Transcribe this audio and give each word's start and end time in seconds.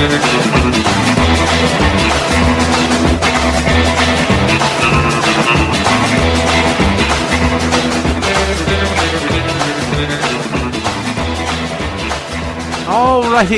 Alrighty, 0.00 0.08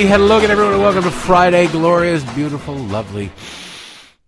hello 0.08 0.38
again, 0.38 0.50
everyone, 0.50 0.72
and 0.72 0.82
welcome 0.82 1.05
to 1.05 1.12
Friday, 1.12 1.68
glorious, 1.68 2.24
beautiful, 2.34 2.74
lovely, 2.74 3.30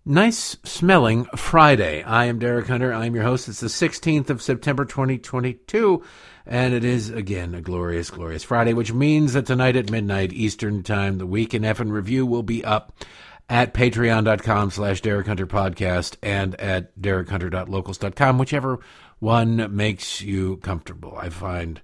nice 0.05 0.55
smelling 0.63 1.25
Friday. 1.35 2.01
I 2.01 2.23
am 2.25 2.39
Derek 2.39 2.67
Hunter. 2.67 2.93
I 2.93 3.07
am 3.07 3.15
your 3.15 3.25
host. 3.25 3.49
It's 3.49 3.59
the 3.59 3.67
16th 3.67 4.29
of 4.29 4.41
September, 4.41 4.85
2022, 4.85 6.01
and 6.45 6.73
it 6.73 6.83
is 6.83 7.09
again 7.09 7.55
a 7.55 7.61
glorious, 7.61 8.09
glorious 8.09 8.43
Friday, 8.43 8.73
which 8.73 8.93
means 8.93 9.33
that 9.33 9.45
tonight 9.45 9.75
at 9.75 9.89
midnight 9.89 10.33
Eastern 10.33 10.83
Time, 10.83 11.17
the 11.17 11.25
Week 11.25 11.53
in 11.53 11.63
Effin 11.63 11.91
Review 11.91 12.25
will 12.25 12.43
be 12.43 12.63
up 12.63 12.93
at 13.49 13.73
patreon.com 13.73 14.71
slash 14.71 15.01
Derek 15.01 15.27
Hunter 15.27 15.47
podcast 15.47 16.17
and 16.21 16.55
at 16.55 16.99
derekhunter.locals.com, 16.99 18.37
whichever 18.37 18.79
one 19.19 19.75
makes 19.75 20.21
you 20.21 20.57
comfortable. 20.57 21.17
I 21.17 21.29
find 21.29 21.81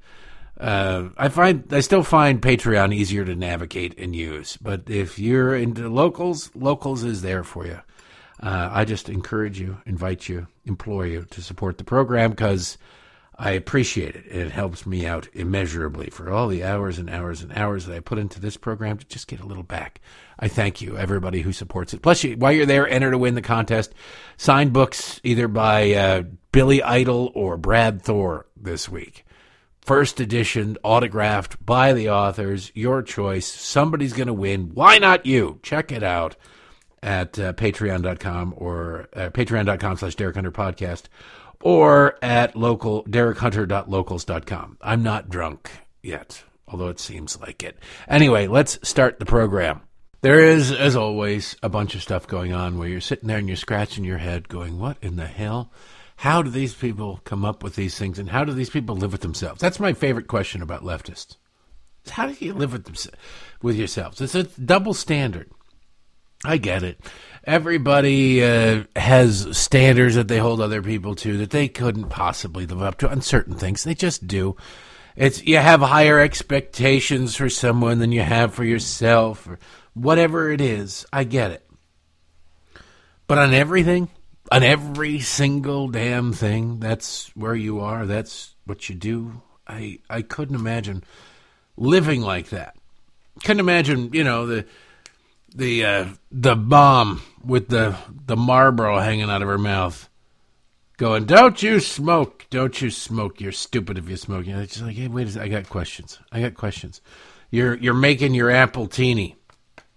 uh, 0.59 1.09
I 1.17 1.29
find 1.29 1.65
I 1.71 1.79
still 1.79 2.03
find 2.03 2.39
Patreon 2.39 2.93
easier 2.93 3.25
to 3.25 3.35
navigate 3.35 3.97
and 3.97 4.15
use, 4.15 4.57
but 4.57 4.89
if 4.89 5.17
you're 5.17 5.55
into 5.55 5.89
locals, 5.89 6.51
locals 6.53 7.03
is 7.03 7.23
there 7.23 7.43
for 7.43 7.65
you. 7.65 7.79
Uh, 8.41 8.69
I 8.71 8.85
just 8.85 9.09
encourage 9.09 9.59
you, 9.59 9.77
invite 9.85 10.29
you, 10.29 10.47
implore 10.65 11.05
you 11.05 11.25
to 11.31 11.41
support 11.41 11.77
the 11.77 11.83
program 11.83 12.31
because 12.31 12.77
I 13.41 13.51
appreciate 13.51 14.15
it. 14.15 14.25
It 14.27 14.51
helps 14.51 14.85
me 14.85 15.07
out 15.07 15.27
immeasurably 15.33 16.11
for 16.11 16.31
all 16.31 16.47
the 16.47 16.63
hours 16.63 16.99
and 16.99 17.09
hours 17.09 17.41
and 17.41 17.51
hours 17.57 17.87
that 17.87 17.95
I 17.95 17.99
put 17.99 18.19
into 18.19 18.39
this 18.39 18.55
program 18.55 18.99
to 18.99 19.07
just 19.07 19.27
get 19.27 19.39
a 19.39 19.45
little 19.47 19.63
back. 19.63 19.99
I 20.37 20.47
thank 20.47 20.79
you, 20.79 20.95
everybody 20.95 21.41
who 21.41 21.51
supports 21.51 21.91
it. 21.95 22.03
Plus, 22.03 22.23
you, 22.23 22.37
while 22.37 22.51
you're 22.51 22.67
there, 22.67 22.87
enter 22.87 23.09
to 23.09 23.17
win 23.17 23.33
the 23.33 23.41
contest. 23.41 23.95
Signed 24.37 24.73
books 24.73 25.19
either 25.23 25.47
by 25.47 25.91
uh, 25.93 26.23
Billy 26.51 26.83
Idol 26.83 27.31
or 27.33 27.57
Brad 27.57 28.03
Thor 28.03 28.45
this 28.55 28.87
week 28.87 29.25
first 29.81 30.19
edition, 30.19 30.77
autographed 30.83 31.65
by 31.65 31.93
the 31.93 32.09
authors. 32.09 32.71
Your 32.75 33.01
choice. 33.01 33.47
Somebody's 33.47 34.13
going 34.13 34.27
to 34.27 34.33
win. 34.33 34.71
Why 34.75 34.99
not 34.99 35.25
you? 35.25 35.59
Check 35.63 35.91
it 35.91 36.03
out 36.03 36.35
at 37.03 37.39
uh, 37.39 37.53
patreon.com 37.53 38.53
or 38.57 39.07
uh, 39.15 39.29
patreon.com 39.29 39.97
slash 39.97 40.15
Derek 40.15 40.35
Hunter 40.35 40.51
podcast 40.51 41.05
or 41.61 42.17
at 42.21 42.55
local 42.55 43.03
derekhunter.locals.com. 43.05 44.77
I'm 44.81 45.03
not 45.03 45.29
drunk 45.29 45.71
yet, 46.01 46.43
although 46.67 46.89
it 46.89 46.99
seems 46.99 47.39
like 47.39 47.63
it. 47.63 47.77
Anyway, 48.07 48.47
let's 48.47 48.79
start 48.87 49.19
the 49.19 49.25
program. 49.25 49.81
There 50.21 50.39
is, 50.39 50.71
as 50.71 50.95
always, 50.95 51.55
a 51.63 51.69
bunch 51.69 51.95
of 51.95 52.03
stuff 52.03 52.27
going 52.27 52.53
on 52.53 52.77
where 52.77 52.87
you're 52.87 53.01
sitting 53.01 53.27
there 53.27 53.39
and 53.39 53.47
you're 53.47 53.57
scratching 53.57 54.03
your 54.03 54.19
head 54.19 54.47
going, 54.47 54.77
what 54.77 54.97
in 55.01 55.15
the 55.15 55.25
hell? 55.25 55.71
How 56.17 56.43
do 56.43 56.51
these 56.51 56.75
people 56.75 57.19
come 57.23 57.43
up 57.43 57.63
with 57.63 57.75
these 57.75 57.97
things, 57.97 58.19
and 58.19 58.29
how 58.29 58.43
do 58.43 58.53
these 58.53 58.69
people 58.69 58.95
live 58.95 59.11
with 59.11 59.21
themselves? 59.21 59.59
That's 59.59 59.79
my 59.79 59.93
favorite 59.93 60.27
question 60.27 60.61
about 60.61 60.83
leftists. 60.83 61.37
How 62.09 62.27
do 62.27 62.35
you 62.45 62.53
live 62.53 62.73
with 62.73 62.85
them, 62.85 62.93
with 63.63 63.75
yourselves? 63.75 64.21
It's 64.21 64.35
a 64.35 64.43
double 64.43 64.93
standard. 64.93 65.49
I 66.45 66.57
get 66.57 66.83
it. 66.83 66.99
Everybody 67.43 68.43
uh, 68.43 68.83
has 68.95 69.57
standards 69.57 70.15
that 70.15 70.27
they 70.27 70.37
hold 70.37 70.61
other 70.61 70.81
people 70.81 71.15
to 71.15 71.37
that 71.37 71.49
they 71.49 71.67
couldn't 71.67 72.09
possibly 72.09 72.67
live 72.67 72.81
up 72.81 72.97
to 72.99 73.09
on 73.09 73.21
certain 73.21 73.55
things. 73.55 73.83
They 73.83 73.95
just 73.95 74.27
do. 74.27 74.55
It's 75.15 75.43
you 75.43 75.57
have 75.57 75.81
higher 75.81 76.19
expectations 76.19 77.35
for 77.35 77.49
someone 77.49 77.99
than 77.99 78.11
you 78.11 78.21
have 78.21 78.53
for 78.53 78.63
yourself, 78.63 79.47
or 79.47 79.59
whatever 79.93 80.51
it 80.51 80.61
is. 80.61 81.05
I 81.11 81.23
get 81.23 81.51
it. 81.51 81.67
But 83.27 83.39
on 83.39 83.53
everything, 83.53 84.09
on 84.51 84.63
every 84.63 85.19
single 85.19 85.87
damn 85.87 86.33
thing. 86.33 86.79
That's 86.79 87.35
where 87.35 87.55
you 87.55 87.79
are. 87.79 88.05
That's 88.05 88.53
what 88.65 88.89
you 88.89 88.95
do. 88.95 89.41
I 89.67 89.99
I 90.09 90.21
couldn't 90.21 90.55
imagine 90.55 91.03
living 91.77 92.21
like 92.21 92.49
that. 92.49 92.75
Couldn't 93.43 93.61
imagine, 93.61 94.11
you 94.13 94.23
know, 94.23 94.45
the 94.45 94.65
the 95.55 95.85
uh, 95.85 96.05
the 96.31 96.55
mom 96.55 97.21
with 97.45 97.69
the 97.69 97.97
the 98.25 98.37
Marlboro 98.37 98.99
hanging 98.99 99.29
out 99.29 99.41
of 99.41 99.47
her 99.47 99.57
mouth, 99.57 100.09
going, 100.97 101.25
"Don't 101.25 101.61
you 101.61 101.79
smoke? 101.79 102.45
Don't 102.49 102.81
you 102.81 102.89
smoke? 102.89 103.41
You're 103.41 103.51
stupid 103.51 103.97
if 103.97 104.09
you 104.09 104.17
smoke." 104.17 104.47
It's 104.47 104.73
just 104.73 104.85
like, 104.85 104.95
hey, 104.95 105.07
wait 105.07 105.27
a 105.27 105.31
second. 105.31 105.47
I 105.47 105.59
got 105.61 105.69
questions. 105.69 106.19
I 106.31 106.41
got 106.41 106.55
questions. 106.55 107.01
You're 107.49 107.75
you're 107.75 107.93
making 107.93 108.33
your 108.33 108.49
appletini 108.49 109.35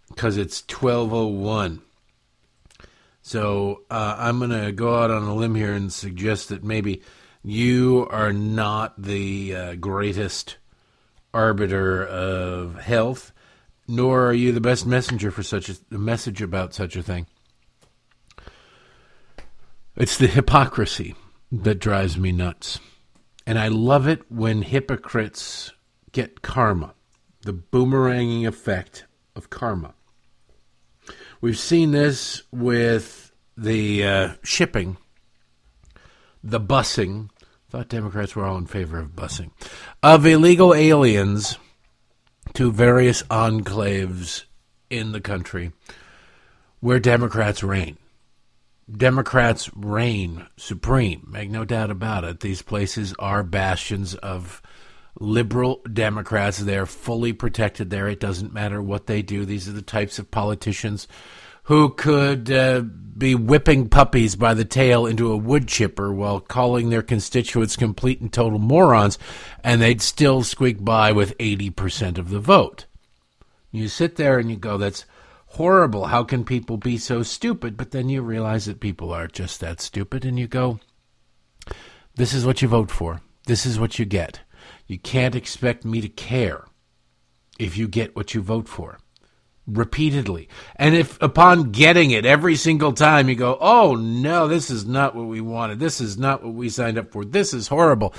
because 0.08 0.36
it's 0.36 0.62
twelve 0.62 1.12
oh 1.12 1.26
one. 1.26 1.82
So 3.22 3.82
uh, 3.90 4.16
I'm 4.18 4.40
to 4.50 4.70
go 4.72 4.96
out 4.96 5.10
on 5.10 5.22
a 5.22 5.34
limb 5.34 5.54
here 5.54 5.72
and 5.72 5.90
suggest 5.90 6.50
that 6.50 6.62
maybe 6.62 7.00
you 7.42 8.06
are 8.10 8.34
not 8.34 9.00
the 9.00 9.54
uh, 9.54 9.74
greatest 9.76 10.58
arbiter 11.32 12.04
of 12.06 12.78
health, 12.80 13.32
nor 13.88 14.26
are 14.26 14.34
you 14.34 14.52
the 14.52 14.60
best 14.60 14.86
messenger 14.86 15.30
for 15.30 15.42
such 15.42 15.70
a 15.70 15.76
message 15.90 16.42
about 16.42 16.74
such 16.74 16.96
a 16.96 17.02
thing. 17.02 17.26
It's 19.96 20.16
the 20.16 20.26
hypocrisy 20.26 21.14
that 21.52 21.78
drives 21.78 22.18
me 22.18 22.32
nuts. 22.32 22.80
And 23.46 23.60
I 23.60 23.68
love 23.68 24.08
it 24.08 24.22
when 24.28 24.62
hypocrites 24.62 25.72
get 26.10 26.42
karma, 26.42 26.94
the 27.42 27.54
boomeranging 27.54 28.44
effect 28.44 29.06
of 29.36 29.50
karma. 29.50 29.94
We've 31.40 31.58
seen 31.58 31.92
this 31.92 32.42
with 32.50 33.32
the 33.56 34.04
uh, 34.04 34.28
shipping, 34.42 34.96
the 36.42 36.60
busing. 36.60 37.30
I 37.42 37.70
thought 37.70 37.88
Democrats 37.88 38.34
were 38.34 38.44
all 38.44 38.56
in 38.56 38.66
favor 38.66 38.98
of 38.98 39.14
busing 39.14 39.50
of 40.02 40.26
illegal 40.26 40.74
aliens 40.74 41.56
to 42.54 42.72
various 42.72 43.22
enclaves 43.24 44.44
in 44.90 45.12
the 45.12 45.20
country 45.20 45.70
where 46.80 46.98
Democrats 46.98 47.62
reign. 47.62 47.96
Democrats 48.90 49.70
reign 49.74 50.46
supreme, 50.56 51.26
make 51.30 51.50
no 51.50 51.64
doubt 51.64 51.90
about 51.90 52.24
it. 52.24 52.40
These 52.40 52.62
places 52.62 53.14
are 53.18 53.42
bastions 53.42 54.14
of 54.16 54.60
liberal 55.18 55.80
Democrats. 55.90 56.58
They're 56.58 56.86
fully 56.86 57.32
protected 57.32 57.90
there. 57.90 58.08
It 58.08 58.20
doesn't 58.20 58.52
matter 58.52 58.82
what 58.82 59.06
they 59.06 59.22
do. 59.22 59.44
These 59.44 59.68
are 59.68 59.72
the 59.72 59.82
types 59.82 60.18
of 60.18 60.30
politicians 60.30 61.08
who 61.64 61.88
could 61.88 62.50
uh, 62.50 62.82
be 63.16 63.34
whipping 63.34 63.88
puppies 63.88 64.36
by 64.36 64.52
the 64.52 64.66
tail 64.66 65.06
into 65.06 65.32
a 65.32 65.36
wood 65.36 65.66
chipper 65.66 66.12
while 66.12 66.40
calling 66.40 66.90
their 66.90 67.02
constituents 67.02 67.76
complete 67.76 68.20
and 68.20 68.30
total 68.30 68.58
morons, 68.58 69.18
and 69.62 69.80
they'd 69.80 70.02
still 70.02 70.42
squeak 70.42 70.84
by 70.84 71.10
with 71.10 71.36
80% 71.38 72.18
of 72.18 72.28
the 72.28 72.40
vote. 72.40 72.84
You 73.72 73.88
sit 73.88 74.16
there 74.16 74.38
and 74.38 74.50
you 74.50 74.56
go, 74.56 74.76
that's 74.76 75.06
horrible. 75.54 76.06
How 76.06 76.24
can 76.24 76.44
people 76.44 76.76
be 76.76 76.98
so 76.98 77.22
stupid? 77.22 77.76
But 77.76 77.90
then 77.90 78.08
you 78.08 78.22
realize 78.22 78.66
that 78.66 78.80
people 78.80 79.12
are 79.12 79.26
just 79.26 79.60
that 79.60 79.80
stupid, 79.80 80.24
and 80.24 80.38
you 80.38 80.46
go, 80.46 80.80
this 82.14 82.32
is 82.32 82.46
what 82.46 82.62
you 82.62 82.68
vote 82.68 82.90
for. 82.90 83.20
This 83.46 83.66
is 83.66 83.78
what 83.78 83.98
you 83.98 84.04
get. 84.04 84.40
You 84.86 84.98
can't 84.98 85.34
expect 85.34 85.84
me 85.84 86.00
to 86.00 86.08
care 86.08 86.64
if 87.58 87.76
you 87.76 87.88
get 87.88 88.16
what 88.16 88.34
you 88.34 88.42
vote 88.42 88.68
for 88.68 88.98
repeatedly. 89.66 90.48
And 90.76 90.94
if 90.94 91.20
upon 91.22 91.70
getting 91.70 92.10
it 92.10 92.26
every 92.26 92.56
single 92.56 92.92
time 92.92 93.28
you 93.28 93.34
go, 93.34 93.56
oh 93.60 93.94
no, 93.94 94.48
this 94.48 94.70
is 94.70 94.84
not 94.84 95.14
what 95.14 95.26
we 95.26 95.40
wanted. 95.40 95.78
This 95.78 96.00
is 96.00 96.18
not 96.18 96.42
what 96.42 96.54
we 96.54 96.68
signed 96.68 96.98
up 96.98 97.10
for. 97.10 97.24
This 97.24 97.54
is 97.54 97.68
horrible. 97.68 98.14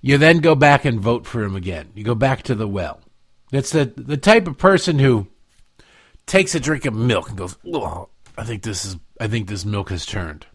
You 0.00 0.18
then 0.18 0.38
go 0.38 0.54
back 0.54 0.84
and 0.84 1.00
vote 1.00 1.26
for 1.26 1.42
him 1.42 1.56
again. 1.56 1.90
You 1.94 2.04
go 2.04 2.14
back 2.14 2.42
to 2.44 2.54
the 2.54 2.68
well. 2.68 3.00
It's 3.52 3.70
the, 3.70 3.86
the 3.96 4.16
type 4.16 4.46
of 4.46 4.58
person 4.58 4.98
who 4.98 5.28
takes 6.26 6.54
a 6.54 6.60
drink 6.60 6.84
of 6.84 6.94
milk 6.94 7.28
and 7.28 7.38
goes, 7.38 7.56
oh, 7.72 8.08
I 8.36 8.44
think 8.44 8.62
this 8.62 8.84
is, 8.84 8.96
I 9.20 9.28
think 9.28 9.48
this 9.48 9.64
milk 9.64 9.90
has 9.90 10.04
turned. 10.04 10.46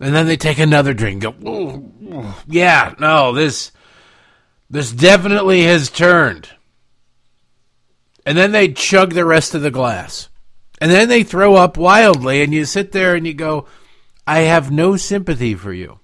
And 0.00 0.14
then 0.14 0.26
they 0.26 0.36
take 0.36 0.58
another 0.58 0.94
drink 0.94 1.24
and 1.24 1.42
go, 1.42 1.50
oh, 1.50 2.42
yeah, 2.46 2.94
no, 2.98 3.32
this, 3.32 3.72
this 4.68 4.92
definitely 4.92 5.64
has 5.64 5.90
turned. 5.90 6.48
And 8.24 8.36
then 8.36 8.52
they 8.52 8.72
chug 8.72 9.12
the 9.12 9.24
rest 9.24 9.54
of 9.54 9.62
the 9.62 9.70
glass. 9.70 10.28
And 10.80 10.90
then 10.90 11.08
they 11.08 11.22
throw 11.22 11.56
up 11.56 11.76
wildly, 11.76 12.42
and 12.42 12.54
you 12.54 12.64
sit 12.64 12.92
there 12.92 13.14
and 13.14 13.26
you 13.26 13.34
go, 13.34 13.66
I 14.26 14.40
have 14.40 14.70
no 14.70 14.96
sympathy 14.96 15.54
for 15.54 15.72
you. 15.72 15.98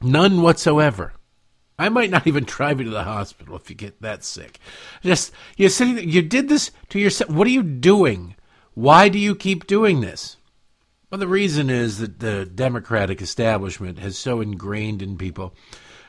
None 0.00 0.42
whatsoever. 0.42 1.14
I 1.80 1.88
might 1.88 2.10
not 2.10 2.26
even 2.26 2.44
drive 2.44 2.78
you 2.78 2.84
to 2.84 2.90
the 2.90 3.04
hospital 3.04 3.56
if 3.56 3.70
you 3.70 3.74
get 3.74 4.02
that 4.02 4.22
sick. 4.22 4.58
Just 5.02 5.32
you're 5.56 5.70
sitting 5.70 6.08
you 6.08 6.20
did 6.20 6.50
this 6.50 6.70
to 6.90 7.00
yourself. 7.00 7.30
What 7.30 7.46
are 7.46 7.50
you 7.50 7.62
doing? 7.62 8.34
Why 8.74 9.08
do 9.08 9.18
you 9.18 9.34
keep 9.34 9.66
doing 9.66 10.02
this? 10.02 10.36
Well, 11.10 11.18
the 11.18 11.26
reason 11.26 11.70
is 11.70 11.98
that 11.98 12.20
the 12.20 12.44
Democratic 12.44 13.22
establishment 13.22 13.98
has 13.98 14.18
so 14.18 14.42
ingrained 14.42 15.00
in 15.00 15.16
people 15.16 15.54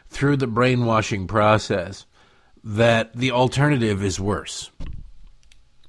through 0.10 0.38
the 0.38 0.46
brainwashing 0.46 1.26
process 1.26 2.06
that 2.64 3.16
the 3.16 3.32
alternative 3.32 4.04
is 4.04 4.20
worse. 4.20 4.70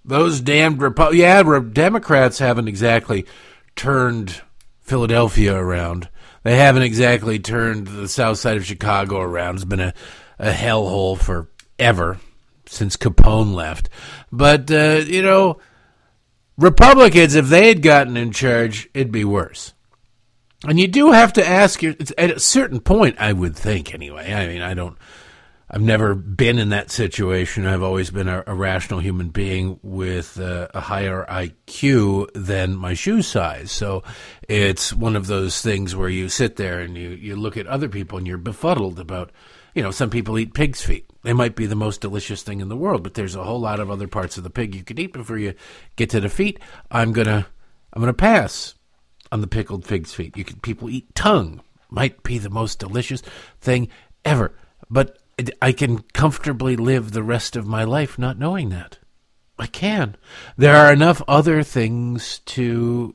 Those 0.05 0.41
damned 0.41 0.79
Repu- 0.79 1.15
yeah, 1.15 1.43
Democrats 1.61 2.39
haven't 2.39 2.69
exactly 2.69 3.27
turned 3.75 4.43
Philadelphia 4.83 5.55
around. 5.55 6.09
They 6.43 6.57
haven't 6.57 6.83
exactly 6.83 7.39
turned 7.39 7.87
the 7.87 8.09
south 8.09 8.39
side 8.39 8.57
of 8.57 8.67
Chicago 8.67 9.21
around. 9.21 9.57
It's 9.57 9.65
been 9.65 9.81
a, 9.81 9.95
a 10.39 10.51
hellhole 10.51 11.19
forever 11.19 12.19
since 12.67 12.97
Capone 12.97 13.55
left. 13.55 13.89
But, 14.31 14.71
uh, 14.71 15.03
you 15.07 15.23
know, 15.23 15.59
Republicans, 16.59 17.35
if 17.35 17.49
they 17.49 17.69
had 17.69 17.83
gotten 17.83 18.17
in 18.17 18.33
charge, 18.33 18.89
it'd 18.95 19.13
be 19.13 19.25
worse. 19.25 19.73
And 20.65 20.79
you 20.79 20.87
do 20.87 21.13
have 21.13 21.33
to 21.35 21.47
ask 21.47 21.83
your 21.83 21.95
at 22.17 22.31
a 22.31 22.39
certain 22.41 22.81
point, 22.81 23.17
I 23.19 23.33
would 23.33 23.57
think 23.57 23.93
anyway. 23.93 24.33
I 24.33 24.47
mean, 24.47 24.63
I 24.63 24.75
don't 24.75 24.97
I've 25.75 25.81
never 25.81 26.15
been 26.15 26.59
in 26.59 26.69
that 26.69 26.91
situation. 26.91 27.67
I've 27.67 27.83
always 27.83 28.11
been 28.11 28.29
a, 28.29 28.45
a 28.47 28.55
rational 28.55 29.01
human 29.01 29.31
being 29.31 29.81
with 29.83 30.37
a 30.39 30.69
higher 30.79 31.25
IQ 31.27 32.29
than 32.35 32.77
my 32.77 32.93
shoe 32.93 33.23
size. 33.23 33.73
So 33.73 34.03
it's 34.47 34.93
one 34.93 35.17
of 35.17 35.29
those 35.29 35.63
things 35.63 35.97
where 35.97 36.11
you 36.11 36.29
sit 36.29 36.57
there 36.57 36.81
and 36.81 36.95
you, 36.95 37.11
you 37.11 37.37
look 37.37 37.57
at 37.57 37.67
other 37.67 37.89
people 37.89 38.19
and 38.19 38.27
you're 38.27 38.37
befuddled 38.37 39.01
about, 39.01 39.33
you 39.75 39.83
know, 39.83 39.91
some 39.91 40.11
people 40.11 40.39
eat 40.39 40.53
pig's 40.53 40.83
feet. 40.83 41.07
They 41.23 41.33
might 41.33 41.57
be 41.57 41.65
the 41.65 41.75
most 41.75 42.03
delicious 42.03 42.43
thing 42.43 42.61
in 42.61 42.69
the 42.69 42.77
world, 42.77 43.03
but 43.03 43.15
there's 43.15 43.37
a 43.37 43.45
whole 43.45 43.61
lot 43.61 43.81
of 43.81 43.91
other 43.91 44.09
parts 44.09 44.37
of 44.37 44.45
the 44.45 44.51
pig 44.51 44.75
you 44.75 44.85
could 44.85 44.99
eat 44.99 45.15
before 45.15 45.39
you 45.39 45.55
get 45.97 46.11
to 46.11 46.21
the 46.21 46.29
feet. 46.29 46.61
I'm 46.91 47.13
gonna 47.13 47.47
I'm 47.95 48.03
gonna 48.03 48.13
pass 48.13 48.75
on 49.31 49.41
the 49.41 49.47
pickled 49.47 49.87
pig's 49.87 50.13
feet. 50.13 50.37
You 50.37 50.45
can 50.45 50.59
people 50.61 50.91
eat 50.91 51.15
tongue. 51.15 51.63
Might 51.89 52.23
be 52.23 52.39
the 52.39 52.51
most 52.51 52.79
delicious 52.79 53.23
thing 53.61 53.89
ever. 54.25 54.53
But 54.91 55.19
I 55.61 55.73
can 55.73 56.01
comfortably 56.13 56.77
live 56.77 57.13
the 57.13 57.23
rest 57.23 57.57
of 57.57 57.67
my 57.67 57.85
life 57.85 58.19
not 58.19 58.39
knowing 58.39 58.69
that. 58.71 58.99
I 59.59 59.67
can. 59.67 60.17
There 60.57 60.75
are 60.77 60.93
enough 60.93 61.23
other 61.29 61.63
things 61.63 62.41
to 62.47 63.15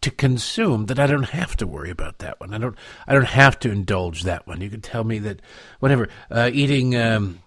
to 0.00 0.10
consume 0.10 0.86
that 0.86 0.98
I 0.98 1.06
don't 1.06 1.30
have 1.30 1.56
to 1.56 1.66
worry 1.66 1.90
about 1.90 2.18
that 2.18 2.40
one. 2.40 2.52
I 2.52 2.58
don't. 2.58 2.76
I 3.06 3.14
don't 3.14 3.24
have 3.24 3.58
to 3.60 3.70
indulge 3.70 4.22
that 4.22 4.46
one. 4.46 4.60
You 4.60 4.70
can 4.70 4.80
tell 4.80 5.04
me 5.04 5.18
that 5.20 5.40
whatever 5.78 6.08
uh, 6.30 6.50
eating 6.52 6.96
um, 6.96 7.40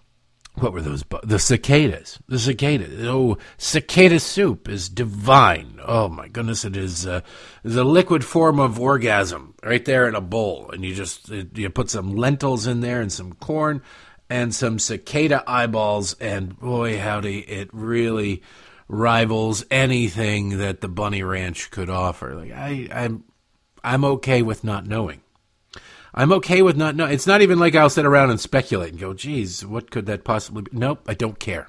what 0.56 0.72
were 0.72 0.82
those? 0.82 1.04
The 1.22 1.38
cicadas. 1.38 2.18
The 2.28 2.38
cicadas. 2.38 3.06
Oh, 3.06 3.38
cicada 3.58 4.20
soup 4.20 4.68
is 4.68 4.88
divine. 4.88 5.80
Oh 5.84 6.08
my 6.08 6.28
goodness, 6.28 6.64
it 6.64 6.76
is. 6.76 7.06
Uh, 7.06 7.20
a 7.64 7.68
liquid 7.68 8.24
form 8.24 8.58
of 8.58 8.80
orgasm 8.80 9.54
right 9.62 9.84
there 9.84 10.08
in 10.08 10.14
a 10.14 10.20
bowl, 10.20 10.70
and 10.72 10.84
you 10.84 10.94
just 10.94 11.28
you 11.28 11.70
put 11.70 11.90
some 11.90 12.16
lentils 12.16 12.66
in 12.66 12.80
there 12.80 13.00
and 13.00 13.12
some 13.12 13.34
corn 13.34 13.82
and 14.28 14.54
some 14.54 14.78
cicada 14.78 15.42
eyeballs, 15.46 16.14
and 16.14 16.58
boy 16.58 16.98
howdy, 16.98 17.40
it 17.40 17.68
really 17.72 18.42
rivals 18.88 19.64
anything 19.70 20.58
that 20.58 20.80
the 20.80 20.88
Bunny 20.88 21.22
Ranch 21.22 21.70
could 21.70 21.90
offer. 21.90 22.34
Like 22.34 22.52
I, 22.52 22.88
I'm, 22.90 23.24
I'm 23.84 24.04
okay 24.04 24.42
with 24.42 24.64
not 24.64 24.86
knowing. 24.86 25.20
I'm 26.16 26.32
okay 26.32 26.62
with 26.62 26.76
not 26.76 26.96
knowing. 26.96 27.12
It's 27.12 27.26
not 27.26 27.42
even 27.42 27.58
like 27.58 27.74
I'll 27.74 27.90
sit 27.90 28.06
around 28.06 28.30
and 28.30 28.40
speculate 28.40 28.90
and 28.90 29.00
go, 29.00 29.12
geez, 29.12 29.66
what 29.66 29.90
could 29.90 30.06
that 30.06 30.24
possibly 30.24 30.62
be? 30.62 30.70
Nope, 30.72 31.02
I 31.06 31.14
don't 31.14 31.38
care. 31.38 31.68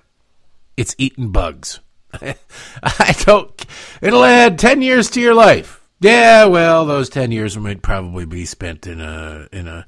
It's 0.78 0.96
eating 0.98 1.32
bugs. 1.32 1.82
I 2.14 3.16
don't. 3.26 3.66
It'll 4.02 4.24
add 4.24 4.58
10 4.58 4.82
years 4.82 5.10
to 5.12 5.22
your 5.22 5.34
life. 5.34 5.84
Yeah, 6.00 6.46
well, 6.46 6.86
those 6.86 7.10
10 7.10 7.32
years 7.32 7.58
might 7.58 7.82
probably 7.82 8.26
be 8.26 8.46
spent 8.46 8.88
in 8.88 9.02
a, 9.02 9.50
in 9.52 9.68
a, 9.68 9.86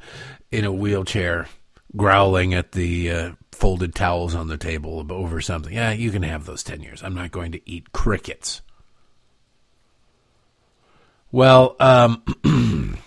in 0.51 0.65
a 0.65 0.73
wheelchair 0.73 1.47
growling 1.95 2.53
at 2.53 2.73
the 2.73 3.11
uh, 3.11 3.31
folded 3.51 3.95
towels 3.95 4.35
on 4.35 4.47
the 4.47 4.57
table 4.57 5.05
over 5.09 5.39
something. 5.39 5.73
Yeah, 5.73 5.91
you 5.91 6.11
can 6.11 6.23
have 6.23 6.45
those 6.45 6.63
10 6.63 6.81
years. 6.81 7.03
I'm 7.03 7.15
not 7.15 7.31
going 7.31 7.53
to 7.53 7.69
eat 7.69 7.91
crickets. 7.93 8.61
Well, 11.31 11.75
um, 11.79 12.23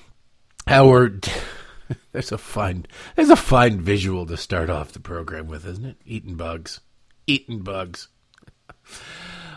Howard, 0.73 1.29
there's 2.13 2.33
a 2.33 2.39
fine 2.39 2.87
there's 3.15 3.29
a 3.29 3.37
fine 3.37 3.79
visual 3.83 4.25
to 4.25 4.39
start 4.39 4.71
off 4.71 4.93
the 4.93 5.01
program 5.01 5.47
with, 5.47 5.67
isn't 5.67 5.85
it? 5.85 5.97
Eating 6.07 6.35
bugs, 6.35 6.81
eating 7.27 7.59
bugs. 7.59 8.09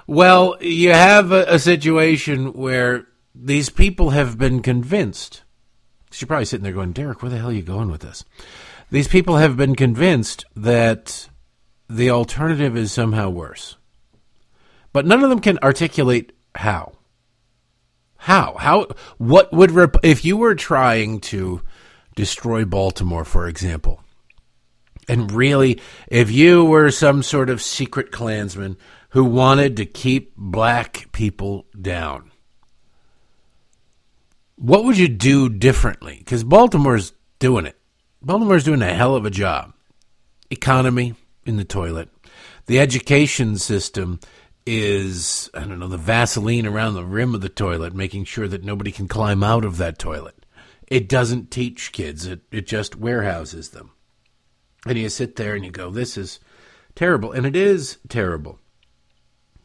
well, 0.07 0.57
you 0.59 0.91
have 0.91 1.31
a, 1.31 1.45
a, 1.53 1.57
situation 1.57 2.51
where 2.51 3.07
these 3.33 3.69
people 3.69 4.09
have 4.09 4.37
been 4.37 4.61
convinced. 4.61 5.43
You're 6.13 6.27
probably 6.27 6.43
sitting 6.43 6.65
there 6.65 6.73
going, 6.73 6.91
Derek, 6.91 7.21
where 7.21 7.29
the 7.29 7.37
hell 7.37 7.47
are 7.47 7.53
you 7.53 7.61
going 7.61 7.89
with 7.89 8.01
this? 8.01 8.25
These 8.91 9.07
people 9.07 9.37
have 9.37 9.55
been 9.55 9.75
convinced 9.75 10.43
that 10.53 11.29
the 11.89 12.09
alternative 12.09 12.75
is 12.75 12.91
somehow 12.91 13.29
worse. 13.29 13.77
But 14.91 15.05
none 15.05 15.23
of 15.23 15.29
them 15.29 15.39
can 15.39 15.59
articulate 15.59 16.33
how. 16.55 16.91
How? 18.25 18.55
How? 18.57 18.87
What 19.19 19.53
would 19.53 19.69
rep- 19.69 19.97
if 20.01 20.25
you 20.25 20.35
were 20.35 20.55
trying 20.55 21.19
to 21.29 21.61
destroy 22.15 22.65
Baltimore, 22.65 23.23
for 23.23 23.47
example, 23.47 24.01
and 25.07 25.31
really, 25.31 25.79
if 26.07 26.31
you 26.31 26.65
were 26.65 26.89
some 26.89 27.21
sort 27.21 27.51
of 27.51 27.61
secret 27.61 28.11
Klansman 28.11 28.77
who 29.09 29.25
wanted 29.25 29.77
to 29.77 29.85
keep 29.85 30.35
black 30.35 31.05
people 31.11 31.67
down, 31.79 32.31
what 34.55 34.85
would 34.85 34.97
you 34.97 35.07
do 35.07 35.47
differently? 35.47 36.15
Because 36.17 36.43
Baltimore's 36.43 37.13
doing 37.37 37.67
it. 37.67 37.77
Baltimore's 38.23 38.63
doing 38.63 38.81
a 38.81 38.91
hell 38.91 39.15
of 39.15 39.27
a 39.27 39.29
job. 39.29 39.71
Economy 40.49 41.13
in 41.45 41.57
the 41.57 41.63
toilet. 41.63 42.09
The 42.65 42.79
education 42.79 43.59
system 43.59 44.19
is, 44.65 45.49
I 45.53 45.59
don't 45.59 45.79
know, 45.79 45.87
the 45.87 45.97
Vaseline 45.97 46.65
around 46.65 46.95
the 46.95 47.05
rim 47.05 47.35
of 47.35 47.41
the 47.41 47.49
toilet, 47.49 47.93
making 47.93 48.25
sure 48.25 48.47
that 48.47 48.63
nobody 48.63 48.91
can 48.91 49.07
climb 49.07 49.43
out 49.43 49.63
of 49.63 49.77
that 49.77 49.99
toilet. 49.99 50.45
It 50.87 51.09
doesn't 51.09 51.51
teach 51.51 51.91
kids, 51.91 52.25
it, 52.25 52.41
it 52.51 52.67
just 52.67 52.95
warehouses 52.95 53.69
them. 53.69 53.91
And 54.85 54.97
you 54.97 55.09
sit 55.09 55.35
there 55.35 55.55
and 55.55 55.65
you 55.65 55.71
go, 55.71 55.89
this 55.89 56.17
is 56.17 56.39
terrible. 56.93 57.31
And 57.31 57.45
it 57.45 57.55
is 57.55 57.97
terrible. 58.07 58.59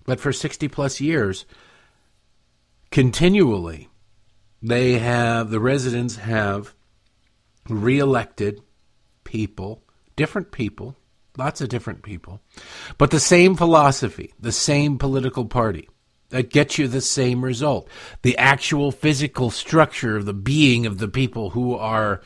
But 0.05 0.21
for 0.21 0.33
60 0.33 0.69
plus 0.69 1.01
years, 1.01 1.45
continually, 2.91 3.89
they 4.63 4.99
have, 4.99 5.51
the 5.51 5.61
residents 5.61 6.17
have 6.17 6.75
reelected 7.69 8.63
people, 9.25 9.83
different 10.17 10.53
people, 10.53 10.97
lots 11.41 11.63
of 11.63 11.71
different 11.71 12.03
people, 12.03 12.39
but 12.99 13.11
the 13.11 13.19
same 13.19 13.57
philosophy, 13.57 14.35
the 14.39 14.53
same 14.53 14.99
political 14.99 15.47
party 15.47 15.89
that 16.29 16.51
gets 16.51 16.79
you 16.79 16.87
the 16.87 17.01
same 17.01 17.43
result. 17.43 17.89
The 18.21 18.37
actual 18.37 18.93
physical 18.93 19.51
structure 19.51 20.19
of 20.19 20.27
the 20.27 20.35
being 20.35 20.85
of 20.85 20.99
the 20.99 21.09
people 21.09 21.51
who 21.51 21.75
are 21.75 22.21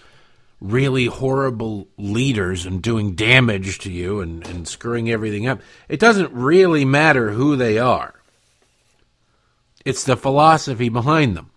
really 0.60 1.06
horrible 1.06 1.86
leaders 1.96 2.66
and 2.66 2.82
doing 2.82 3.14
damage 3.14 3.78
to 3.78 3.92
you 3.92 4.20
and, 4.20 4.44
and 4.48 4.66
screwing 4.66 5.08
everything 5.08 5.46
up. 5.46 5.60
It 5.88 6.00
doesn't 6.00 6.32
really 6.32 6.84
matter 6.84 7.30
who 7.30 7.54
they 7.54 7.78
are. 7.78 8.14
It's 9.84 10.02
the 10.02 10.16
philosophy 10.16 10.88
behind 10.88 11.36
them. 11.36 11.50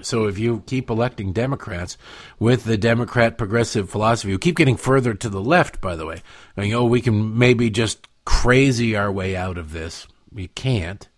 So 0.00 0.26
if 0.26 0.38
you 0.38 0.62
keep 0.66 0.90
electing 0.90 1.32
Democrats 1.32 1.96
with 2.38 2.64
the 2.64 2.78
Democrat 2.78 3.38
progressive 3.38 3.90
philosophy, 3.90 4.30
you 4.30 4.38
keep 4.38 4.56
getting 4.56 4.76
further 4.76 5.14
to 5.14 5.28
the 5.28 5.40
left, 5.40 5.80
by 5.80 5.96
the 5.96 6.06
way, 6.06 6.22
going, 6.56 6.74
oh, 6.74 6.84
we 6.84 7.00
can 7.00 7.36
maybe 7.36 7.70
just 7.70 8.06
crazy 8.24 8.96
our 8.96 9.10
way 9.10 9.34
out 9.34 9.58
of 9.58 9.72
this. 9.72 10.06
You 10.34 10.48
can't. 10.48 11.08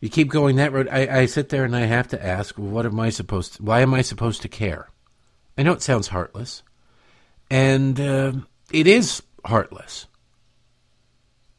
You 0.00 0.08
keep 0.08 0.28
going 0.28 0.56
that 0.56 0.72
road. 0.72 0.88
I, 0.90 1.20
I 1.20 1.26
sit 1.26 1.48
there 1.48 1.64
and 1.64 1.76
I 1.76 1.82
have 1.86 2.08
to 2.08 2.24
ask, 2.24 2.58
what 2.58 2.84
am 2.84 2.98
I 2.98 3.10
supposed 3.10 3.54
to, 3.54 3.62
why 3.62 3.80
am 3.80 3.94
I 3.94 4.02
supposed 4.02 4.42
to 4.42 4.48
care? 4.48 4.88
I 5.56 5.62
know 5.62 5.72
it 5.72 5.82
sounds 5.82 6.08
heartless. 6.08 6.62
And 7.50 8.00
uh, 8.00 8.32
it 8.72 8.86
is 8.86 9.22
heartless 9.44 10.06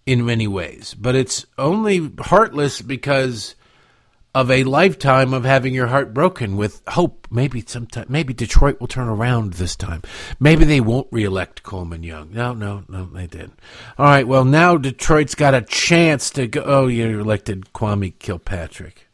in 0.06 0.26
many 0.26 0.48
ways, 0.48 0.94
but 0.94 1.16
it's 1.16 1.46
only 1.58 2.12
heartless 2.20 2.82
because 2.82 3.56
of 4.36 4.50
a 4.50 4.63
lifetime 4.63 5.34
of 5.34 5.46
having 5.46 5.74
your 5.74 5.88
heart 5.88 6.13
broken 6.13 6.58
with 6.58 6.82
hope. 6.88 7.28
Maybe 7.30 7.63
sometime, 7.66 8.08
maybe 8.10 8.34
Detroit 8.34 8.80
will 8.80 8.88
turn 8.88 9.08
around 9.08 9.54
this 9.54 9.75
time. 9.75 10.02
Maybe 10.40 10.66
they 10.66 10.82
won't 10.82 11.08
reelect 11.12 11.63
Coleman 11.63 12.04
Young. 12.04 12.34
No, 12.34 12.54
no, 12.54 12.84
no, 12.88 13.06
they 13.06 13.28
didn't. 13.28 13.60
All 13.98 14.06
right, 14.06 14.28
well 14.28 14.46
now 14.46 14.78
Detroit's 14.78 15.36
got 15.36 15.54
a 15.54 15.62
chance 15.62 16.32
to 16.32 16.48
go. 16.48 16.63
Oh, 16.66 16.88
you 16.88 17.20
elected 17.20 17.74
Kwame 17.74 18.18
Kilpatrick. 18.18 19.08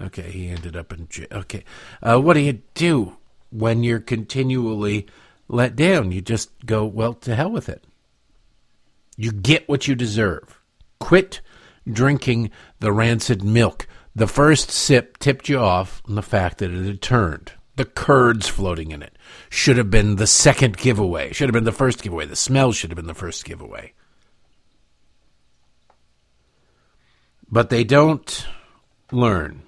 Okay, 0.00 0.30
he 0.30 0.48
ended 0.48 0.74
up 0.74 0.92
in 0.92 1.06
jail. 1.08 1.26
Okay, 1.32 1.64
uh, 2.02 2.18
what 2.18 2.34
do 2.34 2.40
you 2.40 2.62
do 2.74 3.16
when 3.50 3.82
you're 3.82 4.00
continually 4.00 5.06
let 5.48 5.76
down? 5.76 6.12
You 6.12 6.22
just 6.22 6.50
go, 6.64 6.86
well, 6.86 7.12
to 7.14 7.34
hell 7.34 7.50
with 7.50 7.68
it. 7.68 7.84
You 9.18 9.32
get 9.32 9.68
what 9.68 9.86
you 9.86 9.94
deserve. 9.94 10.58
Quit 10.98 11.42
drinking 11.90 12.50
the 12.80 12.92
rancid 12.92 13.42
milk 13.42 13.86
the 14.14 14.26
first 14.26 14.70
sip 14.70 15.18
tipped 15.18 15.48
you 15.48 15.58
off 15.58 16.02
on 16.08 16.14
the 16.14 16.22
fact 16.22 16.58
that 16.58 16.70
it 16.70 16.84
had 16.84 17.02
turned. 17.02 17.52
The 17.76 17.84
curds 17.86 18.48
floating 18.48 18.90
in 18.90 19.02
it 19.02 19.16
should 19.48 19.78
have 19.78 19.90
been 19.90 20.16
the 20.16 20.26
second 20.26 20.76
giveaway. 20.76 21.32
Should 21.32 21.48
have 21.48 21.54
been 21.54 21.64
the 21.64 21.72
first 21.72 22.02
giveaway. 22.02 22.26
The 22.26 22.36
smell 22.36 22.72
should 22.72 22.90
have 22.90 22.96
been 22.96 23.06
the 23.06 23.14
first 23.14 23.44
giveaway. 23.44 23.94
but 27.52 27.68
they 27.68 27.84
don't 27.84 28.46
learn. 29.12 29.62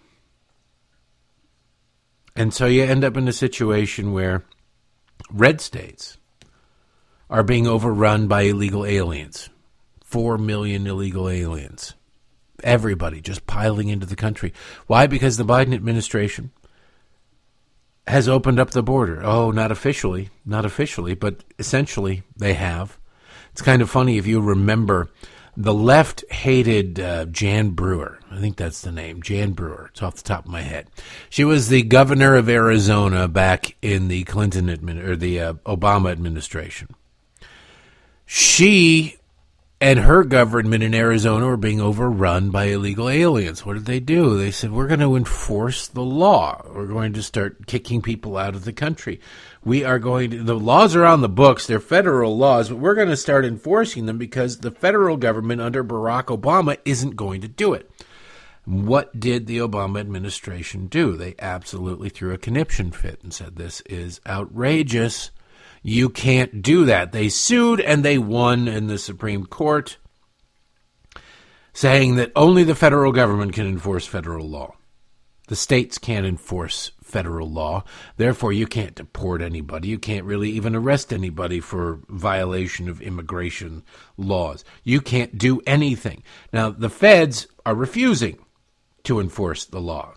And 2.35 2.53
so 2.53 2.65
you 2.65 2.83
end 2.83 3.05
up 3.05 3.17
in 3.17 3.29
a 3.29 3.33
situation 3.33 4.13
where 4.13 4.43
red 5.31 5.61
states 5.61 6.17
are 7.29 7.43
being 7.43 7.67
overrun 7.67 8.27
by 8.27 8.43
illegal 8.43 8.87
aliens. 8.87 9.51
Four 10.03 10.39
million 10.39 10.87
illegal 10.87 11.29
aliens. 11.29 11.95
Everybody 12.65 13.21
just 13.21 13.47
piling 13.47 13.89
into 13.89 14.07
the 14.07 14.17
country. 14.17 14.53
Why? 14.89 15.07
Because 15.07 15.37
the 15.37 15.45
Biden 15.45 15.75
administration 15.75 16.51
has 18.07 18.29
opened 18.29 18.59
up 18.59 18.71
the 18.71 18.83
border. 18.83 19.23
Oh, 19.23 19.51
not 19.51 19.71
officially, 19.71 20.31
not 20.45 20.65
officially, 20.65 21.15
but 21.15 21.45
essentially 21.59 22.23
they 22.37 22.55
have. 22.55 22.99
It's 23.53 23.63
kind 23.63 23.83
of 23.83 23.91
funny 23.91 24.19
if 24.19 24.27
you 24.27 24.41
remember 24.41 25.11
the 25.57 25.75
left 25.75 26.25
hated 26.31 26.99
uh, 26.99 27.27
Jan 27.27 27.71
Brewer. 27.71 28.19
I 28.31 28.41
think 28.41 28.57
that's 28.57 28.81
the 28.81 28.91
name, 28.91 29.23
Jan 29.23 29.53
Brewer. 29.53 29.89
It's 29.91 30.03
off 30.03 30.17
the 30.17 30.23
top 30.23 30.47
of 30.47 30.51
my 30.51 30.63
head. 30.63 30.89
She 31.31 31.45
was 31.45 31.69
the 31.69 31.83
governor 31.83 32.35
of 32.35 32.49
Arizona 32.49 33.29
back 33.29 33.77
in 33.81 34.09
the 34.09 34.25
Clinton 34.25 34.67
admin 34.67 35.03
or 35.03 35.17
the 35.17 35.41
uh, 35.41 35.53
Obama 35.67 36.11
administration. 36.11 36.89
She 38.27 39.17
and 39.85 39.99
her 39.99 40.25
government 40.25 40.83
in 40.83 40.95
Arizona 40.95 41.45
were 41.45 41.59
being 41.59 41.79
overrun 41.79 42.49
by 42.49 42.65
illegal 42.65 43.07
aliens. 43.07 43.67
What 43.67 43.75
did 43.75 43.85
they 43.85 44.01
do? 44.01 44.39
They 44.39 44.51
said, 44.51 44.73
We're 44.73 44.87
going 44.87 45.01
to 45.01 45.15
enforce 45.15 45.89
the 45.89 46.01
law. 46.01 46.63
We're 46.75 46.87
going 46.87 47.13
to 47.13 47.23
start 47.23 47.67
kicking 47.67 48.01
people 48.01 48.39
out 48.39 48.55
of 48.55 48.65
the 48.65 48.73
country. 48.73 49.21
We 49.63 49.85
are 49.85 49.99
going 49.99 50.31
to, 50.31 50.43
the 50.43 50.55
laws 50.55 50.97
are 50.97 51.05
on 51.05 51.21
the 51.21 51.29
books, 51.29 51.67
they're 51.67 51.81
federal 51.81 52.35
laws, 52.35 52.71
but 52.71 52.79
we're 52.79 52.95
going 52.95 53.11
to 53.11 53.17
start 53.17 53.45
enforcing 53.45 54.07
them 54.07 54.17
because 54.17 54.61
the 54.61 54.71
federal 54.71 55.19
government 55.19 55.61
under 55.61 55.85
Barack 55.85 56.35
Obama 56.35 56.79
isn't 56.87 57.15
going 57.15 57.43
to 57.43 57.49
do 57.49 57.75
it. 57.75 57.91
What 58.65 59.21
did 59.21 59.47
the 59.47 59.59
Obama 59.59 60.01
administration 60.01 60.87
do? 60.87 61.15
They 61.15 61.35
absolutely 61.39 62.09
threw 62.09 62.33
a 62.33 62.39
conniption 62.39 62.91
fit 62.91 63.21
and 63.23 63.35
said, 63.35 63.57
This 63.57 63.83
is 63.83 64.23
outrageous. 64.27 65.31
You 65.87 66.09
can't 66.09 66.63
do 66.63 66.87
that. 66.87 67.13
They 67.13 67.29
sued 67.29 67.79
and 67.79 68.03
they 68.03 68.17
won 68.17 68.69
in 68.69 68.87
the 68.87 68.97
Supreme 68.97 69.45
Court, 69.45 69.99
saying 71.75 72.17
that 72.17 72.33
only 72.35 72.65
the 72.65 72.75
federal 72.75 73.13
government 73.13 73.53
can 73.53 73.67
enforce 73.67 74.07
federal 74.07 74.49
law. 74.49 74.77
The 75.49 75.57
states 75.57 75.99
can't 75.99 76.25
enforce 76.25 76.93
federal 77.03 77.51
law. 77.51 77.85
Therefore, 78.17 78.51
you 78.51 78.67
can't 78.67 78.95
deport 78.95 79.43
anybody. 79.43 79.89
You 79.89 79.99
can't 79.99 80.25
really 80.25 80.49
even 80.53 80.75
arrest 80.75 81.13
anybody 81.13 81.61
for 81.61 82.01
violation 82.09 82.89
of 82.89 83.03
immigration 83.03 83.83
laws. 84.17 84.65
You 84.85 85.03
can't 85.03 85.37
do 85.37 85.61
anything. 85.67 86.23
Now, 86.51 86.71
the 86.71 86.89
feds 86.89 87.47
are 87.67 87.75
refusing 87.75 88.39
to 89.03 89.21
enforce 89.21 89.67
the 89.67 89.83
law, 89.83 90.15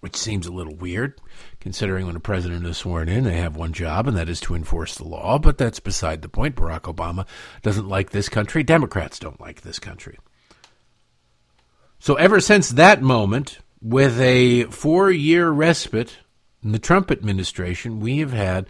which 0.00 0.16
seems 0.16 0.46
a 0.46 0.52
little 0.52 0.76
weird 0.76 1.18
considering 1.66 2.06
when 2.06 2.14
a 2.14 2.20
president 2.20 2.64
is 2.64 2.76
sworn 2.76 3.08
in, 3.08 3.24
they 3.24 3.38
have 3.38 3.56
one 3.56 3.72
job, 3.72 4.06
and 4.06 4.16
that 4.16 4.28
is 4.28 4.38
to 4.38 4.54
enforce 4.54 4.94
the 4.94 5.02
law. 5.02 5.36
But 5.36 5.58
that's 5.58 5.80
beside 5.80 6.22
the 6.22 6.28
point. 6.28 6.54
Barack 6.54 6.82
Obama 6.82 7.26
doesn't 7.62 7.88
like 7.88 8.10
this 8.10 8.28
country. 8.28 8.62
Democrats 8.62 9.18
don't 9.18 9.40
like 9.40 9.62
this 9.62 9.80
country. 9.80 10.16
So, 11.98 12.14
ever 12.14 12.40
since 12.40 12.68
that 12.68 13.02
moment, 13.02 13.58
with 13.82 14.20
a 14.20 14.62
four 14.66 15.10
year 15.10 15.50
respite 15.50 16.18
in 16.62 16.70
the 16.70 16.78
Trump 16.78 17.10
administration, 17.10 17.98
we 17.98 18.18
have 18.18 18.32
had 18.32 18.68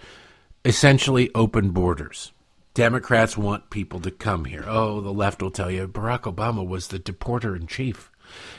essentially 0.64 1.30
open 1.34 1.72
borders. 1.72 2.32
Democrats 2.72 3.36
want 3.36 3.68
people 3.68 4.00
to 4.00 4.10
come 4.10 4.46
here. 4.46 4.64
Oh, 4.66 5.02
the 5.02 5.12
left 5.12 5.42
will 5.42 5.50
tell 5.50 5.70
you 5.70 5.86
Barack 5.86 6.22
Obama 6.22 6.66
was 6.66 6.88
the 6.88 6.98
deporter 6.98 7.54
in 7.54 7.66
chief. 7.66 8.10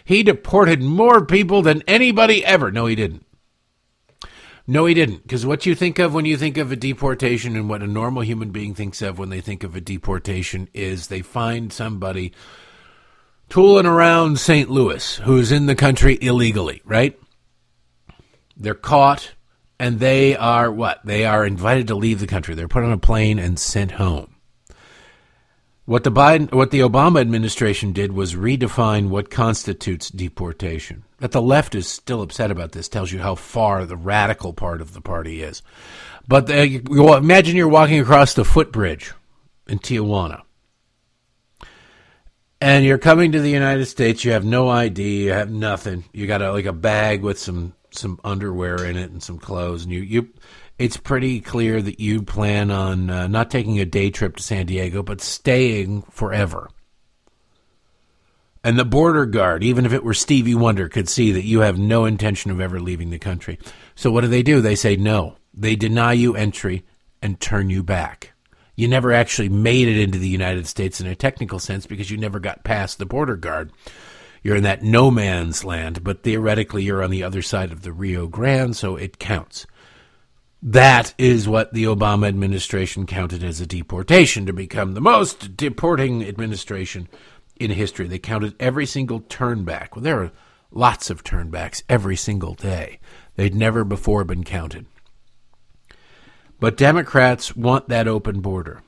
He 0.05 0.21
deported 0.21 0.83
more 0.83 1.25
people 1.25 1.63
than 1.63 1.81
anybody 1.87 2.45
ever. 2.45 2.71
No, 2.71 2.85
he 2.85 2.93
didn't. 2.93 3.25
No, 4.69 4.85
he 4.85 4.93
didn't. 4.93 5.23
Because 5.23 5.45
what 5.45 5.65
you 5.65 5.73
think 5.73 5.97
of 5.97 6.13
when 6.13 6.25
you 6.25 6.35
think 6.35 6.57
of 6.57 6.71
a 6.71 6.75
deportation 6.75 7.55
and 7.55 7.69
what 7.69 7.81
a 7.81 7.87
normal 7.87 8.21
human 8.21 8.51
being 8.51 8.75
thinks 8.75 9.01
of 9.01 9.17
when 9.17 9.29
they 9.29 9.39
think 9.39 9.63
of 9.63 9.75
a 9.75 9.81
deportation 9.81 10.67
is 10.73 11.07
they 11.07 11.21
find 11.21 11.71
somebody 11.71 12.33
tooling 13.47 13.85
around 13.85 14.39
St. 14.39 14.69
Louis 14.69 15.15
who's 15.17 15.53
in 15.53 15.67
the 15.67 15.75
country 15.75 16.17
illegally, 16.21 16.81
right? 16.83 17.17
They're 18.57 18.73
caught 18.73 19.31
and 19.79 19.99
they 19.99 20.35
are 20.35 20.69
what? 20.69 20.99
They 21.05 21.23
are 21.23 21.45
invited 21.45 21.87
to 21.87 21.95
leave 21.95 22.19
the 22.19 22.27
country. 22.27 22.53
They're 22.53 22.67
put 22.67 22.83
on 22.83 22.91
a 22.91 22.97
plane 22.97 23.39
and 23.39 23.57
sent 23.57 23.91
home. 23.91 24.35
What 25.85 26.03
the 26.03 26.11
Biden, 26.11 26.53
what 26.53 26.71
the 26.71 26.81
Obama 26.81 27.21
administration 27.21 27.93
did 27.93 28.11
was 28.11 28.35
redefine 28.35 29.07
what 29.07 29.29
constitutes 29.29 30.09
deportation. 30.09 31.05
That 31.19 31.31
the 31.31 31.41
left 31.41 31.73
is 31.73 31.87
still 31.87 32.21
upset 32.21 32.51
about 32.51 32.73
this 32.73 32.87
tells 32.87 33.11
you 33.11 33.19
how 33.19 33.35
far 33.35 33.85
the 33.85 33.97
radical 33.97 34.53
part 34.53 34.81
of 34.81 34.93
the 34.93 35.01
party 35.01 35.41
is. 35.41 35.63
But 36.27 36.47
well, 36.47 37.15
imagine 37.15 37.55
you're 37.55 37.67
walking 37.67 37.99
across 37.99 38.33
the 38.33 38.45
footbridge 38.45 39.13
in 39.67 39.79
Tijuana, 39.79 40.43
and 42.61 42.85
you're 42.85 42.97
coming 42.97 43.31
to 43.31 43.39
the 43.39 43.49
United 43.49 43.85
States. 43.85 44.23
You 44.23 44.31
have 44.33 44.45
no 44.45 44.69
ID. 44.69 45.25
You 45.25 45.31
have 45.31 45.49
nothing. 45.49 46.03
You 46.13 46.27
got 46.27 46.41
a, 46.41 46.51
like 46.51 46.65
a 46.65 46.73
bag 46.73 47.21
with 47.23 47.39
some 47.39 47.73
some 47.91 48.19
underwear 48.23 48.85
in 48.85 48.97
it 48.97 49.09
and 49.09 49.23
some 49.23 49.39
clothes, 49.39 49.83
and 49.83 49.91
you 49.91 50.01
you 50.01 50.29
it's 50.77 50.97
pretty 50.97 51.39
clear 51.41 51.81
that 51.81 51.99
you 51.99 52.21
plan 52.21 52.69
on 52.69 53.09
uh, 53.09 53.27
not 53.27 53.49
taking 53.49 53.79
a 53.79 53.85
day 53.85 54.11
trip 54.11 54.35
to 54.35 54.43
San 54.43 54.67
Diego, 54.67 55.01
but 55.01 55.21
staying 55.21 56.03
forever. 56.03 56.69
And 58.63 58.77
the 58.77 58.85
border 58.85 59.25
guard, 59.25 59.63
even 59.63 59.85
if 59.85 59.93
it 59.93 60.03
were 60.03 60.13
Stevie 60.13 60.55
Wonder, 60.55 60.89
could 60.89 61.07
see 61.07 61.31
that 61.31 61.45
you 61.45 61.61
have 61.61 61.77
no 61.77 62.05
intention 62.05 62.51
of 62.51 62.59
ever 62.59 62.79
leaving 62.79 63.09
the 63.09 63.19
country. 63.19 63.59
So 63.95 64.11
what 64.11 64.21
do 64.21 64.27
they 64.27 64.43
do? 64.43 64.61
They 64.61 64.75
say 64.75 64.95
no. 64.95 65.37
They 65.53 65.75
deny 65.75 66.13
you 66.13 66.35
entry 66.35 66.85
and 67.21 67.39
turn 67.39 67.69
you 67.69 67.83
back. 67.83 68.33
You 68.75 68.87
never 68.87 69.11
actually 69.11 69.49
made 69.49 69.87
it 69.87 69.99
into 69.99 70.19
the 70.19 70.29
United 70.29 70.67
States 70.67 71.01
in 71.01 71.07
a 71.07 71.15
technical 71.15 71.59
sense 71.59 71.87
because 71.87 72.11
you 72.11 72.17
never 72.17 72.39
got 72.39 72.63
past 72.63 72.99
the 72.99 73.05
border 73.05 73.35
guard. 73.35 73.71
You're 74.43 74.55
in 74.55 74.63
that 74.63 74.83
no 74.83 75.09
man's 75.09 75.63
land, 75.63 76.03
but 76.03 76.23
theoretically 76.23 76.83
you're 76.83 77.03
on 77.03 77.09
the 77.09 77.23
other 77.23 77.41
side 77.41 77.71
of 77.71 77.81
the 77.81 77.91
Rio 77.91 78.27
Grande, 78.27 78.75
so 78.75 78.95
it 78.95 79.17
counts. 79.17 79.65
That 80.61 81.13
is 81.17 81.47
what 81.47 81.73
the 81.73 81.85
Obama 81.85 82.27
administration 82.27 83.05
counted 83.05 83.43
as 83.43 83.61
a 83.61 83.67
deportation 83.67 84.45
to 84.45 84.53
become 84.53 84.93
the 84.93 85.01
most 85.01 85.55
deporting 85.57 86.23
administration 86.23 87.07
in 87.59 87.71
history. 87.71 88.07
They 88.07 88.19
counted 88.19 88.55
every 88.59 88.85
single 88.85 89.21
turnback. 89.21 89.95
Well, 89.95 90.03
there 90.03 90.21
are 90.21 90.31
lots 90.71 91.09
of 91.09 91.23
turnbacks 91.23 91.83
every 91.89 92.15
single 92.15 92.53
day. 92.53 92.99
They'd 93.35 93.55
never 93.55 93.83
before 93.83 94.23
been 94.23 94.43
counted. 94.43 94.85
But 96.59 96.77
Democrats 96.77 97.55
want 97.55 97.89
that 97.89 98.07
open 98.07 98.41
border. 98.41 98.81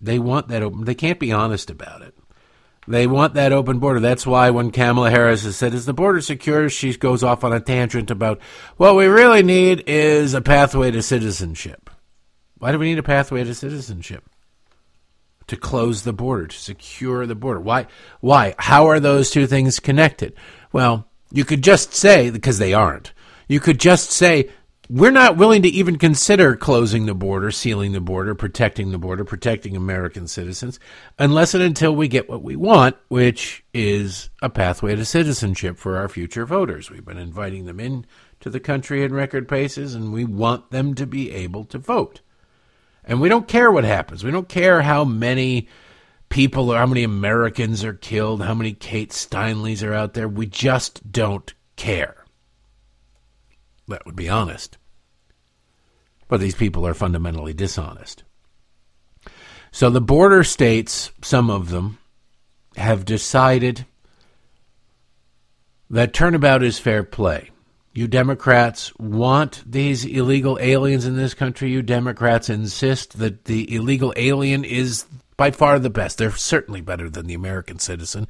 They 0.00 0.18
want 0.18 0.48
that 0.48 0.62
open. 0.62 0.84
They 0.84 0.94
can't 0.94 1.20
be 1.20 1.32
honest 1.32 1.70
about 1.70 2.02
it. 2.02 2.14
They 2.88 3.06
want 3.06 3.34
that 3.34 3.52
open 3.52 3.78
border. 3.78 3.98
That's 3.98 4.26
why 4.26 4.50
when 4.50 4.70
Kamala 4.70 5.10
Harris 5.10 5.44
has 5.44 5.56
said, 5.56 5.74
is 5.74 5.86
the 5.86 5.92
border 5.92 6.20
secure? 6.20 6.68
She 6.68 6.96
goes 6.96 7.24
off 7.24 7.42
on 7.42 7.52
a 7.52 7.60
tangent 7.60 8.10
about, 8.10 8.40
what 8.76 8.94
we 8.94 9.06
really 9.06 9.42
need 9.42 9.82
is 9.88 10.34
a 10.34 10.40
pathway 10.40 10.92
to 10.92 11.02
citizenship. 11.02 11.90
Why 12.58 12.72
do 12.72 12.78
we 12.78 12.86
need 12.86 12.98
a 12.98 13.02
pathway 13.02 13.42
to 13.42 13.54
citizenship? 13.54 14.24
To 15.48 15.56
close 15.56 16.02
the 16.02 16.12
border, 16.12 16.48
to 16.48 16.56
secure 16.56 17.24
the 17.24 17.36
border. 17.36 17.60
Why? 17.60 17.86
Why? 18.20 18.54
How 18.58 18.88
are 18.88 18.98
those 18.98 19.30
two 19.30 19.46
things 19.46 19.78
connected? 19.78 20.34
Well, 20.72 21.08
you 21.30 21.44
could 21.44 21.62
just 21.62 21.94
say, 21.94 22.30
because 22.30 22.58
they 22.58 22.74
aren't, 22.74 23.12
you 23.46 23.60
could 23.60 23.78
just 23.78 24.10
say 24.10 24.50
we're 24.88 25.10
not 25.10 25.36
willing 25.36 25.62
to 25.62 25.68
even 25.68 25.98
consider 25.98 26.54
closing 26.54 27.06
the 27.06 27.14
border, 27.14 27.50
sealing 27.50 27.92
the 27.92 28.00
border, 28.00 28.34
protecting 28.34 28.92
the 28.92 28.98
border, 28.98 29.24
protecting 29.24 29.76
American 29.76 30.28
citizens, 30.28 30.78
unless 31.18 31.54
and 31.54 31.62
until 31.62 31.94
we 31.94 32.08
get 32.08 32.28
what 32.28 32.42
we 32.42 32.56
want, 32.56 32.96
which 33.08 33.64
is 33.74 34.30
a 34.42 34.48
pathway 34.48 34.94
to 34.94 35.04
citizenship 35.04 35.76
for 35.76 35.96
our 35.96 36.08
future 36.08 36.46
voters. 36.46 36.90
We've 36.90 37.04
been 37.04 37.18
inviting 37.18 37.66
them 37.66 37.80
in 37.80 38.06
to 38.40 38.50
the 38.50 38.60
country 38.60 39.02
in 39.02 39.12
record 39.12 39.48
paces, 39.48 39.94
and 39.94 40.12
we 40.12 40.24
want 40.24 40.70
them 40.70 40.94
to 40.94 41.06
be 41.06 41.32
able 41.32 41.64
to 41.66 41.78
vote. 41.78 42.20
And 43.06 43.20
we 43.20 43.28
don't 43.28 43.46
care 43.46 43.70
what 43.70 43.84
happens. 43.84 44.24
We 44.24 44.32
don't 44.32 44.48
care 44.48 44.82
how 44.82 45.04
many 45.04 45.68
people 46.28 46.72
or 46.72 46.78
how 46.78 46.86
many 46.86 47.04
Americans 47.04 47.84
are 47.84 47.94
killed, 47.94 48.42
how 48.42 48.54
many 48.54 48.72
Kate 48.72 49.12
Steinles 49.12 49.82
are 49.82 49.94
out 49.94 50.14
there. 50.14 50.28
We 50.28 50.46
just 50.46 51.12
don't 51.12 51.54
care. 51.76 52.24
That 53.88 54.04
would 54.04 54.16
be 54.16 54.28
honest. 54.28 54.76
But 56.28 56.40
these 56.40 56.56
people 56.56 56.86
are 56.86 56.94
fundamentally 56.94 57.54
dishonest. 57.54 58.24
So 59.70 59.90
the 59.90 60.00
border 60.00 60.42
states, 60.42 61.12
some 61.22 61.50
of 61.50 61.70
them, 61.70 61.98
have 62.76 63.04
decided 63.04 63.86
that 65.88 66.12
turnabout 66.12 66.64
is 66.64 66.78
fair 66.80 67.04
play. 67.04 67.50
You 67.96 68.06
Democrats 68.06 68.92
want 68.98 69.62
these 69.64 70.04
illegal 70.04 70.58
aliens 70.60 71.06
in 71.06 71.16
this 71.16 71.32
country. 71.32 71.70
You 71.70 71.80
Democrats 71.80 72.50
insist 72.50 73.18
that 73.18 73.46
the 73.46 73.74
illegal 73.74 74.12
alien 74.16 74.64
is 74.64 75.06
By 75.38 75.50
far 75.50 75.78
the 75.78 75.90
best. 75.90 76.18
They're 76.18 76.30
certainly 76.30 76.80
better 76.80 77.10
than 77.10 77.26
the 77.26 77.34
American 77.34 77.78
citizen. 77.78 78.28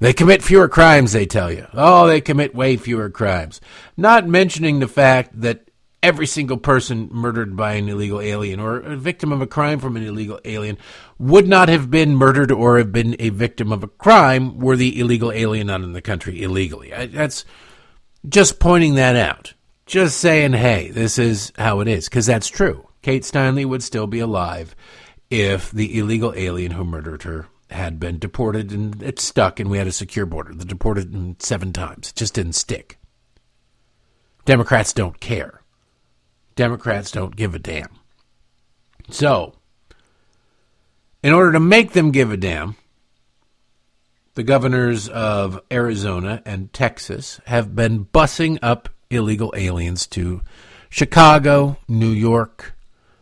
They 0.00 0.12
commit 0.12 0.42
fewer 0.42 0.68
crimes, 0.68 1.12
they 1.12 1.26
tell 1.26 1.50
you. 1.52 1.66
Oh, 1.74 2.06
they 2.06 2.20
commit 2.20 2.54
way 2.54 2.76
fewer 2.76 3.10
crimes. 3.10 3.60
Not 3.96 4.26
mentioning 4.26 4.78
the 4.78 4.88
fact 4.88 5.40
that 5.40 5.70
every 6.02 6.26
single 6.26 6.56
person 6.56 7.08
murdered 7.12 7.56
by 7.56 7.74
an 7.74 7.88
illegal 7.88 8.20
alien 8.20 8.60
or 8.60 8.80
a 8.80 8.96
victim 8.96 9.30
of 9.32 9.40
a 9.40 9.46
crime 9.46 9.78
from 9.78 9.96
an 9.96 10.02
illegal 10.02 10.40
alien 10.44 10.76
would 11.18 11.48
not 11.48 11.68
have 11.68 11.90
been 11.90 12.16
murdered 12.16 12.50
or 12.50 12.78
have 12.78 12.92
been 12.92 13.14
a 13.18 13.28
victim 13.28 13.72
of 13.72 13.82
a 13.82 13.88
crime 13.88 14.58
were 14.58 14.76
the 14.76 14.98
illegal 14.98 15.30
alien 15.32 15.68
not 15.68 15.82
in 15.82 15.92
the 15.92 16.02
country 16.02 16.42
illegally. 16.42 16.92
I, 16.92 17.06
that's 17.06 17.44
just 18.28 18.58
pointing 18.58 18.94
that 18.94 19.16
out. 19.16 19.54
Just 19.86 20.18
saying, 20.18 20.52
hey, 20.52 20.90
this 20.90 21.18
is 21.18 21.52
how 21.58 21.80
it 21.80 21.88
is, 21.88 22.08
because 22.08 22.26
that's 22.26 22.48
true. 22.48 22.88
Kate 23.02 23.22
Steinle 23.22 23.66
would 23.66 23.82
still 23.82 24.06
be 24.06 24.20
alive 24.20 24.76
if 25.28 25.70
the 25.70 25.98
illegal 25.98 26.32
alien 26.36 26.72
who 26.72 26.84
murdered 26.84 27.24
her 27.24 27.48
had 27.70 27.98
been 27.98 28.18
deported 28.18 28.70
and 28.70 29.02
it 29.02 29.18
stuck 29.18 29.58
and 29.58 29.70
we 29.70 29.78
had 29.78 29.86
a 29.86 29.92
secure 29.92 30.26
border. 30.26 30.54
They 30.54 30.64
deported 30.64 31.12
him 31.12 31.36
seven 31.38 31.72
times. 31.72 32.10
It 32.10 32.16
just 32.16 32.34
didn't 32.34 32.52
stick. 32.52 32.98
Democrats 34.44 34.92
don't 34.92 35.18
care. 35.20 35.62
Democrats 36.54 37.10
don't 37.10 37.34
give 37.34 37.54
a 37.54 37.58
damn. 37.58 37.88
So, 39.10 39.54
in 41.22 41.32
order 41.32 41.52
to 41.52 41.60
make 41.60 41.92
them 41.92 42.10
give 42.10 42.30
a 42.30 42.36
damn, 42.36 42.76
the 44.34 44.42
governors 44.42 45.08
of 45.08 45.60
Arizona 45.70 46.42
and 46.46 46.72
Texas 46.72 47.40
have 47.46 47.74
been 47.76 48.06
bussing 48.06 48.58
up 48.62 48.88
illegal 49.10 49.52
aliens 49.56 50.06
to 50.06 50.40
Chicago, 50.88 51.76
New 51.86 52.10
York, 52.10 52.74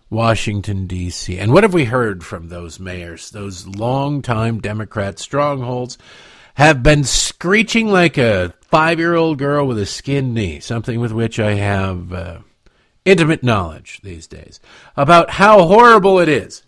Washington, 0.08 0.86
D.C. 0.86 1.38
And 1.38 1.52
what 1.52 1.64
have 1.64 1.74
we 1.74 1.84
heard 1.84 2.24
from 2.24 2.48
those 2.48 2.78
mayors? 2.78 3.30
Those 3.30 3.66
longtime 3.66 4.60
Democrat 4.60 5.18
strongholds 5.18 5.98
have 6.54 6.82
been 6.82 7.04
screeching 7.04 7.88
like 7.88 8.18
a 8.18 8.54
five 8.62 8.98
year 8.98 9.14
old 9.14 9.38
girl 9.38 9.66
with 9.66 9.78
a 9.78 9.86
skinned 9.86 10.34
knee, 10.34 10.60
something 10.60 11.00
with 11.00 11.12
which 11.12 11.40
I 11.40 11.54
have 11.54 12.12
uh, 12.12 12.38
intimate 13.04 13.42
knowledge 13.42 14.00
these 14.02 14.26
days, 14.26 14.60
about 14.96 15.30
how 15.30 15.66
horrible 15.66 16.20
it 16.20 16.28
is 16.28 16.62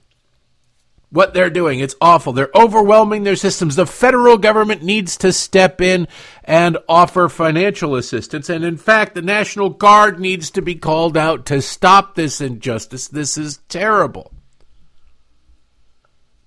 what 1.13 1.35
they're 1.35 1.51
doing. 1.51 1.79
It's 1.79 1.95
awful. 2.01 2.33
They're 2.33 2.51
overwhelming 2.55 3.23
their 3.23 3.37
systems. 3.37 3.77
The 3.77 3.87
federal 3.87 4.39
government 4.39 4.83
needs 4.83 5.17
to 5.19 5.33
step 5.33 5.81
in 5.81 6.09
and 6.43 6.79
offer 6.89 7.29
financial 7.29 7.95
assistance. 7.97 8.49
And 8.49 8.65
in 8.65 8.79
fact, 8.79 9.15
the 9.15 9.23
National 9.23 9.69
Guard 9.69 10.19
needs 10.19 10.51
to 10.53 10.63
be 10.63 10.75
called 10.75 11.17
out 11.17 11.45
to 11.47 11.61
stop 11.61 12.15
this 12.15 12.41
injustice. 12.41 13.09
This 13.09 13.37
is 13.37 13.59
terrible. 13.69 14.33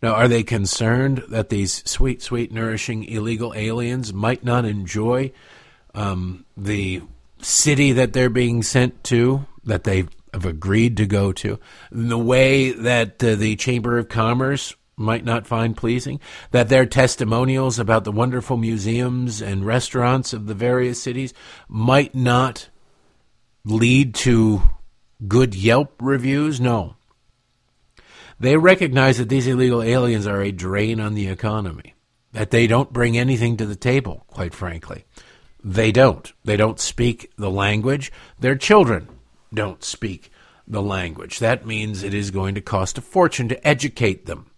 Now, 0.02 0.14
are 0.16 0.28
they 0.28 0.44
concerned 0.44 1.24
that 1.30 1.50
these 1.50 1.88
sweet, 1.90 2.22
sweet, 2.22 2.52
nourishing 2.52 3.06
illegal 3.06 3.54
aliens 3.56 4.14
might 4.14 4.44
not 4.44 4.66
enjoy 4.66 5.32
um, 5.94 6.46
the 6.58 7.02
city 7.40 7.92
that 7.94 8.14
they're 8.14 8.30
being 8.30 8.64
sent 8.64 9.04
to, 9.06 9.46
that 9.64 9.84
they 9.84 10.06
have 10.36 10.46
agreed 10.46 10.98
to 10.98 11.06
go 11.06 11.32
to, 11.32 11.60
the 11.92 12.18
way 12.18 12.72
that 12.72 13.24
uh, 13.24 13.36
the 13.36 13.56
Chamber 13.56 13.98
of 13.98 14.10
Commerce 14.10 14.76
might 14.98 15.26
not 15.26 15.48
find 15.48 15.76
pleasing, 15.76 16.20
that 16.52 16.70
their 16.70 16.86
testimonials 16.86 17.80
about 17.80 18.04
the 18.04 18.12
wonderful 18.12 18.58
museums 18.58 19.42
and 19.42 19.66
restaurants 19.66 20.34
of 20.34 20.46
the 20.46 20.54
various 20.54 21.02
cities 21.02 21.34
might 21.68 22.14
not 22.14 22.70
lead 23.64 24.14
to 24.14 24.62
good 25.28 25.56
Yelp 25.56 26.02
reviews? 26.02 26.62
No. 26.62 26.96
They 28.40 28.58
recognize 28.58 29.18
that 29.18 29.30
these 29.30 29.48
illegal 29.48 29.82
aliens 29.82 30.28
are 30.28 30.42
a 30.42 30.52
drain 30.52 31.00
on 31.00 31.14
the 31.14 31.28
economy, 31.28 31.96
that 32.34 32.52
they 32.52 32.68
don't 32.68 32.94
bring 32.94 33.18
anything 33.18 33.58
to 33.58 33.66
the 33.66 33.76
table, 33.76 34.26
quite 34.28 34.54
frankly. 34.54 35.06
They 35.64 35.92
don't. 35.92 36.32
They 36.44 36.58
don't 36.58 36.80
speak 36.80 37.32
the 37.38 37.50
language. 37.50 38.12
Their 38.40 38.56
children 38.56 39.08
don't 39.56 39.84
speak 39.84 40.32
the 40.68 40.82
language. 40.82 41.40
That 41.40 41.66
means 41.66 42.04
it 42.04 42.14
is 42.14 42.32
going 42.32 42.56
to 42.56 42.62
cost 42.62 42.98
a 42.98 43.02
fortune 43.02 43.50
to 43.50 43.68
educate 43.68 44.26
them. 44.26 44.52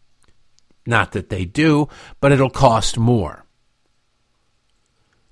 Not 0.85 1.11
that 1.11 1.29
they 1.29 1.45
do, 1.45 1.89
but 2.19 2.31
it'll 2.31 2.49
cost 2.49 2.97
more. 2.97 3.45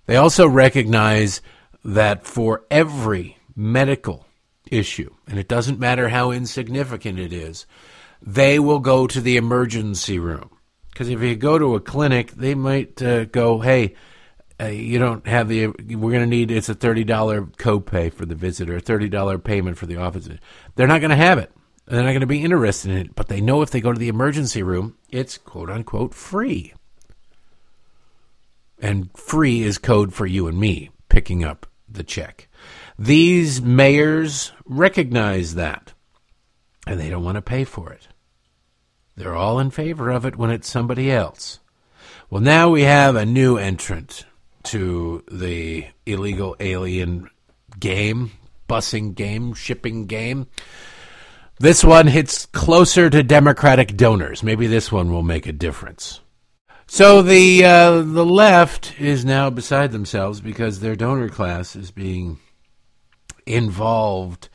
They 0.06 0.18
also 0.18 0.48
recognize 0.48 1.42
that 1.84 2.26
for 2.26 2.66
every 2.70 3.38
medical 3.56 4.26
issue, 4.70 5.14
and 5.28 5.40
it 5.40 5.48
doesn't 5.48 5.80
matter 5.80 6.10
how 6.10 6.32
insignificant 6.32 7.20
it 7.20 7.32
is, 7.32 7.66
they 8.22 8.60
will 8.60 8.80
go 8.80 9.08
to 9.08 9.22
the 9.22 9.38
emergency 9.38 10.20
room. 10.20 10.50
Because 10.92 11.10
if 11.10 11.22
you 11.22 11.36
go 11.36 11.58
to 11.58 11.76
a 11.76 11.80
clinic, 11.80 12.32
they 12.32 12.56
might 12.56 13.02
uh, 13.02 13.26
go, 13.26 13.60
hey, 13.60 13.96
uh, 14.60 14.68
you 14.68 15.00
don't 15.00 15.28
have 15.28 15.50
the 15.50 15.68
we're 15.68 16.12
going 16.12 16.22
to 16.22 16.26
need 16.26 16.50
it's 16.50 16.70
a 16.70 16.76
$30 16.76 17.06
copay 17.58 18.12
for 18.12 18.26
the 18.26 18.36
visitor, 18.36 18.80
$30 18.80 19.44
payment 19.44 19.78
for 19.78 19.86
the 19.86 19.98
office. 19.98 20.30
They're 20.76 20.88
not 20.88 21.02
going 21.02 21.10
to 21.10 21.16
have 21.16 21.38
it. 21.38 21.52
They're 21.86 22.02
not 22.02 22.12
going 22.12 22.22
to 22.22 22.28
be 22.28 22.44
interested 22.44 22.92
in 22.92 22.98
it 22.98 23.16
but 23.16 23.28
they 23.28 23.42
know 23.42 23.62
if 23.62 23.72
they 23.72 23.82
go 23.82 23.92
to 23.92 24.00
the 24.00 24.08
emergency 24.08 24.64
room 24.64 24.98
it's 25.10 25.38
quote 25.38 25.70
unquote 25.70 26.14
free. 26.14 26.74
And 28.80 29.10
free 29.18 29.64
is 29.64 29.78
code 29.78 30.14
for 30.14 30.26
you 30.26 30.48
and 30.48 30.60
me 30.60 30.90
picking 31.10 31.44
up 31.44 31.66
the 31.90 32.04
check. 32.04 32.48
These 32.98 33.62
mayors 33.62 34.52
recognize 34.66 35.56
that 35.56 35.94
and 36.88 37.00
they 37.00 37.10
don't 37.10 37.24
want 37.24 37.36
to 37.36 37.42
pay 37.42 37.66
for 37.66 37.92
it. 37.92 38.08
They're 39.18 39.36
all 39.36 39.60
in 39.60 39.70
favor 39.70 40.10
of 40.10 40.26
it 40.26 40.38
when 40.38 40.50
it's 40.50 40.70
somebody 40.70 41.12
else. 41.12 41.60
Well 42.30 42.42
now 42.42 42.70
we 42.70 42.84
have 42.84 43.18
a 43.18 43.26
new 43.26 43.58
entrant 43.58 44.26
to 44.66 45.24
the 45.32 45.86
illegal 46.06 46.56
alien 46.60 47.30
game, 47.80 48.32
busing 48.68 49.16
game, 49.16 49.54
shipping 49.54 50.06
game. 50.06 50.48
This 51.60 51.84
one 51.84 52.08
hits 52.08 52.46
closer 52.48 53.10
to 53.10 53.24
Democratic 53.24 53.96
donors. 53.96 54.44
Maybe 54.44 54.68
this 54.68 54.92
one 54.92 55.12
will 55.12 55.24
make 55.24 55.48
a 55.48 55.54
difference. 55.54 56.20
So 56.88 57.22
the 57.22 57.66
uh, 57.66 58.02
the 58.02 58.26
left 58.26 59.00
is 59.00 59.26
now 59.26 59.50
beside 59.50 59.92
themselves 59.92 60.42
because 60.42 60.80
their 60.80 60.96
donor 60.96 61.30
class 61.30 61.76
is 61.76 61.92
being 61.92 62.40
involved 63.46 64.50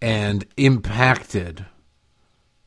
and 0.00 0.46
impacted 0.56 1.66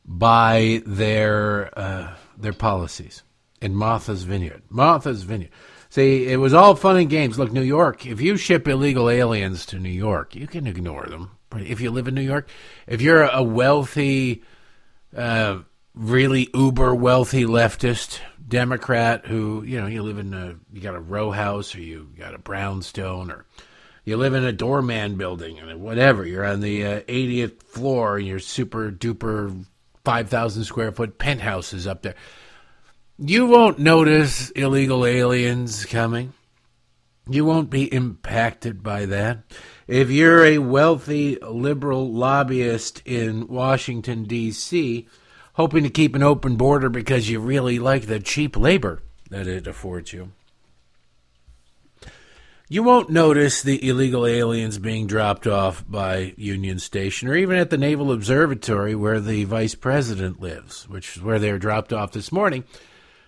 by 0.04 0.82
their 0.84 1.78
uh, 1.78 2.16
their 2.36 2.52
policies 2.52 3.22
in 3.62 3.74
Martha's 3.74 4.24
Vineyard. 4.24 4.62
Martha's 4.68 5.22
Vineyard. 5.22 5.50
See, 5.90 6.28
it 6.28 6.36
was 6.36 6.54
all 6.54 6.76
fun 6.76 6.96
and 6.98 7.10
games. 7.10 7.36
Look, 7.36 7.52
New 7.52 7.62
York, 7.62 8.06
if 8.06 8.20
you 8.20 8.36
ship 8.36 8.68
illegal 8.68 9.10
aliens 9.10 9.66
to 9.66 9.78
New 9.80 9.90
York, 9.90 10.36
you 10.36 10.46
can 10.46 10.68
ignore 10.68 11.06
them. 11.06 11.32
If 11.52 11.80
you 11.80 11.90
live 11.90 12.06
in 12.06 12.14
New 12.14 12.20
York, 12.20 12.48
if 12.86 13.02
you're 13.02 13.24
a 13.24 13.42
wealthy, 13.42 14.44
uh, 15.16 15.58
really 15.92 16.48
uber 16.54 16.94
wealthy 16.94 17.44
leftist 17.44 18.20
Democrat 18.46 19.26
who, 19.26 19.64
you 19.64 19.80
know, 19.80 19.88
you 19.88 20.04
live 20.04 20.18
in 20.18 20.32
a, 20.32 20.54
you 20.72 20.80
got 20.80 20.94
a 20.94 21.00
row 21.00 21.32
house 21.32 21.74
or 21.74 21.80
you 21.80 22.08
got 22.16 22.34
a 22.34 22.38
brownstone 22.38 23.32
or 23.32 23.44
you 24.04 24.16
live 24.16 24.34
in 24.34 24.44
a 24.44 24.52
doorman 24.52 25.16
building 25.16 25.58
or 25.58 25.76
whatever, 25.76 26.24
you're 26.24 26.44
on 26.44 26.60
the 26.60 26.86
uh, 26.86 27.00
80th 27.00 27.64
floor 27.64 28.16
and 28.16 28.28
you're 28.28 28.38
super 28.38 28.92
duper 28.92 29.64
5,000 30.04 30.62
square 30.62 30.92
foot 30.92 31.18
penthouses 31.18 31.88
up 31.88 32.02
there 32.02 32.14
you 33.22 33.46
won't 33.46 33.78
notice 33.78 34.50
illegal 34.50 35.04
aliens 35.04 35.84
coming. 35.84 36.32
You 37.28 37.44
won't 37.44 37.68
be 37.68 37.92
impacted 37.92 38.82
by 38.82 39.06
that. 39.06 39.42
If 39.86 40.10
you're 40.10 40.44
a 40.44 40.58
wealthy 40.58 41.36
liberal 41.42 42.10
lobbyist 42.10 43.02
in 43.04 43.46
Washington, 43.46 44.24
D.C., 44.24 45.06
hoping 45.54 45.84
to 45.84 45.90
keep 45.90 46.14
an 46.14 46.22
open 46.22 46.56
border 46.56 46.88
because 46.88 47.28
you 47.28 47.40
really 47.40 47.78
like 47.78 48.06
the 48.06 48.20
cheap 48.20 48.56
labor 48.56 49.02
that 49.28 49.46
it 49.46 49.66
affords 49.66 50.12
you, 50.14 50.32
you 52.68 52.82
won't 52.82 53.10
notice 53.10 53.62
the 53.62 53.86
illegal 53.86 54.24
aliens 54.24 54.78
being 54.78 55.06
dropped 55.06 55.46
off 55.46 55.84
by 55.86 56.32
Union 56.36 56.78
Station 56.78 57.28
or 57.28 57.36
even 57.36 57.58
at 57.58 57.68
the 57.68 57.76
Naval 57.76 58.12
Observatory 58.12 58.94
where 58.94 59.20
the 59.20 59.44
vice 59.44 59.74
president 59.74 60.40
lives, 60.40 60.88
which 60.88 61.16
is 61.16 61.22
where 61.22 61.38
they 61.38 61.52
were 61.52 61.58
dropped 61.58 61.92
off 61.92 62.12
this 62.12 62.32
morning 62.32 62.64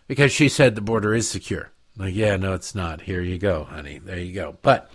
because 0.07 0.33
she 0.33 0.49
said 0.49 0.75
the 0.75 0.81
border 0.81 1.15
is 1.15 1.29
secure. 1.29 1.71
Like, 1.97 2.15
yeah, 2.15 2.37
no, 2.37 2.55
it's 2.55 2.75
not. 2.75 3.03
Here 3.03 3.21
you 3.21 3.39
go, 3.39 3.65
honey. 3.65 3.99
There 3.99 4.19
you 4.19 4.33
go. 4.33 4.57
But 4.63 4.91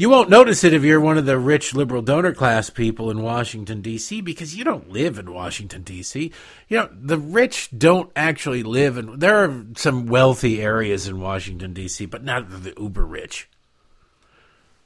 you 0.00 0.08
won't 0.08 0.30
notice 0.30 0.64
it 0.64 0.72
if 0.72 0.82
you're 0.82 0.98
one 0.98 1.18
of 1.18 1.26
the 1.26 1.38
rich 1.38 1.74
liberal 1.74 2.00
donor 2.00 2.32
class 2.32 2.70
people 2.70 3.10
in 3.10 3.20
Washington, 3.20 3.82
D.C., 3.82 4.22
because 4.22 4.56
you 4.56 4.64
don't 4.64 4.88
live 4.88 5.18
in 5.18 5.30
Washington, 5.30 5.82
D.C. 5.82 6.32
You 6.68 6.76
know, 6.78 6.88
the 6.90 7.18
rich 7.18 7.68
don't 7.76 8.10
actually 8.16 8.62
live 8.62 8.96
in, 8.96 9.18
there 9.18 9.44
are 9.44 9.66
some 9.76 10.06
wealthy 10.06 10.62
areas 10.62 11.06
in 11.06 11.20
Washington, 11.20 11.74
D.C., 11.74 12.06
but 12.06 12.24
not 12.24 12.48
the 12.48 12.72
uber 12.80 13.04
rich. 13.04 13.50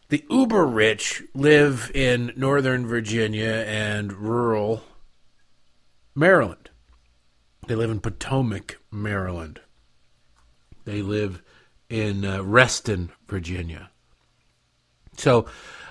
The 0.08 0.24
uber 0.28 0.66
rich 0.66 1.22
live 1.32 1.92
in 1.94 2.32
Northern 2.34 2.84
Virginia 2.84 3.64
and 3.68 4.12
rural 4.12 4.82
Maryland. 6.16 6.63
They 7.66 7.74
live 7.74 7.90
in 7.90 8.00
Potomac, 8.00 8.78
Maryland. 8.90 9.60
They 10.84 11.02
live 11.02 11.42
in 11.88 12.24
uh, 12.24 12.42
Reston, 12.42 13.10
Virginia. 13.26 13.90
So, 15.16 15.46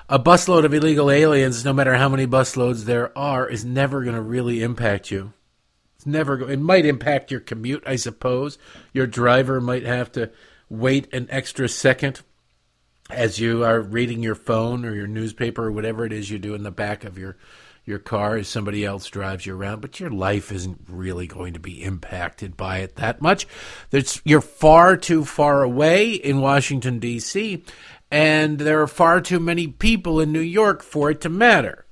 a 0.09 0.19
busload 0.19 0.65
of 0.65 0.73
illegal 0.73 1.09
aliens, 1.09 1.63
no 1.63 1.73
matter 1.73 1.95
how 1.95 2.09
many 2.09 2.27
busloads 2.27 2.83
there 2.83 3.17
are, 3.17 3.47
is 3.47 3.63
never 3.63 4.03
going 4.03 4.15
to 4.15 4.21
really 4.21 4.61
impact 4.61 5.11
you. 5.11 5.33
It's 5.95 6.05
never. 6.05 6.37
Go- 6.37 6.47
it 6.49 6.59
might 6.59 6.85
impact 6.85 7.31
your 7.31 7.39
commute, 7.39 7.83
I 7.85 7.95
suppose. 7.95 8.57
Your 8.93 9.07
driver 9.07 9.61
might 9.61 9.83
have 9.83 10.11
to 10.13 10.31
wait 10.69 11.11
an 11.13 11.27
extra 11.29 11.69
second 11.69 12.21
as 13.09 13.39
you 13.39 13.63
are 13.63 13.79
reading 13.79 14.21
your 14.21 14.35
phone 14.35 14.85
or 14.85 14.93
your 14.93 15.07
newspaper 15.07 15.65
or 15.65 15.71
whatever 15.71 16.05
it 16.05 16.13
is 16.13 16.29
you 16.29 16.39
do 16.39 16.53
in 16.53 16.63
the 16.63 16.71
back 16.71 17.03
of 17.03 17.17
your 17.17 17.37
your 17.85 17.99
car 17.99 18.37
as 18.37 18.47
somebody 18.47 18.85
else 18.85 19.07
drives 19.07 19.45
you 19.45 19.55
around, 19.55 19.81
but 19.81 19.99
your 19.99 20.09
life 20.09 20.51
isn't 20.51 20.79
really 20.87 21.27
going 21.27 21.53
to 21.53 21.59
be 21.59 21.83
impacted 21.83 22.55
by 22.55 22.79
it 22.79 22.95
that 22.95 23.21
much. 23.21 23.45
You're 24.23 24.41
far 24.41 24.95
too 24.95 25.25
far 25.25 25.63
away 25.63 26.11
in 26.13 26.39
Washington, 26.39 26.99
D.C., 26.99 27.63
and 28.09 28.59
there 28.59 28.81
are 28.81 28.87
far 28.87 29.21
too 29.21 29.39
many 29.39 29.67
people 29.67 30.19
in 30.19 30.31
New 30.31 30.39
York 30.39 30.83
for 30.83 31.09
it 31.09 31.21
to 31.21 31.29
matter. 31.29 31.85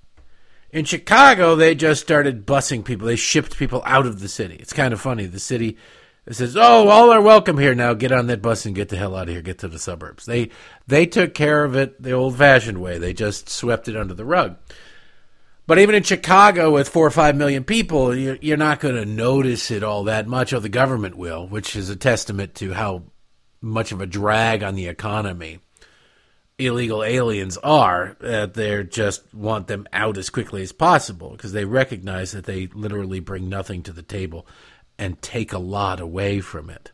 In 0.70 0.86
Chicago, 0.86 1.56
they 1.56 1.76
just 1.76 2.02
started 2.02 2.46
busing 2.46 2.86
people. 2.86 3.08
They 3.08 3.16
shipped 3.16 3.58
people 3.58 3.82
out 3.86 4.06
of 4.06 4.20
the 4.20 4.30
city. 4.30 4.56
It's 4.56 4.72
kind 4.72 4.94
of 4.94 5.02
funny. 5.02 5.26
The 5.26 5.40
city 5.40 5.78
says, 6.30 6.56
"Oh, 6.56 6.88
all 6.88 7.12
are 7.12 7.22
welcome 7.22 7.58
here. 7.58 7.76
Now 7.76 7.94
get 7.94 8.12
on 8.12 8.28
that 8.28 8.42
bus 8.42 8.66
and 8.66 8.76
get 8.76 8.90
the 8.90 8.96
hell 8.96 9.16
out 9.16 9.28
of 9.28 9.34
here. 9.34 9.42
Get 9.42 9.58
to 9.60 9.68
the 9.68 9.80
suburbs." 9.80 10.26
They 10.26 10.50
they 10.88 11.08
took 11.08 11.34
care 11.34 11.66
of 11.66 11.76
it 11.76 12.02
the 12.02 12.12
old-fashioned 12.12 12.78
way. 12.80 13.00
They 13.00 13.14
just 13.14 13.50
swept 13.50 13.90
it 13.90 13.98
under 13.98 14.14
the 14.14 14.24
rug. 14.24 14.56
But 15.72 15.80
even 15.80 15.96
in 15.96 16.04
Chicago, 16.04 16.72
with 16.72 16.90
four 16.90 17.08
or 17.08 17.12
five 17.12 17.38
million 17.38 17.64
people, 17.64 18.14
you're 18.14 18.58
not 18.58 18.82
going 18.82 18.96
to 18.96 19.06
notice 19.06 19.72
it 19.72 19.84
all 19.84 20.04
that 20.04 20.28
much. 20.28 20.52
Oh, 20.52 20.60
the 20.60 20.68
government 20.68 21.16
will, 21.16 21.48
which 21.48 21.78
is 21.78 21.90
a 21.90 21.96
testament 21.96 22.56
to 22.56 22.74
how 22.74 23.04
much 23.62 23.94
of 23.94 24.02
a 24.02 24.06
drag 24.06 24.64
on 24.64 24.76
the 24.76 24.88
economy 24.88 25.62
illegal 26.60 27.06
aliens 27.06 27.56
are. 27.56 28.18
That 28.20 28.54
they 28.54 28.84
just 28.84 29.34
want 29.34 29.68
them 29.68 29.88
out 29.94 30.18
as 30.18 30.30
quickly 30.30 30.62
as 30.62 30.74
possible 30.74 31.30
because 31.30 31.54
they 31.54 31.64
recognize 31.64 32.34
that 32.34 32.44
they 32.44 32.68
literally 32.74 33.22
bring 33.22 33.48
nothing 33.48 33.82
to 33.84 33.94
the 33.94 34.04
table 34.04 34.46
and 34.98 35.22
take 35.22 35.54
a 35.54 35.58
lot 35.58 36.02
away 36.02 36.42
from 36.42 36.70
it. 36.70 36.92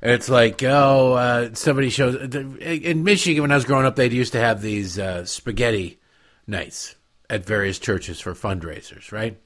It's 0.00 0.30
like, 0.30 0.62
oh, 0.62 1.12
uh, 1.12 1.50
somebody 1.52 1.90
shows. 1.90 2.14
In 2.14 3.04
Michigan, 3.04 3.42
when 3.42 3.52
I 3.52 3.56
was 3.56 3.66
growing 3.66 3.84
up, 3.84 3.96
they 3.96 4.08
used 4.08 4.32
to 4.32 4.40
have 4.40 4.62
these 4.62 4.98
uh, 4.98 5.26
spaghetti 5.26 6.00
nights 6.46 6.95
at 7.28 7.46
various 7.46 7.78
churches 7.78 8.20
for 8.20 8.34
fundraisers, 8.34 9.12
right? 9.12 9.38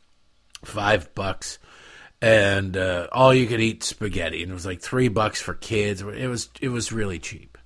Five 0.65 1.15
bucks, 1.15 1.59
and 2.21 2.77
uh, 2.77 3.09
all 3.13 3.33
you 3.33 3.47
could 3.47 3.61
eat 3.61 3.83
spaghetti, 3.83 4.43
and 4.43 4.51
it 4.51 4.55
was 4.55 4.67
like 4.67 4.81
three 4.81 5.09
bucks 5.09 5.41
for 5.41 5.55
kids. 5.55 6.03
It 6.03 6.29
was 6.29 6.51
it 6.61 6.69
was 6.69 6.93
really 6.93 7.19
cheap. 7.19 7.57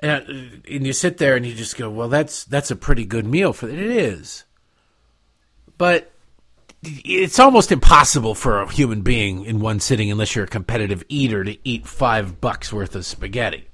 And, 0.00 0.10
uh, 0.10 0.32
and 0.70 0.86
you 0.86 0.92
sit 0.92 1.18
there 1.18 1.34
and 1.34 1.44
you 1.44 1.54
just 1.54 1.76
go, 1.76 1.90
well, 1.90 2.08
that's 2.08 2.44
that's 2.44 2.70
a 2.70 2.76
pretty 2.76 3.04
good 3.04 3.26
meal 3.26 3.52
for 3.52 3.68
it. 3.68 3.78
It 3.78 3.90
is, 3.90 4.44
but 5.76 6.12
it's 6.82 7.38
almost 7.38 7.72
impossible 7.72 8.34
for 8.34 8.60
a 8.60 8.70
human 8.70 9.02
being 9.02 9.44
in 9.44 9.60
one 9.60 9.80
sitting, 9.80 10.10
unless 10.10 10.36
you're 10.36 10.44
a 10.44 10.48
competitive 10.48 11.02
eater, 11.08 11.42
to 11.42 11.56
eat 11.66 11.86
five 11.86 12.40
bucks 12.40 12.72
worth 12.72 12.94
of 12.94 13.04
spaghetti. 13.04 13.68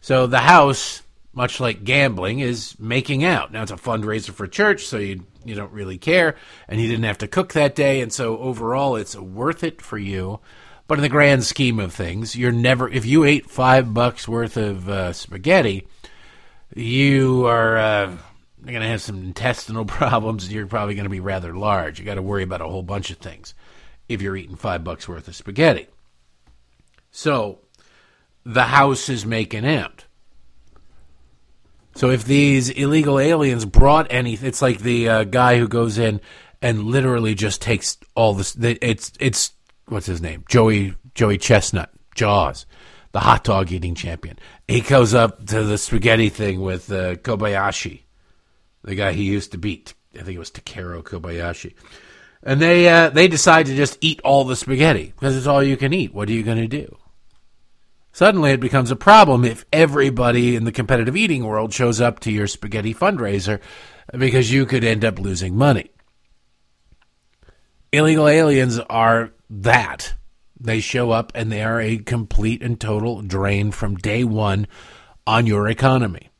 So 0.00 0.26
the 0.26 0.38
house 0.38 1.02
much 1.32 1.60
like 1.60 1.84
gambling, 1.84 2.40
is 2.40 2.78
making 2.78 3.24
out. 3.24 3.52
Now 3.52 3.62
it's 3.62 3.70
a 3.70 3.76
fundraiser 3.76 4.32
for 4.32 4.46
church, 4.46 4.86
so 4.86 4.98
you 4.98 5.26
you 5.44 5.54
don't 5.54 5.72
really 5.72 5.98
care, 5.98 6.36
and 6.68 6.80
you 6.80 6.88
didn't 6.88 7.04
have 7.04 7.18
to 7.18 7.28
cook 7.28 7.52
that 7.54 7.74
day, 7.74 8.00
and 8.00 8.12
so 8.12 8.38
overall 8.38 8.96
it's 8.96 9.16
worth 9.16 9.64
it 9.64 9.80
for 9.80 9.98
you. 9.98 10.40
But 10.86 10.98
in 10.98 11.02
the 11.02 11.08
grand 11.08 11.44
scheme 11.44 11.78
of 11.78 11.92
things, 11.92 12.34
you're 12.34 12.52
never 12.52 12.88
if 12.88 13.06
you 13.06 13.24
ate 13.24 13.50
five 13.50 13.94
bucks 13.94 14.26
worth 14.26 14.56
of 14.56 14.88
uh, 14.88 15.12
spaghetti, 15.12 15.86
you 16.74 17.46
are 17.46 17.76
uh, 17.76 18.16
going 18.64 18.80
to 18.80 18.88
have 18.88 19.02
some 19.02 19.22
intestinal 19.22 19.84
problems. 19.86 20.52
You're 20.52 20.66
probably 20.66 20.94
going 20.94 21.04
to 21.04 21.10
be 21.10 21.20
rather 21.20 21.54
large. 21.54 21.98
You 21.98 22.04
got 22.04 22.14
to 22.14 22.22
worry 22.22 22.42
about 22.42 22.60
a 22.60 22.68
whole 22.68 22.82
bunch 22.82 23.10
of 23.10 23.18
things 23.18 23.54
if 24.08 24.20
you're 24.20 24.36
eating 24.36 24.56
five 24.56 24.82
bucks 24.82 25.08
worth 25.08 25.28
of 25.28 25.36
spaghetti. 25.36 25.86
So 27.12 27.60
the 28.44 28.64
house 28.64 29.08
is 29.08 29.24
making 29.24 29.66
out. 29.66 30.06
So 31.94 32.10
if 32.10 32.24
these 32.24 32.70
illegal 32.70 33.18
aliens 33.18 33.64
brought 33.64 34.06
anything, 34.10 34.48
it's 34.48 34.62
like 34.62 34.78
the 34.78 35.08
uh, 35.08 35.24
guy 35.24 35.58
who 35.58 35.68
goes 35.68 35.98
in 35.98 36.20
and 36.62 36.84
literally 36.84 37.34
just 37.34 37.60
takes 37.60 37.98
all 38.14 38.34
this. 38.34 38.56
It's 38.56 39.12
it's 39.18 39.52
what's 39.86 40.06
his 40.06 40.20
name? 40.20 40.44
Joey 40.48 40.94
Joey 41.14 41.38
Chestnut, 41.38 41.90
Jaws, 42.14 42.66
the 43.12 43.20
hot 43.20 43.44
dog 43.44 43.72
eating 43.72 43.94
champion. 43.94 44.38
He 44.68 44.80
goes 44.80 45.14
up 45.14 45.46
to 45.46 45.64
the 45.64 45.78
spaghetti 45.78 46.28
thing 46.28 46.60
with 46.60 46.90
uh, 46.92 47.16
Kobayashi, 47.16 48.02
the 48.82 48.94
guy 48.94 49.12
he 49.12 49.24
used 49.24 49.52
to 49.52 49.58
beat. 49.58 49.94
I 50.14 50.22
think 50.22 50.36
it 50.36 50.40
was 50.40 50.50
Takeru 50.50 51.02
Kobayashi. 51.02 51.74
And 52.42 52.60
they 52.60 52.88
uh, 52.88 53.10
they 53.10 53.28
decide 53.28 53.66
to 53.66 53.76
just 53.76 53.98
eat 54.00 54.20
all 54.22 54.44
the 54.44 54.56
spaghetti 54.56 55.12
because 55.14 55.36
it's 55.36 55.46
all 55.46 55.62
you 55.62 55.76
can 55.76 55.92
eat. 55.92 56.14
What 56.14 56.28
are 56.28 56.32
you 56.32 56.42
going 56.42 56.58
to 56.58 56.68
do? 56.68 56.96
Suddenly, 58.12 58.52
it 58.52 58.60
becomes 58.60 58.90
a 58.90 58.96
problem 58.96 59.44
if 59.44 59.64
everybody 59.72 60.56
in 60.56 60.64
the 60.64 60.72
competitive 60.72 61.16
eating 61.16 61.44
world 61.44 61.72
shows 61.72 62.00
up 62.00 62.20
to 62.20 62.32
your 62.32 62.46
spaghetti 62.46 62.92
fundraiser 62.92 63.60
because 64.16 64.52
you 64.52 64.66
could 64.66 64.84
end 64.84 65.04
up 65.04 65.18
losing 65.18 65.56
money. 65.56 65.90
Illegal 67.92 68.28
aliens 68.28 68.78
are 68.78 69.32
that. 69.48 70.14
They 70.58 70.80
show 70.80 71.10
up 71.10 71.32
and 71.34 71.50
they 71.50 71.62
are 71.62 71.80
a 71.80 71.98
complete 71.98 72.62
and 72.62 72.78
total 72.78 73.22
drain 73.22 73.70
from 73.70 73.96
day 73.96 74.24
one 74.24 74.66
on 75.26 75.46
your 75.46 75.68
economy. 75.68 76.30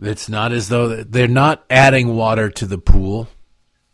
It's 0.00 0.28
not 0.28 0.52
as 0.52 0.68
though 0.68 1.02
they're 1.02 1.26
not 1.26 1.64
adding 1.70 2.14
water 2.14 2.50
to 2.50 2.66
the 2.66 2.78
pool. 2.78 3.28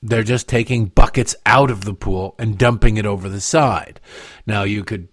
They're 0.03 0.23
just 0.23 0.49
taking 0.49 0.87
buckets 0.87 1.35
out 1.47 1.71
of 1.71 1.85
the 1.85 1.95
pool 1.95 2.35
and 2.39 2.59
dumping 2.59 2.99
it 2.99 3.07
over 3.07 3.29
the 3.29 3.41
side. 3.41 4.01
Now, 4.47 4.65
you 4.65 4.85
could 4.85 5.09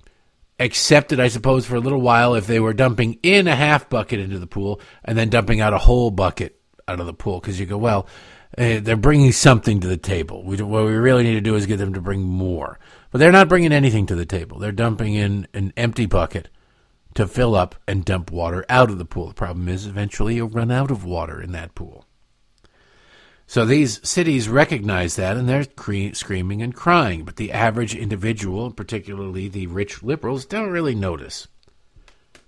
accepted, 0.62 1.20
I 1.20 1.28
suppose, 1.28 1.66
for 1.66 1.76
a 1.76 1.80
little 1.80 2.02
while 2.02 2.36
if 2.36 2.48
they 2.48 2.60
were 2.60 2.74
dumping 2.74 3.20
in 3.24 3.48
a 3.48 3.56
half 3.56 3.90
bucket 3.90 4.20
into 4.20 4.40
the 4.40 4.48
pool 4.48 4.82
and 5.04 5.18
then 5.18 5.30
dumping 5.30 5.62
out 5.62 5.74
a 5.74 5.78
whole 5.78 6.12
bucket 6.12 6.60
out 6.88 7.00
of 7.00 7.06
the 7.06 7.14
pool 7.14 7.40
because 7.40 7.60
you 7.60 7.66
go, 7.66 7.78
well, 7.78 8.08
uh, 8.58 8.80
they're 8.82 8.98
bringing 8.98 9.32
something 9.32 9.80
to 9.80 9.88
the 9.88 9.98
table. 9.98 10.44
We, 10.44 10.58
what 10.58 10.86
we 10.86 10.92
really 10.92 11.24
need 11.24 11.36
to 11.36 11.42
do 11.42 11.56
is 11.56 11.66
get 11.66 11.78
them 11.78 11.94
to 11.94 12.02
bring 12.02 12.22
more. 12.22 12.80
But 13.12 13.20
they're 13.20 13.32
not 13.32 13.50
bringing 13.50 13.72
anything 13.72 14.06
to 14.08 14.16
the 14.16 14.26
table. 14.26 14.60
They're 14.60 14.72
dumping 14.72 15.14
in 15.16 15.48
an 15.54 15.74
empty 15.78 16.06
bucket 16.06 16.50
to 17.14 17.28
fill 17.28 17.56
up 17.56 17.76
and 17.88 18.06
dump 18.06 18.32
water 18.32 18.66
out 18.70 18.90
of 18.90 18.98
the 18.98 19.06
pool. 19.06 19.28
The 19.28 19.34
problem 19.34 19.68
is 19.68 19.86
eventually 19.86 20.36
you'll 20.36 20.50
run 20.50 20.72
out 20.72 20.92
of 20.92 21.04
water 21.04 21.42
in 21.42 21.52
that 21.54 21.76
pool. 21.76 22.06
So 23.52 23.66
these 23.66 24.00
cities 24.08 24.48
recognize 24.48 25.18
that 25.18 25.36
and 25.36 25.50
they're 25.50 25.66
cre- 25.66 26.14
screaming 26.14 26.62
and 26.62 26.74
crying, 26.74 27.26
but 27.26 27.36
the 27.36 27.52
average 27.52 27.94
individual, 27.94 28.72
particularly 28.72 29.50
the 29.50 29.68
rich 29.68 30.02
liberals, 30.02 30.46
don't 30.46 30.70
really 30.70 30.96
notice 30.96 31.50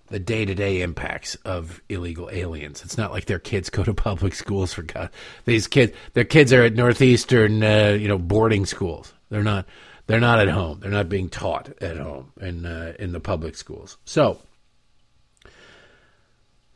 the 0.08 0.20
day-to-day 0.20 0.82
impacts 0.82 1.36
of 1.44 1.82
illegal 1.90 2.30
aliens. 2.32 2.86
It's 2.86 2.98
not 2.98 3.12
like 3.12 3.26
their 3.26 3.38
kids 3.38 3.70
go 3.70 3.84
to 3.84 3.94
public 3.94 4.34
schools 4.34 4.72
for 4.72 4.84
God. 4.84 5.10
These 5.44 5.68
kids, 5.68 5.92
their 6.14 6.24
kids 6.24 6.54
are 6.54 6.64
at 6.64 6.76
northeastern, 6.76 7.62
uh, 7.62 7.98
you 8.00 8.08
know, 8.08 8.18
boarding 8.18 8.66
schools. 8.66 9.12
They're 9.30 9.44
not. 9.44 9.66
They're 10.08 10.22
not 10.22 10.40
at 10.40 10.48
home. 10.48 10.80
They're 10.80 10.90
not 10.90 11.10
being 11.10 11.28
taught 11.28 11.70
at 11.82 11.98
home 11.98 12.32
in 12.40 12.66
uh, 12.66 12.94
in 12.98 13.12
the 13.12 13.20
public 13.20 13.58
schools. 13.58 13.98
So 14.06 14.40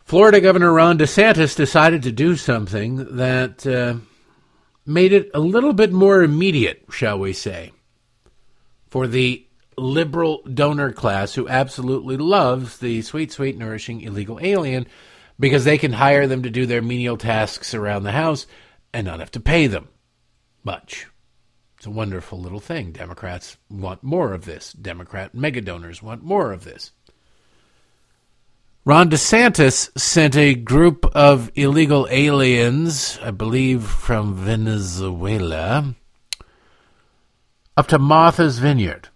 Florida 0.04 0.42
Governor 0.42 0.74
Ron 0.74 0.98
DeSantis 0.98 1.56
decided 1.56 2.04
to 2.04 2.12
do 2.12 2.36
something 2.36 3.16
that 3.16 3.66
uh, 3.66 3.96
made 4.88 5.14
it 5.14 5.30
a 5.34 5.40
little 5.40 5.74
bit 5.74 5.92
more 5.92 6.24
immediate, 6.24 6.84
shall 6.90 7.20
we 7.20 7.34
say, 7.34 7.74
for 8.90 9.06
the 9.06 9.46
liberal 9.78 10.42
donor 10.52 10.92
class 10.92 11.36
who 11.36 11.48
absolutely 11.48 12.18
loves 12.18 12.80
the 12.80 13.02
sweet, 13.02 13.32
sweet, 13.32 13.58
nourishing 13.58 14.02
illegal 14.02 14.40
alien 14.42 14.88
because 15.40 15.66
they 15.66 15.78
can 15.78 15.94
hire 15.94 16.26
them 16.26 16.44
to 16.44 16.50
do 16.50 16.66
their 16.66 16.82
menial 16.82 17.18
tasks 17.18 17.74
around 17.74 18.04
the 18.04 18.12
house 18.12 18.48
and 18.94 19.06
not 19.06 19.20
have 19.20 19.32
to 19.32 19.40
pay 19.40 19.68
them 19.68 19.88
much. 20.64 21.08
It's 21.78 21.86
a 21.86 21.92
wonderful 21.92 22.40
little 22.40 22.60
thing. 22.60 22.92
Democrats 22.92 23.58
want 23.70 24.02
more 24.02 24.34
of 24.34 24.46
this. 24.46 24.74
Democrat 24.74 25.36
mega 25.36 25.62
donors 25.62 26.02
want 26.02 26.24
more 26.24 26.52
of 26.52 26.64
this. 26.64 26.92
Ron 28.88 29.10
DeSantis 29.10 29.90
sent 30.00 30.38
a 30.38 30.56
group 30.56 31.06
of 31.08 31.52
illegal 31.56 32.08
aliens, 32.10 33.20
I 33.22 33.32
believe 33.32 33.84
from 33.84 34.34
Venezuela, 34.34 35.94
up 37.76 37.88
to 37.88 38.00
Martha's 38.00 38.60
Vineyard. 38.60 39.10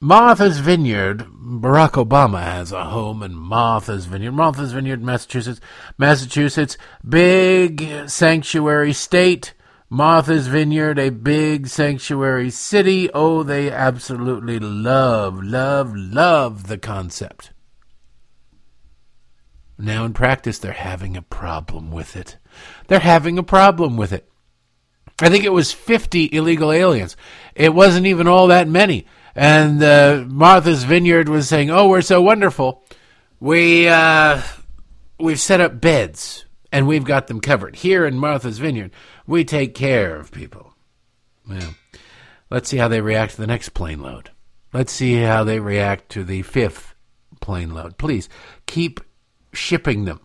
Martha's 0.00 0.58
Vineyard, 0.58 1.18
Barack 1.20 1.92
Obama 1.92 2.42
has 2.42 2.72
a 2.72 2.86
home 2.86 3.22
in 3.22 3.36
Martha's 3.36 4.06
Vineyard. 4.06 4.32
Martha's 4.32 4.72
Vineyard, 4.72 5.00
Massachusetts. 5.00 5.60
Massachusetts, 5.96 6.76
big 7.08 8.08
sanctuary 8.08 8.92
state. 8.92 9.54
Martha's 9.90 10.48
Vineyard, 10.48 10.98
a 10.98 11.10
big 11.10 11.68
sanctuary 11.68 12.50
city. 12.50 13.08
Oh, 13.14 13.44
they 13.44 13.70
absolutely 13.70 14.58
love, 14.58 15.40
love, 15.40 15.94
love 15.94 16.66
the 16.66 16.78
concept. 16.78 17.52
Now, 19.82 20.04
in 20.04 20.12
practice, 20.12 20.60
they're 20.60 20.70
having 20.70 21.16
a 21.16 21.22
problem 21.22 21.90
with 21.90 22.14
it. 22.14 22.36
They're 22.86 23.00
having 23.00 23.36
a 23.36 23.42
problem 23.42 23.96
with 23.96 24.12
it. 24.12 24.30
I 25.20 25.28
think 25.28 25.44
it 25.44 25.52
was 25.52 25.72
50 25.72 26.32
illegal 26.32 26.70
aliens. 26.70 27.16
It 27.56 27.74
wasn't 27.74 28.06
even 28.06 28.28
all 28.28 28.46
that 28.46 28.68
many. 28.68 29.06
And 29.34 29.82
uh, 29.82 30.24
Martha's 30.28 30.84
Vineyard 30.84 31.28
was 31.28 31.48
saying, 31.48 31.70
"Oh, 31.70 31.88
we're 31.88 32.02
so 32.02 32.22
wonderful. 32.22 32.84
We 33.40 33.88
uh, 33.88 34.42
we've 35.18 35.40
set 35.40 35.60
up 35.60 35.80
beds 35.80 36.44
and 36.70 36.86
we've 36.86 37.04
got 37.04 37.26
them 37.26 37.40
covered 37.40 37.74
here 37.74 38.06
in 38.06 38.18
Martha's 38.18 38.58
Vineyard. 38.58 38.92
We 39.26 39.44
take 39.44 39.74
care 39.74 40.14
of 40.14 40.30
people." 40.30 40.74
Well, 41.48 41.74
let's 42.50 42.68
see 42.68 42.76
how 42.76 42.86
they 42.86 43.00
react 43.00 43.34
to 43.34 43.40
the 43.40 43.48
next 43.48 43.70
plane 43.70 44.00
load. 44.00 44.30
Let's 44.72 44.92
see 44.92 45.22
how 45.22 45.42
they 45.42 45.58
react 45.58 46.10
to 46.10 46.22
the 46.22 46.42
fifth 46.42 46.94
plane 47.40 47.74
load. 47.74 47.98
Please 47.98 48.28
keep 48.66 49.00
shipping 49.52 50.04
them. 50.04 50.20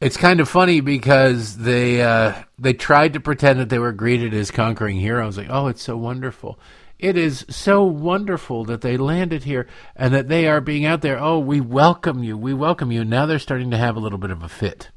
It's 0.00 0.16
kind 0.16 0.40
of 0.40 0.48
funny 0.48 0.80
because 0.80 1.56
they 1.56 2.02
uh, 2.02 2.34
they 2.58 2.74
tried 2.74 3.14
to 3.14 3.20
pretend 3.20 3.60
that 3.60 3.68
they 3.68 3.78
were 3.78 3.92
greeted 3.92 4.34
as 4.34 4.50
conquering 4.50 4.96
heroes. 4.96 5.38
Like, 5.38 5.46
oh, 5.48 5.68
it's 5.68 5.82
so 5.82 5.96
wonderful. 5.96 6.58
It 6.98 7.16
is 7.16 7.44
so 7.48 7.84
wonderful 7.84 8.64
that 8.66 8.80
they 8.80 8.96
landed 8.96 9.44
here 9.44 9.66
and 9.96 10.14
that 10.14 10.28
they 10.28 10.46
are 10.46 10.60
being 10.60 10.84
out 10.84 11.02
there. 11.02 11.18
Oh, 11.18 11.38
we 11.38 11.60
welcome 11.60 12.22
you. 12.22 12.36
We 12.36 12.54
welcome 12.54 12.92
you. 12.92 13.04
Now 13.04 13.26
they're 13.26 13.38
starting 13.38 13.70
to 13.70 13.76
have 13.76 13.96
a 13.96 14.00
little 14.00 14.18
bit 14.18 14.30
of 14.30 14.42
a 14.42 14.48
fit. 14.48 14.90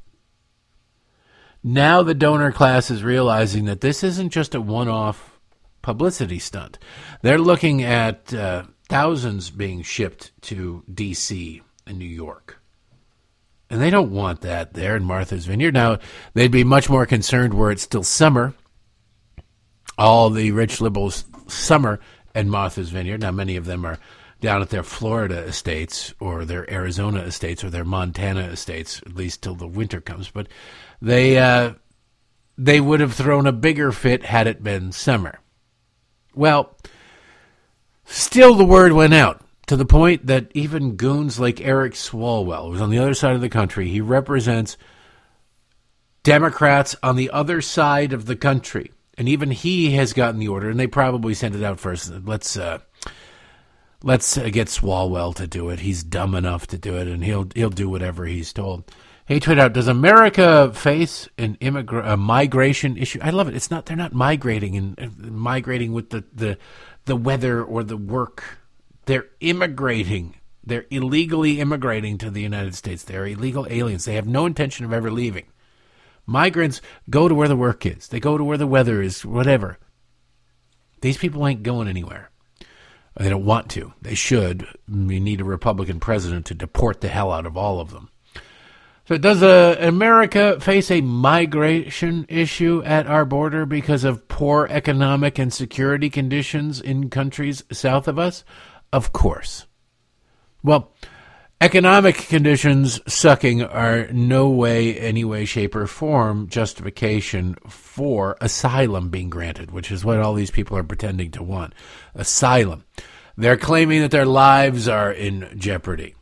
Now 1.62 2.02
the 2.02 2.14
donor 2.14 2.52
class 2.52 2.90
is 2.90 3.02
realizing 3.02 3.64
that 3.64 3.80
this 3.80 4.04
isn't 4.04 4.30
just 4.30 4.54
a 4.54 4.60
one 4.60 4.88
off 4.88 5.40
publicity 5.82 6.38
stunt. 6.38 6.78
They're 7.22 7.38
looking 7.38 7.82
at 7.82 8.32
uh, 8.32 8.64
thousands 8.88 9.50
being 9.50 9.82
shipped 9.82 10.32
to 10.42 10.84
D.C. 10.92 11.62
and 11.88 11.98
New 11.98 12.04
York. 12.04 12.60
And 13.70 13.80
they 13.80 13.90
don't 13.90 14.12
want 14.12 14.40
that 14.42 14.72
there 14.72 14.96
in 14.96 15.04
Martha's 15.04 15.46
Vineyard. 15.46 15.74
Now, 15.74 15.98
they'd 16.34 16.50
be 16.50 16.64
much 16.64 16.88
more 16.88 17.06
concerned 17.06 17.52
were 17.52 17.70
it 17.70 17.80
still 17.80 18.02
summer. 18.02 18.54
All 19.98 20.30
the 20.30 20.52
rich 20.52 20.80
liberals 20.80 21.24
summer 21.48 22.00
at 22.34 22.46
Martha's 22.46 22.90
Vineyard. 22.90 23.20
Now, 23.20 23.32
many 23.32 23.56
of 23.56 23.66
them 23.66 23.84
are 23.84 23.98
down 24.40 24.62
at 24.62 24.70
their 24.70 24.82
Florida 24.82 25.38
estates 25.40 26.14
or 26.20 26.44
their 26.44 26.70
Arizona 26.72 27.20
estates 27.20 27.64
or 27.64 27.70
their 27.70 27.84
Montana 27.84 28.42
estates, 28.42 29.02
at 29.04 29.16
least 29.16 29.42
till 29.42 29.54
the 29.54 29.66
winter 29.66 30.00
comes. 30.00 30.30
But 30.30 30.48
they 31.02 31.38
uh, 31.38 31.74
they 32.56 32.80
would 32.80 33.00
have 33.00 33.14
thrown 33.14 33.46
a 33.46 33.52
bigger 33.52 33.92
fit 33.92 34.24
had 34.24 34.46
it 34.46 34.62
been 34.62 34.92
summer. 34.92 35.40
Well, 36.34 36.76
still 38.04 38.54
the 38.54 38.64
word 38.64 38.92
went 38.92 39.14
out 39.14 39.42
to 39.68 39.76
the 39.76 39.84
point 39.84 40.26
that 40.26 40.50
even 40.54 40.96
goons 40.96 41.38
like 41.38 41.60
Eric 41.60 41.92
Swalwell, 41.92 42.70
who's 42.70 42.80
on 42.80 42.88
the 42.88 42.98
other 42.98 43.14
side 43.14 43.34
of 43.34 43.42
the 43.42 43.50
country, 43.50 43.88
he 43.88 44.00
represents 44.00 44.78
Democrats 46.22 46.96
on 47.02 47.16
the 47.16 47.30
other 47.30 47.60
side 47.60 48.14
of 48.14 48.24
the 48.24 48.34
country, 48.34 48.92
and 49.18 49.28
even 49.28 49.50
he 49.50 49.92
has 49.92 50.14
gotten 50.14 50.40
the 50.40 50.48
order, 50.48 50.70
and 50.70 50.80
they 50.80 50.86
probably 50.86 51.34
sent 51.34 51.54
it 51.54 51.62
out 51.62 51.78
first. 51.78 52.10
Let's 52.10 52.56
uh, 52.56 52.78
let's 54.02 54.38
uh, 54.38 54.48
get 54.48 54.68
Swalwell 54.68 55.34
to 55.34 55.46
do 55.46 55.68
it. 55.68 55.80
He's 55.80 56.02
dumb 56.02 56.34
enough 56.34 56.66
to 56.68 56.78
do 56.78 56.96
it, 56.96 57.06
and 57.06 57.22
he'll 57.22 57.48
he'll 57.54 57.68
do 57.68 57.90
whatever 57.90 58.24
he's 58.24 58.54
told. 58.54 58.90
He 59.26 59.38
tweeted 59.38 59.60
out, 59.60 59.74
"Does 59.74 59.88
America 59.88 60.72
face 60.72 61.28
an 61.36 61.58
immigra- 61.60 62.10
a 62.10 62.16
migration 62.16 62.96
issue?" 62.96 63.20
I 63.22 63.30
love 63.30 63.48
it. 63.48 63.54
It's 63.54 63.70
not 63.70 63.84
they're 63.84 63.98
not 63.98 64.14
migrating 64.14 64.76
and, 64.76 64.98
and 64.98 65.32
migrating 65.32 65.92
with 65.92 66.08
the, 66.08 66.24
the 66.32 66.58
the 67.04 67.16
weather 67.16 67.62
or 67.62 67.84
the 67.84 67.98
work 67.98 68.57
they're 69.08 69.26
immigrating. 69.40 70.34
They're 70.62 70.84
illegally 70.90 71.60
immigrating 71.60 72.18
to 72.18 72.30
the 72.30 72.42
United 72.42 72.74
States. 72.74 73.02
They're 73.02 73.26
illegal 73.26 73.66
aliens. 73.70 74.04
They 74.04 74.16
have 74.16 74.26
no 74.26 74.44
intention 74.44 74.84
of 74.84 74.92
ever 74.92 75.10
leaving. 75.10 75.46
Migrants 76.26 76.82
go 77.08 77.26
to 77.26 77.34
where 77.34 77.48
the 77.48 77.56
work 77.56 77.86
is, 77.86 78.08
they 78.08 78.20
go 78.20 78.36
to 78.36 78.44
where 78.44 78.58
the 78.58 78.66
weather 78.66 79.00
is, 79.00 79.24
whatever. 79.24 79.78
These 81.00 81.16
people 81.16 81.46
ain't 81.46 81.62
going 81.62 81.88
anywhere. 81.88 82.30
They 83.16 83.30
don't 83.30 83.46
want 83.46 83.70
to. 83.70 83.94
They 84.02 84.14
should. 84.14 84.66
We 84.86 85.20
need 85.20 85.40
a 85.40 85.44
Republican 85.44 86.00
president 86.00 86.44
to 86.46 86.54
deport 86.54 87.00
the 87.00 87.08
hell 87.08 87.32
out 87.32 87.46
of 87.46 87.56
all 87.56 87.80
of 87.80 87.90
them. 87.90 88.10
So, 89.06 89.16
does 89.16 89.42
uh, 89.42 89.76
America 89.80 90.60
face 90.60 90.90
a 90.90 91.00
migration 91.00 92.26
issue 92.28 92.82
at 92.84 93.06
our 93.06 93.24
border 93.24 93.64
because 93.64 94.04
of 94.04 94.28
poor 94.28 94.68
economic 94.70 95.38
and 95.38 95.50
security 95.50 96.10
conditions 96.10 96.78
in 96.78 97.08
countries 97.08 97.64
south 97.72 98.06
of 98.06 98.18
us? 98.18 98.44
Of 98.92 99.12
course. 99.12 99.66
Well, 100.62 100.92
economic 101.60 102.16
conditions 102.16 103.00
sucking 103.12 103.62
are 103.62 104.08
no 104.12 104.48
way, 104.48 104.98
any 104.98 105.24
way, 105.24 105.44
shape, 105.44 105.74
or 105.74 105.86
form 105.86 106.48
justification 106.48 107.56
for 107.68 108.36
asylum 108.40 109.10
being 109.10 109.30
granted, 109.30 109.70
which 109.70 109.90
is 109.90 110.04
what 110.04 110.18
all 110.18 110.34
these 110.34 110.50
people 110.50 110.76
are 110.76 110.84
pretending 110.84 111.30
to 111.32 111.42
want. 111.42 111.74
Asylum. 112.14 112.84
They're 113.36 113.56
claiming 113.56 114.00
that 114.00 114.10
their 114.10 114.26
lives 114.26 114.88
are 114.88 115.12
in 115.12 115.48
jeopardy. 115.56 116.14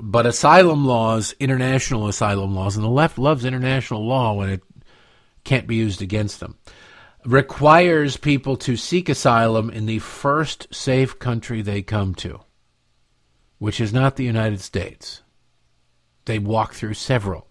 But 0.00 0.26
asylum 0.26 0.84
laws, 0.84 1.34
international 1.38 2.08
asylum 2.08 2.54
laws, 2.54 2.76
and 2.76 2.84
the 2.84 2.88
left 2.88 3.18
loves 3.18 3.44
international 3.44 4.04
law 4.04 4.32
when 4.32 4.48
it 4.48 4.62
can't 5.44 5.66
be 5.66 5.76
used 5.76 6.02
against 6.02 6.40
them 6.40 6.56
requires 7.24 8.16
people 8.16 8.56
to 8.58 8.76
seek 8.76 9.08
asylum 9.08 9.70
in 9.70 9.86
the 9.86 9.98
first 9.98 10.72
safe 10.74 11.18
country 11.18 11.62
they 11.62 11.82
come 11.82 12.14
to, 12.14 12.40
which 13.58 13.80
is 13.80 13.92
not 13.92 14.16
the 14.16 14.24
United 14.24 14.60
States. 14.60 15.22
They 16.26 16.38
walk 16.38 16.74
through 16.74 16.94
several. 16.94 17.48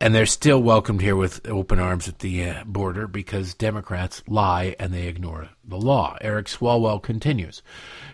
And 0.00 0.14
they're 0.14 0.26
still 0.26 0.62
welcomed 0.62 1.00
here 1.00 1.16
with 1.16 1.46
open 1.48 1.78
arms 1.78 2.08
at 2.08 2.18
the 2.18 2.44
uh, 2.44 2.64
border 2.64 3.06
because 3.06 3.54
Democrats 3.54 4.22
lie 4.26 4.74
and 4.78 4.92
they 4.92 5.06
ignore 5.06 5.50
the 5.64 5.76
law. 5.76 6.18
Eric 6.20 6.46
Swalwell 6.46 7.02
continues. 7.02 7.62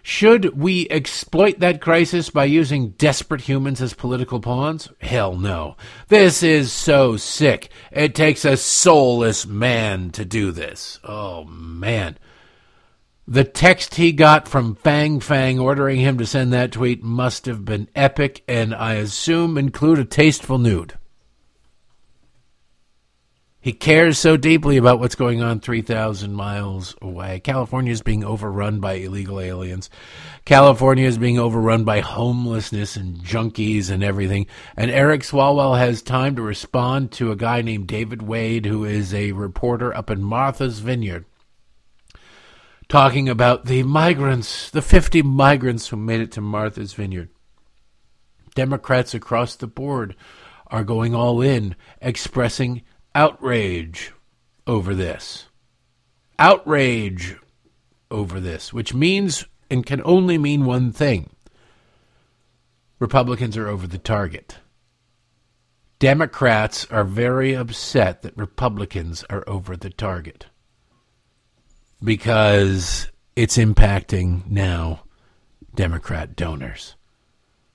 Should 0.03 0.57
we 0.57 0.89
exploit 0.89 1.59
that 1.61 1.81
crisis 1.81 2.31
by 2.31 2.45
using 2.45 2.91
desperate 2.91 3.41
humans 3.43 3.81
as 3.81 3.95
political 3.95 4.41
pawns? 4.41 4.91
Hell 5.01 5.37
no. 5.37 5.77
This 6.09 6.43
is 6.43 6.71
so 6.71 7.17
sick. 7.17 7.71
It 7.91 8.15
takes 8.15 8.45
a 8.45 8.57
soulless 8.57 9.47
man 9.47 10.11
to 10.11 10.25
do 10.25 10.53
this. 10.53 11.01
Oh, 11.03 11.45
man. 11.45 12.19
The 13.27 13.45
text 13.45 13.95
he 13.95 14.13
got 14.13 14.49
from 14.49 14.75
Fang 14.75 15.21
Fang 15.21 15.59
ordering 15.59 16.01
him 16.01 16.19
to 16.19 16.27
send 16.27 16.53
that 16.53 16.73
tweet 16.73 17.03
must 17.03 17.47
have 17.47 17.65
been 17.65 17.89
epic 17.95 18.43
and 18.49 18.75
I 18.75 18.95
assume 18.95 19.57
include 19.57 19.99
a 19.99 20.05
tasteful 20.05 20.59
nude. 20.59 20.95
He 23.63 23.75
cares 23.75 24.19
so 24.19 24.39
deeply 24.39 24.79
about 24.79 25.01
what's 25.01 25.15
going 25.15 25.43
on 25.43 25.61
3,000 25.61 26.33
miles 26.33 26.97
away. 27.03 27.41
California 27.41 27.93
is 27.93 28.01
being 28.01 28.25
overrun 28.25 28.81
by 28.81 28.95
illegal 28.95 29.39
aliens. 29.39 29.91
California 30.47 31.07
is 31.07 31.19
being 31.19 31.39
overrun 31.39 31.85
by 31.85 32.01
homelessness 32.01 32.97
and 32.97 33.19
junkies 33.19 33.91
and 33.91 34.03
everything. 34.03 34.47
And 34.79 34.91
Eric 34.91 35.21
Swalwell 35.21 35.77
has 35.77 36.01
time 36.01 36.37
to 36.37 36.43
respond 36.43 37.13
to 37.13 37.33
a 37.33 37.37
guy 37.37 37.61
named 37.61 37.87
David 37.87 38.23
Wade, 38.23 38.65
who 38.65 38.87
is 38.87 39.13
a 39.13 39.33
reporter 39.33 39.95
up 39.95 40.09
in 40.09 40.23
Martha's 40.23 40.79
Vineyard, 40.79 41.27
talking 42.89 43.29
about 43.29 43.67
the 43.67 43.83
migrants, 43.83 44.71
the 44.71 44.81
50 44.81 45.21
migrants 45.21 45.89
who 45.89 45.97
made 45.97 46.23
it 46.23 46.33
to 46.33 46.41
Martha's 46.41 46.95
Vineyard. 46.95 47.29
Democrats 48.55 49.13
across 49.13 49.55
the 49.55 49.67
board 49.67 50.17
are 50.69 50.83
going 50.83 51.15
all 51.15 51.43
in, 51.43 51.77
expressing 52.01 52.81
outrage 53.15 54.13
over 54.67 54.95
this. 54.95 55.47
Outrage 56.39 57.37
over 58.11 58.41
this, 58.41 58.73
which 58.73 58.95
means 58.95 59.45
and 59.71 59.87
can 59.87 60.03
only 60.05 60.37
mean 60.37 60.65
one 60.65 60.93
thing 60.93 61.31
Republicans 62.99 63.57
are 63.57 63.69
over 63.69 63.87
the 63.87 63.99
target. 63.99 64.59
Democrats 65.99 66.87
are 66.91 67.05
very 67.05 67.55
upset 67.55 68.23
that 68.23 68.37
Republicans 68.37 69.25
are 69.31 69.45
over 69.47 69.77
the 69.77 69.91
target 69.91 70.47
because 72.03 73.09
it's 73.37 73.57
impacting 73.57 74.47
now 74.47 75.05
Democrat 75.75 76.37
donors. 76.37 76.97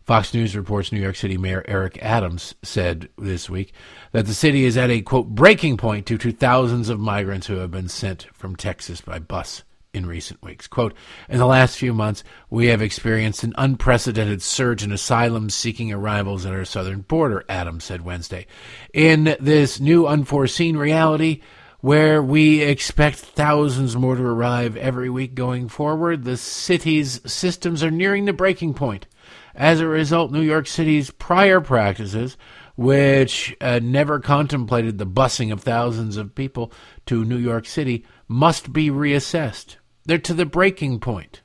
Fox 0.05 0.35
News 0.35 0.55
reports 0.55 0.91
New 0.91 1.01
York 1.01 1.15
City 1.15 1.35
Mayor 1.35 1.65
Eric 1.67 1.97
Adams 1.99 2.53
said 2.61 3.09
this 3.17 3.49
week 3.49 3.73
that 4.11 4.27
the 4.27 4.35
city 4.35 4.63
is 4.63 4.77
at 4.77 4.91
a 4.91 5.01
quote 5.01 5.29
breaking 5.29 5.77
point 5.77 6.05
due 6.05 6.19
to 6.19 6.31
thousands 6.31 6.89
of 6.89 6.99
migrants 6.99 7.47
who 7.47 7.55
have 7.55 7.71
been 7.71 7.89
sent 7.89 8.27
from 8.31 8.55
Texas 8.55 9.01
by 9.01 9.17
bus 9.17 9.63
in 9.95 10.05
recent 10.05 10.43
weeks. 10.43 10.67
Quote, 10.67 10.93
in 11.27 11.39
the 11.39 11.47
last 11.47 11.79
few 11.79 11.91
months, 11.91 12.23
we 12.51 12.67
have 12.67 12.83
experienced 12.83 13.43
an 13.43 13.55
unprecedented 13.57 14.43
surge 14.43 14.83
in 14.83 14.91
asylum 14.91 15.49
seeking 15.49 15.91
arrivals 15.91 16.45
at 16.45 16.53
our 16.53 16.65
southern 16.65 17.01
border, 17.01 17.43
Adams 17.49 17.85
said 17.85 18.01
Wednesday. 18.01 18.45
In 18.93 19.35
this 19.39 19.79
new 19.79 20.05
unforeseen 20.05 20.77
reality, 20.77 21.41
where 21.81 22.21
we 22.21 22.61
expect 22.61 23.17
thousands 23.17 23.95
more 23.95 24.15
to 24.15 24.23
arrive 24.23 24.77
every 24.77 25.09
week 25.09 25.33
going 25.33 25.67
forward, 25.67 26.25
the 26.25 26.37
city's 26.37 27.21
systems 27.25 27.83
are 27.83 27.89
nearing 27.89 28.25
the 28.25 28.33
breaking 28.33 28.75
point. 28.75 29.07
As 29.55 29.79
a 29.79 29.87
result, 29.87 30.31
New 30.31 30.41
York 30.41 30.67
City's 30.67 31.11
prior 31.11 31.61
practices, 31.61 32.35
which 32.75 33.55
uh, 33.61 33.79
never 33.81 34.19
contemplated 34.19 34.97
the 34.97 35.07
busing 35.07 35.51
of 35.53 35.61
thousands 35.61 36.17
of 36.17 36.35
people 36.35 36.73
to 37.05 37.23
New 37.23 37.37
York 37.37 37.65
City, 37.65 38.05
must 38.27 38.73
be 38.73 38.89
reassessed. 38.89 39.77
They're 40.03 40.17
to 40.19 40.33
the 40.33 40.45
breaking 40.45 40.99
point. 40.99 41.41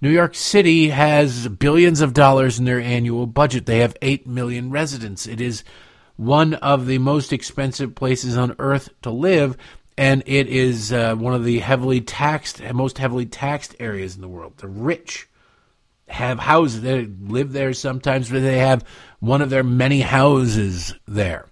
New 0.00 0.10
York 0.10 0.34
City 0.34 0.90
has 0.90 1.48
billions 1.48 2.02
of 2.02 2.12
dollars 2.12 2.58
in 2.58 2.66
their 2.66 2.80
annual 2.80 3.26
budget. 3.26 3.64
They 3.64 3.78
have 3.78 3.96
8 4.02 4.26
million 4.26 4.70
residents. 4.70 5.26
It 5.26 5.40
is 5.40 5.64
one 6.16 6.54
of 6.54 6.86
the 6.86 6.98
most 6.98 7.32
expensive 7.32 7.94
places 7.94 8.36
on 8.36 8.54
earth 8.58 8.90
to 9.02 9.10
live, 9.10 9.56
and 9.96 10.22
it 10.26 10.48
is 10.48 10.92
uh, 10.92 11.14
one 11.14 11.34
of 11.34 11.44
the 11.44 11.60
heavily 11.60 12.02
taxed, 12.02 12.62
most 12.74 12.98
heavily 12.98 13.24
taxed 13.24 13.74
areas 13.80 14.16
in 14.16 14.20
the 14.20 14.28
world. 14.28 14.58
The 14.58 14.68
rich 14.68 15.28
have 16.08 16.38
houses. 16.38 16.82
They 16.82 17.06
live 17.06 17.52
there 17.52 17.72
sometimes, 17.72 18.30
but 18.30 18.42
they 18.42 18.58
have 18.58 18.84
one 19.20 19.42
of 19.42 19.50
their 19.50 19.64
many 19.64 20.00
houses 20.00 20.94
there. 21.06 21.48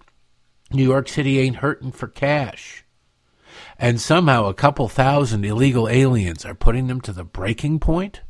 New 0.71 0.83
York 0.83 1.07
City 1.07 1.39
ain't 1.39 1.57
hurting 1.57 1.91
for 1.91 2.07
cash. 2.07 2.83
And 3.79 4.01
somehow 4.01 4.45
a 4.45 4.53
couple 4.53 4.89
thousand 4.89 5.45
illegal 5.45 5.87
aliens 5.87 6.45
are 6.45 6.55
putting 6.55 6.87
them 6.87 7.01
to 7.01 7.13
the 7.13 7.23
breaking 7.23 7.79
point? 7.79 8.21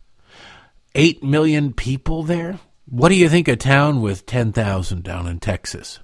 Eight 0.93 1.23
million 1.23 1.73
people 1.73 2.23
there? 2.23 2.59
What 2.85 3.09
do 3.09 3.15
you 3.15 3.29
think 3.29 3.47
a 3.47 3.55
town 3.55 4.01
with 4.01 4.25
10,000 4.25 5.03
down 5.03 5.27
in 5.27 5.39
Texas? 5.39 5.99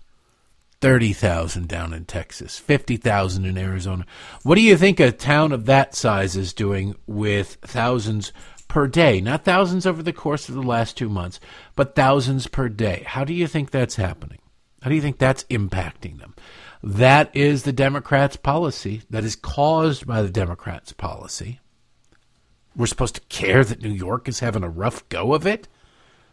30,000 0.82 1.66
down 1.66 1.94
in 1.94 2.04
Texas, 2.04 2.60
50,000 2.60 3.46
in 3.46 3.58
Arizona. 3.58 4.06
What 4.44 4.56
do 4.56 4.62
you 4.62 4.76
think 4.76 5.00
a 5.00 5.14
town 5.14 5.54
of 5.54 5.66
that 5.66 5.96
size 5.96 6.36
is 6.36 6.52
doing 6.52 6.96
with 7.08 7.58
thousands 7.62 8.34
per 8.74 8.88
day? 8.88 9.22
Not 9.22 9.46
thousands 9.46 9.86
over 9.86 10.02
the 10.02 10.12
course 10.12 10.50
of 10.50 10.56
the 10.56 10.64
last 10.64 10.98
two 10.98 11.08
months, 11.08 11.40
but 11.76 11.96
thousands 11.96 12.48
per 12.48 12.70
day. 12.70 13.04
How 13.06 13.24
do 13.24 13.32
you 13.32 13.46
think 13.46 13.70
that's 13.70 13.98
happening? 13.98 14.40
How 14.82 14.90
do 14.90 14.96
you 14.96 15.02
think 15.02 15.20
that's 15.20 15.44
impacting 15.44 16.18
them? 16.18 16.34
That 16.82 17.30
is 17.36 17.64
the 17.64 17.72
Democrats' 17.72 18.36
policy. 18.36 19.04
That 19.12 19.24
is 19.24 19.36
caused 19.36 20.08
by 20.08 20.24
the 20.24 20.32
Democrats' 20.32 20.92
policy. 20.92 21.60
We're 22.76 22.88
supposed 22.88 23.14
to 23.14 23.22
care 23.30 23.64
that 23.64 23.84
New 23.84 23.92
York 23.92 24.28
is 24.28 24.40
having 24.40 24.64
a 24.64 24.70
rough 24.70 25.08
go 25.08 25.36
of 25.36 25.46
it? 25.46 25.68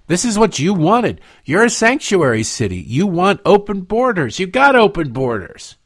This 0.06 0.24
is 0.24 0.38
what 0.38 0.58
you 0.58 0.72
wanted. 0.72 1.20
You're 1.44 1.64
a 1.64 1.70
sanctuary 1.70 2.42
city. 2.42 2.78
You 2.78 3.06
want 3.06 3.42
open 3.44 3.82
borders. 3.82 4.38
You 4.38 4.46
got 4.46 4.74
open 4.74 5.12
borders. 5.12 5.76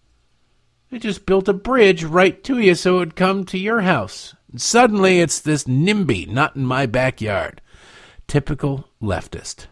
They 0.89 1.01
just 1.01 1.27
built 1.27 1.49
a 1.49 1.53
bridge 1.53 2.05
right 2.05 2.43
to 2.45 2.61
you 2.61 2.77
so 2.77 2.95
it 2.95 2.99
would 3.01 3.17
come 3.17 3.43
to 3.47 3.59
your 3.59 3.81
house. 3.81 4.37
Suddenly 4.57 5.21
it's 5.21 5.41
this 5.41 5.65
NIMBY, 5.65 6.29
not 6.29 6.55
in 6.55 6.65
my 6.65 6.87
backyard. 6.87 7.61
Typical 8.27 8.89
leftist. 9.03 9.67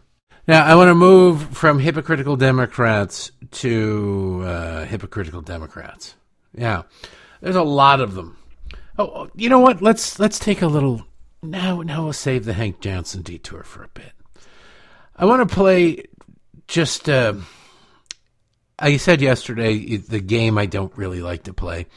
Now, 0.47 0.65
I 0.65 0.75
want 0.75 0.89
to 0.89 0.95
move 0.95 1.55
from 1.55 1.79
hypocritical 1.79 2.35
Democrats 2.35 3.31
to 3.51 4.43
uh, 4.45 4.85
hypocritical 4.85 5.41
Democrats. 5.41 6.15
Yeah, 6.53 6.83
there's 7.39 7.55
a 7.55 7.63
lot 7.63 8.01
of 8.01 8.13
them. 8.13 8.37
Oh, 8.99 9.29
you 9.35 9.47
know 9.47 9.59
what? 9.59 9.81
Let's 9.81 10.19
let's 10.19 10.37
take 10.37 10.61
a 10.61 10.67
little. 10.67 11.05
Now, 11.41 11.81
now 11.81 12.03
we'll 12.03 12.13
save 12.13 12.45
the 12.45 12.53
Hank 12.53 12.81
Johnson 12.81 13.21
detour 13.21 13.63
for 13.63 13.83
a 13.83 13.89
bit. 13.89 14.11
I 15.15 15.25
want 15.25 15.47
to 15.47 15.55
play 15.55 16.03
just. 16.67 17.07
Uh, 17.07 17.35
I 18.77 18.97
said 18.97 19.21
yesterday 19.21 19.95
the 19.95 20.19
game 20.19 20.57
I 20.57 20.65
don't 20.65 20.95
really 20.97 21.21
like 21.21 21.43
to 21.43 21.53
play 21.53 21.87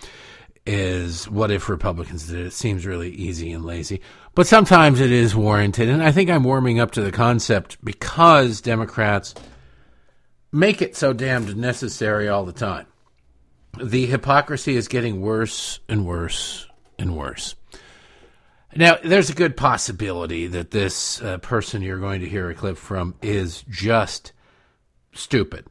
is 0.67 1.29
what 1.31 1.51
if 1.51 1.69
Republicans 1.69 2.27
did 2.27 2.41
it. 2.41 2.47
It 2.47 2.53
seems 2.53 2.85
really 2.85 3.11
easy 3.11 3.53
and 3.53 3.65
lazy, 3.65 4.01
but 4.35 4.47
sometimes 4.47 5.01
it 5.01 5.13
is 5.13 5.35
warranted. 5.35 5.89
And 5.89 6.03
I 6.03 6.13
think 6.13 6.29
I'm 6.29 6.45
warming 6.45 6.81
up 6.81 6.91
to 6.93 7.03
the 7.03 7.13
concept 7.13 7.83
because 7.85 8.61
Democrats 8.61 9.35
make 10.53 10.83
it 10.83 10.97
so 10.97 11.13
damned 11.13 11.57
necessary 11.57 12.29
all 12.29 12.45
the 12.45 12.53
time. 12.53 12.87
The 13.81 14.07
hypocrisy 14.07 14.77
is 14.77 14.89
getting 14.89 15.21
worse 15.21 15.81
and 15.89 16.07
worse 16.07 16.67
and 16.99 17.17
worse. 17.17 17.55
Now, 18.75 18.97
there's 19.03 19.31
a 19.31 19.35
good 19.35 19.57
possibility 19.57 20.49
that 20.49 20.71
this 20.71 21.23
uh, 21.23 21.39
person 21.39 21.83
you're 21.83 21.99
going 21.99 22.21
to 22.21 22.29
hear 22.29 22.51
a 22.51 22.55
clip 22.55 22.77
from 22.77 23.15
is 23.23 23.65
just 23.71 24.33
stupid, 25.13 25.67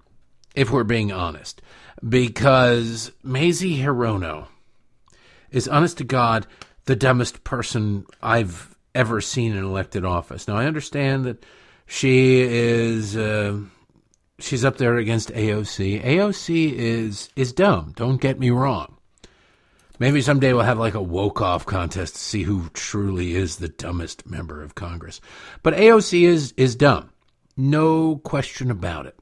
if 0.55 0.71
we're 0.71 0.84
being 0.84 1.12
honest. 1.12 1.62
Because 2.08 3.12
Mazie 3.23 3.79
Hirono 3.79 4.47
is, 5.56 5.68
honest 5.68 5.98
to 5.98 6.04
God, 6.04 6.46
the 6.86 6.96
dumbest 6.96 7.44
person 7.44 8.06
I've 8.22 8.76
ever 8.94 9.22
seen 9.22 9.56
in 9.56 9.63
elected 9.63 10.06
office. 10.06 10.48
Now, 10.48 10.58
I 10.58 10.65
understand 10.65 11.26
that 11.26 11.46
she 11.86 12.41
is. 12.41 13.15
Uh, 13.15 13.60
she's 14.39 14.65
up 14.65 14.78
there 14.78 14.98
against 14.98 15.32
AOC. 15.32 16.04
AOC 16.04 16.74
is 16.74 17.30
is 17.36 17.54
dumb. 17.54 17.94
Don't 17.96 18.22
get 18.22 18.39
me 18.39 18.50
wrong. 18.50 18.98
Maybe 19.98 20.22
someday 20.22 20.52
we'll 20.52 20.63
have 20.63 20.80
like 20.80 20.94
a 20.94 21.02
woke 21.02 21.41
off 21.41 21.65
contest 21.65 22.15
to 22.15 22.20
see 22.20 22.44
who 22.44 22.70
truly 22.74 23.36
is 23.36 23.58
the 23.58 23.70
dumbest 23.70 24.28
member 24.28 24.62
of 24.62 24.76
Congress. 24.76 25.22
But 25.63 25.76
AOC 25.76 26.24
is 26.24 26.54
is 26.58 26.76
dumb. 26.76 27.12
No 27.58 28.18
question 28.18 28.72
about 28.72 29.06
it. 29.06 29.18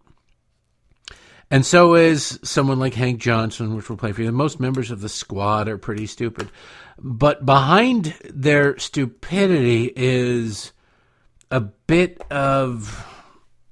And 1.54 1.64
so 1.64 1.94
is 1.94 2.40
someone 2.42 2.80
like 2.80 2.96
Hank 2.96 3.22
Johnson, 3.22 3.76
which 3.76 3.88
we'll 3.88 3.96
play 3.96 4.12
for 4.12 4.24
you. 4.24 4.32
Most 4.32 4.60
members 4.60 4.90
of 4.90 5.02
the 5.02 5.08
squad 5.08 5.70
are 5.70 5.78
pretty 5.78 6.08
stupid. 6.08 6.50
But 6.98 7.46
behind 7.46 8.16
their 8.28 8.76
stupidity 8.80 9.94
is 9.96 10.72
a 11.52 11.60
bit 11.60 12.20
of 12.32 13.06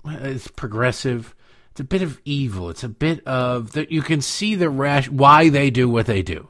it's 0.06 0.48
progressive. 0.48 1.34
It's 1.72 1.80
a 1.80 1.84
bit 1.84 2.04
of 2.04 2.22
evil. 2.24 2.70
It's 2.70 2.84
a 2.84 2.90
bit 2.90 3.26
of 3.26 3.72
that 3.72 3.92
you 3.92 4.04
can 4.04 4.22
see 4.22 4.54
the 4.54 4.70
rash 4.70 5.10
why 5.10 5.50
they 5.50 5.72
do 5.72 5.90
what 5.90 6.06
they 6.06 6.22
do 6.22 6.50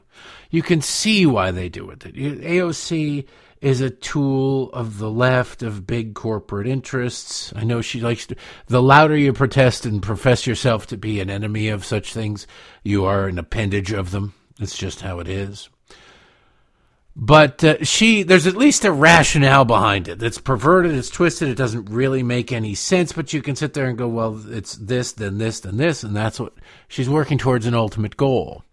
you 0.52 0.62
can 0.62 0.82
see 0.82 1.26
why 1.26 1.50
they 1.50 1.68
do 1.68 1.90
it. 1.90 2.00
AOC 2.00 3.26
is 3.62 3.80
a 3.80 3.90
tool 3.90 4.70
of 4.72 4.98
the 4.98 5.10
left, 5.10 5.62
of 5.62 5.86
big 5.86 6.14
corporate 6.14 6.66
interests. 6.66 7.52
I 7.54 7.62
know 7.62 7.80
she 7.80 8.00
likes 8.00 8.26
to. 8.26 8.36
The 8.66 8.82
louder 8.82 9.16
you 9.16 9.32
protest 9.32 9.86
and 9.86 10.02
profess 10.02 10.48
yourself 10.48 10.88
to 10.88 10.96
be 10.96 11.20
an 11.20 11.30
enemy 11.30 11.68
of 11.68 11.84
such 11.84 12.12
things, 12.12 12.48
you 12.82 13.04
are 13.04 13.28
an 13.28 13.38
appendage 13.38 13.92
of 13.92 14.10
them. 14.10 14.34
It's 14.58 14.76
just 14.76 15.00
how 15.00 15.20
it 15.20 15.28
is. 15.28 15.68
But 17.14 17.62
uh, 17.62 17.84
she, 17.84 18.24
there's 18.24 18.48
at 18.48 18.56
least 18.56 18.84
a 18.84 18.90
rationale 18.90 19.64
behind 19.64 20.08
it. 20.08 20.22
It's 20.22 20.38
perverted, 20.38 20.94
it's 20.94 21.10
twisted, 21.10 21.48
it 21.48 21.56
doesn't 21.56 21.88
really 21.88 22.24
make 22.24 22.50
any 22.50 22.74
sense. 22.74 23.12
But 23.12 23.32
you 23.32 23.42
can 23.42 23.54
sit 23.54 23.74
there 23.74 23.86
and 23.86 23.96
go, 23.96 24.08
well, 24.08 24.42
it's 24.48 24.74
this, 24.74 25.12
then 25.12 25.38
this, 25.38 25.60
then 25.60 25.76
this, 25.76 26.02
and 26.02 26.16
that's 26.16 26.40
what 26.40 26.54
she's 26.88 27.08
working 27.08 27.38
towards 27.38 27.66
an 27.66 27.74
ultimate 27.74 28.16
goal. 28.16 28.64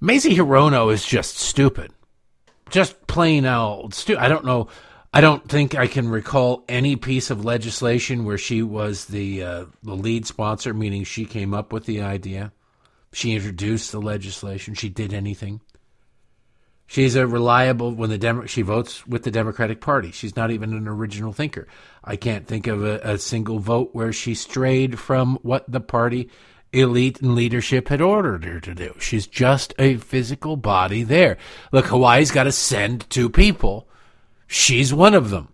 Mazie 0.00 0.36
Hirono 0.36 0.92
is 0.92 1.04
just 1.04 1.38
stupid. 1.38 1.92
Just 2.70 3.06
plain 3.06 3.46
old. 3.46 3.94
I 4.18 4.28
don't 4.28 4.44
know. 4.44 4.68
I 5.12 5.20
don't 5.20 5.48
think 5.48 5.74
I 5.74 5.86
can 5.86 6.08
recall 6.08 6.64
any 6.68 6.96
piece 6.96 7.30
of 7.30 7.44
legislation 7.44 8.24
where 8.24 8.38
she 8.38 8.62
was 8.62 9.06
the 9.06 9.42
uh, 9.42 9.64
the 9.82 9.96
lead 9.96 10.26
sponsor, 10.26 10.74
meaning 10.74 11.04
she 11.04 11.24
came 11.24 11.54
up 11.54 11.72
with 11.72 11.86
the 11.86 12.02
idea. 12.02 12.52
She 13.12 13.32
introduced 13.32 13.90
the 13.90 14.00
legislation. 14.00 14.74
She 14.74 14.90
did 14.90 15.14
anything. 15.14 15.62
She's 16.86 17.16
a 17.16 17.26
reliable 17.26 17.94
when 17.94 18.10
the 18.10 18.18
Demo- 18.18 18.46
she 18.46 18.62
votes 18.62 19.06
with 19.06 19.22
the 19.22 19.30
Democratic 19.30 19.80
Party. 19.80 20.10
She's 20.10 20.36
not 20.36 20.50
even 20.50 20.72
an 20.72 20.88
original 20.88 21.32
thinker. 21.34 21.68
I 22.02 22.16
can't 22.16 22.46
think 22.46 22.66
of 22.66 22.82
a, 22.82 22.98
a 23.02 23.18
single 23.18 23.58
vote 23.58 23.90
where 23.92 24.12
she 24.12 24.34
strayed 24.34 24.98
from 24.98 25.38
what 25.42 25.70
the 25.70 25.80
party 25.80 26.30
elite 26.72 27.20
and 27.20 27.34
leadership 27.34 27.88
had 27.88 28.00
ordered 28.00 28.44
her 28.44 28.60
to 28.60 28.74
do. 28.74 28.94
She's 28.98 29.26
just 29.26 29.74
a 29.78 29.96
physical 29.96 30.56
body 30.56 31.02
there. 31.02 31.38
Look, 31.72 31.86
Hawaii's 31.86 32.30
got 32.30 32.44
to 32.44 32.52
send 32.52 33.08
two 33.10 33.28
people. 33.28 33.88
She's 34.46 34.92
one 34.92 35.14
of 35.14 35.30
them 35.30 35.48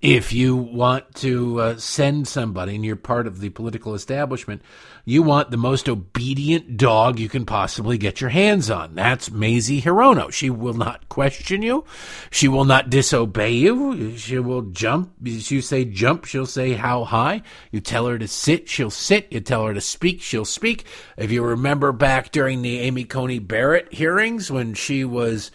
if 0.00 0.32
you 0.32 0.56
want 0.56 1.14
to 1.16 1.60
uh, 1.60 1.76
send 1.76 2.26
somebody 2.28 2.74
and 2.74 2.84
you're 2.84 2.96
part 2.96 3.26
of 3.26 3.40
the 3.40 3.50
political 3.50 3.94
establishment, 3.94 4.62
you 5.04 5.22
want 5.22 5.50
the 5.50 5.56
most 5.56 5.88
obedient 5.88 6.76
dog 6.76 7.18
you 7.18 7.28
can 7.28 7.44
possibly 7.44 7.98
get 7.98 8.20
your 8.20 8.30
hands 8.30 8.70
on. 8.70 8.94
That's 8.94 9.30
Mazie 9.30 9.82
Hirono. 9.82 10.32
She 10.32 10.48
will 10.48 10.74
not 10.74 11.08
question 11.08 11.62
you. 11.62 11.84
She 12.30 12.48
will 12.48 12.64
not 12.64 12.90
disobey 12.90 13.52
you. 13.52 14.16
She 14.16 14.38
will 14.38 14.62
jump. 14.62 15.12
If 15.24 15.50
you 15.50 15.60
say 15.60 15.84
jump, 15.84 16.24
she'll 16.24 16.46
say 16.46 16.74
how 16.74 17.04
high. 17.04 17.42
You 17.72 17.80
tell 17.80 18.06
her 18.06 18.18
to 18.18 18.28
sit, 18.28 18.68
she'll 18.68 18.90
sit. 18.90 19.32
You 19.32 19.40
tell 19.40 19.66
her 19.66 19.74
to 19.74 19.80
speak, 19.80 20.22
she'll 20.22 20.44
speak. 20.44 20.84
If 21.16 21.30
you 21.32 21.42
remember 21.42 21.92
back 21.92 22.30
during 22.30 22.62
the 22.62 22.78
Amy 22.80 23.04
Coney 23.04 23.40
Barrett 23.40 23.92
hearings 23.92 24.50
when 24.50 24.74
she 24.74 25.04
was 25.04 25.50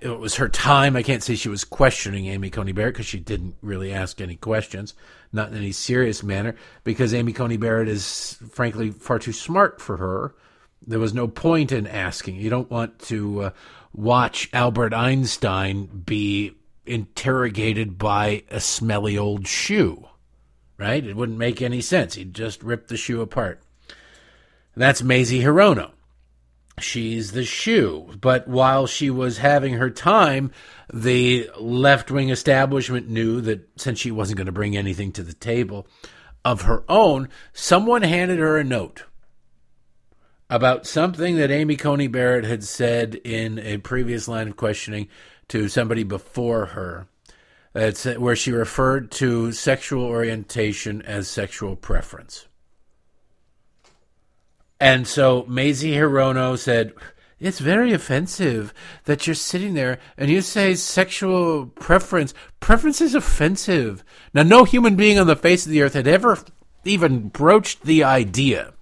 it 0.00 0.18
was 0.18 0.36
her 0.36 0.48
time. 0.48 0.96
I 0.96 1.02
can't 1.02 1.22
say 1.22 1.34
she 1.34 1.48
was 1.48 1.64
questioning 1.64 2.26
Amy 2.26 2.50
Coney 2.50 2.72
Barrett 2.72 2.94
because 2.94 3.06
she 3.06 3.20
didn't 3.20 3.56
really 3.62 3.92
ask 3.92 4.20
any 4.20 4.36
questions, 4.36 4.94
not 5.32 5.50
in 5.50 5.56
any 5.56 5.72
serious 5.72 6.22
manner, 6.22 6.54
because 6.84 7.14
Amy 7.14 7.32
Coney 7.32 7.56
Barrett 7.56 7.88
is 7.88 8.38
frankly 8.50 8.90
far 8.90 9.18
too 9.18 9.32
smart 9.32 9.80
for 9.80 9.96
her. 9.96 10.34
There 10.86 10.98
was 10.98 11.14
no 11.14 11.26
point 11.26 11.72
in 11.72 11.86
asking. 11.86 12.36
You 12.36 12.50
don't 12.50 12.70
want 12.70 12.98
to 13.00 13.40
uh, 13.40 13.50
watch 13.92 14.48
Albert 14.52 14.94
Einstein 14.94 15.86
be 15.86 16.52
interrogated 16.84 17.98
by 17.98 18.44
a 18.50 18.60
smelly 18.60 19.18
old 19.18 19.48
shoe, 19.48 20.06
right? 20.78 21.04
It 21.04 21.16
wouldn't 21.16 21.38
make 21.38 21.60
any 21.60 21.80
sense. 21.80 22.14
He'd 22.14 22.34
just 22.34 22.62
rip 22.62 22.88
the 22.88 22.96
shoe 22.96 23.20
apart. 23.20 23.60
That's 24.76 25.02
Mazie 25.02 25.40
Hirono 25.40 25.92
she's 26.78 27.32
the 27.32 27.44
shoe. 27.44 28.10
But 28.20 28.46
while 28.48 28.86
she 28.86 29.10
was 29.10 29.38
having 29.38 29.74
her 29.74 29.90
time, 29.90 30.50
the 30.92 31.50
left 31.58 32.10
wing 32.10 32.30
establishment 32.30 33.08
knew 33.08 33.40
that 33.42 33.68
since 33.78 33.98
she 33.98 34.10
wasn't 34.10 34.38
going 34.38 34.46
to 34.46 34.52
bring 34.52 34.76
anything 34.76 35.12
to 35.12 35.22
the 35.22 35.32
table 35.34 35.86
of 36.44 36.62
her 36.62 36.84
own, 36.88 37.28
someone 37.52 38.02
handed 38.02 38.38
her 38.38 38.58
a 38.58 38.64
note 38.64 39.04
about 40.48 40.86
something 40.86 41.36
that 41.36 41.50
Amy 41.50 41.76
Coney 41.76 42.06
Barrett 42.06 42.44
had 42.44 42.62
said 42.62 43.16
in 43.16 43.58
a 43.58 43.78
previous 43.78 44.28
line 44.28 44.48
of 44.48 44.56
questioning 44.56 45.08
to 45.48 45.68
somebody 45.68 46.04
before 46.04 46.66
her. 46.66 47.08
Where 47.72 48.36
she 48.36 48.52
referred 48.52 49.10
to 49.12 49.52
sexual 49.52 50.04
orientation 50.04 51.02
as 51.02 51.28
sexual 51.28 51.76
preference. 51.76 52.46
And 54.80 55.06
so 55.06 55.44
Mazie 55.48 55.92
Hirono 55.92 56.58
said, 56.58 56.92
It's 57.38 57.58
very 57.58 57.92
offensive 57.92 58.74
that 59.04 59.26
you're 59.26 59.34
sitting 59.34 59.74
there 59.74 59.98
and 60.16 60.30
you 60.30 60.42
say 60.42 60.74
sexual 60.74 61.66
preference. 61.66 62.34
Preference 62.60 63.00
is 63.00 63.14
offensive. 63.14 64.04
Now, 64.34 64.42
no 64.42 64.64
human 64.64 64.96
being 64.96 65.18
on 65.18 65.26
the 65.26 65.36
face 65.36 65.64
of 65.64 65.72
the 65.72 65.82
earth 65.82 65.94
had 65.94 66.06
ever 66.06 66.38
even 66.84 67.28
broached 67.28 67.82
the 67.82 68.04
idea 68.04 68.72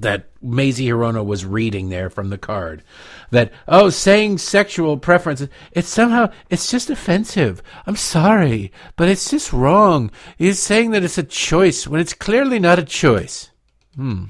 that 0.00 0.30
Mazie 0.40 0.88
Hirono 0.88 1.24
was 1.24 1.44
reading 1.44 1.88
there 1.88 2.08
from 2.08 2.30
the 2.30 2.38
card. 2.38 2.82
That, 3.30 3.52
oh, 3.68 3.90
saying 3.90 4.38
sexual 4.38 4.96
preference, 4.96 5.46
it's 5.72 5.88
somehow, 5.88 6.30
it's 6.50 6.70
just 6.70 6.90
offensive. 6.90 7.62
I'm 7.86 7.96
sorry, 7.96 8.72
but 8.96 9.08
it's 9.08 9.30
just 9.30 9.52
wrong. 9.52 10.10
He's 10.38 10.58
saying 10.58 10.92
that 10.92 11.04
it's 11.04 11.18
a 11.18 11.22
choice 11.22 11.86
when 11.86 12.00
it's 12.00 12.14
clearly 12.14 12.58
not 12.58 12.78
a 12.78 12.84
choice. 12.84 13.50
Hmm. 13.94 14.26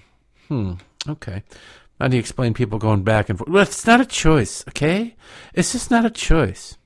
Hmm. 0.53 0.75
Okay. 1.09 1.43
How 1.99 2.09
do 2.09 2.17
you 2.17 2.21
explain 2.21 2.53
people 2.53 2.79
going 2.79 3.05
back 3.05 3.31
and 3.31 3.39
forth? 3.39 3.49
Well, 3.49 3.63
it's 3.63 3.87
not 3.87 4.03
a 4.03 4.05
choice, 4.05 4.63
okay? 4.69 5.17
It's 5.55 5.73
just 5.73 5.91
not 5.91 6.05
a 6.05 6.11
choice. 6.11 6.77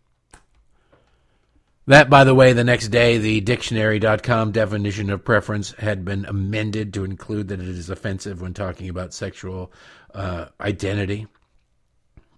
That, 1.89 2.09
by 2.09 2.23
the 2.23 2.35
way, 2.35 2.53
the 2.53 2.63
next 2.63 2.89
day, 2.89 3.19
the 3.19 3.41
dictionary.com 3.41 4.53
definition 4.53 5.11
of 5.11 5.25
preference 5.25 5.73
had 5.73 6.05
been 6.05 6.27
amended 6.27 6.95
to 6.95 7.05
include 7.05 7.49
that 7.49 7.59
it 7.59 7.67
is 7.67 7.91
offensive 7.91 8.41
when 8.41 8.55
talking 8.55 8.89
about 8.89 9.13
sexual 9.13 9.73
uh, 10.15 10.47
identity. 10.61 11.27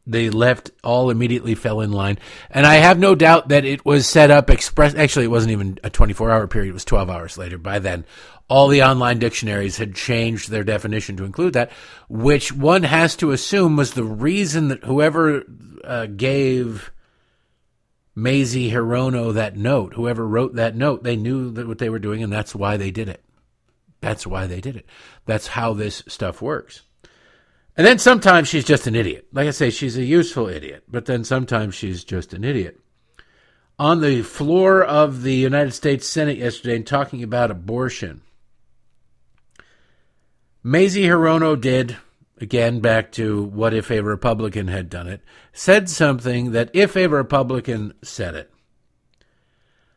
The 0.08 0.30
left 0.30 0.70
all 0.82 1.10
immediately 1.10 1.54
fell 1.54 1.80
in 1.80 1.92
line. 1.92 2.18
And 2.50 2.66
I 2.66 2.76
have 2.76 2.98
no 2.98 3.14
doubt 3.14 3.48
that 3.48 3.66
it 3.66 3.84
was 3.84 4.06
set 4.06 4.30
up 4.30 4.48
express. 4.48 4.94
Actually, 4.94 5.26
it 5.26 5.30
wasn't 5.30 5.52
even 5.52 5.78
a 5.84 5.90
24 5.90 6.30
hour 6.30 6.46
period, 6.46 6.70
it 6.70 6.74
was 6.74 6.84
12 6.86 7.10
hours 7.10 7.36
later. 7.36 7.58
By 7.58 7.78
then, 7.78 8.06
all 8.48 8.68
the 8.68 8.82
online 8.82 9.18
dictionaries 9.18 9.76
had 9.76 9.94
changed 9.94 10.50
their 10.50 10.64
definition 10.64 11.16
to 11.18 11.24
include 11.24 11.52
that, 11.52 11.70
which 12.08 12.50
one 12.50 12.84
has 12.84 13.14
to 13.16 13.32
assume 13.32 13.76
was 13.76 13.92
the 13.92 14.04
reason 14.04 14.68
that 14.68 14.84
whoever 14.84 15.44
uh, 15.84 16.06
gave 16.06 16.90
Mazie 18.14 18.70
Hirono 18.70 19.34
that 19.34 19.56
note, 19.56 19.94
whoever 19.94 20.26
wrote 20.26 20.54
that 20.54 20.74
note, 20.74 21.02
they 21.02 21.16
knew 21.16 21.50
that 21.52 21.68
what 21.68 21.78
they 21.78 21.90
were 21.90 21.98
doing, 21.98 22.22
and 22.22 22.32
that's 22.32 22.54
why 22.54 22.76
they 22.76 22.90
did 22.90 23.08
it. 23.08 23.22
That's 24.00 24.26
why 24.26 24.46
they 24.46 24.60
did 24.60 24.76
it. 24.76 24.86
That's 25.26 25.48
how 25.48 25.74
this 25.74 26.02
stuff 26.08 26.40
works. 26.40 26.82
And 27.78 27.86
then 27.86 28.00
sometimes 28.00 28.48
she's 28.48 28.64
just 28.64 28.88
an 28.88 28.96
idiot. 28.96 29.28
Like 29.32 29.46
I 29.46 29.52
say, 29.52 29.70
she's 29.70 29.96
a 29.96 30.04
useful 30.04 30.48
idiot, 30.48 30.82
but 30.88 31.06
then 31.06 31.22
sometimes 31.22 31.76
she's 31.76 32.02
just 32.02 32.34
an 32.34 32.42
idiot 32.42 32.80
on 33.78 34.00
the 34.00 34.22
floor 34.22 34.82
of 34.82 35.22
the 35.22 35.34
United 35.34 35.70
States 35.70 36.08
Senate 36.08 36.38
yesterday 36.38 36.74
and 36.74 36.86
talking 36.86 37.22
about 37.22 37.52
abortion. 37.52 38.22
Mazie 40.64 41.04
Hirono 41.04 41.58
did, 41.58 41.96
again, 42.40 42.80
back 42.80 43.12
to 43.12 43.44
what 43.44 43.72
if 43.72 43.92
a 43.92 44.00
Republican 44.00 44.66
had 44.66 44.90
done 44.90 45.06
it, 45.06 45.22
said 45.52 45.88
something 45.88 46.50
that 46.50 46.70
if 46.74 46.96
a 46.96 47.06
Republican 47.06 47.94
said 48.02 48.34
it, 48.34 48.52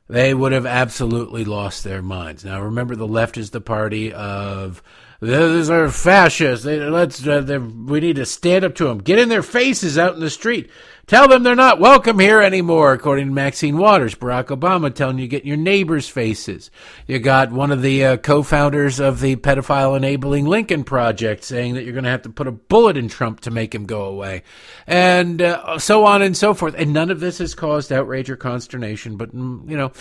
they 0.08 0.36
would 0.36 0.52
have 0.52 0.68
absolutely 0.68 1.44
lost 1.46 1.84
their 1.84 2.04
minds. 2.04 2.46
Now, 2.46 2.62
remember, 2.62 2.96
the 2.96 3.08
left 3.08 3.38
is 3.38 3.50
the 3.50 3.62
party 3.62 4.14
of 4.14 4.84
these 5.22 5.70
are 5.70 5.88
fascists. 5.90 6.66
They, 6.66 6.80
let's 6.80 7.26
uh, 7.28 7.60
we 7.86 8.00
need 8.00 8.16
to 8.16 8.26
stand 8.26 8.66
up 8.66 8.74
to 8.76 8.86
them. 8.86 8.98
Get 8.98 9.20
in 9.20 9.30
their 9.30 9.44
faces 9.44 10.00
out 10.00 10.16
in 10.16 10.20
the 10.20 10.32
street. 10.32 10.72
Tell 11.06 11.28
them 11.28 11.44
they're 11.44 11.56
not 11.56 11.80
welcome 11.80 12.18
here 12.18 12.42
anymore, 12.42 12.94
according 12.94 13.28
to 13.28 13.34
Maxine 13.34 13.78
Waters. 13.78 14.16
Barack 14.16 14.46
Obama 14.46 14.92
telling 14.92 15.20
you 15.20 15.28
get 15.28 15.44
in 15.44 15.48
your 15.48 15.58
neighbors' 15.58 16.10
faces. 16.10 16.72
You 17.06 17.20
got 17.20 17.52
one 17.52 17.70
of 17.72 17.84
the 17.84 18.04
uh, 18.04 18.18
co-founders 18.18 19.00
of 19.00 19.20
the 19.20 19.36
pedophile 19.36 19.96
enabling 19.96 20.46
Lincoln 20.46 20.84
Project 20.84 21.44
saying 21.44 21.76
that 21.76 21.84
you're 21.84 21.94
going 21.94 22.06
to 22.06 22.10
have 22.10 22.24
to 22.24 22.30
put 22.30 22.48
a 22.48 22.52
bullet 22.52 22.98
in 22.98 23.08
Trump 23.08 23.42
to 23.42 23.52
make 23.52 23.76
him 23.76 23.86
go 23.86 24.06
away, 24.06 24.42
and 24.88 25.40
uh, 25.40 25.78
so 25.78 26.04
on 26.04 26.24
and 26.24 26.36
so 26.36 26.56
forth. 26.56 26.74
And 26.76 26.94
none 26.94 27.12
of 27.12 27.20
this 27.20 27.38
has 27.38 27.54
caused 27.54 27.92
outrage 27.92 28.30
or 28.32 28.38
consternation, 28.38 29.18
but 29.18 29.36
mm, 29.36 29.70
you 29.70 29.78
know 29.78 29.92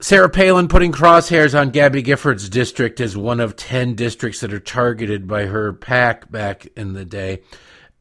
Sarah 0.00 0.30
Palin 0.30 0.68
putting 0.68 0.92
crosshairs 0.92 1.58
on 1.58 1.70
Gabby 1.70 2.02
Giffords' 2.02 2.48
district 2.48 3.00
as 3.00 3.18
one 3.18 3.38
of 3.38 3.56
10 3.56 3.94
districts 3.94 4.40
that 4.40 4.52
are 4.52 4.58
targeted 4.58 5.28
by 5.28 5.44
her 5.44 5.74
PAC 5.74 6.30
back 6.30 6.66
in 6.74 6.94
the 6.94 7.04
day 7.04 7.42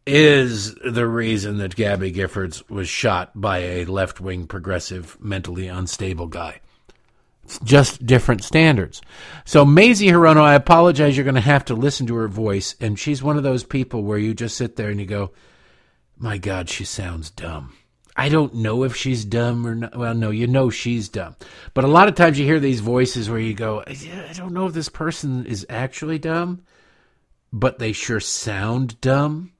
is 0.08 0.76
the 0.76 1.06
reason 1.06 1.58
that 1.58 1.76
Gabby 1.76 2.12
Giffords 2.12 2.68
was 2.70 2.88
shot 2.88 3.32
by 3.40 3.58
a 3.60 3.86
left 3.86 4.22
wing 4.22 4.48
progressive, 4.48 5.18
mentally 5.20 5.68
unstable 5.68 6.28
guy. 6.28 6.62
It's 7.44 7.60
just 7.60 8.06
different 8.06 8.46
standards. 8.46 9.02
So, 9.44 9.66
Mazie 9.66 10.08
Hirono, 10.08 10.42
I 10.42 10.54
apologize. 10.54 11.18
You're 11.18 11.26
going 11.26 11.36
to 11.36 11.42
have 11.42 11.66
to 11.66 11.74
listen 11.74 12.08
to 12.08 12.16
her 12.16 12.28
voice. 12.28 12.76
And 12.80 12.98
she's 12.98 13.22
one 13.22 13.38
of 13.38 13.44
those 13.44 13.64
people 13.64 14.04
where 14.04 14.18
you 14.18 14.34
just 14.34 14.56
sit 14.56 14.78
there 14.78 14.90
and 14.90 15.00
you 15.00 15.06
go, 15.06 15.32
my 16.18 16.38
God, 16.38 16.70
she 16.70 16.86
sounds 16.86 17.30
dumb. 17.30 17.74
I 18.20 18.28
don't 18.28 18.56
know 18.56 18.84
if 18.84 18.98
she's 18.98 19.24
dumb 19.24 19.66
or 19.66 19.76
not. 19.76 19.96
Well, 19.96 20.14
no, 20.14 20.30
you 20.30 20.46
know 20.46 20.70
she's 20.70 21.08
dumb. 21.08 21.38
But 21.74 21.86
a 21.86 21.88
lot 21.88 22.10
of 22.10 22.16
times 22.16 22.38
you 22.38 22.44
hear 22.44 22.60
these 22.60 22.82
voices 22.82 23.30
where 23.30 23.40
you 23.40 23.54
go, 23.54 23.82
I 23.88 24.34
don't 24.36 24.52
know 24.52 24.66
if 24.66 24.74
this 24.74 24.90
person 24.90 25.46
is 25.46 25.66
actually 25.70 26.20
dumb, 26.20 26.64
but 27.54 27.80
they 27.80 27.94
sure 27.94 28.20
sound 28.20 29.00
dumb. 29.00 29.54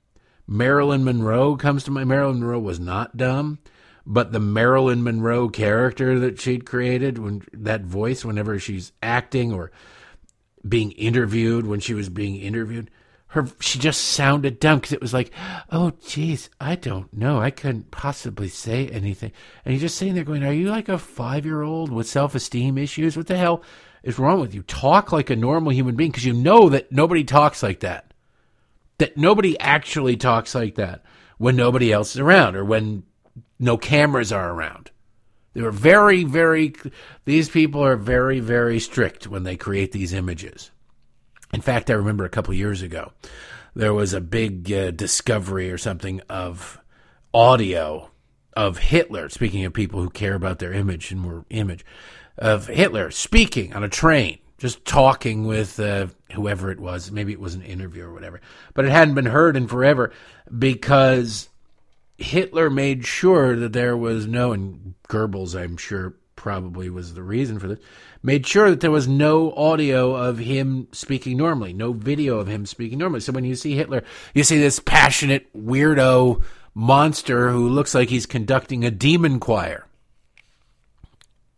Marilyn 0.46 1.06
Monroe 1.06 1.56
comes 1.56 1.86
to 1.86 1.92
mind. 1.92 2.10
Marilyn 2.10 2.42
Monroe 2.42 2.60
was 2.60 2.82
not 2.82 3.16
dumb, 3.16 3.60
but 4.06 4.34
the 4.34 4.42
Marilyn 4.42 5.04
Monroe 5.04 5.48
character 5.48 6.20
that 6.20 6.42
she'd 6.42 6.66
created, 6.66 7.18
when 7.18 7.44
that 7.54 7.84
voice, 7.84 8.26
whenever 8.26 8.60
she's 8.60 8.92
acting 9.02 9.54
or 9.54 9.72
being 10.68 10.92
interviewed, 10.92 11.66
when 11.66 11.80
she 11.80 11.94
was 11.94 12.10
being 12.10 12.36
interviewed, 12.36 12.92
her 13.30 13.48
she 13.60 13.78
just 13.78 14.02
sounded 14.02 14.60
dumb 14.60 14.80
because 14.80 14.92
it 14.92 15.02
was 15.02 15.14
like, 15.14 15.32
oh 15.72 15.94
geez, 16.06 16.50
I 16.60 16.76
don't 16.76 17.14
know, 17.14 17.40
I 17.40 17.52
couldn't 17.52 17.92
possibly 17.92 18.50
say 18.50 18.88
anything. 18.88 19.32
And 19.64 19.74
you're 19.74 19.82
just 19.82 19.98
sitting 19.98 20.16
there 20.16 20.24
going, 20.24 20.44
are 20.44 20.52
you 20.52 20.70
like 20.70 20.90
a 20.90 20.98
five 20.98 21.46
year 21.46 21.62
old 21.62 21.92
with 21.92 22.08
self 22.08 22.34
esteem 22.34 22.78
issues? 22.78 23.16
What 23.16 23.28
the 23.28 23.38
hell 23.38 23.64
is 24.02 24.18
wrong 24.18 24.40
with 24.42 24.56
you? 24.56 24.64
Talk 24.64 25.12
like 25.12 25.30
a 25.30 25.36
normal 25.36 25.72
human 25.72 25.96
being 25.96 26.10
because 26.10 26.26
you 26.26 26.34
know 26.34 26.70
that 26.70 26.92
nobody 26.92 27.24
talks 27.24 27.62
like 27.62 27.82
that. 27.82 28.14
That 28.98 29.16
nobody 29.16 29.60
actually 29.60 30.18
talks 30.18 30.56
like 30.56 30.76
that 30.76 31.04
when 31.38 31.56
nobody 31.56 31.94
else 31.94 32.16
is 32.16 32.20
around 32.20 32.56
or 32.56 32.66
when 32.66 33.04
no 33.60 33.78
cameras 33.78 34.32
are 34.32 34.52
around. 34.52 34.90
They 35.54 35.62
were 35.62 35.72
very, 35.72 36.24
very. 36.24 36.74
These 37.26 37.50
people 37.50 37.84
are 37.84 37.96
very, 37.96 38.40
very 38.40 38.80
strict 38.80 39.28
when 39.28 39.44
they 39.44 39.56
create 39.56 39.92
these 39.92 40.14
images. 40.14 40.72
In 41.54 41.62
fact, 41.62 41.90
I 41.90 41.94
remember 41.94 42.26
a 42.26 42.30
couple 42.30 42.54
years 42.54 42.82
ago, 42.82 43.12
there 43.76 43.94
was 43.94 44.14
a 44.14 44.22
big 44.22 44.72
uh, 44.72 44.92
discovery 44.92 45.72
or 45.72 45.78
something 45.78 46.22
of 46.30 46.80
audio 47.34 48.12
of 48.54 48.78
Hitler. 48.78 49.30
Speaking 49.30 49.66
of 49.66 49.74
people 49.74 50.02
who 50.02 50.10
care 50.10 50.36
about 50.36 50.60
their 50.60 50.74
image 50.74 51.12
and 51.12 51.22
more 51.22 51.46
image, 51.50 51.86
of 52.38 52.68
Hitler 52.68 53.12
speaking 53.12 53.74
on 53.74 53.84
a 53.84 53.90
train, 53.90 54.40
just 54.58 54.86
talking 54.86 55.46
with 55.46 55.80
uh, 55.80 56.08
whoever 56.34 56.72
it 56.72 56.80
was. 56.80 57.12
Maybe 57.12 57.34
it 57.34 57.40
was 57.40 57.56
an 57.56 57.62
interview 57.62 58.06
or 58.06 58.14
whatever, 58.14 58.42
but 58.74 58.86
it 58.86 58.92
hadn't 58.92 59.16
been 59.16 59.26
heard 59.26 59.56
in 59.58 59.68
forever 59.68 60.12
because 60.58 61.50
Hitler 62.18 62.70
made 62.70 63.06
sure 63.06 63.56
that 63.56 63.74
there 63.74 63.96
was 63.96 64.28
no, 64.28 64.52
and 64.52 64.96
Goebbels, 65.08 65.60
I'm 65.60 65.78
sure, 65.78 66.16
probably 66.40 66.90
was 66.90 67.14
the 67.14 67.22
reason 67.22 67.60
for 67.60 67.68
this 67.68 67.80
made 68.24 68.48
sure 68.48 68.70
that 68.70 68.80
there 68.80 68.92
was 68.92 69.08
no 69.08 69.52
audio 69.54 70.16
of 70.16 70.38
him 70.38 70.88
speaking 70.94 71.38
normally, 71.38 71.74
no 71.74 71.92
video 71.92 72.40
of 72.40 72.48
him 72.48 72.66
speaking 72.66 72.98
normally. 72.98 73.20
So 73.20 73.34
when 73.34 73.44
you 73.44 73.56
see 73.56 73.76
Hitler, 73.76 74.04
you 74.34 74.44
see 74.44 74.58
this 74.58 74.80
passionate 74.80 75.52
weirdo 75.54 76.42
monster 76.74 77.50
who 77.50 77.68
looks 77.68 77.94
like 77.94 78.10
he's 78.10 78.26
conducting 78.26 78.86
a 78.86 78.92
demon 78.92 79.40
choir. 79.40 79.86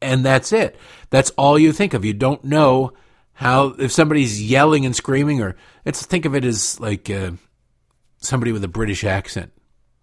And 0.01 0.25
that's 0.25 0.51
it. 0.51 0.77
That's 1.11 1.29
all 1.31 1.59
you 1.59 1.71
think 1.71 1.93
of. 1.93 2.03
You 2.03 2.13
don't 2.13 2.43
know 2.43 2.93
how, 3.33 3.67
if 3.77 3.91
somebody's 3.91 4.41
yelling 4.41 4.85
and 4.85 4.95
screaming, 4.95 5.41
or 5.41 5.55
let's 5.85 6.05
think 6.05 6.25
of 6.25 6.35
it 6.35 6.43
as 6.43 6.79
like 6.79 7.07
uh, 7.09 7.31
somebody 8.17 8.51
with 8.51 8.63
a 8.63 8.67
British 8.67 9.03
accent. 9.03 9.51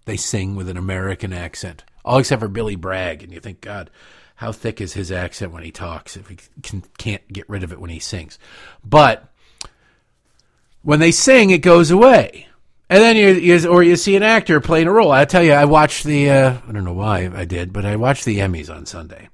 They 0.05 0.16
sing 0.16 0.57
with 0.57 0.68
an 0.68 0.76
American 0.76 1.33
accent, 1.33 1.85
all 2.05 2.18
except 2.18 2.41
for 2.41 2.49
Billy 2.49 2.76
Bragg. 2.76 3.22
And 3.22 3.33
you 3.33 3.41
think, 3.41 3.61
God, 3.61 3.91
how 4.39 4.53
thick 4.53 4.80
is 4.80 4.93
his 4.93 5.11
accent 5.11 5.51
when 5.51 5.64
he 5.64 5.72
talks 5.72 6.16
if 6.16 6.28
he 6.28 6.39
can, 6.62 6.84
can't 6.97 7.26
get 7.32 7.49
rid 7.49 7.64
of 7.64 7.72
it 7.72 7.80
when 7.80 7.91
he 7.91 7.99
sings? 7.99 8.39
But 8.84 9.28
when 10.82 11.01
they 11.01 11.11
sing, 11.11 11.51
it 11.51 11.59
goes 11.59 11.91
away. 11.91 12.47
And 12.89 13.03
then 13.03 13.16
you, 13.16 13.30
you, 13.30 13.68
or 13.68 13.82
you 13.82 13.97
see 13.97 14.14
an 14.14 14.22
actor 14.22 14.61
playing 14.61 14.86
a 14.86 14.93
role. 14.93 15.11
I 15.11 15.24
tell 15.24 15.43
you, 15.43 15.55
I 15.55 15.64
watched 15.64 16.05
the, 16.05 16.30
uh, 16.30 16.59
I 16.68 16.70
don't 16.70 16.84
know 16.84 16.93
why 16.93 17.28
I 17.34 17.47
did, 17.47 17.72
but 17.72 17.84
I 17.84 17.97
watched 17.97 18.24
the 18.24 18.39
Emmys 18.39 18.72
on 18.72 18.86
Sunday. 18.86 19.28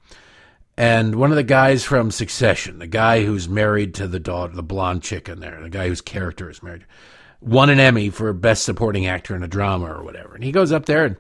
And 0.78 1.16
one 1.16 1.30
of 1.30 1.36
the 1.36 1.42
guys 1.42 1.84
from 1.84 2.10
Succession, 2.10 2.78
the 2.78 2.86
guy 2.86 3.26
who's 3.26 3.46
married 3.46 3.92
to 3.96 4.08
the 4.08 4.18
daughter, 4.18 4.54
the 4.54 4.62
blonde 4.62 5.02
chick 5.02 5.28
in 5.28 5.40
there, 5.40 5.60
the 5.60 5.68
guy 5.68 5.86
whose 5.86 6.00
character 6.00 6.48
is 6.48 6.62
married, 6.62 6.86
won 7.42 7.68
an 7.68 7.78
Emmy 7.78 8.08
for 8.08 8.32
Best 8.32 8.64
Supporting 8.64 9.06
Actor 9.06 9.36
in 9.36 9.42
a 9.42 9.48
Drama 9.48 9.84
or 9.84 10.02
whatever. 10.02 10.34
And 10.34 10.42
he 10.42 10.50
goes 10.50 10.72
up 10.72 10.86
there 10.86 11.04
and 11.04 11.16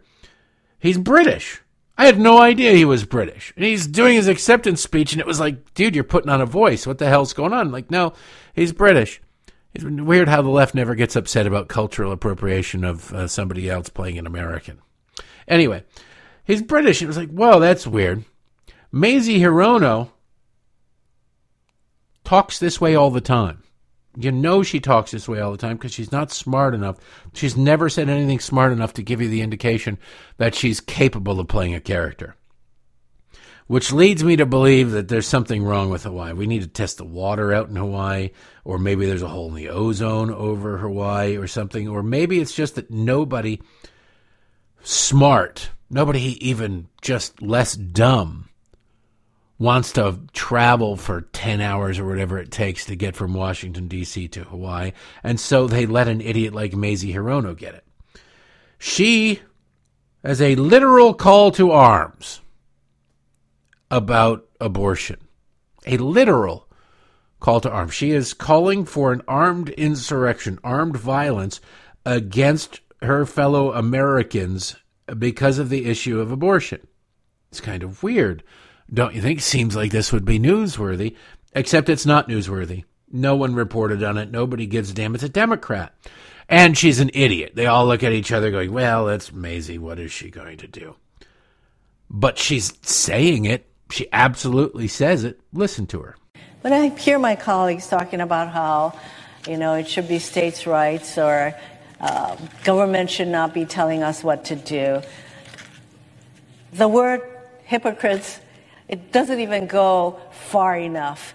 he's 0.78 0.96
British. 0.96 1.60
I 1.96 2.06
had 2.06 2.18
no 2.18 2.40
idea 2.40 2.72
he 2.72 2.84
was 2.84 3.04
British. 3.04 3.52
And 3.56 3.64
he's 3.64 3.86
doing 3.86 4.14
his 4.14 4.28
acceptance 4.28 4.80
speech, 4.80 5.12
and 5.12 5.20
it 5.20 5.26
was 5.26 5.38
like, 5.38 5.74
dude, 5.74 5.94
you're 5.94 6.04
putting 6.04 6.30
on 6.30 6.40
a 6.40 6.46
voice. 6.46 6.86
What 6.86 6.98
the 6.98 7.08
hell's 7.08 7.32
going 7.32 7.52
on? 7.52 7.70
Like, 7.70 7.90
no, 7.90 8.12
he's 8.52 8.72
British. 8.72 9.20
It's 9.74 9.84
weird 9.84 10.28
how 10.28 10.42
the 10.42 10.50
left 10.50 10.74
never 10.74 10.94
gets 10.94 11.16
upset 11.16 11.46
about 11.46 11.68
cultural 11.68 12.12
appropriation 12.12 12.84
of 12.84 13.12
uh, 13.12 13.28
somebody 13.28 13.68
else 13.68 13.88
playing 13.88 14.18
an 14.18 14.26
American. 14.26 14.78
Anyway, 15.48 15.84
he's 16.44 16.62
British. 16.62 17.02
It 17.02 17.06
was 17.06 17.16
like, 17.16 17.30
whoa, 17.30 17.60
that's 17.60 17.86
weird. 17.86 18.24
Mazie 18.92 19.40
Hirono 19.40 20.10
talks 22.22 22.58
this 22.58 22.80
way 22.80 22.94
all 22.94 23.10
the 23.10 23.20
time. 23.20 23.62
You 24.16 24.30
know 24.32 24.62
she 24.62 24.80
talks 24.80 25.10
this 25.10 25.28
way 25.28 25.40
all 25.40 25.52
the 25.52 25.58
time 25.58 25.76
because 25.76 25.92
she's 25.92 26.12
not 26.12 26.30
smart 26.30 26.74
enough. 26.74 26.98
She's 27.32 27.56
never 27.56 27.88
said 27.88 28.08
anything 28.08 28.38
smart 28.38 28.72
enough 28.72 28.94
to 28.94 29.02
give 29.02 29.20
you 29.20 29.28
the 29.28 29.42
indication 29.42 29.98
that 30.36 30.54
she's 30.54 30.80
capable 30.80 31.40
of 31.40 31.48
playing 31.48 31.74
a 31.74 31.80
character 31.80 32.36
which 33.66 33.92
leads 33.92 34.22
me 34.22 34.36
to 34.36 34.46
believe 34.46 34.90
that 34.90 35.08
there's 35.08 35.26
something 35.26 35.64
wrong 35.64 35.88
with 35.88 36.04
Hawaii. 36.04 36.32
We 36.32 36.46
need 36.46 36.62
to 36.62 36.68
test 36.68 36.98
the 36.98 37.04
water 37.04 37.52
out 37.52 37.68
in 37.68 37.76
Hawaii, 37.76 38.30
or 38.64 38.78
maybe 38.78 39.06
there's 39.06 39.22
a 39.22 39.28
hole 39.28 39.48
in 39.48 39.54
the 39.54 39.70
ozone 39.70 40.30
over 40.30 40.78
Hawaii 40.78 41.36
or 41.36 41.46
something, 41.46 41.88
or 41.88 42.02
maybe 42.02 42.40
it's 42.40 42.54
just 42.54 42.74
that 42.74 42.90
nobody 42.90 43.60
smart, 44.82 45.70
nobody 45.88 46.36
even 46.46 46.88
just 47.00 47.40
less 47.40 47.74
dumb, 47.74 48.48
wants 49.58 49.92
to 49.92 50.18
travel 50.32 50.96
for 50.96 51.22
10 51.22 51.60
hours 51.60 51.98
or 51.98 52.06
whatever 52.06 52.38
it 52.38 52.50
takes 52.50 52.86
to 52.86 52.96
get 52.96 53.14
from 53.14 53.34
Washington, 53.34 53.88
D.C. 53.88 54.28
to 54.28 54.44
Hawaii, 54.44 54.92
and 55.22 55.38
so 55.38 55.66
they 55.66 55.86
let 55.86 56.08
an 56.08 56.20
idiot 56.20 56.54
like 56.54 56.74
Mazie 56.74 57.12
Hirono 57.12 57.56
get 57.56 57.74
it. 57.74 57.84
She, 58.78 59.40
as 60.22 60.42
a 60.42 60.56
literal 60.56 61.14
call 61.14 61.50
to 61.52 61.70
arms, 61.70 62.40
about 63.90 64.46
abortion. 64.60 65.20
A 65.86 65.96
literal 65.98 66.68
call 67.38 67.60
to 67.60 67.70
arms. 67.70 67.94
She 67.94 68.10
is 68.10 68.34
calling 68.34 68.84
for 68.84 69.12
an 69.12 69.22
armed 69.28 69.68
insurrection, 69.70 70.58
armed 70.64 70.96
violence 70.96 71.60
against 72.04 72.80
her 73.02 73.24
fellow 73.24 73.72
Americans 73.72 74.76
because 75.18 75.58
of 75.58 75.68
the 75.68 75.84
issue 75.84 76.20
of 76.20 76.32
abortion. 76.32 76.86
It's 77.50 77.60
kind 77.60 77.82
of 77.82 78.02
weird, 78.02 78.42
don't 78.94 79.14
you 79.14 79.20
think? 79.20 79.40
Seems 79.40 79.76
like 79.76 79.90
this 79.90 80.12
would 80.12 80.24
be 80.24 80.38
newsworthy, 80.38 81.16
except 81.52 81.88
it's 81.88 82.06
not 82.06 82.28
newsworthy. 82.28 82.84
No 83.10 83.36
one 83.36 83.54
reported 83.54 84.02
on 84.02 84.18
it. 84.18 84.30
Nobody 84.30 84.66
gives 84.66 84.90
a 84.90 84.94
damn. 84.94 85.14
It's 85.14 85.24
a 85.24 85.28
Democrat. 85.28 85.94
And 86.48 86.76
she's 86.76 87.00
an 87.00 87.10
idiot. 87.14 87.52
They 87.54 87.66
all 87.66 87.86
look 87.86 88.02
at 88.02 88.12
each 88.12 88.32
other 88.32 88.50
going, 88.50 88.72
well, 88.72 89.06
that's 89.06 89.32
Mazie. 89.32 89.78
What 89.78 89.98
is 89.98 90.12
she 90.12 90.30
going 90.30 90.58
to 90.58 90.66
do? 90.66 90.96
But 92.10 92.38
she's 92.38 92.72
saying 92.82 93.44
it 93.44 93.66
she 93.90 94.08
absolutely 94.12 94.88
says 94.88 95.24
it. 95.24 95.40
Listen 95.52 95.86
to 95.88 96.00
her. 96.00 96.16
When 96.62 96.72
I 96.72 96.88
hear 96.88 97.18
my 97.18 97.36
colleagues 97.36 97.88
talking 97.88 98.20
about 98.20 98.50
how, 98.50 98.98
you 99.46 99.56
know, 99.56 99.74
it 99.74 99.88
should 99.88 100.08
be 100.08 100.18
states' 100.18 100.66
rights 100.66 101.18
or 101.18 101.54
uh, 102.00 102.36
government 102.64 103.10
should 103.10 103.28
not 103.28 103.52
be 103.52 103.64
telling 103.64 104.02
us 104.02 104.24
what 104.24 104.46
to 104.46 104.56
do, 104.56 105.02
the 106.72 106.88
word 106.88 107.22
hypocrites, 107.64 108.40
it 108.88 109.12
doesn't 109.12 109.40
even 109.40 109.66
go 109.66 110.20
far 110.30 110.76
enough 110.76 111.34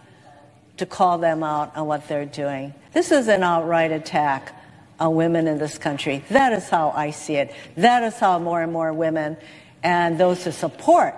to 0.78 0.86
call 0.86 1.18
them 1.18 1.44
out 1.44 1.76
on 1.76 1.88
what 1.88 2.08
they're 2.08 2.26
doing. 2.26 2.74
This 2.94 3.12
is 3.12 3.28
an 3.28 3.44
outright 3.44 3.92
attack 3.92 4.56
on 5.00 5.16
women 5.16 5.48
in 5.48 5.58
this 5.58 5.78
country. 5.78 6.24
That 6.30 6.54
is 6.54 6.70
how 6.70 6.92
I 6.92 7.12
see 7.12 7.36
it. 7.36 7.54
That 7.78 8.04
is 8.04 8.16
how 8.16 8.40
more 8.40 8.62
and 8.62 8.72
more 8.72 8.94
women 8.94 9.38
and 9.84 10.18
those 10.20 10.44
who 10.44 10.52
support 10.52 11.16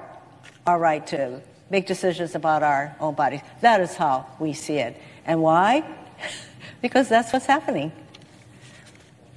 our 0.65 0.79
right 0.79 1.05
to 1.07 1.41
make 1.69 1.87
decisions 1.87 2.35
about 2.35 2.63
our 2.63 2.95
own 2.99 3.15
bodies. 3.15 3.41
That 3.61 3.81
is 3.81 3.95
how 3.95 4.27
we 4.39 4.53
see 4.53 4.77
it. 4.77 4.97
And 5.25 5.41
why? 5.41 5.83
because 6.81 7.09
that's 7.09 7.33
what's 7.33 7.45
happening. 7.45 7.91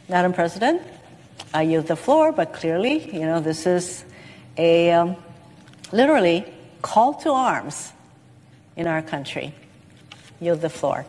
Madam 0.09 0.33
President, 0.33 0.83
I 1.53 1.63
yield 1.63 1.87
the 1.87 1.97
floor, 1.97 2.33
but 2.33 2.53
clearly, 2.53 3.15
you 3.15 3.23
know, 3.23 3.41
this 3.41 3.67
is 3.67 4.05
a 4.59 4.93
um, 4.93 5.17
literally 5.93 6.45
call 6.85 7.15
to 7.15 7.31
arms 7.31 7.93
in 8.77 8.87
our 8.87 9.01
country. 9.01 9.55
Yield 10.39 10.61
the 10.61 10.69
floor. 10.69 11.07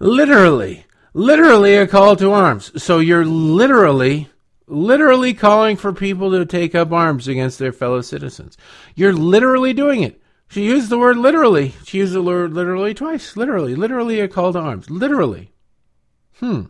Literally, 0.00 0.86
literally 1.12 1.76
a 1.76 1.86
call 1.86 2.16
to 2.16 2.32
arms. 2.32 2.72
So 2.82 2.98
you're 2.98 3.26
literally 3.26 4.30
literally 4.66 5.34
calling 5.34 5.76
for 5.76 5.92
people 5.92 6.30
to 6.32 6.44
take 6.44 6.74
up 6.74 6.90
arms 6.90 7.28
against 7.28 7.58
their 7.58 7.70
fellow 7.70 8.00
citizens. 8.00 8.56
You're 8.94 9.12
literally 9.12 9.74
doing 9.74 10.02
it. 10.02 10.20
She 10.48 10.64
used 10.64 10.88
the 10.88 10.98
word 10.98 11.18
literally. 11.18 11.74
She 11.84 11.98
used 11.98 12.14
the 12.14 12.22
word 12.22 12.54
literally 12.54 12.94
twice. 12.94 13.36
Literally. 13.36 13.74
Literally 13.76 14.20
a 14.20 14.28
call 14.28 14.54
to 14.54 14.58
arms. 14.58 14.88
Literally. 14.88 15.52
Hmm. 16.38 16.62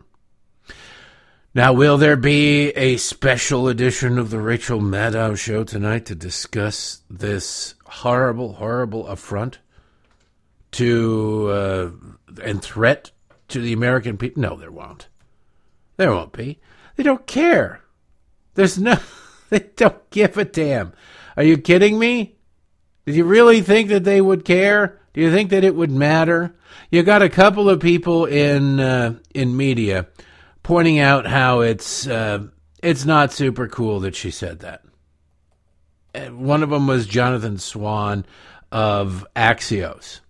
Now, 1.55 1.73
will 1.73 1.97
there 1.97 2.17
be 2.17 2.69
a 2.73 2.99
special 2.99 3.69
edition 3.69 4.19
of 4.19 4.29
the 4.29 4.39
Rachel 4.39 4.79
Maddow 4.79 5.39
show 5.39 5.65
tonight 5.65 6.05
to 6.07 6.15
discuss 6.15 7.01
this 7.09 7.76
horrible, 7.89 8.55
horrible 8.55 9.07
affront 9.07 9.59
to 10.73 11.49
uh, 11.51 11.91
and 12.43 12.63
threat 12.63 13.11
to 13.49 13.61
the 13.61 13.73
American 13.73 14.17
people? 14.17 14.43
No, 14.43 14.57
there 14.57 14.73
won't. 14.73 15.09
There 15.97 16.13
won't 16.13 16.33
be. 16.33 16.61
They 16.97 17.03
don't 17.03 17.27
care. 17.27 17.83
There's 18.55 18.79
no, 18.79 18.97
they 19.51 19.61
don't 19.77 20.09
give 20.11 20.37
a 20.37 20.45
damn. 20.45 20.93
Are 21.37 21.45
you 21.45 21.59
kidding 21.59 21.99
me? 21.99 22.37
Did 23.05 23.15
you 23.15 23.25
really 23.25 23.61
think 23.61 23.89
that 23.91 24.05
they 24.05 24.21
would 24.21 24.45
care? 24.45 24.99
Do 25.15 25.21
you 25.21 25.31
think 25.31 25.51
that 25.51 25.65
it 25.65 25.75
would 25.75 25.91
matter? 25.91 26.55
You 26.91 27.03
got 27.03 27.23
a 27.23 27.29
couple 27.29 27.71
of 27.71 27.81
people 27.81 28.27
in 28.27 28.81
uh, 28.81 29.19
in 29.35 29.57
media 29.57 30.09
pointing 30.63 30.99
out 30.99 31.27
how 31.27 31.61
it's 31.61 32.07
uh, 32.07 32.47
it's 32.83 33.05
not 33.05 33.33
super 33.33 33.69
cool 33.69 34.01
that 34.01 34.17
she 34.17 34.31
said 34.31 34.61
that. 34.61 34.83
One 36.31 36.63
of 36.63 36.71
them 36.71 36.87
was 36.87 37.07
Jonathan 37.07 37.59
Swan 37.59 38.25
of 38.73 39.27
Axios. 39.35 40.21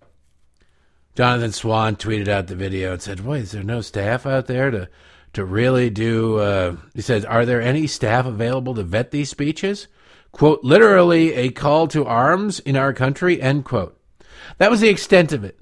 Jonathan 1.15 1.53
Swan 1.53 1.97
tweeted 1.97 2.29
out 2.29 2.47
the 2.47 2.57
video 2.57 2.93
and 2.93 3.03
said, 3.03 3.25
"Boy, 3.25 3.39
is 3.39 3.53
there 3.53 3.63
no 3.63 3.81
staff 3.81 4.27
out 4.27 4.47
there 4.47 4.71
to 4.71 4.89
to 5.37 5.45
really 5.45 5.91
do. 5.91 6.39
Uh, 6.39 6.77
he 6.95 7.03
says, 7.03 7.25
Are 7.25 7.45
there 7.45 7.61
any 7.61 7.87
staff 7.87 8.27
available 8.27 8.75
to 8.75 8.83
vet 8.83 9.11
these 9.11 9.31
speeches? 9.31 9.87
Quote, 10.33 10.65
literally 10.65 11.35
a 11.35 11.51
call 11.51 11.89
to 11.89 12.05
arms 12.07 12.59
in 12.61 12.75
our 12.75 12.93
country, 12.93 13.41
end 13.41 13.65
quote. 13.65 13.99
That 14.59 14.71
was 14.71 14.81
the 14.81 14.89
extent 14.89 15.33
of 15.33 15.45
it. 15.45 15.59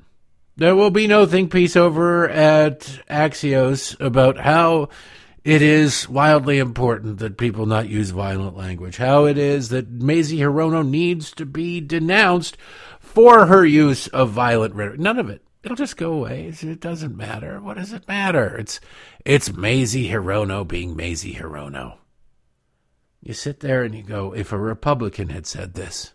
There 0.57 0.77
will 0.77 0.91
be 0.91 1.09
no 1.09 1.27
think 1.27 1.53
piece 1.53 1.75
over 1.77 2.29
at 2.29 2.81
Axios 3.11 4.01
about 4.01 4.39
how 4.39 4.91
it 5.45 5.61
is 5.61 6.09
wildly 6.09 6.59
important 6.59 7.19
that 7.19 7.37
people 7.37 7.67
not 7.67 7.89
use 7.89 8.11
violent 8.11 8.57
language, 8.57 8.97
how 8.97 9.27
it 9.27 9.37
is 9.37 9.69
that 9.69 9.91
Mazie 9.91 10.39
Hirono 10.39 10.87
needs 10.89 11.33
to 11.33 11.45
be 11.45 11.81
denounced 11.81 12.57
for 12.99 13.47
her 13.47 13.65
use 13.65 14.07
of 14.09 14.31
violent 14.31 14.75
rhetoric. 14.75 14.99
None 15.01 15.19
of 15.19 15.29
it. 15.29 15.43
It'll 15.63 15.77
just 15.77 15.97
go 15.97 16.13
away. 16.13 16.53
It 16.61 16.81
doesn't 16.81 17.17
matter. 17.17 17.61
What 17.61 17.77
does 17.77 17.93
it 17.93 18.09
matter? 18.09 18.57
It's 18.57 18.81
it's 19.25 19.53
Mazie 19.53 20.11
Hirono 20.11 20.67
being 20.67 20.97
Mazie 20.97 21.35
Hirono. 21.35 21.99
You 23.23 23.33
sit 23.33 23.61
there 23.61 23.83
and 23.83 23.95
you 23.95 24.03
go, 24.03 24.35
if 24.35 24.53
a 24.53 24.59
Republican 24.59 25.31
had 25.31 25.47
said 25.47 25.75
this, 25.75 26.13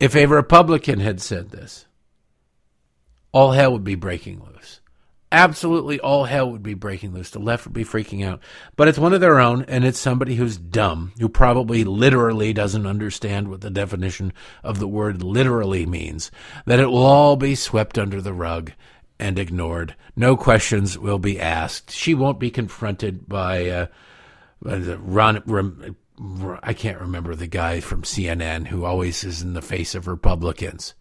if 0.00 0.14
a 0.14 0.26
Republican 0.26 1.00
had 1.00 1.20
said 1.20 1.50
this, 1.50 1.86
all 3.32 3.52
hell 3.52 3.72
would 3.72 3.82
be 3.84 3.96
breaking 3.96 4.40
loose. 4.40 4.77
Absolutely 5.30 6.00
all 6.00 6.24
hell 6.24 6.50
would 6.50 6.62
be 6.62 6.74
breaking 6.74 7.12
loose. 7.12 7.30
The 7.30 7.38
left 7.38 7.66
would 7.66 7.74
be 7.74 7.84
freaking 7.84 8.24
out. 8.24 8.40
But 8.76 8.88
it's 8.88 8.98
one 8.98 9.12
of 9.12 9.20
their 9.20 9.40
own, 9.40 9.64
and 9.64 9.84
it's 9.84 9.98
somebody 9.98 10.36
who's 10.36 10.56
dumb, 10.56 11.12
who 11.18 11.28
probably 11.28 11.84
literally 11.84 12.52
doesn't 12.52 12.86
understand 12.86 13.48
what 13.48 13.60
the 13.60 13.70
definition 13.70 14.32
of 14.62 14.78
the 14.78 14.88
word 14.88 15.22
literally 15.22 15.86
means, 15.86 16.30
that 16.64 16.80
it 16.80 16.86
will 16.86 17.06
all 17.06 17.36
be 17.36 17.54
swept 17.54 17.98
under 17.98 18.20
the 18.20 18.32
rug 18.32 18.72
and 19.18 19.38
ignored. 19.38 19.94
No 20.16 20.36
questions 20.36 20.98
will 20.98 21.18
be 21.18 21.40
asked. 21.40 21.90
She 21.90 22.14
won't 22.14 22.38
be 22.38 22.50
confronted 22.50 23.28
by 23.28 23.68
uh, 23.68 23.86
Ron. 24.62 25.96
I 26.62 26.72
can't 26.72 27.00
remember 27.00 27.34
the 27.34 27.46
guy 27.46 27.80
from 27.80 28.02
CNN 28.02 28.68
who 28.68 28.84
always 28.84 29.24
is 29.24 29.42
in 29.42 29.54
the 29.54 29.62
face 29.62 29.94
of 29.94 30.08
Republicans. 30.08 30.94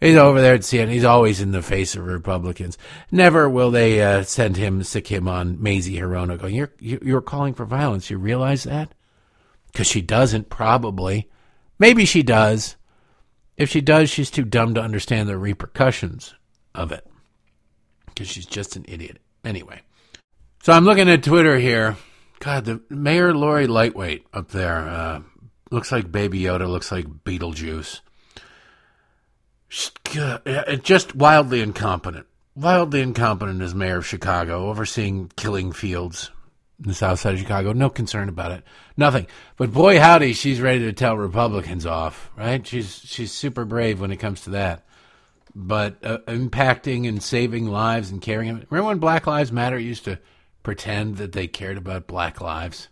He's 0.00 0.16
over 0.16 0.40
there 0.40 0.54
at 0.54 0.62
CNN. 0.62 0.88
He's 0.88 1.04
always 1.04 1.42
in 1.42 1.50
the 1.52 1.62
face 1.62 1.94
of 1.94 2.06
Republicans. 2.06 2.78
Never 3.10 3.50
will 3.50 3.70
they 3.70 4.02
uh, 4.02 4.22
send 4.22 4.56
him, 4.56 4.82
stick 4.82 5.08
him 5.08 5.28
on 5.28 5.62
Mazie 5.62 5.98
Hirono 5.98 6.38
going, 6.38 6.54
you're, 6.54 6.72
you're 6.80 7.20
calling 7.20 7.52
for 7.52 7.66
violence. 7.66 8.08
You 8.08 8.16
realize 8.16 8.64
that? 8.64 8.94
Because 9.70 9.86
she 9.86 10.00
doesn't, 10.00 10.48
probably. 10.48 11.28
Maybe 11.78 12.06
she 12.06 12.22
does. 12.22 12.76
If 13.58 13.68
she 13.68 13.82
does, 13.82 14.08
she's 14.08 14.30
too 14.30 14.44
dumb 14.44 14.72
to 14.74 14.80
understand 14.80 15.28
the 15.28 15.36
repercussions 15.36 16.34
of 16.74 16.92
it. 16.92 17.06
Because 18.06 18.28
she's 18.28 18.46
just 18.46 18.76
an 18.76 18.86
idiot. 18.88 19.18
Anyway. 19.44 19.82
So 20.62 20.72
I'm 20.72 20.84
looking 20.84 21.10
at 21.10 21.22
Twitter 21.22 21.58
here. 21.58 21.96
God, 22.38 22.64
the 22.64 22.80
Mayor 22.88 23.34
Lori 23.34 23.66
Lightweight 23.66 24.26
up 24.32 24.48
there 24.48 24.88
uh, 24.88 25.20
looks 25.70 25.92
like 25.92 26.10
Baby 26.10 26.40
Yoda, 26.40 26.66
looks 26.66 26.90
like 26.90 27.06
Beetlejuice. 27.06 28.00
Just 30.82 31.14
wildly 31.14 31.60
incompetent. 31.60 32.26
Wildly 32.56 33.00
incompetent 33.00 33.62
as 33.62 33.74
mayor 33.74 33.98
of 33.98 34.06
Chicago, 34.06 34.68
overseeing 34.68 35.30
killing 35.36 35.72
fields 35.72 36.30
in 36.82 36.88
the 36.88 36.94
south 36.94 37.20
side 37.20 37.34
of 37.34 37.40
Chicago. 37.40 37.72
No 37.72 37.88
concern 37.88 38.28
about 38.28 38.52
it. 38.52 38.64
Nothing. 38.96 39.26
But 39.56 39.72
boy, 39.72 40.00
howdy, 40.00 40.32
she's 40.32 40.60
ready 40.60 40.80
to 40.80 40.92
tell 40.92 41.16
Republicans 41.16 41.86
off, 41.86 42.30
right? 42.36 42.66
She's, 42.66 42.96
she's 43.04 43.32
super 43.32 43.64
brave 43.64 44.00
when 44.00 44.10
it 44.10 44.16
comes 44.16 44.42
to 44.42 44.50
that. 44.50 44.84
But 45.54 46.04
uh, 46.04 46.18
impacting 46.26 47.08
and 47.08 47.22
saving 47.22 47.66
lives 47.66 48.10
and 48.10 48.20
caring. 48.20 48.48
Remember 48.48 48.88
when 48.88 48.98
Black 48.98 49.26
Lives 49.26 49.50
Matter 49.52 49.78
used 49.78 50.04
to 50.04 50.18
pretend 50.62 51.16
that 51.16 51.32
they 51.32 51.46
cared 51.48 51.76
about 51.76 52.06
black 52.06 52.40
lives? 52.40 52.88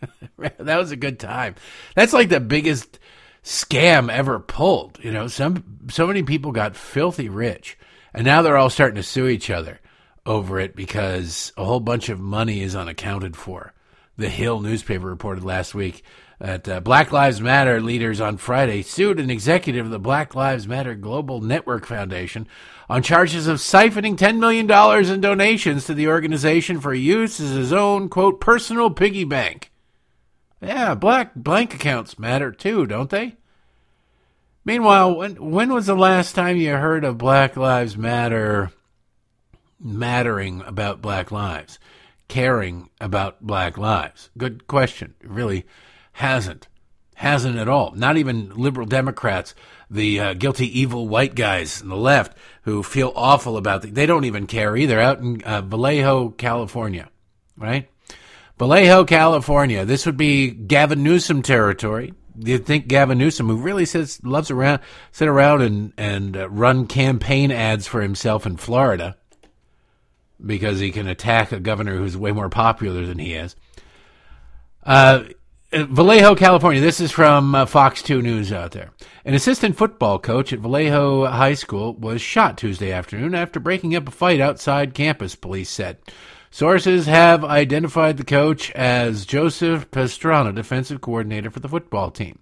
that 0.38 0.78
was 0.78 0.90
a 0.90 0.96
good 0.96 1.18
time. 1.18 1.54
That's 1.94 2.12
like 2.12 2.28
the 2.28 2.40
biggest 2.40 2.98
scam 3.42 4.10
ever 4.10 4.38
pulled. 4.38 4.98
You 5.02 5.12
know, 5.12 5.26
some 5.26 5.64
so 5.90 6.06
many 6.06 6.22
people 6.22 6.52
got 6.52 6.76
filthy 6.76 7.28
rich, 7.28 7.78
and 8.14 8.24
now 8.24 8.42
they're 8.42 8.56
all 8.56 8.70
starting 8.70 8.96
to 8.96 9.02
sue 9.02 9.26
each 9.26 9.50
other 9.50 9.80
over 10.26 10.60
it 10.60 10.76
because 10.76 11.52
a 11.56 11.64
whole 11.64 11.80
bunch 11.80 12.08
of 12.08 12.20
money 12.20 12.60
is 12.60 12.76
unaccounted 12.76 13.36
for. 13.36 13.72
The 14.16 14.28
Hill 14.28 14.60
newspaper 14.60 15.06
reported 15.06 15.44
last 15.44 15.74
week 15.74 16.02
that 16.38 16.68
uh, 16.68 16.80
Black 16.80 17.12
Lives 17.12 17.40
Matter 17.40 17.80
leaders 17.80 18.20
on 18.20 18.36
Friday 18.36 18.82
sued 18.82 19.18
an 19.18 19.30
executive 19.30 19.86
of 19.86 19.92
the 19.92 19.98
Black 19.98 20.34
Lives 20.34 20.68
Matter 20.68 20.94
Global 20.94 21.40
Network 21.40 21.86
Foundation 21.86 22.46
on 22.88 23.02
charges 23.02 23.46
of 23.46 23.58
siphoning 23.58 24.16
$10 24.16 24.38
million 24.38 24.70
in 25.12 25.20
donations 25.20 25.86
to 25.86 25.94
the 25.94 26.08
organization 26.08 26.80
for 26.80 26.94
use 26.94 27.40
as 27.40 27.50
his 27.50 27.72
own, 27.72 28.08
quote, 28.08 28.40
personal 28.40 28.90
piggy 28.90 29.24
bank. 29.24 29.70
Yeah, 30.60 30.94
black 30.94 31.34
blank 31.34 31.74
accounts 31.74 32.18
matter 32.18 32.50
too, 32.50 32.86
don't 32.86 33.10
they? 33.10 33.36
Meanwhile, 34.64 35.16
when 35.16 35.50
when 35.50 35.72
was 35.72 35.86
the 35.86 35.94
last 35.94 36.34
time 36.34 36.56
you 36.56 36.74
heard 36.76 37.04
of 37.04 37.16
Black 37.16 37.56
Lives 37.56 37.96
Matter 37.96 38.70
mattering 39.80 40.62
about 40.66 41.00
black 41.00 41.30
lives, 41.30 41.78
caring 42.26 42.90
about 43.00 43.40
black 43.40 43.78
lives? 43.78 44.30
Good 44.36 44.66
question. 44.66 45.14
It 45.20 45.30
really 45.30 45.64
hasn't. 46.12 46.68
Hasn't 47.14 47.56
at 47.56 47.68
all. 47.68 47.92
Not 47.92 48.16
even 48.16 48.50
liberal 48.50 48.86
Democrats, 48.86 49.54
the 49.90 50.20
uh, 50.20 50.34
guilty, 50.34 50.78
evil 50.78 51.08
white 51.08 51.34
guys 51.34 51.82
on 51.82 51.88
the 51.88 51.96
left 51.96 52.36
who 52.62 52.82
feel 52.82 53.12
awful 53.16 53.56
about 53.56 53.84
it. 53.84 53.94
They 53.94 54.06
don't 54.06 54.24
even 54.24 54.46
care 54.46 54.76
either. 54.76 55.00
Out 55.00 55.20
in 55.20 55.42
uh, 55.42 55.62
Vallejo, 55.62 56.28
California, 56.30 57.08
right? 57.56 57.88
Vallejo, 58.58 59.04
California. 59.04 59.84
This 59.84 60.04
would 60.06 60.16
be 60.16 60.50
Gavin 60.50 61.02
Newsom 61.02 61.42
territory. 61.42 62.12
You'd 62.36 62.66
think 62.66 62.88
Gavin 62.88 63.18
Newsom, 63.18 63.48
who 63.48 63.56
really 63.56 63.84
says 63.84 64.20
loves 64.22 64.50
around, 64.50 64.80
sit 65.12 65.28
around 65.28 65.62
and 65.62 65.92
and 65.96 66.36
uh, 66.36 66.48
run 66.48 66.86
campaign 66.86 67.50
ads 67.50 67.86
for 67.86 68.00
himself 68.00 68.46
in 68.46 68.56
Florida 68.56 69.16
because 70.44 70.78
he 70.78 70.90
can 70.90 71.08
attack 71.08 71.50
a 71.52 71.60
governor 71.60 71.96
who's 71.96 72.16
way 72.16 72.32
more 72.32 72.48
popular 72.48 73.04
than 73.06 73.18
he 73.18 73.34
is. 73.34 73.56
Uh, 74.84 75.24
Vallejo, 75.72 76.34
California. 76.34 76.80
This 76.80 77.00
is 77.00 77.10
from 77.10 77.54
uh, 77.54 77.66
Fox 77.66 78.02
2 78.02 78.22
News 78.22 78.52
out 78.52 78.70
there. 78.70 78.90
An 79.24 79.34
assistant 79.34 79.76
football 79.76 80.18
coach 80.18 80.52
at 80.52 80.60
Vallejo 80.60 81.26
High 81.26 81.54
School 81.54 81.92
was 81.94 82.22
shot 82.22 82.56
Tuesday 82.56 82.90
afternoon 82.90 83.34
after 83.34 83.60
breaking 83.60 83.94
up 83.94 84.08
a 84.08 84.10
fight 84.10 84.40
outside 84.40 84.94
campus, 84.94 85.34
police 85.34 85.68
said. 85.68 85.98
Sources 86.50 87.06
have 87.06 87.44
identified 87.44 88.16
the 88.16 88.24
coach 88.24 88.70
as 88.70 89.26
Joseph 89.26 89.90
Pastrana, 89.90 90.54
defensive 90.54 91.00
coordinator 91.00 91.50
for 91.50 91.60
the 91.60 91.68
football 91.68 92.10
team. 92.10 92.38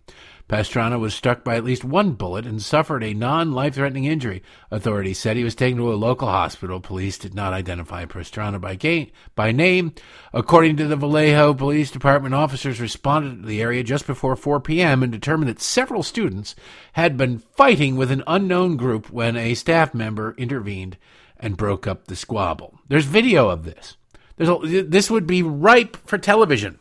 Pastrana 0.49 1.01
was 1.01 1.13
struck 1.13 1.43
by 1.43 1.57
at 1.57 1.65
least 1.65 1.83
one 1.83 2.13
bullet 2.13 2.47
and 2.47 2.63
suffered 2.63 3.03
a 3.03 3.13
non 3.13 3.51
life 3.51 3.75
threatening 3.75 4.05
injury. 4.05 4.45
Authorities 4.71 5.19
said 5.19 5.37
he 5.37 5.43
was 5.43 5.57
taken 5.57 5.79
to 5.79 5.93
a 5.93 5.95
local 5.95 6.29
hospital. 6.29 6.79
Police 6.79 7.19
did 7.19 7.35
not 7.35 7.53
identify 7.53 8.05
Pastrana 8.05 8.61
by, 8.61 9.11
by 9.35 9.51
name. 9.51 9.93
According 10.33 10.77
to 10.77 10.87
the 10.87 10.95
Vallejo 10.95 11.53
Police 11.55 11.91
Department, 11.91 12.33
officers 12.33 12.81
responded 12.81 13.43
to 13.43 13.49
the 13.49 13.61
area 13.61 13.83
just 13.83 14.07
before 14.07 14.37
4 14.37 14.61
p.m. 14.61 15.03
and 15.03 15.11
determined 15.11 15.49
that 15.49 15.61
several 15.61 16.05
students 16.05 16.55
had 16.93 17.17
been 17.17 17.41
fighting 17.41 17.97
with 17.97 18.13
an 18.13 18.23
unknown 18.29 18.77
group 18.77 19.11
when 19.11 19.37
a 19.37 19.55
staff 19.55 19.95
member 19.95 20.33
intervened 20.39 20.97
and 21.39 21.57
broke 21.57 21.87
up 21.87 22.07
the 22.07 22.17
squabble. 22.17 22.79
There's 22.89 23.05
video 23.05 23.49
of 23.49 23.65
this. 23.65 23.97
There's 24.37 24.49
a, 24.49 24.83
this 24.83 25.11
would 25.11 25.27
be 25.27 25.43
ripe 25.43 25.97
for 26.07 26.19
television. 26.19 26.79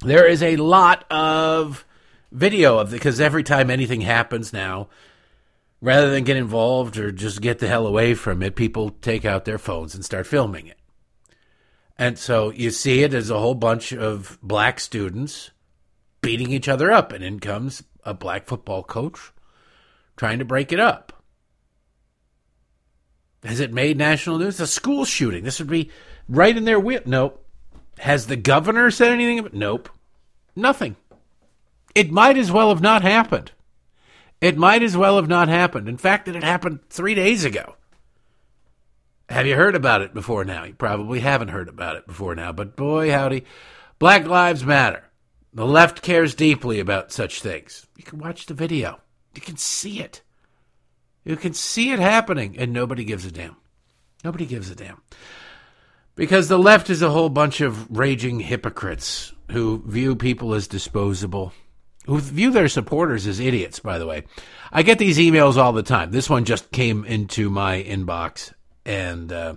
There 0.00 0.26
is 0.26 0.42
a 0.42 0.56
lot 0.56 1.04
of 1.10 1.84
video 2.30 2.78
of 2.78 2.90
because 2.90 3.20
every 3.20 3.42
time 3.42 3.70
anything 3.70 4.02
happens 4.02 4.52
now, 4.52 4.88
rather 5.80 6.10
than 6.10 6.24
get 6.24 6.36
involved 6.36 6.98
or 6.98 7.12
just 7.12 7.40
get 7.40 7.58
the 7.58 7.68
hell 7.68 7.86
away 7.86 8.14
from 8.14 8.42
it, 8.42 8.56
people 8.56 8.90
take 8.90 9.24
out 9.24 9.44
their 9.44 9.58
phones 9.58 9.94
and 9.94 10.04
start 10.04 10.26
filming 10.26 10.66
it. 10.66 10.78
And 11.98 12.18
so 12.18 12.50
you 12.50 12.70
see 12.70 13.02
it 13.02 13.14
as 13.14 13.30
a 13.30 13.38
whole 13.38 13.54
bunch 13.54 13.92
of 13.92 14.38
black 14.42 14.80
students 14.80 15.50
beating 16.20 16.50
each 16.50 16.68
other 16.68 16.92
up, 16.92 17.12
and 17.12 17.24
in 17.24 17.40
comes 17.40 17.82
a 18.04 18.12
black 18.12 18.46
football 18.46 18.82
coach 18.82 19.32
trying 20.16 20.38
to 20.38 20.44
break 20.44 20.72
it 20.72 20.80
up. 20.80 21.15
Has 23.44 23.60
it 23.60 23.72
made 23.72 23.96
national 23.96 24.38
news? 24.38 24.60
A 24.60 24.66
school 24.66 25.04
shooting. 25.04 25.44
This 25.44 25.58
would 25.58 25.68
be 25.68 25.90
right 26.28 26.56
in 26.56 26.64
their. 26.64 26.80
Nope. 27.06 27.44
Has 27.98 28.26
the 28.26 28.36
governor 28.36 28.90
said 28.90 29.12
anything? 29.12 29.38
About, 29.38 29.54
nope. 29.54 29.88
Nothing. 30.54 30.96
It 31.94 32.10
might 32.10 32.36
as 32.36 32.52
well 32.52 32.68
have 32.70 32.82
not 32.82 33.02
happened. 33.02 33.52
It 34.40 34.56
might 34.56 34.82
as 34.82 34.96
well 34.96 35.16
have 35.16 35.28
not 35.28 35.48
happened. 35.48 35.88
In 35.88 35.96
fact, 35.96 36.28
it 36.28 36.42
happened 36.42 36.80
three 36.90 37.14
days 37.14 37.44
ago. 37.44 37.76
Have 39.28 39.46
you 39.46 39.56
heard 39.56 39.74
about 39.74 40.02
it 40.02 40.14
before 40.14 40.44
now? 40.44 40.64
You 40.64 40.74
probably 40.74 41.20
haven't 41.20 41.48
heard 41.48 41.68
about 41.68 41.96
it 41.96 42.06
before 42.06 42.34
now, 42.34 42.52
but 42.52 42.76
boy, 42.76 43.10
howdy. 43.10 43.44
Black 43.98 44.26
Lives 44.26 44.64
Matter. 44.64 45.04
The 45.52 45.66
left 45.66 46.02
cares 46.02 46.34
deeply 46.34 46.80
about 46.80 47.12
such 47.12 47.40
things. 47.40 47.86
You 47.96 48.04
can 48.04 48.18
watch 48.18 48.44
the 48.44 48.54
video, 48.54 49.00
you 49.34 49.40
can 49.40 49.56
see 49.56 50.00
it. 50.00 50.20
You 51.26 51.36
can 51.36 51.54
see 51.54 51.90
it 51.90 51.98
happening, 51.98 52.56
and 52.56 52.72
nobody 52.72 53.02
gives 53.02 53.26
a 53.26 53.32
damn. 53.32 53.56
Nobody 54.22 54.46
gives 54.46 54.70
a 54.70 54.76
damn. 54.76 55.02
Because 56.14 56.46
the 56.46 56.58
left 56.58 56.88
is 56.88 57.02
a 57.02 57.10
whole 57.10 57.28
bunch 57.28 57.60
of 57.60 57.90
raging 57.98 58.38
hypocrites 58.38 59.32
who 59.50 59.82
view 59.84 60.14
people 60.14 60.54
as 60.54 60.68
disposable, 60.68 61.52
who 62.06 62.20
view 62.20 62.52
their 62.52 62.68
supporters 62.68 63.26
as 63.26 63.40
idiots, 63.40 63.80
by 63.80 63.98
the 63.98 64.06
way. 64.06 64.22
I 64.70 64.84
get 64.84 64.98
these 65.00 65.18
emails 65.18 65.56
all 65.56 65.72
the 65.72 65.82
time. 65.82 66.12
This 66.12 66.30
one 66.30 66.44
just 66.44 66.70
came 66.70 67.04
into 67.04 67.50
my 67.50 67.82
inbox, 67.82 68.54
and 68.84 69.32
uh, 69.32 69.56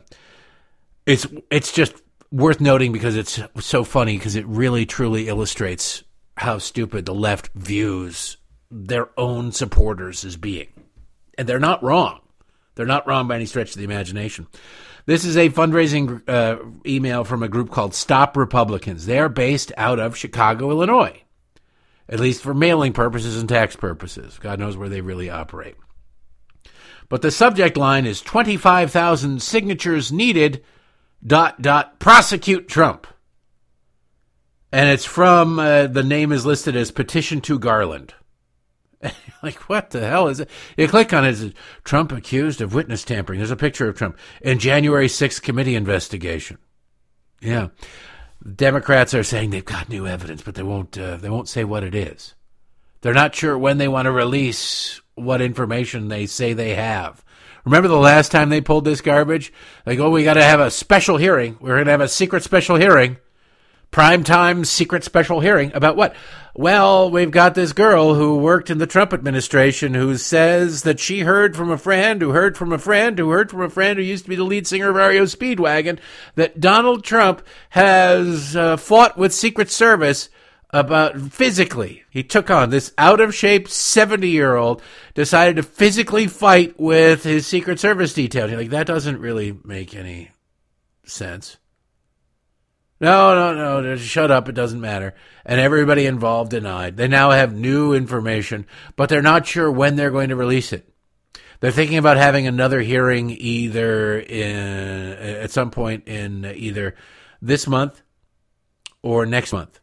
it's 1.05 1.27
it's 1.51 1.71
just 1.71 1.93
worth 2.31 2.59
noting 2.59 2.91
because 2.91 3.15
it's 3.15 3.39
so 3.59 3.83
funny 3.83 4.17
because 4.17 4.35
it 4.35 4.47
really 4.47 4.87
truly 4.87 5.27
illustrates 5.27 6.03
how 6.35 6.57
stupid 6.57 7.05
the 7.05 7.13
left 7.13 7.51
views 7.53 8.37
their 8.71 9.09
own 9.19 9.51
supporters 9.51 10.25
as 10.25 10.35
being. 10.35 10.67
And 11.39 11.47
they're 11.47 11.57
not 11.57 11.81
wrong. 11.81 12.19
They're 12.75 12.85
not 12.85 13.07
wrong 13.07 13.29
by 13.29 13.35
any 13.37 13.45
stretch 13.45 13.69
of 13.69 13.77
the 13.77 13.85
imagination. 13.85 14.47
This 15.05 15.23
is 15.23 15.37
a 15.37 15.49
fundraising 15.49 16.21
uh, 16.27 16.57
email 16.85 17.23
from 17.23 17.43
a 17.43 17.47
group 17.47 17.71
called 17.71 17.95
Stop 17.95 18.35
Republicans. 18.35 19.05
They 19.05 19.19
are 19.19 19.29
based 19.29 19.71
out 19.77 19.99
of 19.99 20.17
Chicago, 20.17 20.69
Illinois, 20.69 21.23
at 22.09 22.19
least 22.19 22.41
for 22.41 22.53
mailing 22.53 22.91
purposes 22.91 23.39
and 23.39 23.47
tax 23.47 23.77
purposes. 23.77 24.37
God 24.37 24.59
knows 24.59 24.75
where 24.75 24.89
they 24.89 24.99
really 24.99 25.29
operate. 25.29 25.77
But 27.07 27.21
the 27.21 27.31
subject 27.31 27.77
line 27.77 28.05
is 28.05 28.19
25,000 28.19 29.41
signatures 29.41 30.11
needed, 30.11 30.61
dot, 31.25 31.61
dot, 31.61 31.99
prosecute 31.99 32.67
Trump. 32.67 33.07
And 34.73 34.89
it's 34.89 35.05
from, 35.05 35.57
uh, 35.57 35.87
the 35.87 36.03
name 36.03 36.33
is 36.33 36.45
listed 36.45 36.75
as 36.75 36.91
Petition 36.91 37.39
to 37.43 37.57
Garland. 37.57 38.13
like, 39.43 39.69
what 39.69 39.91
the 39.91 40.05
hell 40.05 40.27
is 40.27 40.39
it? 40.39 40.49
You 40.77 40.87
click 40.87 41.13
on 41.13 41.25
it, 41.25 41.53
Trump 41.83 42.11
accused 42.11 42.61
of 42.61 42.73
witness 42.73 43.03
tampering. 43.03 43.39
There's 43.39 43.51
a 43.51 43.55
picture 43.55 43.87
of 43.87 43.97
Trump 43.97 44.17
in 44.41 44.59
January 44.59 45.07
6th 45.07 45.41
committee 45.41 45.75
investigation. 45.75 46.57
Yeah. 47.41 47.69
Democrats 48.55 49.13
are 49.13 49.23
saying 49.23 49.49
they've 49.49 49.63
got 49.63 49.89
new 49.89 50.07
evidence, 50.07 50.41
but 50.41 50.55
they 50.55 50.63
won't, 50.63 50.97
uh, 50.97 51.17
they 51.17 51.29
won't 51.29 51.49
say 51.49 51.63
what 51.63 51.83
it 51.83 51.95
is. 51.95 52.35
They're 53.01 53.13
not 53.13 53.35
sure 53.35 53.57
when 53.57 53.77
they 53.77 53.87
want 53.87 54.05
to 54.05 54.11
release 54.11 55.01
what 55.15 55.41
information 55.41 56.07
they 56.07 56.25
say 56.25 56.53
they 56.53 56.75
have. 56.75 57.23
Remember 57.65 57.87
the 57.87 57.95
last 57.97 58.31
time 58.31 58.49
they 58.49 58.61
pulled 58.61 58.85
this 58.85 59.01
garbage? 59.01 59.53
Like, 59.85 59.99
oh, 59.99 60.09
we 60.09 60.23
got 60.23 60.35
to 60.35 60.43
have 60.43 60.59
a 60.59 60.71
special 60.71 61.17
hearing. 61.17 61.57
We're 61.59 61.75
going 61.75 61.85
to 61.85 61.91
have 61.91 62.01
a 62.01 62.07
secret 62.07 62.43
special 62.43 62.77
hearing. 62.77 63.17
Prime 63.91 64.23
time 64.23 64.65
secret 64.65 65.03
special 65.03 65.39
hearing 65.39 65.71
about 65.73 65.95
what? 65.95 66.15
Well, 66.55 67.09
we've 67.09 67.31
got 67.31 67.55
this 67.55 67.73
girl 67.73 68.13
who 68.13 68.37
worked 68.37 68.69
in 68.69 68.77
the 68.77 68.85
Trump 68.85 69.13
administration 69.13 69.95
who 69.95 70.17
says 70.17 70.83
that 70.83 70.99
she 70.99 71.21
heard 71.21 71.55
from 71.55 71.71
a 71.71 71.77
friend 71.77 72.21
who 72.21 72.29
heard 72.29 72.55
from 72.55 72.71
a 72.71 72.77
friend 72.77 73.17
who 73.17 73.31
heard 73.31 73.49
from 73.49 73.61
a 73.61 73.69
friend 73.69 73.97
who 73.97 74.05
used 74.05 74.25
to 74.25 74.29
be 74.29 74.35
the 74.35 74.43
lead 74.43 74.67
singer 74.67 74.89
of 74.89 74.95
REO 74.95 75.23
Speedwagon 75.23 75.99
that 76.35 76.59
Donald 76.59 77.03
Trump 77.03 77.41
has 77.69 78.55
uh, 78.55 78.77
fought 78.77 79.17
with 79.17 79.33
Secret 79.33 79.71
Service 79.71 80.29
about 80.71 81.19
physically. 81.19 82.03
He 82.09 82.23
took 82.23 82.51
on 82.51 82.69
this 82.69 82.93
out 82.97 83.19
of 83.19 83.33
shape 83.33 83.67
70 83.67 84.27
year 84.27 84.55
old, 84.55 84.81
decided 85.15 85.55
to 85.55 85.63
physically 85.63 86.27
fight 86.27 86.79
with 86.79 87.23
his 87.23 87.47
Secret 87.47 87.79
Service 87.79 88.13
detail. 88.13 88.49
You're 88.49 88.59
like, 88.59 88.69
that 88.69 88.87
doesn't 88.87 89.19
really 89.19 89.57
make 89.63 89.95
any 89.95 90.29
sense. 91.05 91.57
No, 93.01 93.53
no, 93.53 93.81
no, 93.81 93.95
shut 93.95 94.29
up. 94.29 94.49
It 94.49 94.55
doesn't 94.55 94.81
matter. 94.81 95.15
And 95.45 95.59
everybody 95.59 96.05
involved 96.05 96.51
denied. 96.51 96.97
They 96.97 97.07
now 97.07 97.31
have 97.31 97.53
new 97.53 97.93
information, 97.93 98.65
but 98.95 99.07
they're 99.07 99.21
not 99.21 99.47
sure 99.47 99.71
when 99.71 99.95
they're 99.95 100.11
going 100.11 100.29
to 100.29 100.35
release 100.35 100.73
it. 100.73 100.89
They're 101.61 101.71
thinking 101.71 101.97
about 101.97 102.17
having 102.17 102.47
another 102.47 102.81
hearing 102.81 103.29
either 103.31 104.19
in, 104.19 104.55
at 104.55 105.51
some 105.51 105.71
point 105.71 106.07
in 106.07 106.45
either 106.45 106.95
this 107.41 107.67
month 107.67 108.01
or 109.01 109.25
next 109.25 109.51
month. 109.51 109.79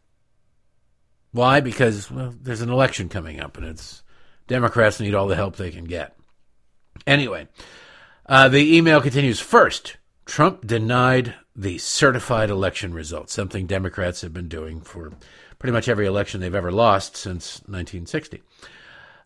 Why? 1.31 1.59
Because 1.59 2.09
well, 2.09 2.33
there's 2.41 2.61
an 2.61 2.69
election 2.69 3.09
coming 3.09 3.39
up, 3.39 3.57
and 3.57 3.65
it's 3.65 4.03
Democrats 4.47 4.99
need 4.99 5.13
all 5.13 5.27
the 5.27 5.35
help 5.35 5.55
they 5.55 5.71
can 5.71 5.85
get. 5.85 6.17
Anyway, 7.05 7.47
uh, 8.25 8.49
the 8.49 8.77
email 8.77 9.01
continues. 9.01 9.39
First, 9.39 9.97
Trump 10.27 10.67
denied 10.67 11.33
the 11.55 11.77
certified 11.79 12.49
election 12.49 12.93
results, 12.93 13.33
something 13.33 13.65
Democrats 13.65 14.21
have 14.21 14.33
been 14.33 14.49
doing 14.49 14.81
for 14.81 15.13
pretty 15.57 15.71
much 15.73 15.89
every 15.89 16.05
election 16.05 16.39
they've 16.39 16.53
ever 16.53 16.71
lost 16.71 17.17
since 17.17 17.61
1960. 17.61 18.43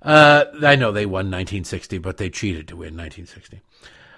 Uh, 0.01 0.45
I 0.63 0.75
know 0.75 0.91
they 0.91 1.05
won 1.05 1.25
1960, 1.25 1.97
but 1.97 2.17
they 2.17 2.29
cheated 2.29 2.67
to 2.69 2.75
win 2.75 2.95
1960. 2.95 3.61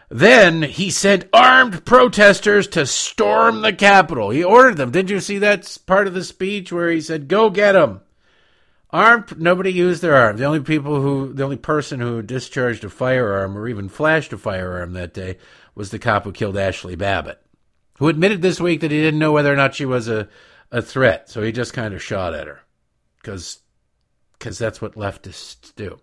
Then 0.10 0.62
he 0.62 0.92
sent 0.92 1.28
armed 1.34 1.86
protesters 1.86 2.68
to 2.68 2.86
storm 2.86 3.62
the 3.62 3.74
Capitol. 3.74 4.30
He 4.30 4.44
ordered 4.44 4.78
them. 4.78 4.92
Did 4.92 5.10
you 5.10 5.20
see 5.20 5.40
that 5.40 5.78
part 5.88 6.06
of 6.06 6.14
the 6.14 6.24
speech 6.24 6.72
where 6.72 6.92
he 6.92 7.02
said, 7.02 7.28
"Go 7.28 7.50
get 7.50 7.72
them"? 7.72 8.02
Armed. 8.92 9.40
Nobody 9.40 9.74
used 9.74 10.04
their 10.04 10.16
arms. 10.16 10.40
The 10.40 10.46
only 10.46 10.60
people 10.60 11.02
who, 11.02 11.34
the 11.34 11.44
only 11.44 11.58
person 11.58 12.00
who 12.00 12.22
discharged 12.22 12.84
a 12.84 12.90
firearm 12.90 13.58
or 13.58 13.68
even 13.68 13.90
flashed 13.90 14.34
a 14.34 14.38
firearm 14.38 14.94
that 14.94 15.16
day 15.16 15.38
was 15.76 15.92
the 15.92 16.00
cop 16.00 16.24
who 16.24 16.32
killed 16.32 16.56
Ashli 16.56 16.98
Babbitt, 16.98 17.42
who 18.00 18.08
admitted 18.08 18.42
this 18.42 18.60
week 18.60 18.82
that 18.82 18.92
he 18.92 19.02
didn't 19.02 19.20
know 19.20 19.32
whether 19.32 19.52
or 19.52 19.56
not 19.56 19.76
she 19.76 19.86
was 19.86 20.08
a, 20.08 20.28
a 20.72 20.82
threat. 20.82 21.30
So 21.30 21.42
he 21.42 21.52
just 21.52 21.74
kind 21.74 21.94
of 21.94 22.02
shot 22.02 22.34
at 22.34 22.48
her 22.48 22.62
because 23.22 23.60
that's 24.40 24.82
what 24.82 24.96
leftists 24.96 25.74
do. 25.76 26.00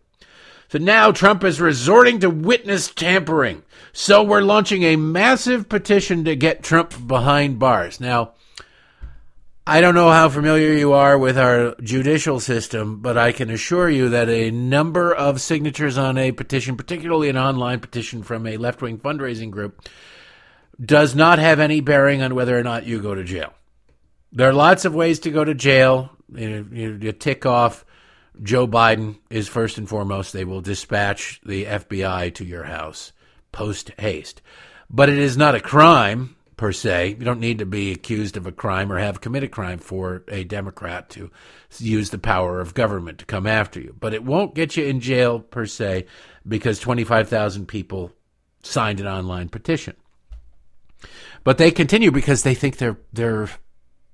So 0.68 0.79
now 0.79 1.11
Trump 1.11 1.43
is 1.43 1.61
resorting 1.61 2.21
to 2.21 2.31
witness 2.31 2.91
tampering. 2.93 3.62
So 3.93 4.23
we're 4.23 4.41
launching 4.41 4.85
a 4.85 4.97
massive 4.97 5.68
petition 5.68 6.25
to 6.25 6.37
get 6.37 6.62
Trump 6.62 7.09
behind 7.09 7.59
bars. 7.59 8.01
Now, 8.01 8.35
I 9.67 9.81
don't 9.81 9.95
know 9.95 10.11
how 10.11 10.29
familiar 10.29 10.73
you 10.73 10.95
are 10.95 11.19
with 11.19 11.39
our 11.39 11.75
judicial 11.83 12.41
system, 12.41 13.01
but 13.01 13.19
I 13.19 13.33
can 13.33 13.51
assure 13.51 13.91
you 13.91 14.09
that 14.09 14.29
a 14.29 14.51
number 14.51 15.15
of 15.15 15.41
signatures 15.41 15.99
on 15.99 16.17
a 16.17 16.33
petition, 16.33 16.77
particularly 16.77 17.29
an 17.29 17.37
online 17.37 17.81
petition 17.81 18.23
from 18.23 18.47
a 18.47 18.57
left 18.57 18.81
wing 18.81 18.99
fundraising 18.99 19.51
group, 19.51 19.87
does 20.83 21.15
not 21.15 21.39
have 21.39 21.61
any 21.61 21.81
bearing 21.81 22.23
on 22.23 22.35
whether 22.35 22.59
or 22.59 22.63
not 22.63 22.87
you 22.87 23.03
go 23.03 23.15
to 23.15 23.23
jail. 23.23 23.53
There 24.33 24.49
are 24.49 24.55
lots 24.55 24.85
of 24.85 24.95
ways 24.95 25.21
to 25.21 25.31
go 25.31 25.45
to 25.45 25.55
jail. 25.55 26.11
You, 26.35 26.67
you, 26.73 26.99
you 27.01 27.13
tick 27.13 27.45
off 27.45 27.85
Joe 28.43 28.67
Biden 28.67 29.19
is 29.29 29.49
first 29.49 29.77
and 29.77 29.89
foremost. 29.89 30.33
They 30.33 30.45
will 30.45 30.63
dispatch 30.63 31.41
the 31.45 31.67
FBI 31.67 32.35
to 32.35 32.45
your 32.45 32.65
house 32.65 33.13
post 33.53 33.91
haste. 33.99 34.41
But 34.89 35.09
it 35.09 35.19
is 35.19 35.37
not 35.37 35.55
a 35.55 35.61
crime 35.61 36.37
per 36.61 36.73
se. 36.73 37.17
You 37.19 37.25
don't 37.25 37.41
need 37.41 37.61
to 37.61 37.65
be 37.65 37.91
accused 37.91 38.37
of 38.37 38.47
a 38.47 38.53
crime 38.53 38.93
or 38.93 38.99
have 38.99 39.23
committed 39.23 39.51
crime 39.51 39.79
for 39.79 40.25
a 40.29 40.45
Democrat 40.45 41.09
to 41.09 41.31
use 41.79 42.11
the 42.11 42.19
power 42.19 42.61
of 42.61 42.75
government 42.75 43.17
to 43.21 43.25
come 43.25 43.47
after 43.47 43.81
you. 43.81 43.97
But 43.99 44.13
it 44.13 44.25
won't 44.25 44.55
get 44.55 44.77
you 44.77 44.85
in 44.85 45.01
jail 45.01 45.41
per 45.41 45.65
se 45.65 46.05
because 46.47 46.79
25,000 46.79 47.65
people 47.65 48.13
signed 48.63 49.01
an 49.01 49.07
online 49.07 49.49
petition. 49.49 49.97
But 51.45 51.57
they 51.57 51.71
continue 51.71 52.11
because 52.11 52.43
they 52.43 52.55
think 52.55 52.77
their 52.77 52.99
their 53.11 53.49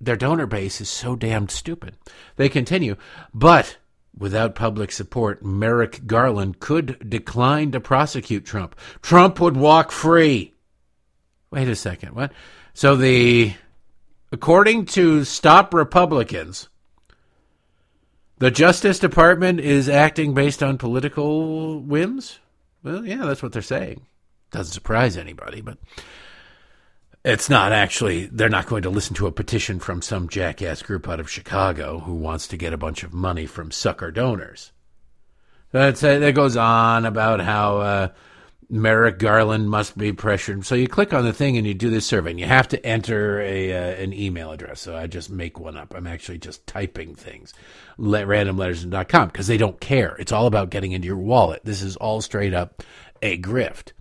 their 0.01 0.15
donor 0.15 0.47
base 0.47 0.81
is 0.81 0.89
so 0.89 1.17
damned 1.17 1.51
stupid. 1.51 1.97
They 2.37 2.49
continue, 2.49 2.95
but 3.35 3.77
Without 4.19 4.55
public 4.55 4.93
support, 4.93 5.45
Merrick 5.45 6.07
Garland 6.07 6.59
could 6.59 7.11
decline 7.11 7.71
to 7.73 7.81
prosecute 7.81 8.47
Trump. 8.47 8.75
Trump 9.03 9.39
would 9.41 9.59
walk 9.59 9.93
free. 9.93 10.55
Wait 11.51 11.69
a 11.69 11.77
second. 11.77 12.15
What? 12.15 12.33
So 12.75 12.97
the 12.97 13.55
according 14.33 14.87
to 14.87 15.25
Stop 15.25 15.73
Republicans, 15.73 16.69
the 18.39 18.51
Justice 18.51 18.99
Department 18.99 19.61
is 19.61 19.89
acting 19.89 20.35
based 20.35 20.63
on 20.63 20.79
political 20.79 21.81
whims? 21.81 22.39
Well, 22.83 23.07
yeah, 23.07 23.25
that's 23.25 23.43
what 23.43 23.53
they're 23.53 23.63
saying. 23.63 24.07
Doesn't 24.51 24.75
surprise 24.75 25.17
anybody, 25.17 25.61
but 25.61 25.79
it's 27.25 27.49
not 27.49 27.73
actually, 27.73 28.27
they're 28.27 28.49
not 28.49 28.67
going 28.67 28.83
to 28.83 28.91
listen 28.91 29.17
to 29.17 29.27
a 29.27 29.33
petition 29.33 29.81
from 29.81 30.03
some 30.03 30.29
jackass 30.29 30.83
group 30.83 31.09
out 31.09 31.19
of 31.19 31.31
Chicago 31.31 32.01
who 32.01 32.15
wants 32.15 32.47
to 32.49 32.57
get 32.57 32.73
a 32.73 32.79
bunch 32.79 33.03
of 33.03 33.13
money 33.13 33.47
from 33.47 33.71
sucker 33.71 34.11
donors. 34.11 34.71
That's, 35.73 36.03
that 36.03 36.35
goes 36.35 36.57
on 36.57 37.05
about 37.05 37.41
how 37.41 37.79
uh, 37.79 38.09
Merrick 38.69 39.19
Garland 39.19 39.71
must 39.71 39.97
be 39.97 40.13
pressured. 40.13 40.67
So 40.67 40.75
you 40.75 40.89
click 40.89 41.15
on 41.15 41.25
the 41.25 41.33
thing 41.33 41.57
and 41.57 41.67
you 41.67 41.75
do 41.75 41.91
this 41.91 42.07
survey, 42.07 42.31
and 42.31 42.41
you 42.41 42.47
have 42.47 42.69
to 42.69 42.85
enter 42.85 43.41
a 43.41 43.73
uh, 43.73 44.03
an 44.03 44.13
email 44.13 44.51
address. 44.51 44.81
So 44.81 44.97
I 44.97 45.07
just 45.07 45.31
make 45.31 45.61
one 45.61 45.77
up. 45.77 45.95
I'm 45.95 46.07
actually 46.07 46.39
just 46.39 46.67
typing 46.67 47.15
things, 47.15 47.55
let, 47.97 48.27
randomletters.com, 48.27 49.29
because 49.29 49.47
they 49.47 49.57
don't 49.57 49.81
care. 49.81 50.17
It's 50.19 50.33
all 50.33 50.47
about 50.47 50.71
getting 50.71 50.93
into 50.93 51.07
your 51.07 51.17
wallet. 51.17 51.61
This 51.65 51.83
is 51.83 51.97
all 51.97 52.21
straight 52.21 52.55
up 52.55 52.83
a 53.23 53.39
grift. 53.39 53.93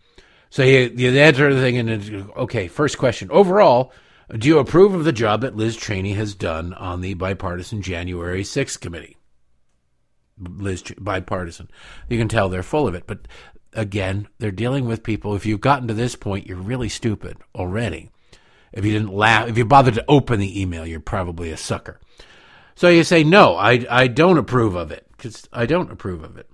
So 0.50 0.64
you, 0.64 0.92
you 0.96 1.10
enter 1.20 1.54
the 1.54 1.62
thing, 1.62 1.78
and 1.78 2.32
okay, 2.38 2.68
first 2.68 2.98
question. 2.98 3.30
Overall, 3.30 3.92
do 4.36 4.48
you 4.48 4.58
approve 4.58 4.96
of 4.96 5.04
the 5.04 5.12
job 5.12 5.42
that 5.42 5.56
Liz 5.56 5.78
Cheney 5.78 6.14
has 6.14 6.34
done 6.34 6.74
on 6.74 7.02
the 7.02 7.14
bipartisan 7.14 7.82
January 7.82 8.44
6th 8.44 8.80
committee? 8.80 9.18
Liz, 10.40 10.84
bipartisan. 10.98 11.70
You 12.10 12.18
can 12.18 12.28
tell 12.28 12.50
they're 12.50 12.64
full 12.64 12.88
of 12.88 12.96
it. 12.96 13.06
But 13.06 13.28
again, 13.76 14.28
they're 14.40 14.52
dealing 14.52 14.86
with 14.86 15.04
people. 15.04 15.36
If 15.36 15.46
you've 15.46 15.62
gotten 15.62 15.88
to 15.88 15.94
this 15.94 16.16
point, 16.16 16.48
you're 16.48 16.58
really 16.58 16.90
stupid 16.90 17.38
already. 17.54 18.10
If 18.72 18.84
you 18.86 18.92
didn't 18.92 19.14
laugh, 19.14 19.48
if 19.48 19.58
you 19.58 19.66
bothered 19.66 19.96
to 19.96 20.06
open 20.08 20.40
the 20.40 20.62
email, 20.62 20.86
you're 20.86 21.00
probably 21.00 21.52
a 21.52 21.58
sucker. 21.58 22.00
So 22.76 22.90
you 22.90 23.04
say, 23.04 23.24
no, 23.24 23.56
I, 23.56 23.86
I 23.90 24.08
don't 24.08 24.38
approve 24.38 24.76
of 24.76 24.92
it 24.92 25.08
because 25.16 25.48
I 25.54 25.66
don't 25.66 25.92
approve 25.92 26.24
of 26.24 26.38
it. 26.38 26.50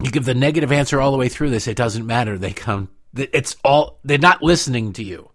You 0.00 0.10
give 0.10 0.24
the 0.24 0.34
negative 0.34 0.72
answer 0.72 1.00
all 1.00 1.12
the 1.12 1.18
way 1.18 1.28
through. 1.28 1.50
this. 1.50 1.68
it 1.68 1.76
doesn't 1.76 2.06
matter. 2.06 2.38
They 2.38 2.52
come 2.52 2.88
it's 3.14 3.56
all 3.64 4.00
they're 4.04 4.18
not 4.18 4.42
listening 4.42 4.92
to 4.94 5.04
you. 5.04 5.30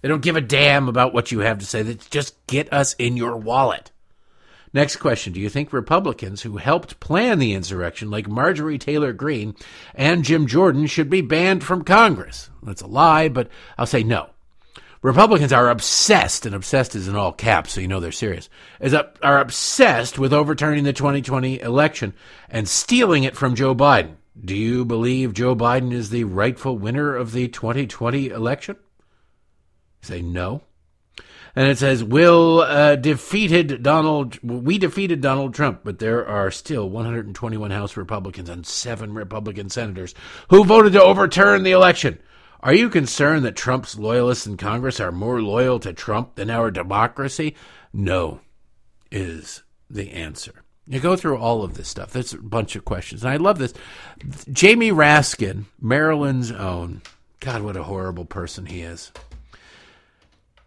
They 0.00 0.08
don't 0.08 0.22
give 0.22 0.36
a 0.36 0.40
damn 0.40 0.88
about 0.88 1.14
what 1.14 1.30
you 1.30 1.40
have 1.40 1.58
to 1.58 1.66
say. 1.66 1.82
They 1.82 1.94
just 1.94 2.46
get 2.46 2.72
us 2.72 2.94
in 2.94 3.16
your 3.16 3.36
wallet. 3.36 3.91
Next 4.74 4.96
question. 4.96 5.34
Do 5.34 5.40
you 5.40 5.50
think 5.50 5.72
Republicans 5.72 6.42
who 6.42 6.56
helped 6.56 6.98
plan 6.98 7.38
the 7.38 7.52
insurrection, 7.52 8.10
like 8.10 8.28
Marjorie 8.28 8.78
Taylor 8.78 9.12
Greene 9.12 9.54
and 9.94 10.24
Jim 10.24 10.46
Jordan, 10.46 10.86
should 10.86 11.10
be 11.10 11.20
banned 11.20 11.62
from 11.62 11.84
Congress? 11.84 12.48
That's 12.62 12.80
a 12.80 12.86
lie, 12.86 13.28
but 13.28 13.48
I'll 13.76 13.86
say 13.86 14.02
no. 14.02 14.30
Republicans 15.02 15.52
are 15.52 15.68
obsessed, 15.68 16.46
and 16.46 16.54
obsessed 16.54 16.94
is 16.94 17.08
in 17.08 17.16
all 17.16 17.32
caps, 17.32 17.72
so 17.72 17.80
you 17.80 17.88
know 17.88 17.98
they're 17.98 18.12
serious, 18.12 18.48
is 18.80 18.94
up, 18.94 19.18
are 19.20 19.38
obsessed 19.38 20.16
with 20.16 20.32
overturning 20.32 20.84
the 20.84 20.92
2020 20.92 21.60
election 21.60 22.14
and 22.48 22.68
stealing 22.68 23.24
it 23.24 23.36
from 23.36 23.56
Joe 23.56 23.74
Biden. 23.74 24.14
Do 24.40 24.56
you 24.56 24.84
believe 24.84 25.34
Joe 25.34 25.56
Biden 25.56 25.92
is 25.92 26.10
the 26.10 26.24
rightful 26.24 26.78
winner 26.78 27.14
of 27.16 27.32
the 27.32 27.48
2020 27.48 28.28
election? 28.28 28.76
Say 30.00 30.22
no. 30.22 30.62
And 31.54 31.68
it 31.68 31.78
says, 31.78 32.02
"Will 32.02 32.60
uh, 32.60 32.96
defeated 32.96 33.82
Donald? 33.82 34.38
We 34.42 34.78
defeated 34.78 35.20
Donald 35.20 35.54
Trump, 35.54 35.80
but 35.84 35.98
there 35.98 36.26
are 36.26 36.50
still 36.50 36.88
121 36.88 37.70
House 37.70 37.96
Republicans 37.96 38.48
and 38.48 38.66
seven 38.66 39.12
Republican 39.12 39.68
senators 39.68 40.14
who 40.48 40.64
voted 40.64 40.94
to 40.94 41.02
overturn 41.02 41.62
the 41.62 41.72
election. 41.72 42.18
Are 42.60 42.72
you 42.72 42.88
concerned 42.88 43.44
that 43.44 43.56
Trump's 43.56 43.98
loyalists 43.98 44.46
in 44.46 44.56
Congress 44.56 45.00
are 45.00 45.10
more 45.10 45.42
loyal 45.42 45.80
to 45.80 45.92
Trump 45.92 46.36
than 46.36 46.48
our 46.48 46.70
democracy? 46.70 47.56
No, 47.92 48.40
is 49.10 49.62
the 49.90 50.10
answer. 50.12 50.62
You 50.86 51.00
go 51.00 51.16
through 51.16 51.38
all 51.38 51.62
of 51.62 51.74
this 51.74 51.88
stuff. 51.88 52.12
There's 52.12 52.32
a 52.32 52.38
bunch 52.38 52.76
of 52.76 52.84
questions. 52.84 53.24
And 53.24 53.32
I 53.32 53.36
love 53.36 53.58
this. 53.58 53.74
Jamie 54.50 54.90
Raskin, 54.90 55.64
Maryland's 55.80 56.52
own. 56.52 57.02
God, 57.40 57.62
what 57.62 57.76
a 57.76 57.82
horrible 57.82 58.24
person 58.24 58.66
he 58.66 58.82
is. 58.82 59.12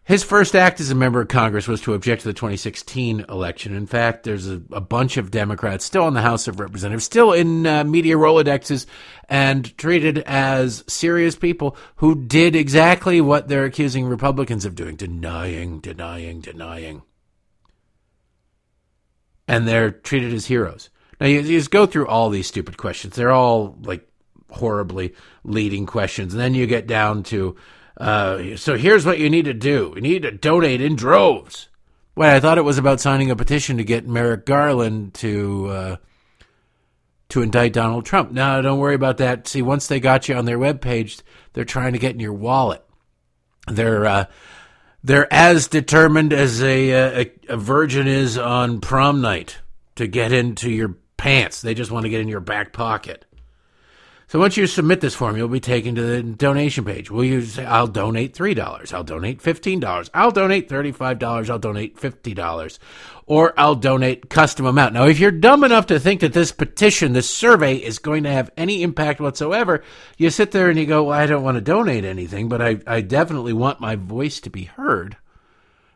His 0.06 0.24
first 0.24 0.56
act 0.56 0.80
as 0.80 0.92
a 0.92 0.96
member 0.96 1.20
of 1.20 1.28
Congress 1.28 1.68
was 1.68 1.82
to 1.82 1.94
object 1.96 2.22
to 2.22 2.28
the 2.28 2.34
2016 2.34 3.26
election. 3.28 3.76
In 3.76 3.88
fact, 3.88 4.24
there's 4.24 4.48
a, 4.48 4.62
a 4.72 4.80
bunch 4.80 5.18
of 5.18 5.32
Democrats 5.32 5.84
still 5.84 6.08
in 6.08 6.14
the 6.14 6.22
House 6.22 6.48
of 6.48 6.60
Representatives, 6.60 7.06
still 7.06 7.34
in 7.34 7.66
uh, 7.66 7.84
media 7.84 8.16
Rolodexes, 8.16 8.86
and 9.28 9.76
treated 9.78 10.20
as 10.20 10.84
serious 10.88 11.36
people 11.36 11.76
who 11.98 12.24
did 12.24 12.56
exactly 12.56 13.20
what 13.20 13.48
they're 13.48 13.66
accusing 13.66 14.06
Republicans 14.06 14.64
of 14.64 14.76
doing 14.76 14.96
denying, 14.96 15.80
denying, 15.80 16.40
denying 16.40 17.02
and 19.48 19.68
they're 19.68 19.92
treated 19.92 20.34
as 20.34 20.48
heroes. 20.48 20.90
Now 21.20 21.28
you, 21.28 21.42
you, 21.42 21.58
just 21.58 21.72
go 21.72 21.86
through 21.86 22.08
all 22.08 22.30
these 22.30 22.48
stupid 22.48 22.78
questions. 22.78 23.16
They're 23.16 23.32
all 23.32 23.78
like 23.82 24.08
horribly 24.50 25.14
leading 25.44 25.86
questions, 25.86 26.34
and 26.34 26.42
then 26.42 26.54
you 26.54 26.68
get 26.68 26.88
down 26.88 27.24
to, 27.24 27.56
uh, 27.98 28.58
so 28.58 28.76
here's 28.76 29.06
what 29.06 29.20
you 29.20 29.30
need 29.30 29.46
to 29.46 29.54
do: 29.54 29.94
you 29.96 30.02
need 30.02 30.24
to 30.24 30.32
donate 30.32 30.82
in 30.82 30.96
droves. 30.96 31.70
Wait, 32.16 32.34
I 32.34 32.40
thought 32.40 32.58
it 32.58 32.64
was 32.64 32.78
about 32.78 33.02
signing 33.02 33.30
a 33.30 33.36
petition 33.36 33.78
to 33.78 33.84
get 33.84 34.08
Merrick 34.08 34.46
Garland 34.46 35.14
to 35.16 35.68
uh, 35.68 35.96
to 37.30 37.42
indict 37.42 37.74
Donald 37.74 38.06
Trump. 38.06 38.32
No, 38.32 38.62
don't 38.62 38.80
worry 38.80 38.96
about 38.96 39.18
that. 39.18 39.48
See, 39.48 39.62
once 39.62 39.88
they 39.88 40.00
got 40.00 40.30
you 40.30 40.36
on 40.36 40.46
their 40.46 40.58
webpage, 40.58 41.22
they're 41.54 41.66
trying 41.66 41.94
to 41.94 42.00
get 42.00 42.14
in 42.14 42.20
your 42.20 42.34
wallet. 42.34 42.84
They're 43.68 44.06
uh, 44.06 44.26
they're 45.04 45.32
as 45.32 45.68
determined 45.68 46.34
as 46.34 46.64
a, 46.64 47.22
a, 47.22 47.32
a 47.50 47.58
virgin 47.58 48.08
is 48.08 48.38
on 48.38 48.82
prom 48.82 49.22
night 49.22 49.60
to 49.96 50.08
get 50.08 50.32
into 50.32 50.70
your 50.72 50.98
pants. 51.18 51.62
They 51.62 51.74
just 51.74 51.92
want 51.92 52.06
to 52.06 52.10
get 52.10 52.22
in 52.22 52.28
your 52.28 52.40
back 52.40 52.74
pocket. 52.74 53.25
So 54.28 54.40
once 54.40 54.58
you 54.58 54.66
submit 54.66 55.02
this 55.02 55.14
form, 55.14 55.38
you'll 55.38 55.48
be 55.48 55.60
taken 55.60 55.94
to 55.96 56.02
the 56.02 56.24
donation 56.24 56.84
page. 56.84 57.12
Will 57.12 57.24
you 57.24 57.42
say, 57.42 57.64
I'll 57.64 57.88
donate 57.88 58.36
$3, 58.36 58.94
I'll 58.94 59.04
donate 59.04 59.40
$15, 59.42 60.10
I'll 60.14 60.32
donate 60.32 60.68
$35, 60.68 61.50
I'll 61.50 61.60
donate 61.60 61.98
$50, 61.98 62.80
or 63.28 63.54
I'll 63.56 63.76
donate 63.76 64.30
custom 64.30 64.66
amount. 64.66 64.96
Now, 64.96 65.06
if 65.06 65.20
you're 65.20 65.30
dumb 65.30 65.64
enough 65.64 65.86
to 65.88 66.00
think 66.00 66.22
that 66.22 66.34
this 66.34 66.52
petition, 66.52 67.14
this 67.14 67.30
survey 67.30 67.76
is 67.76 68.00
going 68.00 68.24
to 68.24 68.32
have 68.32 68.50
any 68.58 68.82
impact 68.82 69.22
whatsoever, 69.22 69.84
you 70.18 70.32
sit 70.32 70.52
there 70.52 70.70
and 70.70 70.80
you 70.80 70.88
go, 70.88 71.04
well, 71.04 71.20
I 71.20 71.28
don't 71.28 71.44
want 71.44 71.56
to 71.56 71.62
donate 71.62 72.04
anything, 72.04 72.50
but 72.50 72.62
I, 72.62 72.80
I 72.88 73.02
definitely 73.02 73.54
want 73.54 73.80
my 73.80 73.96
voice 73.96 74.40
to 74.42 74.50
be 74.50 74.64
heard 74.64 75.18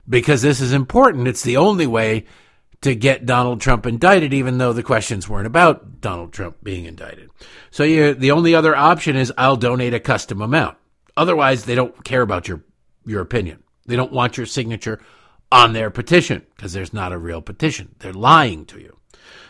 because 0.07 0.43
this 0.43 0.61
is 0.61 0.73
important. 0.73 1.27
It's 1.27 1.43
the 1.43 1.57
only 1.57 1.87
way 1.87 2.25
to 2.81 2.95
get 2.95 3.25
Donald 3.25 3.59
Trump 3.59 3.85
indicted, 3.85 4.33
even 4.33 4.57
though 4.57 4.73
the 4.73 4.83
questions 4.83 5.27
weren't 5.27 5.47
about 5.47 5.99
Donald 5.99 6.31
Trump 6.31 6.57
being 6.63 6.85
indicted. 6.85 7.29
So 7.71 7.83
you, 7.83 8.13
the 8.13 8.31
only 8.31 8.55
other 8.55 8.75
option 8.75 9.15
is 9.15 9.33
I'll 9.37 9.57
donate 9.57 9.93
a 9.93 9.99
custom 9.99 10.41
amount. 10.41 10.77
Otherwise, 11.17 11.65
they 11.65 11.75
don't 11.75 12.03
care 12.03 12.21
about 12.21 12.47
your 12.47 12.63
your 13.05 13.21
opinion. 13.21 13.63
They 13.85 13.95
don't 13.95 14.13
want 14.13 14.37
your 14.37 14.45
signature 14.45 15.01
on 15.51 15.73
their 15.73 15.89
petition 15.89 16.45
because 16.55 16.73
there's 16.73 16.93
not 16.93 17.11
a 17.11 17.17
real 17.17 17.41
petition. 17.41 17.95
They're 17.99 18.13
lying 18.13 18.65
to 18.67 18.79
you. 18.79 18.97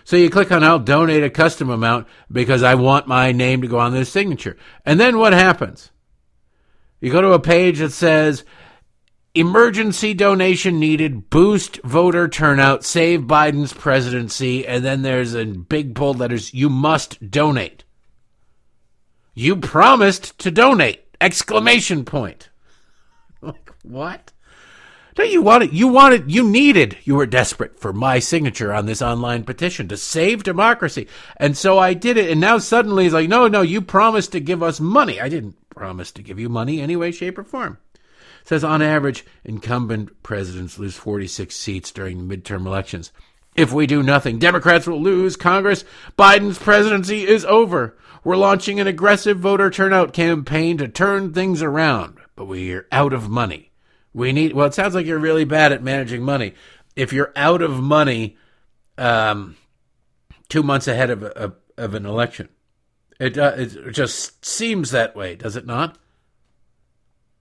So 0.04 0.16
you 0.16 0.30
click 0.30 0.52
on 0.52 0.64
I'll 0.64 0.80
donate 0.80 1.24
a 1.24 1.30
custom 1.30 1.70
amount 1.70 2.08
because 2.32 2.64
I 2.64 2.76
want 2.76 3.08
my 3.08 3.32
name 3.32 3.62
to 3.62 3.68
go 3.68 3.80
on 3.80 3.94
this 3.94 4.12
signature. 4.12 4.58
And 4.86 5.00
then 5.00 5.18
what 5.18 5.34
happens? 5.34 5.92
You 7.00 7.12
go 7.12 7.22
to 7.22 7.34
a 7.34 7.40
page 7.40 7.80
that 7.80 7.92
says 7.92 8.44
emergency 9.36 10.14
donation 10.14 10.80
needed, 10.80 11.30
boost 11.30 11.82
voter 11.84 12.28
turnout, 12.28 12.84
save 12.84 13.22
Biden's 13.22 13.74
presidency, 13.74 14.66
and 14.66 14.84
then 14.84 15.02
there's 15.02 15.34
in 15.34 15.62
big 15.64 15.94
bold 15.94 16.20
letters, 16.20 16.54
you 16.54 16.70
must 16.70 17.30
donate. 17.30 17.84
You 19.34 19.56
promised 19.56 20.38
to 20.40 20.52
donate! 20.52 21.06
Exclamation 21.22 22.06
point. 22.06 22.50
Like, 23.42 23.72
what? 23.84 24.34
No, 25.18 25.24
you 25.24 25.42
wanted, 25.42 25.72
you 25.72 25.88
wanted, 25.88 26.30
you 26.30 26.44
needed, 26.44 26.98
you 27.06 27.16
were 27.16 27.26
desperate 27.26 27.80
for 27.80 27.94
my 27.94 28.20
signature 28.20 28.74
on 28.74 28.86
this 28.86 29.02
online 29.02 29.46
petition 29.46 29.88
to 29.88 29.96
save 29.96 30.44
democracy. 30.44 31.08
And 31.38 31.58
so 31.58 31.80
I 31.80 31.94
did 31.94 32.18
it. 32.18 32.30
And 32.30 32.42
now 32.42 32.58
suddenly 32.58 33.06
he's 33.06 33.14
like, 33.14 33.30
no, 33.30 33.48
no, 33.48 33.62
you 33.62 33.82
promised 33.82 34.34
to 34.34 34.42
give 34.42 34.62
us 34.62 34.82
money. 34.82 35.22
I 35.22 35.30
didn't 35.30 35.56
promise 35.70 36.12
to 36.12 36.22
give 36.22 36.38
you 36.38 36.50
money 36.50 36.82
any 36.82 36.98
way, 36.98 37.12
shape, 37.12 37.38
or 37.38 37.46
form 37.46 37.78
says 38.50 38.64
on 38.64 38.82
average, 38.82 39.24
incumbent 39.44 40.24
presidents 40.24 40.80
lose 40.80 40.96
46 40.96 41.56
seats 41.56 41.92
during 41.92 42.28
midterm 42.28 42.66
elections. 42.66 43.12
If 43.56 43.72
we 43.72 43.86
do 43.86 44.02
nothing, 44.02 44.40
Democrats 44.40 44.88
will 44.88 45.00
lose 45.00 45.36
Congress. 45.36 45.86
Biden's 46.18 46.58
presidency 46.58 47.28
is 47.28 47.46
over. 47.46 47.96
We're 48.24 48.38
launching 48.38 48.80
an 48.80 48.88
aggressive 48.88 49.38
voter 49.38 49.70
turnout 49.70 50.14
campaign 50.14 50.80
to 50.80 50.88
turn 50.88 51.32
things 51.32 51.62
around, 51.62 52.18
but 52.36 52.46
we're 52.46 52.88
out 52.92 53.14
of 53.14 53.30
money. 53.30 53.72
We 54.16 54.32
need, 54.32 54.54
well, 54.54 54.66
it 54.66 54.74
sounds 54.74 54.96
like 54.96 55.06
you're 55.06 55.20
really 55.20 55.46
bad 55.46 55.72
at 55.72 55.84
managing 55.84 56.24
money. 56.24 56.56
If 56.96 57.14
you're 57.14 57.32
out 57.36 57.62
of 57.62 57.80
money 57.80 58.36
um, 58.98 59.58
two 60.48 60.64
months 60.64 60.88
ahead 60.88 61.12
of, 61.12 61.22
of, 61.22 61.56
of 61.78 61.94
an 61.94 62.08
election, 62.08 62.50
it, 63.20 63.38
uh, 63.38 63.54
it 63.58 63.92
just 63.92 64.44
seems 64.44 64.90
that 64.90 65.16
way, 65.16 65.36
does 65.36 65.56
it 65.56 65.68
not? 65.68 66.00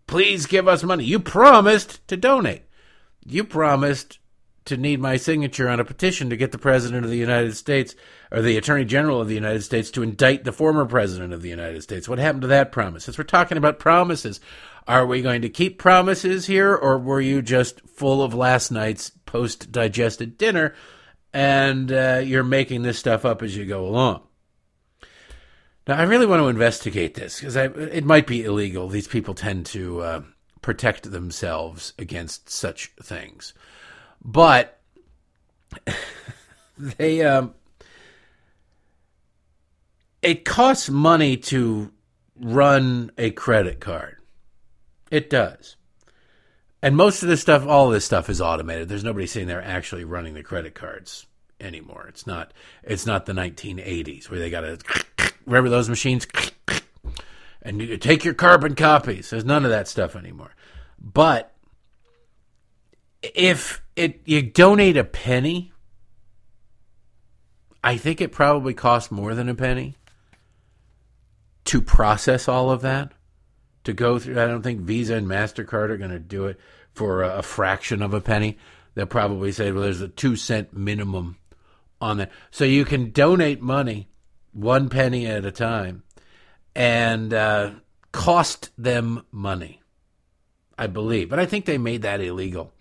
Please 0.09 0.47
give 0.47 0.67
us 0.67 0.83
money. 0.83 1.05
You 1.05 1.21
promised 1.21 2.07
to 2.09 2.17
donate. 2.17 2.63
You 3.25 3.45
promised 3.45 4.19
to 4.65 4.77
need 4.77 5.01
my 5.01 5.17
signature 5.17 5.69
on 5.69 5.81
a 5.81 5.85
petition 5.85 6.31
to 6.31 6.37
get 6.37 6.51
the 6.51 6.59
President 6.59 7.05
of 7.05 7.11
the 7.11 7.19
United 7.19 7.55
States 7.55 7.95
or 8.33 8.41
the 8.41 8.57
Attorney 8.57 8.87
General 8.87 9.21
of 9.21 9.29
the 9.29 9.35
United 9.35 9.63
States 9.63 9.91
to 9.91 10.03
indict 10.03 10.45
the 10.45 10.53
former 10.53 10.87
President 10.87 11.35
of 11.35 11.43
the 11.43 11.51
United 11.51 11.83
States. 11.83 12.09
What 12.09 12.19
happened 12.19 12.43
to 12.43 12.49
that 12.49 12.73
promise? 12.73 13.05
Since 13.05 13.19
we're 13.19 13.25
talking 13.25 13.59
about 13.59 13.79
promises, 13.79 14.41
are 14.87 15.07
we 15.07 15.21
going 15.21 15.43
to 15.43 15.51
keep 15.51 15.79
promises 15.79 16.47
here 16.47 16.75
or 16.75 16.99
were 16.99 17.21
you 17.21 17.43
just 17.43 17.81
full 17.89 18.23
of 18.23 18.33
last 18.33 18.71
night's 18.71 19.11
post 19.27 19.71
digested 19.71 20.39
dinner 20.39 20.75
and 21.35 21.93
uh, 21.93 22.23
you're 22.25 22.43
making 22.45 22.81
this 22.81 22.99
stuff 22.99 23.27
up 23.27 23.43
as 23.43 23.55
you 23.55 23.67
go 23.67 23.87
along? 23.87 24.23
Now, 25.89 25.97
I 25.97 26.03
really 26.03 26.27
want 26.27 26.41
to 26.41 26.49
investigate 26.49 27.15
this 27.15 27.41
because 27.41 27.57
it 27.57 28.05
might 28.05 28.27
be 28.27 28.45
illegal. 28.45 28.89
These 28.89 29.09
people 29.09 29.33
tend 29.33 29.65
to 29.67 30.03
uh, 30.03 30.23
protect 30.61 31.11
themselves 31.11 31.95
against 31.99 32.51
such 32.51 32.93
things, 33.03 33.55
but 34.23 34.79
they 36.79 37.23
um, 37.23 37.55
it 40.21 40.45
costs 40.45 40.91
money 40.91 41.39
to 41.39 41.91
run 42.39 43.11
a 43.17 43.31
credit 43.31 43.81
card. 43.81 44.17
It 45.11 45.31
does. 45.31 45.77
And 46.83 46.99
most 46.99 47.23
of 47.23 47.31
this 47.31 47.41
stuff, 47.41 47.67
all 47.67 47.89
this 47.89 48.05
stuff 48.05 48.29
is 48.29 48.43
automated. 48.43 48.91
There's 48.91 49.05
nobody 49.05 49.27
sitting 49.27 49.49
there 49.49 49.63
actually 49.63 50.05
running 50.05 50.35
the 50.35 50.43
credit 50.43 50.75
cards 50.75 51.25
anymore. 51.61 52.07
It's 52.11 52.27
not 52.27 52.53
it's 52.83 53.07
not 53.07 53.25
the 53.25 53.33
1980s 53.33 54.29
where 54.29 54.39
they 54.39 54.51
got 54.51 54.61
to 54.61 54.79
remember 55.49 55.71
those 55.71 55.89
machines 55.89 56.27
and 57.63 57.81
you 57.81 57.97
take 57.97 58.25
your 58.25 58.35
carbon 58.35 58.75
copies. 58.75 59.31
There's 59.31 59.45
none 59.45 59.65
of 59.65 59.71
that 59.71 59.89
stuff 59.89 60.17
anymore. 60.17 60.55
But 60.99 61.55
if 63.23 63.83
it 63.97 64.21
you 64.25 64.43
donate 64.43 64.97
a 64.97 65.05
penny, 65.05 65.73
I 67.83 67.97
think 67.97 68.21
it 68.21 68.33
probably 68.33 68.75
costs 68.75 69.11
more 69.11 69.35
than 69.35 69.49
a 69.49 69.55
penny 69.55 69.97
to 71.67 71.81
process 71.81 72.49
all 72.49 72.71
of 72.71 72.83
that. 72.83 73.13
To 73.85 73.93
go 73.93 74.19
through, 74.19 74.41
I 74.41 74.47
don't 74.47 74.63
think 74.63 74.81
Visa 74.81 75.15
and 75.15 75.27
Mastercard 75.27 75.89
are 75.89 75.97
going 75.97 76.11
to 76.11 76.19
do 76.19 76.47
it 76.47 76.59
for 76.93 77.23
a, 77.23 77.39
a 77.39 77.43
fraction 77.43 78.03
of 78.03 78.13
a 78.13 78.21
penny. 78.21 78.59
They'll 78.95 79.07
probably 79.07 79.53
say, 79.53 79.73
well, 79.73 79.83
there's 79.83 80.01
a 80.01 80.09
two 80.09 80.37
cent 80.37 80.75
minimum 80.75 81.39
on 82.01 82.19
that. 82.19 82.33
So 82.51 82.65
you 82.65 82.85
can 82.85 83.13
donate 83.13 83.63
money 83.63 84.09
one 84.61 84.89
penny 84.89 85.27
at 85.27 85.45
a 85.45 85.53
time 85.53 86.03
and 86.75 87.33
uh, 87.33 87.71
cost 88.13 88.71
them 88.77 89.25
money, 89.31 89.81
I 90.77 90.87
believe. 90.87 91.29
But 91.29 91.39
I 91.39 91.47
think 91.47 91.65
they 91.65 91.79
made 91.79 92.03
that 92.03 92.21
illegal 92.21 92.73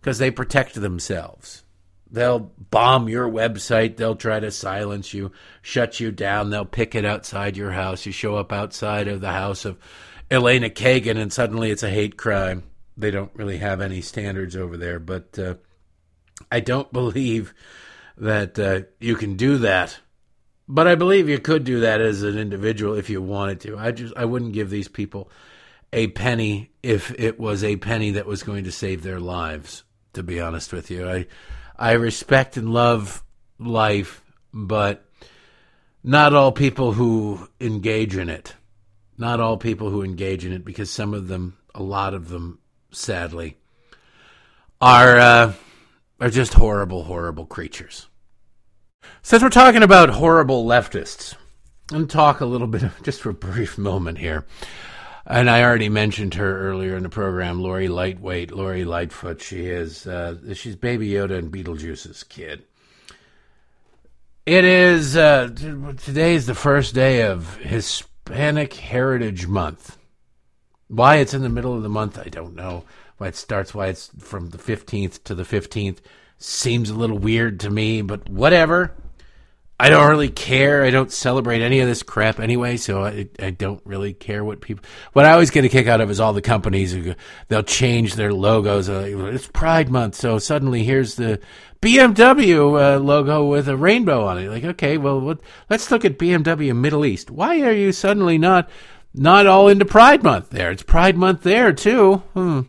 because 0.00 0.18
they 0.18 0.30
protect 0.30 0.74
themselves. 0.74 1.64
They'll 2.10 2.50
bomb 2.70 3.08
your 3.08 3.28
website. 3.28 3.96
They'll 3.96 4.16
try 4.16 4.40
to 4.40 4.50
silence 4.50 5.12
you, 5.12 5.32
shut 5.60 6.00
you 6.00 6.10
down. 6.10 6.50
They'll 6.50 6.64
pick 6.64 6.94
it 6.94 7.04
outside 7.04 7.56
your 7.56 7.72
house. 7.72 8.06
You 8.06 8.12
show 8.12 8.36
up 8.36 8.52
outside 8.52 9.08
of 9.08 9.20
the 9.20 9.32
house 9.32 9.64
of 9.66 9.78
Elena 10.30 10.70
Kagan, 10.70 11.18
and 11.18 11.32
suddenly 11.32 11.70
it's 11.70 11.82
a 11.82 11.90
hate 11.90 12.16
crime. 12.16 12.62
They 12.96 13.10
don't 13.10 13.34
really 13.34 13.58
have 13.58 13.80
any 13.80 14.00
standards 14.00 14.56
over 14.56 14.76
there, 14.76 14.98
but 14.98 15.38
uh, 15.38 15.54
I 16.50 16.60
don't 16.60 16.90
believe 16.94 17.52
that 18.16 18.58
uh, 18.58 18.88
you 19.00 19.14
can 19.16 19.36
do 19.36 19.58
that. 19.58 19.98
But 20.68 20.86
I 20.86 20.94
believe 20.94 21.28
you 21.28 21.38
could 21.38 21.64
do 21.64 21.80
that 21.80 22.00
as 22.00 22.22
an 22.22 22.38
individual 22.38 22.94
if 22.94 23.08
you 23.08 23.22
wanted 23.22 23.60
to. 23.60 23.78
I 23.78 23.90
just 23.90 24.14
I 24.16 24.26
wouldn't 24.26 24.52
give 24.52 24.68
these 24.68 24.88
people 24.88 25.30
a 25.92 26.08
penny 26.08 26.70
if 26.82 27.10
it 27.18 27.40
was 27.40 27.64
a 27.64 27.76
penny 27.76 28.10
that 28.12 28.26
was 28.26 28.42
going 28.42 28.64
to 28.64 28.72
save 28.72 29.02
their 29.02 29.20
lives. 29.20 29.84
To 30.14 30.22
be 30.22 30.40
honest 30.40 30.72
with 30.72 30.90
you, 30.90 31.08
I 31.08 31.26
I 31.78 31.92
respect 31.92 32.56
and 32.56 32.72
love 32.72 33.22
life, 33.58 34.22
but 34.52 35.04
not 36.02 36.34
all 36.34 36.52
people 36.52 36.92
who 36.92 37.48
engage 37.60 38.16
in 38.16 38.28
it. 38.28 38.54
Not 39.16 39.40
all 39.40 39.56
people 39.56 39.90
who 39.90 40.02
engage 40.02 40.44
in 40.44 40.52
it, 40.52 40.64
because 40.64 40.90
some 40.90 41.12
of 41.12 41.28
them, 41.28 41.56
a 41.74 41.82
lot 41.82 42.14
of 42.14 42.28
them, 42.28 42.60
sadly, 42.92 43.56
are 44.80 45.18
uh, 45.18 45.52
are 46.20 46.30
just 46.30 46.54
horrible, 46.54 47.04
horrible 47.04 47.46
creatures. 47.46 48.06
Since 49.22 49.42
we're 49.42 49.50
talking 49.50 49.82
about 49.82 50.08
horrible 50.10 50.64
leftists, 50.64 51.34
I'm 51.90 51.98
going 51.98 52.08
to 52.08 52.12
talk 52.12 52.40
a 52.40 52.46
little 52.46 52.66
bit, 52.66 52.82
just 53.02 53.20
for 53.20 53.30
a 53.30 53.34
brief 53.34 53.78
moment 53.78 54.18
here. 54.18 54.46
And 55.26 55.50
I 55.50 55.62
already 55.62 55.90
mentioned 55.90 56.34
her 56.34 56.68
earlier 56.68 56.96
in 56.96 57.02
the 57.02 57.10
program, 57.10 57.60
Lori 57.60 57.88
Lightweight, 57.88 58.50
Lori 58.50 58.84
Lightfoot. 58.86 59.42
She 59.42 59.66
is, 59.66 60.06
uh, 60.06 60.54
she's 60.54 60.76
Baby 60.76 61.10
Yoda 61.10 61.38
and 61.38 61.52
Beetlejuice's 61.52 62.24
kid. 62.24 62.64
It 64.46 64.64
is, 64.64 65.16
uh, 65.16 65.48
today 66.02 66.34
is 66.34 66.46
the 66.46 66.54
first 66.54 66.94
day 66.94 67.22
of 67.22 67.56
Hispanic 67.56 68.72
Heritage 68.72 69.46
Month. 69.46 69.98
Why 70.88 71.16
it's 71.16 71.34
in 71.34 71.42
the 71.42 71.50
middle 71.50 71.74
of 71.74 71.82
the 71.82 71.90
month, 71.90 72.18
I 72.18 72.30
don't 72.30 72.54
know. 72.54 72.84
Why 73.18 73.28
it 73.28 73.36
starts, 73.36 73.74
why 73.74 73.88
it's 73.88 74.10
from 74.18 74.48
the 74.48 74.58
15th 74.58 75.22
to 75.24 75.34
the 75.34 75.42
15th 75.42 75.98
seems 76.38 76.90
a 76.90 76.94
little 76.94 77.18
weird 77.18 77.60
to 77.60 77.70
me, 77.70 78.02
but 78.02 78.28
whatever. 78.28 78.94
I 79.80 79.90
don't 79.90 80.08
really 80.08 80.28
care. 80.28 80.82
I 80.82 80.90
don't 80.90 81.12
celebrate 81.12 81.62
any 81.62 81.78
of 81.78 81.86
this 81.86 82.02
crap 82.02 82.40
anyway, 82.40 82.78
so 82.78 83.04
I, 83.04 83.28
I 83.38 83.50
don't 83.50 83.80
really 83.84 84.12
care 84.12 84.44
what 84.44 84.60
people. 84.60 84.84
What 85.12 85.24
I 85.24 85.30
always 85.30 85.50
get 85.50 85.64
a 85.64 85.68
kick 85.68 85.86
out 85.86 86.00
of 86.00 86.10
is 86.10 86.18
all 86.18 86.32
the 86.32 86.42
companies 86.42 86.92
who 86.92 87.14
they'll 87.46 87.62
change 87.62 88.14
their 88.14 88.32
logos. 88.32 88.88
Uh, 88.88 89.30
it's 89.32 89.46
Pride 89.46 89.88
Month, 89.88 90.16
so 90.16 90.40
suddenly 90.40 90.82
here's 90.82 91.14
the 91.14 91.40
BMW 91.80 92.96
uh, 92.96 92.98
logo 92.98 93.46
with 93.46 93.68
a 93.68 93.76
rainbow 93.76 94.26
on 94.26 94.38
it. 94.38 94.48
Like, 94.48 94.64
okay, 94.64 94.98
well, 94.98 95.20
what, 95.20 95.38
let's 95.70 95.92
look 95.92 96.04
at 96.04 96.18
BMW 96.18 96.74
Middle 96.74 97.06
East. 97.06 97.30
Why 97.30 97.60
are 97.60 97.72
you 97.72 97.92
suddenly 97.92 98.36
not 98.36 98.68
not 99.14 99.46
all 99.46 99.68
into 99.68 99.84
Pride 99.84 100.24
Month 100.24 100.50
there? 100.50 100.72
It's 100.72 100.82
Pride 100.82 101.16
Month 101.16 101.44
there 101.44 101.72
too. 101.72 102.16
Hmm. 102.34 102.60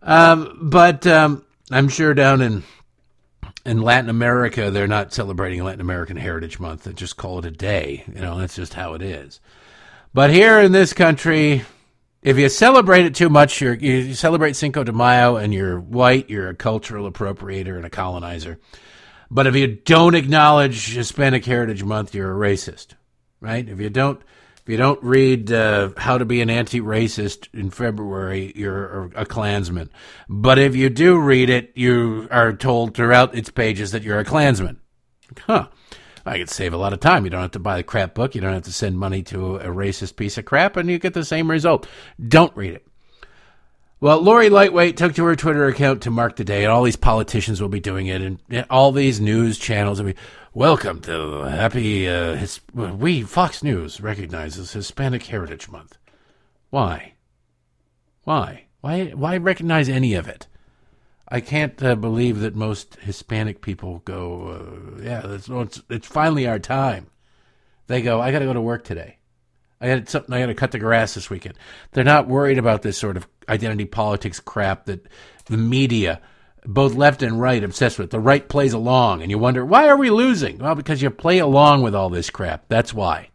Um, 0.00 0.58
but 0.62 1.06
um, 1.06 1.44
I'm 1.70 1.88
sure 1.88 2.14
down 2.14 2.40
in 2.40 2.62
in 3.64 3.82
Latin 3.82 4.08
America, 4.10 4.70
they're 4.70 4.86
not 4.86 5.12
celebrating 5.12 5.62
Latin 5.62 5.80
American 5.80 6.16
Heritage 6.16 6.60
Month. 6.60 6.84
They 6.84 6.92
just 6.92 7.16
call 7.16 7.40
it 7.40 7.44
a 7.44 7.50
day. 7.50 8.04
You 8.14 8.20
know, 8.20 8.38
that's 8.38 8.54
just 8.54 8.74
how 8.74 8.94
it 8.94 9.02
is. 9.02 9.40
But 10.14 10.30
here 10.30 10.60
in 10.60 10.72
this 10.72 10.92
country, 10.92 11.64
if 12.22 12.38
you 12.38 12.48
celebrate 12.48 13.06
it 13.06 13.14
too 13.14 13.28
much, 13.28 13.60
you 13.60 13.72
you 13.72 14.14
celebrate 14.14 14.54
Cinco 14.54 14.84
de 14.84 14.92
Mayo 14.92 15.36
and 15.36 15.52
you're 15.52 15.80
white, 15.80 16.30
you're 16.30 16.48
a 16.48 16.54
cultural 16.54 17.10
appropriator 17.10 17.76
and 17.76 17.84
a 17.84 17.90
colonizer. 17.90 18.58
But 19.30 19.48
if 19.48 19.56
you 19.56 19.66
don't 19.66 20.14
acknowledge 20.14 20.94
Hispanic 20.94 21.44
Heritage 21.44 21.82
Month, 21.82 22.14
you're 22.14 22.32
a 22.32 22.50
racist, 22.50 22.94
right? 23.40 23.68
If 23.68 23.80
you 23.80 23.90
don't 23.90 24.20
if 24.66 24.70
you 24.70 24.76
don't 24.76 25.00
read 25.00 25.52
uh, 25.52 25.90
How 25.96 26.18
to 26.18 26.24
Be 26.24 26.40
an 26.40 26.50
Anti-Racist 26.50 27.46
in 27.54 27.70
February, 27.70 28.52
you're 28.56 29.12
a 29.14 29.24
Klansman. 29.24 29.90
But 30.28 30.58
if 30.58 30.74
you 30.74 30.90
do 30.90 31.20
read 31.20 31.50
it, 31.50 31.70
you 31.76 32.26
are 32.32 32.52
told 32.52 32.96
throughout 32.96 33.36
its 33.36 33.48
pages 33.48 33.92
that 33.92 34.02
you're 34.02 34.18
a 34.18 34.24
Klansman. 34.24 34.80
Huh. 35.42 35.68
I 36.24 36.38
could 36.38 36.50
save 36.50 36.74
a 36.74 36.78
lot 36.78 36.92
of 36.92 36.98
time. 36.98 37.22
You 37.22 37.30
don't 37.30 37.42
have 37.42 37.52
to 37.52 37.60
buy 37.60 37.76
the 37.76 37.84
crap 37.84 38.14
book. 38.14 38.34
You 38.34 38.40
don't 38.40 38.54
have 38.54 38.64
to 38.64 38.72
send 38.72 38.98
money 38.98 39.22
to 39.22 39.58
a 39.58 39.68
racist 39.68 40.16
piece 40.16 40.36
of 40.36 40.46
crap, 40.46 40.76
and 40.76 40.90
you 40.90 40.98
get 40.98 41.14
the 41.14 41.24
same 41.24 41.48
result. 41.48 41.86
Don't 42.26 42.56
read 42.56 42.74
it. 42.74 42.84
Well, 44.00 44.20
Lori 44.20 44.50
Lightweight 44.50 44.96
took 44.96 45.14
to 45.14 45.24
her 45.26 45.36
Twitter 45.36 45.66
account 45.68 46.02
to 46.02 46.10
mark 46.10 46.34
the 46.34 46.44
day, 46.44 46.64
and 46.64 46.72
all 46.72 46.82
these 46.82 46.96
politicians 46.96 47.62
will 47.62 47.68
be 47.68 47.80
doing 47.80 48.08
it, 48.08 48.20
and 48.20 48.66
all 48.68 48.90
these 48.90 49.20
news 49.20 49.58
channels 49.58 50.02
will 50.02 50.12
be, 50.12 50.18
welcome 50.56 50.98
to 51.02 51.42
happy, 51.42 52.08
uh, 52.08 52.34
his, 52.34 52.62
we, 52.72 53.20
Fox 53.20 53.62
News, 53.62 54.00
recognizes 54.00 54.72
Hispanic 54.72 55.22
Heritage 55.24 55.68
Month. 55.68 55.98
Why? 56.70 57.12
Why? 58.24 58.64
Why, 58.80 59.08
why 59.08 59.36
recognize 59.36 59.90
any 59.90 60.14
of 60.14 60.26
it? 60.26 60.46
I 61.28 61.40
can't 61.40 61.82
uh, 61.82 61.94
believe 61.94 62.40
that 62.40 62.56
most 62.56 62.94
Hispanic 63.00 63.60
people 63.60 63.98
go, 64.06 64.96
uh, 64.98 65.02
yeah, 65.02 65.34
it's, 65.34 65.46
it's, 65.46 65.82
it's 65.90 66.06
finally 66.06 66.46
our 66.46 66.58
time. 66.58 67.08
They 67.86 68.00
go, 68.00 68.22
I 68.22 68.32
got 68.32 68.38
to 68.38 68.46
go 68.46 68.54
to 68.54 68.60
work 68.62 68.82
today. 68.82 69.18
I 69.78 69.88
had 69.88 70.08
something. 70.08 70.34
I 70.34 70.40
got 70.40 70.46
to 70.46 70.54
cut 70.54 70.72
the 70.72 70.78
grass 70.78 71.12
this 71.12 71.28
weekend. 71.28 71.56
They're 71.92 72.02
not 72.02 72.28
worried 72.28 72.56
about 72.56 72.80
this 72.80 72.96
sort 72.96 73.18
of 73.18 73.28
identity 73.46 73.84
politics 73.84 74.40
crap 74.40 74.86
that 74.86 75.06
the 75.44 75.58
media, 75.58 76.22
both 76.66 76.94
left 76.94 77.22
and 77.22 77.40
right, 77.40 77.62
obsessed 77.62 77.98
with. 77.98 78.10
The 78.10 78.20
right 78.20 78.48
plays 78.48 78.72
along, 78.72 79.22
and 79.22 79.30
you 79.30 79.38
wonder 79.38 79.64
why 79.64 79.88
are 79.88 79.96
we 79.96 80.10
losing? 80.10 80.58
Well, 80.58 80.74
because 80.74 81.02
you 81.02 81.10
play 81.10 81.38
along 81.38 81.82
with 81.82 81.94
all 81.94 82.10
this 82.10 82.30
crap. 82.30 82.64
That's 82.68 82.92
why. 82.92 83.30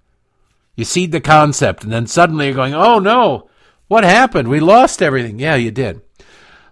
You 0.76 0.86
seed 0.86 1.12
the 1.12 1.22
concept, 1.22 1.84
and 1.84 1.92
then 1.92 2.08
suddenly 2.08 2.48
you're 2.48 2.56
going, 2.56 2.74
"Oh 2.74 3.00
no, 3.00 3.50
what 3.88 4.04
happened? 4.04 4.48
We 4.48 4.60
lost 4.60 5.02
everything." 5.02 5.40
Yeah, 5.40 5.56
you 5.56 5.72
did. 5.72 6.02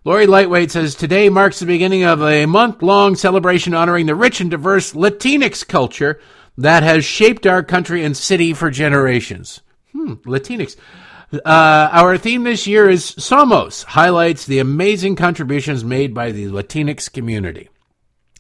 Lori 0.06 0.26
Lightweight 0.26 0.72
says 0.72 0.96
today 0.96 1.30
marks 1.30 1.60
the 1.60 1.66
beginning 1.66 2.04
of 2.04 2.22
a 2.22 2.46
month-long 2.46 3.16
celebration 3.16 3.74
honoring 3.74 4.06
the 4.06 4.16
rich 4.16 4.40
and 4.40 4.50
diverse 4.50 4.94
Latinx 4.94 5.68
culture 5.68 6.20
that 6.58 6.84
has 6.84 7.04
shaped 7.04 7.46
our 7.46 7.64
country 7.64 8.04
and 8.04 8.16
city 8.16 8.54
for 8.54 8.72
generations. 8.72 9.62
Hmm, 9.92 10.14
Latinx. 10.26 10.78
Uh, 11.32 11.90
our 11.92 12.18
theme 12.18 12.44
this 12.44 12.66
year 12.66 12.90
is 12.90 13.12
Somos, 13.12 13.84
highlights 13.84 14.46
the 14.46 14.60
amazing 14.60 15.16
contributions 15.16 15.84
made 15.84 16.14
by 16.14 16.32
the 16.32 16.46
Latinx 16.46 17.12
community. 17.12 17.70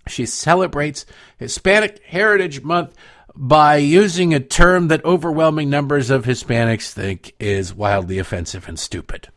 She 0.07 0.25
celebrates 0.25 1.05
Hispanic 1.37 2.01
Heritage 2.03 2.63
Month 2.63 2.95
by 3.35 3.77
using 3.77 4.33
a 4.33 4.39
term 4.39 4.87
that 4.87 5.05
overwhelming 5.05 5.69
numbers 5.69 6.09
of 6.09 6.25
Hispanics 6.25 6.91
think 6.91 7.35
is 7.39 7.75
wildly 7.75 8.17
offensive 8.17 8.67
and 8.67 8.79
stupid. 8.79 9.29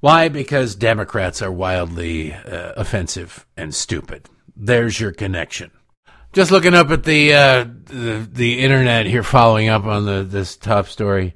Why? 0.00 0.28
Because 0.28 0.74
Democrats 0.74 1.40
are 1.40 1.52
wildly 1.52 2.34
uh, 2.34 2.72
offensive 2.76 3.46
and 3.56 3.72
stupid. 3.72 4.28
There's 4.56 4.98
your 4.98 5.12
connection. 5.12 5.70
Just 6.32 6.50
looking 6.50 6.74
up 6.74 6.90
at 6.90 7.04
the, 7.04 7.32
uh, 7.32 7.64
the 7.84 8.28
the 8.30 8.58
internet 8.58 9.06
here, 9.06 9.22
following 9.22 9.68
up 9.68 9.84
on 9.84 10.04
the 10.04 10.24
this 10.24 10.56
top 10.56 10.88
story. 10.88 11.34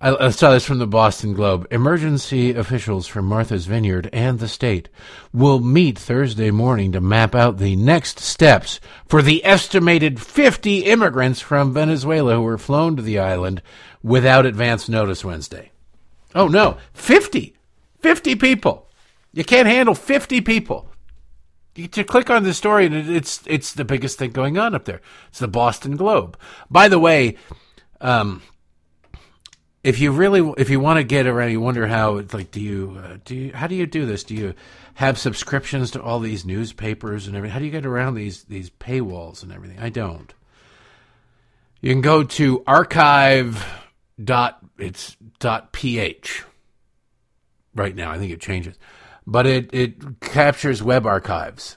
I, 0.00 0.30
saw 0.30 0.52
this 0.52 0.64
from 0.64 0.78
the 0.78 0.86
Boston 0.86 1.32
Globe. 1.32 1.66
Emergency 1.72 2.54
officials 2.54 3.08
from 3.08 3.24
Martha's 3.24 3.66
Vineyard 3.66 4.08
and 4.12 4.38
the 4.38 4.46
state 4.46 4.88
will 5.32 5.58
meet 5.58 5.98
Thursday 5.98 6.52
morning 6.52 6.92
to 6.92 7.00
map 7.00 7.34
out 7.34 7.58
the 7.58 7.74
next 7.74 8.20
steps 8.20 8.78
for 9.08 9.22
the 9.22 9.44
estimated 9.44 10.20
50 10.20 10.84
immigrants 10.84 11.40
from 11.40 11.74
Venezuela 11.74 12.36
who 12.36 12.42
were 12.42 12.58
flown 12.58 12.94
to 12.94 13.02
the 13.02 13.18
island 13.18 13.60
without 14.00 14.46
advance 14.46 14.88
notice 14.88 15.24
Wednesday. 15.24 15.72
Oh 16.32 16.46
no, 16.46 16.76
50! 16.92 17.56
50 18.00 18.36
people! 18.36 18.88
You 19.32 19.42
can't 19.42 19.66
handle 19.66 19.96
50 19.96 20.40
people 20.42 20.92
You 21.74 21.88
to 21.88 22.04
click 22.04 22.30
on 22.30 22.44
the 22.44 22.54
story, 22.54 22.86
and 22.86 22.94
it's 22.94 23.42
it's 23.46 23.72
the 23.72 23.84
biggest 23.84 24.18
thing 24.18 24.30
going 24.30 24.58
on 24.58 24.76
up 24.76 24.84
there. 24.84 25.00
It's 25.28 25.40
the 25.40 25.48
Boston 25.48 25.96
Globe. 25.96 26.38
By 26.70 26.86
the 26.88 27.00
way, 27.00 27.36
um, 28.00 28.42
if 29.84 30.00
you 30.00 30.12
really 30.12 30.52
if 30.58 30.70
you 30.70 30.80
want 30.80 30.98
to 30.98 31.04
get 31.04 31.26
around, 31.26 31.50
you 31.50 31.60
wonder 31.60 31.86
how 31.86 32.16
it's 32.16 32.34
like. 32.34 32.50
Do 32.50 32.60
you 32.60 33.00
uh, 33.02 33.18
do 33.24 33.34
you, 33.34 33.52
how 33.52 33.66
do 33.66 33.74
you 33.74 33.86
do 33.86 34.06
this? 34.06 34.24
Do 34.24 34.34
you 34.34 34.54
have 34.94 35.18
subscriptions 35.18 35.92
to 35.92 36.02
all 36.02 36.20
these 36.20 36.44
newspapers 36.44 37.26
and 37.26 37.36
everything? 37.36 37.52
How 37.52 37.58
do 37.58 37.64
you 37.64 37.70
get 37.70 37.86
around 37.86 38.14
these 38.14 38.44
these 38.44 38.70
paywalls 38.70 39.42
and 39.42 39.52
everything? 39.52 39.78
I 39.78 39.88
don't. 39.88 40.32
You 41.80 41.92
can 41.92 42.00
go 42.00 42.24
to 42.24 42.64
archive 42.66 43.64
dot 44.22 44.58
it's 44.78 45.16
dot 45.38 45.72
ph 45.72 46.44
right 47.74 47.94
now. 47.94 48.10
I 48.10 48.18
think 48.18 48.32
it 48.32 48.40
changes 48.40 48.76
but 49.28 49.46
it, 49.46 49.68
it 49.74 50.20
captures 50.20 50.82
web 50.82 51.04
archives 51.04 51.76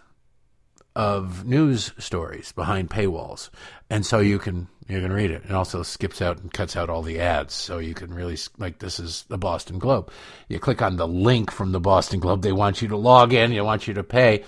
of 0.95 1.45
news 1.45 1.91
stories 1.97 2.53
behind 2.53 2.89
paywalls, 2.89 3.49
and 3.89 4.05
so 4.05 4.19
you 4.19 4.39
can 4.39 4.69
you 4.91 5.01
can 5.01 5.13
read 5.13 5.31
it. 5.31 5.43
It 5.45 5.51
also 5.51 5.83
skips 5.83 6.21
out 6.21 6.39
and 6.39 6.51
cuts 6.51 6.75
out 6.75 6.89
all 6.89 7.01
the 7.01 7.19
ads, 7.19 7.53
so 7.53 7.77
you 7.77 7.93
can 7.93 8.13
really 8.13 8.37
like 8.57 8.79
this 8.79 8.99
is 8.99 9.23
the 9.29 9.37
Boston 9.37 9.79
Globe. 9.79 10.11
You 10.47 10.59
click 10.59 10.81
on 10.81 10.97
the 10.97 11.07
link 11.07 11.51
from 11.51 11.71
the 11.71 11.79
Boston 11.79 12.19
Globe. 12.19 12.41
They 12.41 12.51
want 12.51 12.81
you 12.81 12.87
to 12.89 12.97
log 12.97 13.33
in. 13.33 13.51
They 13.51 13.61
want 13.61 13.87
you 13.87 13.93
to 13.95 14.03
pay. 14.03 14.43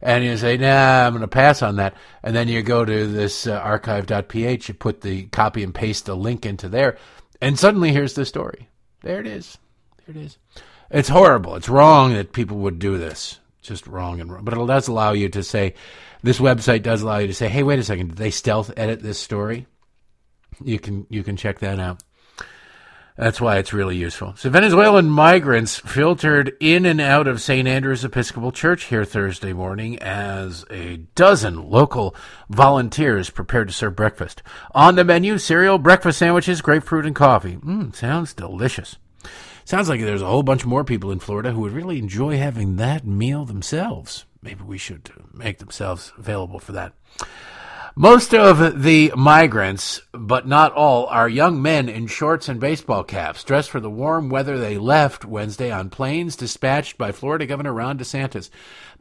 and 0.00 0.24
you 0.24 0.36
say, 0.36 0.56
nah, 0.56 1.06
I'm 1.06 1.12
going 1.12 1.22
to 1.22 1.28
pass 1.28 1.62
on 1.62 1.76
that. 1.76 1.94
And 2.22 2.34
then 2.34 2.48
you 2.48 2.62
go 2.62 2.84
to 2.84 3.06
this 3.06 3.46
uh, 3.46 3.54
archive.ph, 3.58 4.68
you 4.68 4.74
put 4.74 5.00
the 5.00 5.24
copy 5.24 5.62
and 5.62 5.74
paste 5.74 6.06
the 6.06 6.16
link 6.16 6.46
into 6.46 6.68
there, 6.68 6.98
and 7.40 7.58
suddenly 7.58 7.92
here's 7.92 8.14
the 8.14 8.24
story. 8.24 8.68
There 9.02 9.20
it 9.20 9.26
is. 9.26 9.58
There 10.06 10.16
it 10.16 10.24
is. 10.24 10.38
It's 10.90 11.08
horrible. 11.08 11.56
It's 11.56 11.68
wrong 11.68 12.14
that 12.14 12.32
people 12.32 12.58
would 12.58 12.78
do 12.78 12.98
this. 12.98 13.38
Just 13.60 13.86
wrong 13.86 14.20
and 14.20 14.32
wrong. 14.32 14.44
But 14.44 14.54
it 14.54 14.66
does 14.66 14.88
allow 14.88 15.12
you 15.12 15.28
to 15.30 15.42
say, 15.42 15.74
this 16.22 16.38
website 16.38 16.82
does 16.82 17.02
allow 17.02 17.18
you 17.18 17.26
to 17.26 17.34
say, 17.34 17.48
hey, 17.48 17.62
wait 17.62 17.78
a 17.78 17.84
second, 17.84 18.08
did 18.08 18.16
they 18.16 18.30
stealth 18.30 18.72
edit 18.76 19.02
this 19.02 19.18
story? 19.18 19.66
You 20.62 20.78
can 20.78 21.06
you 21.10 21.22
can 21.22 21.36
check 21.36 21.60
that 21.60 21.78
out. 21.78 22.02
That's 23.18 23.40
why 23.40 23.58
it's 23.58 23.72
really 23.72 23.96
useful. 23.96 24.34
So, 24.36 24.48
Venezuelan 24.48 25.10
migrants 25.10 25.76
filtered 25.80 26.56
in 26.60 26.86
and 26.86 27.00
out 27.00 27.26
of 27.26 27.40
St. 27.40 27.66
Andrew's 27.66 28.04
Episcopal 28.04 28.52
Church 28.52 28.84
here 28.84 29.04
Thursday 29.04 29.52
morning 29.52 29.98
as 29.98 30.64
a 30.70 30.98
dozen 31.16 31.68
local 31.68 32.14
volunteers 32.48 33.28
prepared 33.28 33.66
to 33.66 33.74
serve 33.74 33.96
breakfast. 33.96 34.40
On 34.72 34.94
the 34.94 35.02
menu, 35.02 35.36
cereal, 35.38 35.78
breakfast 35.78 36.20
sandwiches, 36.20 36.62
grapefruit, 36.62 37.06
and 37.06 37.16
coffee. 37.16 37.56
Mmm, 37.56 37.92
sounds 37.92 38.34
delicious. 38.34 38.98
Sounds 39.64 39.88
like 39.88 40.00
there's 40.00 40.22
a 40.22 40.26
whole 40.26 40.44
bunch 40.44 40.64
more 40.64 40.84
people 40.84 41.10
in 41.10 41.18
Florida 41.18 41.50
who 41.50 41.62
would 41.62 41.72
really 41.72 41.98
enjoy 41.98 42.38
having 42.38 42.76
that 42.76 43.04
meal 43.04 43.44
themselves. 43.44 44.26
Maybe 44.42 44.62
we 44.62 44.78
should 44.78 45.10
make 45.34 45.58
themselves 45.58 46.12
available 46.16 46.60
for 46.60 46.70
that. 46.70 46.92
Most 47.96 48.34
of 48.34 48.82
the 48.82 49.12
migrants, 49.16 50.00
but 50.12 50.46
not 50.46 50.72
all, 50.72 51.06
are 51.06 51.28
young 51.28 51.60
men 51.60 51.88
in 51.88 52.06
shorts 52.06 52.48
and 52.48 52.60
baseball 52.60 53.02
caps, 53.02 53.42
dressed 53.42 53.70
for 53.70 53.80
the 53.80 53.90
warm 53.90 54.28
weather 54.28 54.58
they 54.58 54.78
left 54.78 55.24
Wednesday 55.24 55.70
on 55.70 55.90
planes 55.90 56.36
dispatched 56.36 56.96
by 56.98 57.12
Florida 57.12 57.46
Governor 57.46 57.72
Ron 57.72 57.98
DeSantis 57.98 58.50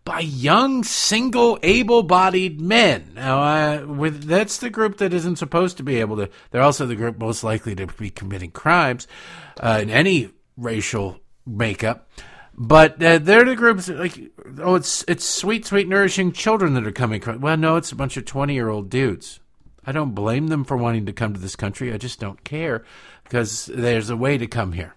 by 0.03 0.21
young, 0.21 0.85
single, 0.85 1.59
able-bodied 1.63 2.61
men. 2.61 3.11
Now, 3.13 3.41
uh, 3.41 3.85
with, 3.85 4.23
that's 4.23 4.57
the 4.57 4.69
group 4.69 4.97
that 4.99 5.13
isn't 5.13 5.35
supposed 5.35 5.77
to 5.77 5.83
be 5.83 5.99
able 5.99 6.15
to. 6.15 6.29
They're 6.51 6.61
also 6.61 6.85
the 6.85 6.95
group 6.95 7.19
most 7.19 7.43
likely 7.43 7.75
to 7.75 7.87
be 7.87 8.09
committing 8.09 8.51
crimes 8.51 9.05
uh, 9.59 9.79
in 9.81 9.89
any 9.89 10.29
racial 10.55 11.19
makeup. 11.45 12.09
But 12.57 13.01
uh, 13.03 13.19
they're 13.19 13.45
the 13.45 13.55
groups 13.55 13.87
like 13.87 14.31
oh 14.57 14.75
it's 14.75 15.05
it's 15.07 15.23
sweet 15.23 15.65
sweet 15.65 15.87
nourishing 15.87 16.31
children 16.31 16.73
that 16.73 16.87
are 16.87 16.91
coming. 16.91 17.21
Well, 17.39 17.55
no, 17.55 17.75
it's 17.75 17.91
a 17.91 17.95
bunch 17.95 18.17
of 18.17 18.25
twenty 18.25 18.55
year 18.55 18.69
old 18.69 18.89
dudes. 18.89 19.39
I 19.85 19.91
don't 19.91 20.15
blame 20.15 20.47
them 20.47 20.63
for 20.65 20.75
wanting 20.75 21.05
to 21.05 21.13
come 21.13 21.33
to 21.33 21.39
this 21.39 21.55
country. 21.55 21.93
I 21.93 21.97
just 21.97 22.19
don't 22.19 22.43
care 22.43 22.83
because 23.23 23.67
there's 23.67 24.09
a 24.09 24.17
way 24.17 24.39
to 24.39 24.47
come 24.47 24.73
here, 24.73 24.95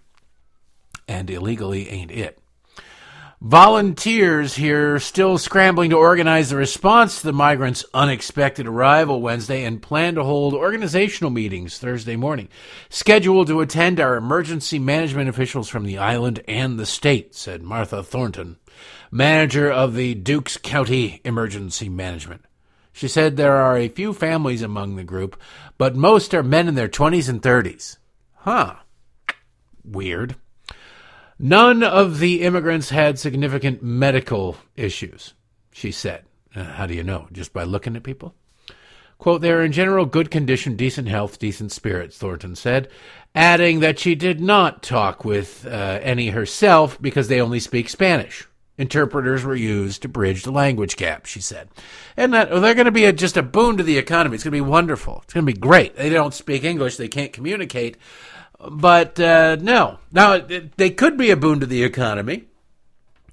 and 1.06 1.28
illegally 1.28 1.88
ain't 1.90 2.10
it. 2.10 2.39
Volunteers 3.42 4.56
here 4.56 4.98
still 4.98 5.38
scrambling 5.38 5.88
to 5.88 5.96
organize 5.96 6.50
the 6.50 6.56
response 6.56 7.20
to 7.20 7.26
the 7.26 7.32
migrants' 7.32 7.86
unexpected 7.94 8.66
arrival 8.66 9.22
Wednesday 9.22 9.64
and 9.64 9.80
plan 9.80 10.16
to 10.16 10.24
hold 10.24 10.52
organizational 10.52 11.30
meetings 11.30 11.78
Thursday 11.78 12.16
morning. 12.16 12.50
Scheduled 12.90 13.46
to 13.46 13.62
attend 13.62 13.98
are 13.98 14.16
emergency 14.16 14.78
management 14.78 15.30
officials 15.30 15.70
from 15.70 15.84
the 15.84 15.96
island 15.96 16.44
and 16.46 16.78
the 16.78 16.84
state, 16.84 17.34
said 17.34 17.62
Martha 17.62 18.02
Thornton, 18.02 18.58
manager 19.10 19.72
of 19.72 19.94
the 19.94 20.14
Dukes 20.14 20.58
County 20.58 21.22
Emergency 21.24 21.88
Management. 21.88 22.44
She 22.92 23.08
said 23.08 23.38
there 23.38 23.56
are 23.56 23.78
a 23.78 23.88
few 23.88 24.12
families 24.12 24.60
among 24.60 24.96
the 24.96 25.02
group, 25.02 25.40
but 25.78 25.96
most 25.96 26.34
are 26.34 26.42
men 26.42 26.68
in 26.68 26.74
their 26.74 26.90
20s 26.90 27.30
and 27.30 27.40
30s. 27.40 27.96
Huh. 28.34 28.74
Weird. 29.82 30.36
None 31.42 31.82
of 31.82 32.18
the 32.18 32.42
immigrants 32.42 32.90
had 32.90 33.18
significant 33.18 33.82
medical 33.82 34.58
issues, 34.76 35.32
she 35.72 35.90
said. 35.90 36.24
Uh, 36.54 36.64
how 36.64 36.84
do 36.84 36.94
you 36.94 37.02
know? 37.02 37.28
Just 37.32 37.54
by 37.54 37.64
looking 37.64 37.96
at 37.96 38.02
people? 38.02 38.34
Quote, 39.16 39.40
they 39.40 39.50
are 39.50 39.64
in 39.64 39.72
general 39.72 40.04
good 40.04 40.30
condition, 40.30 40.76
decent 40.76 41.08
health, 41.08 41.38
decent 41.38 41.72
spirits, 41.72 42.18
Thornton 42.18 42.56
said, 42.56 42.88
adding 43.34 43.80
that 43.80 43.98
she 43.98 44.14
did 44.14 44.38
not 44.38 44.82
talk 44.82 45.24
with 45.24 45.66
uh, 45.66 45.98
any 46.02 46.28
herself 46.28 47.00
because 47.00 47.28
they 47.28 47.40
only 47.40 47.60
speak 47.60 47.88
Spanish. 47.88 48.46
Interpreters 48.76 49.42
were 49.42 49.56
used 49.56 50.02
to 50.02 50.08
bridge 50.08 50.42
the 50.42 50.52
language 50.52 50.96
gap, 50.96 51.24
she 51.24 51.40
said. 51.40 51.68
And 52.18 52.34
that 52.34 52.52
oh, 52.52 52.60
they're 52.60 52.74
going 52.74 52.84
to 52.84 52.90
be 52.90 53.04
a, 53.06 53.14
just 53.14 53.36
a 53.38 53.42
boon 53.42 53.78
to 53.78 53.82
the 53.82 53.98
economy. 53.98 54.34
It's 54.34 54.44
going 54.44 54.52
to 54.52 54.62
be 54.64 54.70
wonderful. 54.70 55.20
It's 55.24 55.32
going 55.32 55.46
to 55.46 55.52
be 55.52 55.58
great. 55.58 55.96
They 55.96 56.10
don't 56.10 56.34
speak 56.34 56.64
English, 56.64 56.96
they 56.96 57.08
can't 57.08 57.32
communicate, 57.32 57.96
but 58.68 59.18
uh, 59.18 59.56
no. 59.60 59.98
Now, 60.12 60.38
they 60.38 60.90
could 60.90 61.16
be 61.16 61.30
a 61.30 61.36
boon 61.36 61.60
to 61.60 61.66
the 61.66 61.82
economy. 61.82 62.44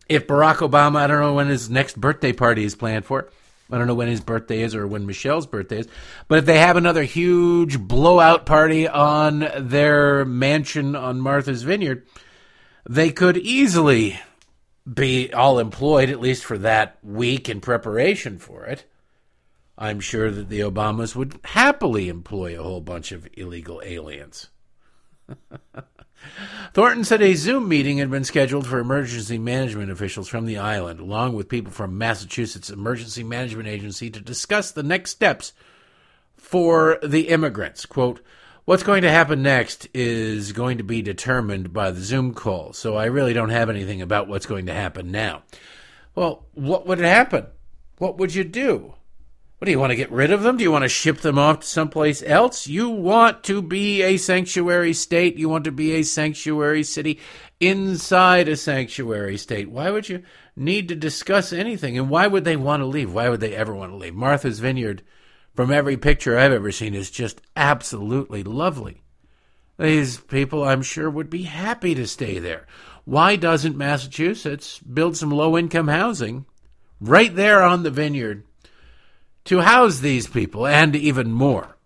If 0.07 0.27
Barack 0.27 0.57
Obama, 0.57 0.97
I 0.97 1.07
don't 1.07 1.19
know 1.19 1.33
when 1.33 1.47
his 1.47 1.69
next 1.69 1.99
birthday 1.99 2.31
party 2.31 2.63
is 2.63 2.75
planned 2.75 3.05
for. 3.05 3.29
I 3.69 3.77
don't 3.77 3.87
know 3.87 3.95
when 3.95 4.07
his 4.07 4.21
birthday 4.21 4.61
is 4.61 4.73
or 4.73 4.87
when 4.87 5.05
Michelle's 5.05 5.45
birthday 5.45 5.79
is. 5.79 5.87
But 6.29 6.39
if 6.39 6.45
they 6.45 6.59
have 6.59 6.77
another 6.77 7.03
huge 7.03 7.77
blowout 7.77 8.45
party 8.45 8.87
on 8.87 9.45
their 9.57 10.23
mansion 10.23 10.95
on 10.95 11.19
Martha's 11.19 11.63
Vineyard, 11.63 12.07
they 12.87 13.11
could 13.11 13.35
easily 13.37 14.17
be 14.91 15.33
all 15.33 15.59
employed, 15.59 16.09
at 16.09 16.21
least 16.21 16.45
for 16.45 16.57
that 16.59 16.97
week 17.03 17.49
in 17.49 17.59
preparation 17.59 18.39
for 18.39 18.63
it. 18.63 18.85
I'm 19.77 19.99
sure 19.99 20.31
that 20.31 20.47
the 20.47 20.61
Obamas 20.61 21.15
would 21.15 21.37
happily 21.43 22.07
employ 22.07 22.57
a 22.57 22.63
whole 22.63 22.81
bunch 22.81 23.11
of 23.11 23.27
illegal 23.33 23.81
aliens. 23.83 24.47
Thornton 26.73 27.03
said 27.03 27.21
a 27.21 27.33
Zoom 27.33 27.67
meeting 27.67 27.97
had 27.97 28.11
been 28.11 28.23
scheduled 28.23 28.67
for 28.67 28.79
emergency 28.79 29.37
management 29.37 29.91
officials 29.91 30.27
from 30.27 30.45
the 30.45 30.57
island, 30.57 30.99
along 30.99 31.33
with 31.33 31.49
people 31.49 31.71
from 31.71 31.97
Massachusetts 31.97 32.69
Emergency 32.69 33.23
Management 33.23 33.67
Agency, 33.67 34.09
to 34.09 34.21
discuss 34.21 34.71
the 34.71 34.83
next 34.83 35.11
steps 35.11 35.53
for 36.35 36.99
the 37.03 37.29
immigrants. 37.29 37.85
Quote, 37.85 38.21
What's 38.65 38.83
going 38.83 39.03
to 39.03 39.09
happen 39.09 39.41
next 39.41 39.87
is 39.93 40.51
going 40.51 40.77
to 40.77 40.83
be 40.83 41.01
determined 41.01 41.71
by 41.71 41.89
the 41.89 42.01
Zoom 42.01 42.33
call, 42.33 42.73
so 42.73 42.97
I 42.97 43.05
really 43.05 43.31
don't 43.31 43.49
have 43.49 43.69
anything 43.69 44.01
about 44.01 44.27
what's 44.27 44.45
going 44.45 44.65
to 44.65 44.73
happen 44.73 45.09
now. 45.09 45.43
Well, 46.15 46.45
what 46.53 46.85
would 46.85 46.99
happen? 46.99 47.45
What 47.97 48.17
would 48.17 48.35
you 48.35 48.43
do? 48.43 48.95
What 49.57 49.65
do 49.65 49.71
you 49.71 49.79
want 49.79 49.89
to 49.89 49.95
get 49.95 50.11
rid 50.11 50.29
of 50.29 50.43
them? 50.43 50.57
Do 50.57 50.63
you 50.63 50.71
want 50.71 50.83
to 50.83 50.89
ship 50.89 51.17
them 51.21 51.39
off 51.39 51.61
to 51.61 51.67
someplace 51.67 52.21
else? 52.21 52.67
You 52.67 52.89
want 52.89 53.43
to 53.45 53.63
be 53.63 54.03
a 54.03 54.17
sanctuary 54.17 54.93
state. 54.93 55.37
You 55.37 55.49
want 55.49 55.63
to 55.63 55.71
be 55.71 55.93
a 55.93 56.03
sanctuary 56.03 56.83
city 56.83 57.19
inside 57.59 58.47
a 58.47 58.55
sanctuary 58.55 59.35
state. 59.35 59.71
Why 59.71 59.89
would 59.89 60.09
you 60.09 60.21
need 60.55 60.87
to 60.89 60.95
discuss 60.95 61.51
anything? 61.51 61.97
And 61.97 62.07
why 62.07 62.27
would 62.27 62.45
they 62.45 62.55
want 62.55 62.81
to 62.81 62.85
leave? 62.85 63.11
Why 63.11 63.29
would 63.29 63.39
they 63.39 63.55
ever 63.55 63.73
want 63.73 63.91
to 63.93 63.97
leave? 63.97 64.13
Martha's 64.13 64.59
Vineyard, 64.59 65.01
from 65.55 65.71
every 65.71 65.97
picture 65.97 66.37
I've 66.37 66.51
ever 66.51 66.71
seen, 66.71 66.93
is 66.93 67.09
just 67.09 67.41
absolutely 67.55 68.43
lovely. 68.43 69.01
These 69.79 70.19
people, 70.19 70.63
I'm 70.63 70.83
sure, 70.83 71.09
would 71.09 71.31
be 71.31 71.43
happy 71.43 71.95
to 71.95 72.05
stay 72.05 72.37
there. 72.37 72.67
Why 73.05 73.35
doesn't 73.35 73.75
Massachusetts 73.75 74.77
build 74.79 75.17
some 75.17 75.31
low 75.31 75.57
income 75.57 75.87
housing 75.87 76.45
right 76.99 77.35
there 77.35 77.63
on 77.63 77.81
the 77.81 77.89
vineyard? 77.89 78.43
To 79.47 79.59
house 79.59 79.99
these 79.99 80.27
people 80.27 80.67
and 80.67 80.95
even 80.95 81.31
more. 81.31 81.77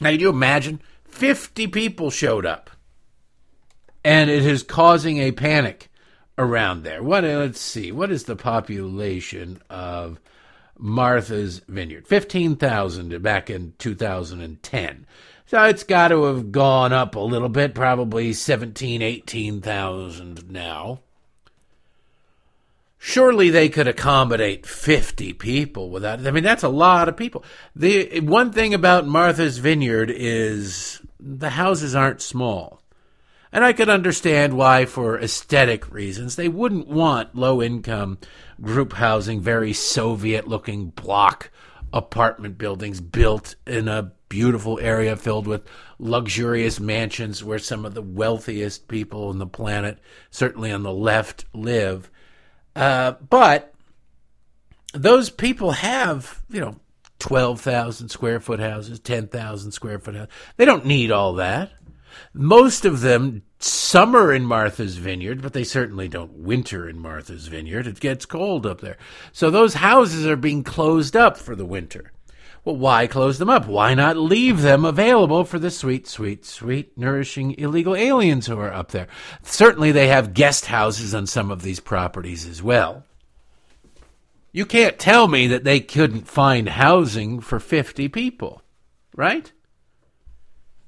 Now, 0.00 0.10
you 0.10 0.28
imagine? 0.28 0.80
50 1.08 1.66
people 1.68 2.10
showed 2.10 2.46
up. 2.46 2.70
And 4.04 4.30
it 4.30 4.46
is 4.46 4.62
causing 4.62 5.18
a 5.18 5.32
panic 5.32 5.88
around 6.38 6.84
there. 6.84 7.02
What 7.02 7.24
uh, 7.24 7.38
let's 7.38 7.60
see. 7.60 7.90
What 7.90 8.12
is 8.12 8.24
the 8.24 8.36
population 8.36 9.60
of 9.68 10.20
Martha's 10.78 11.60
Vineyard? 11.66 12.06
15,000 12.06 13.20
back 13.22 13.50
in 13.50 13.74
2010. 13.78 15.06
So 15.46 15.64
it's 15.64 15.84
got 15.84 16.08
to 16.08 16.24
have 16.24 16.52
gone 16.52 16.92
up 16.92 17.14
a 17.14 17.20
little 17.20 17.48
bit, 17.48 17.74
probably 17.74 18.32
17, 18.32 19.02
18,000 19.02 20.50
now. 20.50 21.00
Surely 23.08 23.50
they 23.50 23.68
could 23.68 23.86
accommodate 23.86 24.66
50 24.66 25.32
people 25.34 25.90
without. 25.90 26.26
I 26.26 26.32
mean, 26.32 26.42
that's 26.42 26.64
a 26.64 26.68
lot 26.68 27.08
of 27.08 27.16
people. 27.16 27.44
The 27.76 28.18
one 28.18 28.50
thing 28.50 28.74
about 28.74 29.06
Martha's 29.06 29.58
Vineyard 29.58 30.10
is 30.12 31.00
the 31.20 31.50
houses 31.50 31.94
aren't 31.94 32.20
small. 32.20 32.82
And 33.52 33.64
I 33.64 33.74
could 33.74 33.88
understand 33.88 34.56
why, 34.56 34.86
for 34.86 35.20
aesthetic 35.20 35.92
reasons, 35.92 36.34
they 36.34 36.48
wouldn't 36.48 36.88
want 36.88 37.36
low 37.36 37.62
income 37.62 38.18
group 38.60 38.94
housing, 38.94 39.40
very 39.40 39.72
Soviet 39.72 40.48
looking 40.48 40.90
block 40.90 41.52
apartment 41.92 42.58
buildings 42.58 43.00
built 43.00 43.54
in 43.68 43.86
a 43.86 44.10
beautiful 44.28 44.80
area 44.80 45.14
filled 45.14 45.46
with 45.46 45.62
luxurious 46.00 46.80
mansions 46.80 47.44
where 47.44 47.60
some 47.60 47.84
of 47.84 47.94
the 47.94 48.02
wealthiest 48.02 48.88
people 48.88 49.28
on 49.28 49.38
the 49.38 49.46
planet, 49.46 50.00
certainly 50.32 50.72
on 50.72 50.82
the 50.82 50.92
left, 50.92 51.44
live. 51.54 52.10
Uh, 52.76 53.12
but 53.28 53.74
those 54.92 55.30
people 55.30 55.72
have, 55.72 56.42
you 56.50 56.60
know, 56.60 56.76
12,000 57.18 58.10
square 58.10 58.38
foot 58.38 58.60
houses, 58.60 59.00
10,000 59.00 59.72
square 59.72 59.98
foot 59.98 60.14
houses. 60.14 60.32
They 60.58 60.66
don't 60.66 60.84
need 60.84 61.10
all 61.10 61.32
that. 61.34 61.72
Most 62.34 62.84
of 62.84 63.00
them 63.00 63.42
summer 63.58 64.32
in 64.32 64.44
Martha's 64.44 64.96
Vineyard, 64.96 65.40
but 65.42 65.54
they 65.54 65.64
certainly 65.64 66.08
don't 66.08 66.32
winter 66.32 66.88
in 66.88 66.98
Martha's 66.98 67.48
Vineyard. 67.48 67.86
It 67.86 68.00
gets 68.00 68.26
cold 68.26 68.66
up 68.66 68.80
there. 68.82 68.98
So 69.32 69.50
those 69.50 69.74
houses 69.74 70.26
are 70.26 70.36
being 70.36 70.62
closed 70.62 71.16
up 71.16 71.36
for 71.38 71.56
the 71.56 71.66
winter. 71.66 72.12
Well, 72.66 72.76
why 72.76 73.06
close 73.06 73.38
them 73.38 73.48
up? 73.48 73.68
Why 73.68 73.94
not 73.94 74.16
leave 74.16 74.60
them 74.60 74.84
available 74.84 75.44
for 75.44 75.56
the 75.56 75.70
sweet, 75.70 76.08
sweet, 76.08 76.44
sweet, 76.44 76.98
nourishing 76.98 77.56
illegal 77.60 77.94
aliens 77.94 78.48
who 78.48 78.58
are 78.58 78.74
up 78.74 78.90
there? 78.90 79.06
Certainly 79.44 79.92
they 79.92 80.08
have 80.08 80.34
guest 80.34 80.66
houses 80.66 81.14
on 81.14 81.28
some 81.28 81.52
of 81.52 81.62
these 81.62 81.78
properties 81.78 82.44
as 82.44 82.64
well. 82.64 83.04
You 84.50 84.66
can't 84.66 84.98
tell 84.98 85.28
me 85.28 85.46
that 85.46 85.62
they 85.62 85.78
couldn't 85.78 86.26
find 86.26 86.68
housing 86.70 87.38
for 87.38 87.60
50 87.60 88.08
people, 88.08 88.62
right? 89.14 89.52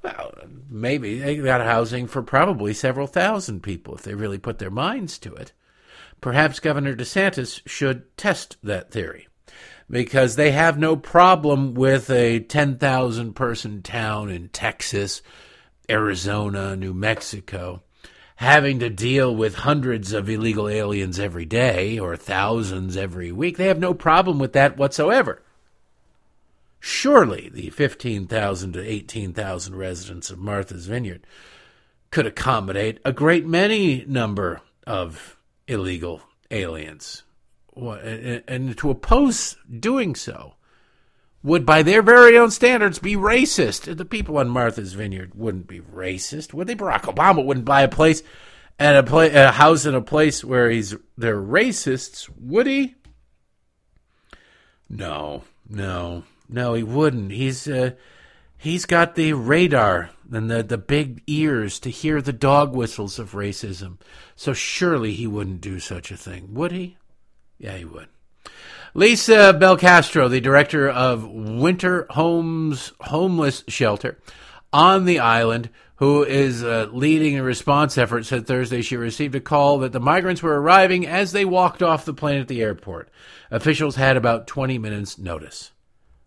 Well, 0.03 0.35
maybe 0.69 1.21
they 1.21 1.37
got 1.37 1.61
housing 1.61 2.09
for 2.09 2.25
probably 2.25 2.75
several 2.75 3.07
thousand 3.07 3.63
people 3.63 3.95
if 3.95 4.03
they 4.03 4.15
really 4.15 4.39
put 4.39 4.59
their 4.59 4.69
minds 4.69 5.17
to 5.19 5.33
it. 5.33 5.53
Perhaps 6.21 6.59
Governor 6.59 6.97
DeSantis 6.97 7.61
should 7.69 8.17
test 8.17 8.57
that 8.65 8.91
theory 8.91 9.28
because 9.91 10.37
they 10.37 10.51
have 10.51 10.79
no 10.79 10.97
problem 10.97 11.75
with 11.75 12.11
a 12.11 12.41
10,000 12.41 13.35
person 13.35 13.83
town 13.83 14.31
in 14.31 14.49
Texas, 14.49 15.23
Arizona, 15.89 16.77
New 16.77 16.95
Mexico 16.95 17.83
having 18.39 18.79
to 18.79 18.89
deal 18.89 19.35
with 19.35 19.57
hundreds 19.57 20.13
of 20.13 20.31
illegal 20.31 20.69
aliens 20.69 21.19
every 21.19 21.45
day 21.45 21.99
or 21.99 22.15
thousands 22.15 22.97
every 22.97 23.33
week. 23.33 23.57
They 23.57 23.67
have 23.67 23.81
no 23.81 23.93
problem 23.93 24.39
with 24.39 24.53
that 24.53 24.77
whatsoever. 24.77 25.43
Surely 26.79 27.51
the 27.53 27.71
15,000 27.71 28.75
to 28.75 28.81
18,000 28.81 29.75
residents 29.75 30.31
of 30.31 30.39
Martha's 30.39 30.87
Vineyard 30.87 31.27
could 32.13 32.27
accommodate 32.27 33.01
a 33.05 33.13
great 33.13 33.45
many 33.45 34.05
number 34.07 34.61
of 34.87 35.37
illegal 35.67 36.23
aliens. 36.53 37.25
And 37.79 38.77
to 38.79 38.91
oppose 38.91 39.57
doing 39.79 40.15
so 40.15 40.55
would, 41.43 41.65
by 41.65 41.83
their 41.83 42.03
very 42.03 42.37
own 42.37 42.51
standards, 42.51 42.99
be 42.99 43.15
racist. 43.15 43.97
The 43.97 44.05
people 44.05 44.39
on 44.39 44.49
Martha's 44.49 44.95
Vineyard 44.95 45.35
wouldn't 45.35 45.67
be 45.67 45.81
racist, 45.81 46.53
would 46.53 46.67
they? 46.67 46.75
Barack 46.75 47.03
Obama 47.03 47.45
wouldn't 47.45 47.67
buy 47.67 47.83
a 47.83 47.89
place 47.89 48.23
and 48.79 48.97
a, 48.97 49.03
pla- 49.03 49.31
a 49.33 49.53
house 49.53 49.87
in 49.87 49.95
a 49.95 50.01
place 50.01 50.45
where 50.45 50.71
he's 50.71 50.95
they're 51.17 51.41
racists, 51.41 52.29
would 52.39 52.67
he? 52.67 52.95
No, 54.89 55.45
no. 55.69 56.25
No, 56.49 56.75
he 56.75 56.83
wouldn't. 56.83 57.33
He's 57.33 57.69
uh, 57.69 57.93
he's 58.57 58.87
got 58.87 59.15
the 59.15 59.33
radar 59.35 60.11
and 60.33 60.51
the 60.51 60.63
the 60.63 60.79
big 60.79 61.23
ears 61.27 61.79
to 61.81 61.91
hear 61.91 62.23
the 62.23 62.33
dog 62.33 62.75
whistles 62.75 63.19
of 63.19 63.33
racism. 63.33 63.99
So 64.35 64.53
surely 64.53 65.13
he 65.13 65.27
wouldn't 65.27 65.61
do 65.61 65.79
such 65.79 66.11
a 66.11 66.17
thing, 66.17 66.55
would 66.55 66.73
he? 66.73 66.98
Yeah, 67.59 67.77
he 67.77 67.85
would. 67.85 68.09
Lisa 68.95 69.57
Belcastro, 69.59 70.31
the 70.31 70.41
director 70.41 70.89
of 70.89 71.29
Winter 71.29 72.07
Homes 72.11 72.93
Homeless 73.01 73.65
Shelter 73.69 74.19
on 74.73 75.05
the 75.05 75.19
island, 75.19 75.71
who 75.97 76.25
is 76.25 76.63
uh, 76.63 76.89
leading 76.93 77.39
a 77.39 77.43
response 77.43 77.99
effort, 77.99 78.25
said 78.25 78.47
Thursday 78.47 78.83
she 78.83 78.97
received 78.97 79.35
a 79.35 79.41
call 79.41 79.79
that 79.79 79.93
the 79.93 80.01
migrants 80.01 80.43
were 80.43 80.61
arriving 80.61 81.07
as 81.07 81.33
they 81.33 81.45
walked 81.45 81.83
off 81.83 82.05
the 82.05 82.15
plane 82.15 82.41
at 82.41 82.49
the 82.49 82.63
airport. 82.63 83.11
Officials 83.51 83.97
had 83.97 84.17
about 84.17 84.47
20 84.47 84.79
minutes' 84.79 85.19
notice. 85.19 85.73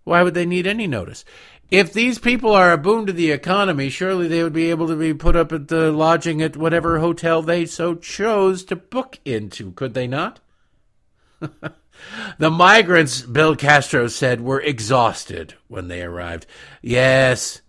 Why 0.04 0.24
would 0.24 0.34
they 0.34 0.46
need 0.46 0.68
any 0.68 0.88
notice? 0.88 1.24
If 1.70 1.94
these 1.94 2.20
people 2.20 2.52
are 2.52 2.74
a 2.74 2.78
boon 2.78 3.06
to 3.06 3.14
the 3.14 3.32
economy, 3.32 3.90
surely 3.90 4.28
they 4.28 4.44
would 4.44 4.54
be 4.54 4.70
able 4.70 4.88
to 4.88 4.96
be 4.96 5.14
put 5.14 5.38
up 5.38 5.54
at 5.54 5.70
the 5.70 5.92
lodging 5.92 6.42
at 6.42 6.58
whatever 6.58 7.00
hotel 7.00 7.42
they 7.42 7.66
so 7.66 7.96
chose 7.96 8.66
to 8.66 8.76
book 8.76 9.20
into, 9.24 9.72
could 9.72 9.94
they 9.94 10.08
not? 10.08 10.42
The 12.40 12.50
migrants, 12.50 13.22
Belcastro 13.22 14.10
said, 14.10 14.42
were 14.42 14.60
exhausted 14.60 15.54
when 15.68 15.88
they 15.88 16.02
arrived. 16.02 16.48
Yes, 16.82 17.62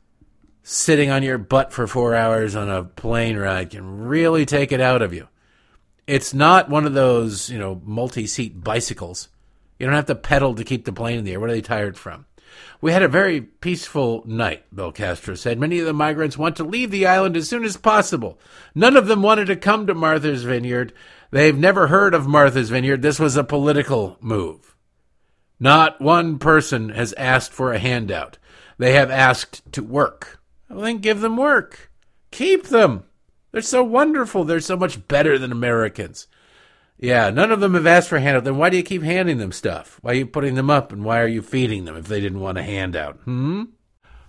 sitting 0.63 1.11
on 1.11 1.23
your 1.23 1.37
butt 1.37 1.73
for 1.73 1.87
four 1.87 2.15
hours 2.15 2.57
on 2.57 2.71
a 2.71 2.85
plane 2.85 3.37
ride 3.37 3.71
can 3.71 4.07
really 4.07 4.47
take 4.47 4.73
it 4.73 4.81
out 4.81 5.03
of 5.03 5.13
you. 5.13 5.29
It's 6.07 6.33
not 6.33 6.71
one 6.71 6.87
of 6.87 6.95
those, 6.95 7.51
you 7.51 7.59
know, 7.59 7.81
multi 7.85 8.27
seat 8.27 8.65
bicycles 8.65 9.29
you 9.83 9.87
don't 9.87 9.97
have 9.97 10.07
to 10.07 10.15
pedal 10.15 10.55
to 10.55 10.63
keep 10.63 10.85
the 10.85 10.93
plane 10.93 11.19
in 11.19 11.25
the 11.25 11.33
air. 11.33 11.41
What 11.41 11.51
are 11.51 11.55
they 11.55 11.61
tired 11.61 11.99
from? 11.99 12.27
We 12.81 12.93
had 12.93 13.03
a 13.03 13.09
very 13.09 13.41
peaceful 13.41 14.23
night, 14.25 14.65
Belcastro 14.73 15.37
said. 15.37 15.59
Many 15.59 15.81
of 15.81 15.87
the 15.87 15.93
migrants 15.93 16.39
want 16.39 16.55
to 16.59 16.65
leave 16.65 16.93
the 16.93 17.05
island 17.05 17.37
as 17.37 17.49
soon 17.49 17.65
as 17.65 17.77
possible. 17.77 18.39
None 18.77 18.97
of 18.97 19.09
them 19.09 19.23
wanted 19.23 19.47
to 19.47 19.57
come 19.57 19.89
to 19.89 19.95
Martha's 19.95 20.45
Vineyard. 20.45 20.93
They've 21.33 21.59
never 21.59 21.87
heard 21.87 22.13
of 22.13 22.29
Martha's 22.29 22.69
Vineyard. 22.69 23.01
This 23.01 23.19
was 23.19 23.39
a 23.39 23.43
political 23.43 24.19
move. 24.21 24.77
Not 25.59 25.99
one 25.99 26.39
person 26.39 26.91
has 26.91 27.15
asked 27.15 27.53
for 27.53 27.73
a 27.73 27.79
handout. 27.79 28.37
They 28.77 28.93
have 28.93 29.11
asked 29.11 29.63
to 29.73 29.83
work. 29.83 30.41
Well, 30.69 30.83
then 30.83 30.99
give 30.99 31.23
them 31.23 31.39
work. 31.39 31.91
Keep 32.31 32.65
them. 32.65 33.05
They're 33.51 33.63
so 33.63 33.83
wonderful. 33.83 34.45
They're 34.45 34.61
so 34.61 34.77
much 34.77 35.09
better 35.09 35.39
than 35.39 35.51
Americans. 35.53 36.29
Yeah, 36.99 37.31
none 37.31 37.51
of 37.51 37.61
them 37.61 37.75
have 37.75 37.87
asked 37.87 38.11
for 38.11 38.17
a 38.17 38.21
handout. 38.21 38.45
Then 38.45 38.59
why 38.59 38.69
do 38.69 38.77
you 38.77 38.83
keep 38.83 39.03
handing 39.03 39.39
them 39.39 39.53
stuff? 39.53 39.99
Why 40.03 40.13
are 40.13 40.17
you 40.17 40.27
putting 40.27 40.55
them 40.55 40.69
up, 40.69 40.93
and 40.93 41.03
why 41.03 41.21
are 41.21 41.27
you 41.27 41.41
feeding 41.41 41.87
them 41.87 41.97
if 41.97 42.09
they 42.09 42.21
didn't 42.21 42.41
want 42.41 42.59
a 42.59 42.63
handout? 42.63 43.17
Hmm. 43.25 43.65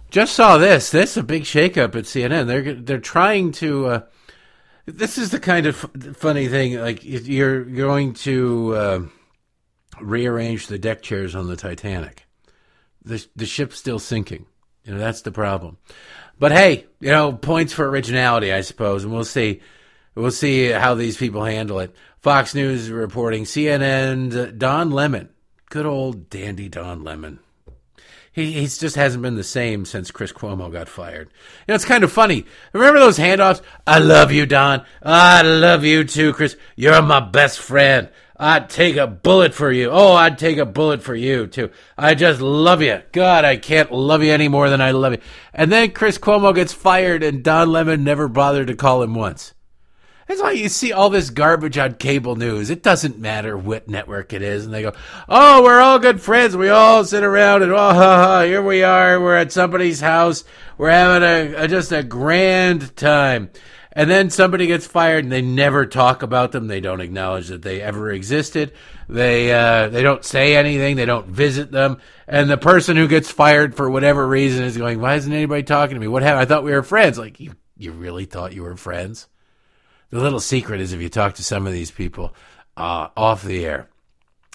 Just 0.10 0.36
saw 0.36 0.58
this. 0.58 0.90
This 0.90 1.12
is 1.12 1.18
a 1.18 1.24
big 1.24 1.44
shakeup 1.44 1.96
at 1.96 2.06
CNN. 2.06 2.48
They're 2.48 2.74
they're 2.74 3.00
trying 3.00 3.52
to. 3.54 3.86
Uh, 3.88 4.02
this 4.86 5.18
is 5.18 5.30
the 5.30 5.40
kind 5.40 5.66
of 5.66 5.76
funny 6.16 6.48
thing. 6.48 6.80
Like 6.80 7.04
you're 7.04 7.64
going 7.64 8.14
to 8.14 8.76
uh, 8.76 9.00
rearrange 10.02 10.68
the 10.68 10.80
deck 10.80 11.02
chairs 11.02 11.36
on 11.36 11.48
the 11.48 11.56
Titanic. 11.56 12.26
The 13.04 13.26
the 13.36 13.46
ship's 13.46 13.78
still 13.78 14.00
sinking. 14.00 14.46
You 14.84 14.94
know 14.94 15.00
that's 15.00 15.22
the 15.22 15.32
problem. 15.32 15.78
But 16.40 16.52
hey, 16.52 16.86
you 17.00 17.12
know 17.12 17.34
points 17.34 17.74
for 17.74 17.88
originality, 17.88 18.52
I 18.52 18.62
suppose, 18.62 19.04
and 19.04 19.14
we'll 19.14 19.24
see. 19.24 19.62
We'll 20.16 20.32
see 20.32 20.70
how 20.70 20.94
these 20.94 21.18
people 21.18 21.44
handle 21.44 21.80
it. 21.80 21.96
Fox 22.20 22.54
News 22.54 22.92
reporting 22.92 23.46
CNN 23.46 24.58
Don 24.60 24.92
Lemon, 24.92 25.30
good 25.70 25.86
old 25.86 26.30
dandy 26.30 26.70
Don 26.70 27.04
Lemon. 27.04 27.40
He 28.34 28.52
he's 28.54 28.80
just 28.80 28.96
hasn't 28.96 29.22
been 29.22 29.36
the 29.36 29.44
same 29.44 29.86
since 29.86 30.10
Chris 30.10 30.34
Cuomo 30.34 30.72
got 30.72 30.90
fired. 30.90 31.30
You 31.30 31.72
know, 31.72 31.76
it's 31.76 31.86
kind 31.86 32.04
of 32.04 32.12
funny. 32.12 32.46
Remember 32.74 33.00
those 33.00 33.20
handoffs? 33.20 33.62
I 33.86 34.00
love 34.00 34.32
you, 34.32 34.48
Don. 34.48 34.84
I 35.04 35.44
love 35.44 35.86
you 35.86 36.04
too, 36.04 36.34
Chris. 36.34 36.58
You're 36.76 37.00
my 37.04 37.20
best 37.20 37.60
friend. 37.60 38.10
I'd 38.36 38.70
take 38.70 38.98
a 38.98 39.06
bullet 39.06 39.54
for 39.54 39.72
you. 39.72 39.92
Oh, 39.92 40.14
I'd 40.14 40.40
take 40.40 40.58
a 40.58 40.66
bullet 40.66 41.04
for 41.04 41.16
you 41.16 41.46
too. 41.46 41.70
I 41.96 42.16
just 42.16 42.42
love 42.42 42.82
you. 42.82 43.04
God, 43.12 43.46
I 43.46 43.58
can't 43.58 43.92
love 43.92 44.24
you 44.24 44.32
any 44.32 44.48
more 44.48 44.70
than 44.70 44.82
I 44.82 44.92
love 44.92 45.14
you. 45.14 45.20
And 45.54 45.72
then 45.72 45.92
Chris 45.92 46.18
Cuomo 46.18 46.56
gets 46.56 46.74
fired 46.74 47.22
and 47.22 47.44
Don 47.44 47.72
Lemon 47.72 48.04
never 48.04 48.28
bothered 48.28 48.68
to 48.68 48.76
call 48.76 49.04
him 49.04 49.14
once. 49.14 49.54
That's 50.28 50.42
why 50.42 50.52
you 50.52 50.70
see 50.70 50.94
all 50.94 51.10
this 51.10 51.30
garbage 51.30 51.78
on 51.78 51.96
cable 51.96 52.36
news. 52.36 52.70
It 52.70 52.82
doesn't 52.82 53.20
matter 53.20 53.58
what 53.58 53.90
network 53.90 54.32
it 54.32 54.42
is. 54.42 54.66
And 54.66 54.74
they 54.74 54.82
go, 54.82 54.94
oh, 55.28 55.64
we're 55.64 55.82
all 55.82 56.00
good 56.00 56.22
friends. 56.22 56.56
We 56.56 56.70
all 56.70 57.04
sit 57.04 57.24
around 57.24 57.64
and, 57.64 57.72
oh, 57.72 57.76
ha, 57.76 57.94
ha, 57.94 58.44
here 58.44 58.62
we 58.62 58.84
are. 58.84 59.20
We're 59.20 59.36
at 59.36 59.52
somebody's 59.52 60.00
house. 60.00 60.44
We're 60.78 60.92
having 60.92 61.24
a, 61.24 61.64
a 61.64 61.68
just 61.68 61.92
a 61.92 62.04
grand 62.04 62.96
time. 62.96 63.50
And 63.96 64.10
then 64.10 64.32
somebody 64.32 64.66
gets 64.66 64.88
fired 64.88 65.24
and 65.24 65.32
they 65.32 65.44
never 65.44 65.86
talk 65.86 66.24
about 66.24 66.52
them. 66.52 66.68
They 66.68 66.80
don't 66.80 67.02
acknowledge 67.02 67.50
that 67.50 67.62
they 67.62 67.80
ever 67.82 68.12
existed. 68.12 68.74
They, 69.08 69.54
uh, 69.54 69.90
they 69.90 70.02
don't 70.02 70.26
say 70.26 70.56
anything. 70.56 70.96
They 70.96 71.06
don't 71.06 71.28
visit 71.28 71.72
them. 71.72 72.00
And 72.28 72.50
the 72.50 72.58
person 72.58 72.98
who 72.98 73.08
gets 73.08 73.30
fired 73.30 73.76
for 73.76 73.90
whatever 73.90 74.28
reason 74.28 74.64
is 74.64 74.78
going, 74.78 75.00
why 75.00 75.16
isn't 75.16 75.32
anybody 75.32 75.64
talking 75.64 75.94
to 75.94 76.00
me? 76.00 76.08
What 76.08 76.24
happened? 76.24 76.42
I 76.42 76.46
thought 76.46 76.64
we 76.64 76.72
were 76.72 76.82
friends. 76.82 77.20
Like, 77.20 77.40
you, 77.40 77.54
you 77.78 77.92
really 77.92 78.26
thought 78.26 78.54
you 78.54 78.64
were 78.64 78.78
friends? 78.78 79.28
The 80.14 80.22
little 80.22 80.40
secret 80.40 80.80
is 80.80 80.94
if 80.94 81.02
you 81.02 81.10
talk 81.10 81.34
to 81.34 81.44
some 81.44 81.66
of 81.66 81.74
these 81.74 81.90
people 81.90 82.36
uh, 82.78 83.08
off 83.18 83.42
the 83.42 83.66
air 83.66 83.90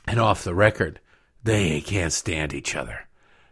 and 0.06 0.20
off 0.20 0.44
the 0.44 0.54
record, 0.54 1.00
they 1.42 1.80
can't 1.80 2.12
stand 2.12 2.54
each 2.54 2.76
other. 2.76 3.08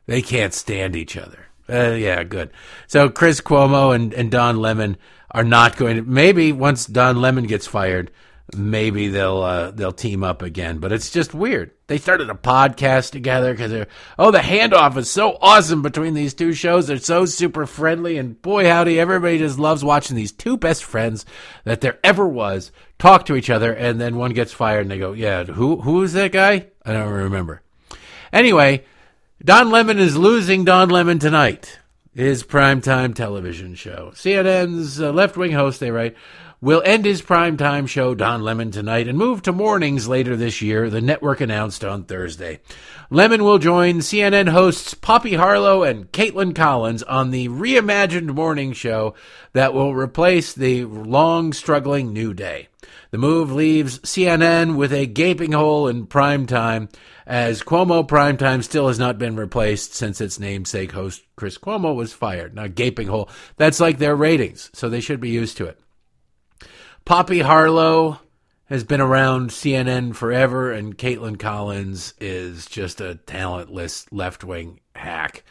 They 0.06 0.22
can't 0.22 0.54
stand 0.54 0.94
each 0.94 1.16
other. 1.16 1.46
Uh, 1.68 1.94
yeah, 1.94 2.22
good. 2.22 2.52
So 2.86 3.08
Chris 3.08 3.40
Cuomo 3.40 3.92
and, 3.92 4.14
and 4.14 4.30
Don 4.30 4.58
Lemon 4.58 4.98
are 5.32 5.42
not 5.42 5.76
going 5.76 5.96
to. 5.96 6.02
Maybe 6.02 6.52
once 6.52 6.86
Don 6.86 7.20
Lemon 7.20 7.48
gets 7.48 7.66
fired, 7.66 8.12
maybe 8.54 9.08
they'll 9.08 9.42
uh, 9.42 9.70
they'll 9.70 9.92
team 9.92 10.22
up 10.22 10.42
again. 10.42 10.78
But 10.78 10.92
it's 10.92 11.10
just 11.10 11.34
weird. 11.34 11.72
They 11.88 11.98
started 11.98 12.30
a 12.30 12.34
podcast 12.34 13.12
together 13.12 13.52
because 13.52 13.70
they're 13.70 13.86
oh 14.18 14.30
the 14.30 14.38
handoff 14.38 14.96
is 14.96 15.10
so 15.10 15.38
awesome 15.40 15.82
between 15.82 16.14
these 16.14 16.34
two 16.34 16.52
shows. 16.52 16.86
They're 16.86 16.98
so 16.98 17.24
super 17.26 17.66
friendly 17.66 18.18
and 18.18 18.40
boy 18.42 18.66
howdy, 18.66 18.98
everybody 19.00 19.38
just 19.38 19.58
loves 19.58 19.84
watching 19.84 20.16
these 20.16 20.32
two 20.32 20.56
best 20.56 20.84
friends 20.84 21.24
that 21.64 21.80
there 21.80 21.98
ever 22.04 22.26
was 22.26 22.72
talk 22.98 23.26
to 23.26 23.36
each 23.36 23.50
other. 23.50 23.72
And 23.72 24.00
then 24.00 24.16
one 24.16 24.32
gets 24.32 24.52
fired 24.52 24.82
and 24.82 24.90
they 24.90 24.98
go, 24.98 25.12
yeah, 25.12 25.44
who 25.44 25.80
who 25.80 26.02
is 26.02 26.12
that 26.14 26.32
guy? 26.32 26.66
I 26.84 26.92
don't 26.92 27.08
remember. 27.12 27.62
Anyway, 28.32 28.84
Don 29.44 29.70
Lemon 29.70 29.98
is 29.98 30.16
losing 30.16 30.64
Don 30.64 30.88
Lemon 30.88 31.18
tonight. 31.18 31.78
his 32.14 32.42
primetime 32.42 33.14
television 33.14 33.74
show. 33.74 34.10
CNN's 34.14 35.00
uh, 35.00 35.12
left 35.12 35.36
wing 35.36 35.52
host, 35.52 35.78
they 35.80 35.90
write, 35.90 36.16
will 36.60 36.82
end 36.84 37.04
his 37.04 37.22
primetime 37.22 37.88
show, 37.88 38.14
Don 38.14 38.42
Lemon, 38.42 38.70
tonight 38.70 39.08
and 39.08 39.18
move 39.18 39.42
to 39.42 39.52
mornings 39.52 40.08
later 40.08 40.36
this 40.36 40.62
year, 40.62 40.88
the 40.88 41.00
network 41.00 41.40
announced 41.40 41.84
on 41.84 42.04
Thursday. 42.04 42.60
Lemon 43.10 43.44
will 43.44 43.58
join 43.58 43.98
CNN 43.98 44.48
hosts 44.48 44.94
Poppy 44.94 45.34
Harlow 45.34 45.82
and 45.82 46.10
Kaitlan 46.12 46.54
Collins 46.54 47.02
on 47.02 47.30
the 47.30 47.48
reimagined 47.48 48.34
morning 48.34 48.72
show 48.72 49.14
that 49.52 49.74
will 49.74 49.94
replace 49.94 50.52
the 50.52 50.84
long 50.84 51.52
struggling 51.52 52.12
New 52.12 52.32
Day. 52.32 52.68
The 53.10 53.18
move 53.18 53.52
leaves 53.52 53.98
CNN 54.00 54.76
with 54.76 54.92
a 54.92 55.06
gaping 55.06 55.52
hole 55.52 55.88
in 55.88 56.06
primetime, 56.06 56.92
as 57.26 57.62
Cuomo 57.62 58.06
primetime 58.06 58.62
still 58.62 58.88
has 58.88 58.98
not 58.98 59.18
been 59.18 59.36
replaced 59.36 59.94
since 59.94 60.20
its 60.20 60.40
namesake 60.40 60.92
host 60.92 61.22
Chris 61.36 61.58
Cuomo 61.58 61.94
was 61.94 62.12
fired. 62.12 62.54
Now, 62.54 62.66
gaping 62.66 63.08
hole, 63.08 63.28
that's 63.56 63.80
like 63.80 63.98
their 63.98 64.16
ratings, 64.16 64.70
so 64.72 64.88
they 64.88 65.00
should 65.00 65.20
be 65.20 65.30
used 65.30 65.56
to 65.58 65.66
it. 65.66 65.78
Poppy 67.06 67.38
Harlow 67.38 68.18
has 68.64 68.82
been 68.82 69.00
around 69.00 69.50
CNN 69.50 70.16
forever, 70.16 70.72
and 70.72 70.98
Kaitlan 70.98 71.38
Collins 71.38 72.14
is 72.20 72.66
just 72.66 73.00
a 73.00 73.14
talentless 73.14 74.12
left 74.12 74.42
wing 74.42 74.80
hack. 74.96 75.44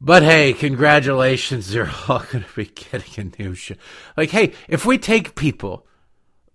But 0.00 0.22
hey, 0.22 0.54
congratulations, 0.54 1.68
they're 1.72 1.92
all 2.08 2.20
going 2.20 2.44
to 2.44 2.54
be 2.56 2.64
getting 2.64 3.30
a 3.38 3.42
new 3.42 3.54
show. 3.54 3.74
Like, 4.16 4.30
hey, 4.30 4.54
if 4.68 4.86
we 4.86 4.96
take 4.96 5.34
people 5.34 5.86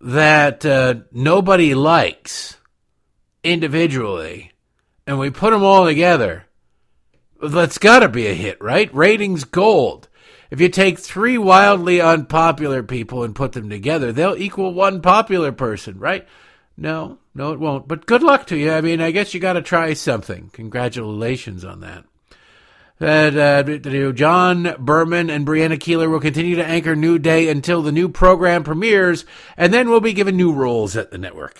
that 0.02 0.66
uh, 0.66 0.96
nobody 1.12 1.76
likes 1.76 2.58
individually 3.44 4.54
and 5.06 5.20
we 5.20 5.30
put 5.30 5.52
them 5.52 5.64
all 5.64 5.86
together, 5.86 6.48
that's 7.44 7.78
got 7.78 8.00
to 8.00 8.10
be 8.10 8.26
a 8.26 8.34
hit, 8.34 8.60
right? 8.60 8.92
Ratings 8.92 9.44
gold. 9.44 10.10
If 10.54 10.62
you 10.62 10.70
take 10.70 11.00
three 11.00 11.40
wildly 11.40 12.00
unpopular 12.00 12.84
people 12.84 13.24
and 13.24 13.34
put 13.34 13.54
them 13.54 13.72
together, 13.72 14.12
they'll 14.12 14.38
equal 14.38 14.72
one 14.72 15.02
popular 15.02 15.52
person, 15.52 15.98
right? 15.98 16.28
No, 16.78 17.18
no, 17.34 17.54
it 17.54 17.60
won't. 17.60 17.88
But 17.88 18.06
good 18.06 18.22
luck 18.22 18.46
to 18.48 18.56
you. 18.56 18.72
I 18.72 18.82
mean, 18.82 19.02
I 19.02 19.10
guess 19.10 19.34
you 19.34 19.40
got 19.40 19.54
to 19.54 19.64
try 19.64 19.94
something. 19.94 20.52
Congratulations 20.54 21.66
on 21.66 21.80
that. 21.80 22.06
That 23.00 23.36
uh, 23.36 24.12
John 24.12 24.76
Berman 24.78 25.32
and 25.32 25.48
Brianna 25.48 25.80
Keilar 25.80 26.08
will 26.08 26.20
continue 26.20 26.58
to 26.58 26.66
anchor 26.68 26.96
New 26.96 27.18
Day 27.18 27.50
until 27.50 27.82
the 27.82 27.92
new 27.92 28.08
program 28.08 28.64
premieres, 28.64 29.26
and 29.58 29.74
then 29.74 29.90
we'll 29.90 30.02
be 30.02 30.14
given 30.14 30.38
new 30.38 30.54
roles 30.54 30.96
at 30.96 31.10
the 31.10 31.18
network. 31.18 31.58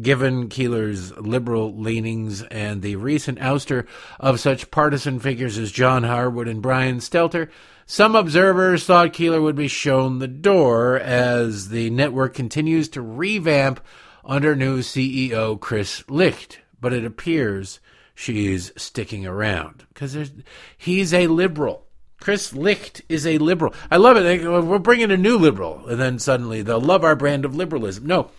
Given 0.00 0.48
Keilar's 0.48 1.16
liberal 1.16 1.78
leanings 1.78 2.42
and 2.42 2.82
the 2.82 2.96
recent 2.96 3.38
ouster 3.38 3.86
of 4.18 4.40
such 4.40 4.72
partisan 4.72 5.20
figures 5.20 5.58
as 5.58 5.70
John 5.70 6.02
Harwood 6.02 6.48
and 6.48 6.60
Brian 6.60 6.98
Stelter, 6.98 7.48
some 7.86 8.14
observers 8.14 8.84
thought 8.84 9.12
Keilar 9.12 9.42
would 9.42 9.56
be 9.56 9.68
shown 9.68 10.18
the 10.18 10.28
door 10.28 10.98
as 10.98 11.68
the 11.68 11.90
network 11.90 12.34
continues 12.34 12.88
to 12.90 13.02
revamp 13.02 13.80
under 14.24 14.54
new 14.54 14.78
CEO 14.78 15.58
Chris 15.60 16.04
Licht, 16.08 16.60
but 16.80 16.92
it 16.92 17.04
appears 17.04 17.80
she's 18.14 18.72
sticking 18.76 19.26
around 19.26 19.84
because 19.88 20.32
he's 20.76 21.12
a 21.12 21.26
liberal. 21.26 21.86
Chris 22.20 22.52
Licht 22.52 23.02
is 23.08 23.26
a 23.26 23.38
liberal. 23.38 23.74
I 23.90 23.96
love 23.96 24.16
it. 24.16 24.44
We're 24.44 24.78
bringing 24.78 25.10
a 25.10 25.16
new 25.16 25.36
liberal, 25.36 25.88
and 25.88 26.00
then 26.00 26.20
suddenly 26.20 26.62
they'll 26.62 26.80
love 26.80 27.02
our 27.02 27.16
brand 27.16 27.44
of 27.44 27.56
liberalism. 27.56 28.06
No, 28.06 28.30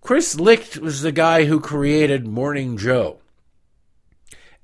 Chris 0.00 0.38
Licht 0.40 0.78
was 0.78 1.02
the 1.02 1.12
guy 1.12 1.44
who 1.44 1.60
created 1.60 2.26
Morning 2.26 2.76
Joe 2.76 3.19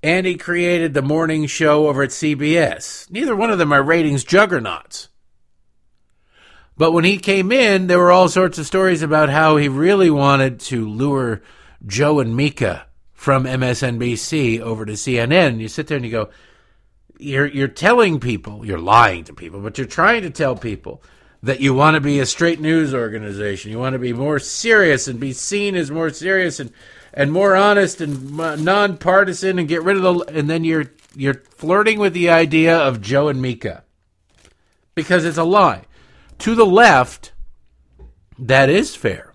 and 0.06 0.24
he 0.24 0.36
created 0.36 0.94
the 0.94 1.02
morning 1.02 1.46
show 1.46 1.88
over 1.88 2.00
at 2.04 2.10
CBS. 2.10 3.10
Neither 3.10 3.34
one 3.34 3.50
of 3.50 3.58
them 3.58 3.72
are 3.72 3.82
ratings 3.82 4.22
juggernauts. 4.22 5.08
But 6.78 6.92
when 6.92 7.02
he 7.02 7.18
came 7.18 7.50
in, 7.50 7.88
there 7.88 7.98
were 7.98 8.12
all 8.12 8.28
sorts 8.28 8.56
of 8.56 8.66
stories 8.66 9.02
about 9.02 9.30
how 9.30 9.56
he 9.56 9.68
really 9.68 10.08
wanted 10.08 10.60
to 10.60 10.88
lure 10.88 11.42
Joe 11.84 12.20
and 12.20 12.36
Mika 12.36 12.86
from 13.14 13.46
MSNBC 13.46 14.60
over 14.60 14.86
to 14.86 14.92
CNN. 14.92 15.58
You 15.58 15.66
sit 15.66 15.88
there 15.88 15.96
and 15.96 16.06
you 16.06 16.12
go, 16.12 16.30
you're 17.18 17.48
you're 17.48 17.66
telling 17.66 18.20
people, 18.20 18.64
you're 18.64 18.78
lying 18.78 19.24
to 19.24 19.34
people, 19.34 19.60
but 19.60 19.76
you're 19.76 19.88
trying 19.88 20.22
to 20.22 20.30
tell 20.30 20.54
people 20.54 21.02
that 21.42 21.58
you 21.58 21.74
want 21.74 21.96
to 21.96 22.00
be 22.00 22.20
a 22.20 22.26
straight 22.26 22.60
news 22.60 22.94
organization. 22.94 23.72
You 23.72 23.80
want 23.80 23.94
to 23.94 23.98
be 23.98 24.12
more 24.12 24.38
serious 24.38 25.08
and 25.08 25.18
be 25.18 25.32
seen 25.32 25.74
as 25.74 25.90
more 25.90 26.10
serious 26.10 26.60
and 26.60 26.70
and 27.16 27.32
more 27.32 27.56
honest 27.56 28.02
and 28.02 28.36
nonpartisan 28.36 29.58
and 29.58 29.66
get 29.66 29.82
rid 29.82 29.96
of 29.96 30.02
the 30.02 30.38
and 30.38 30.48
then 30.48 30.62
you're 30.62 30.92
you're 31.16 31.42
flirting 31.56 31.98
with 31.98 32.12
the 32.12 32.28
idea 32.28 32.76
of 32.78 33.00
Joe 33.00 33.28
and 33.28 33.40
Mika 33.40 33.82
because 34.94 35.24
it's 35.24 35.38
a 35.38 35.44
lie. 35.44 35.84
To 36.40 36.54
the 36.54 36.66
left, 36.66 37.32
that 38.38 38.68
is 38.68 38.94
fair. 38.94 39.32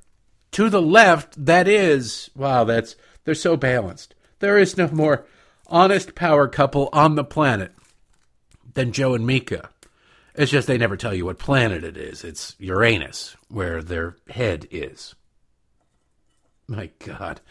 To 0.51 0.69
the 0.69 0.81
left, 0.81 1.43
that 1.43 1.67
is 1.67 2.29
wow. 2.35 2.63
That's 2.63 2.95
they're 3.25 3.33
so 3.33 3.57
balanced. 3.57 4.13
There 4.39 4.59
is 4.59 4.77
no 4.77 4.87
more 4.89 5.25
honest 5.67 6.13
power 6.13 6.47
couple 6.47 6.89
on 6.93 7.15
the 7.15 7.23
planet 7.23 7.73
than 8.75 8.91
Joe 8.91 9.15
and 9.15 9.25
Mika. 9.25 9.69
It's 10.35 10.51
just 10.51 10.67
they 10.67 10.77
never 10.77 10.97
tell 10.97 11.13
you 11.13 11.25
what 11.25 11.39
planet 11.39 11.83
it 11.83 11.97
is. 11.97 12.23
It's 12.23 12.55
Uranus, 12.59 13.35
where 13.49 13.81
their 13.81 14.15
head 14.29 14.67
is. 14.71 15.15
My 16.71 16.89
God. 17.05 17.41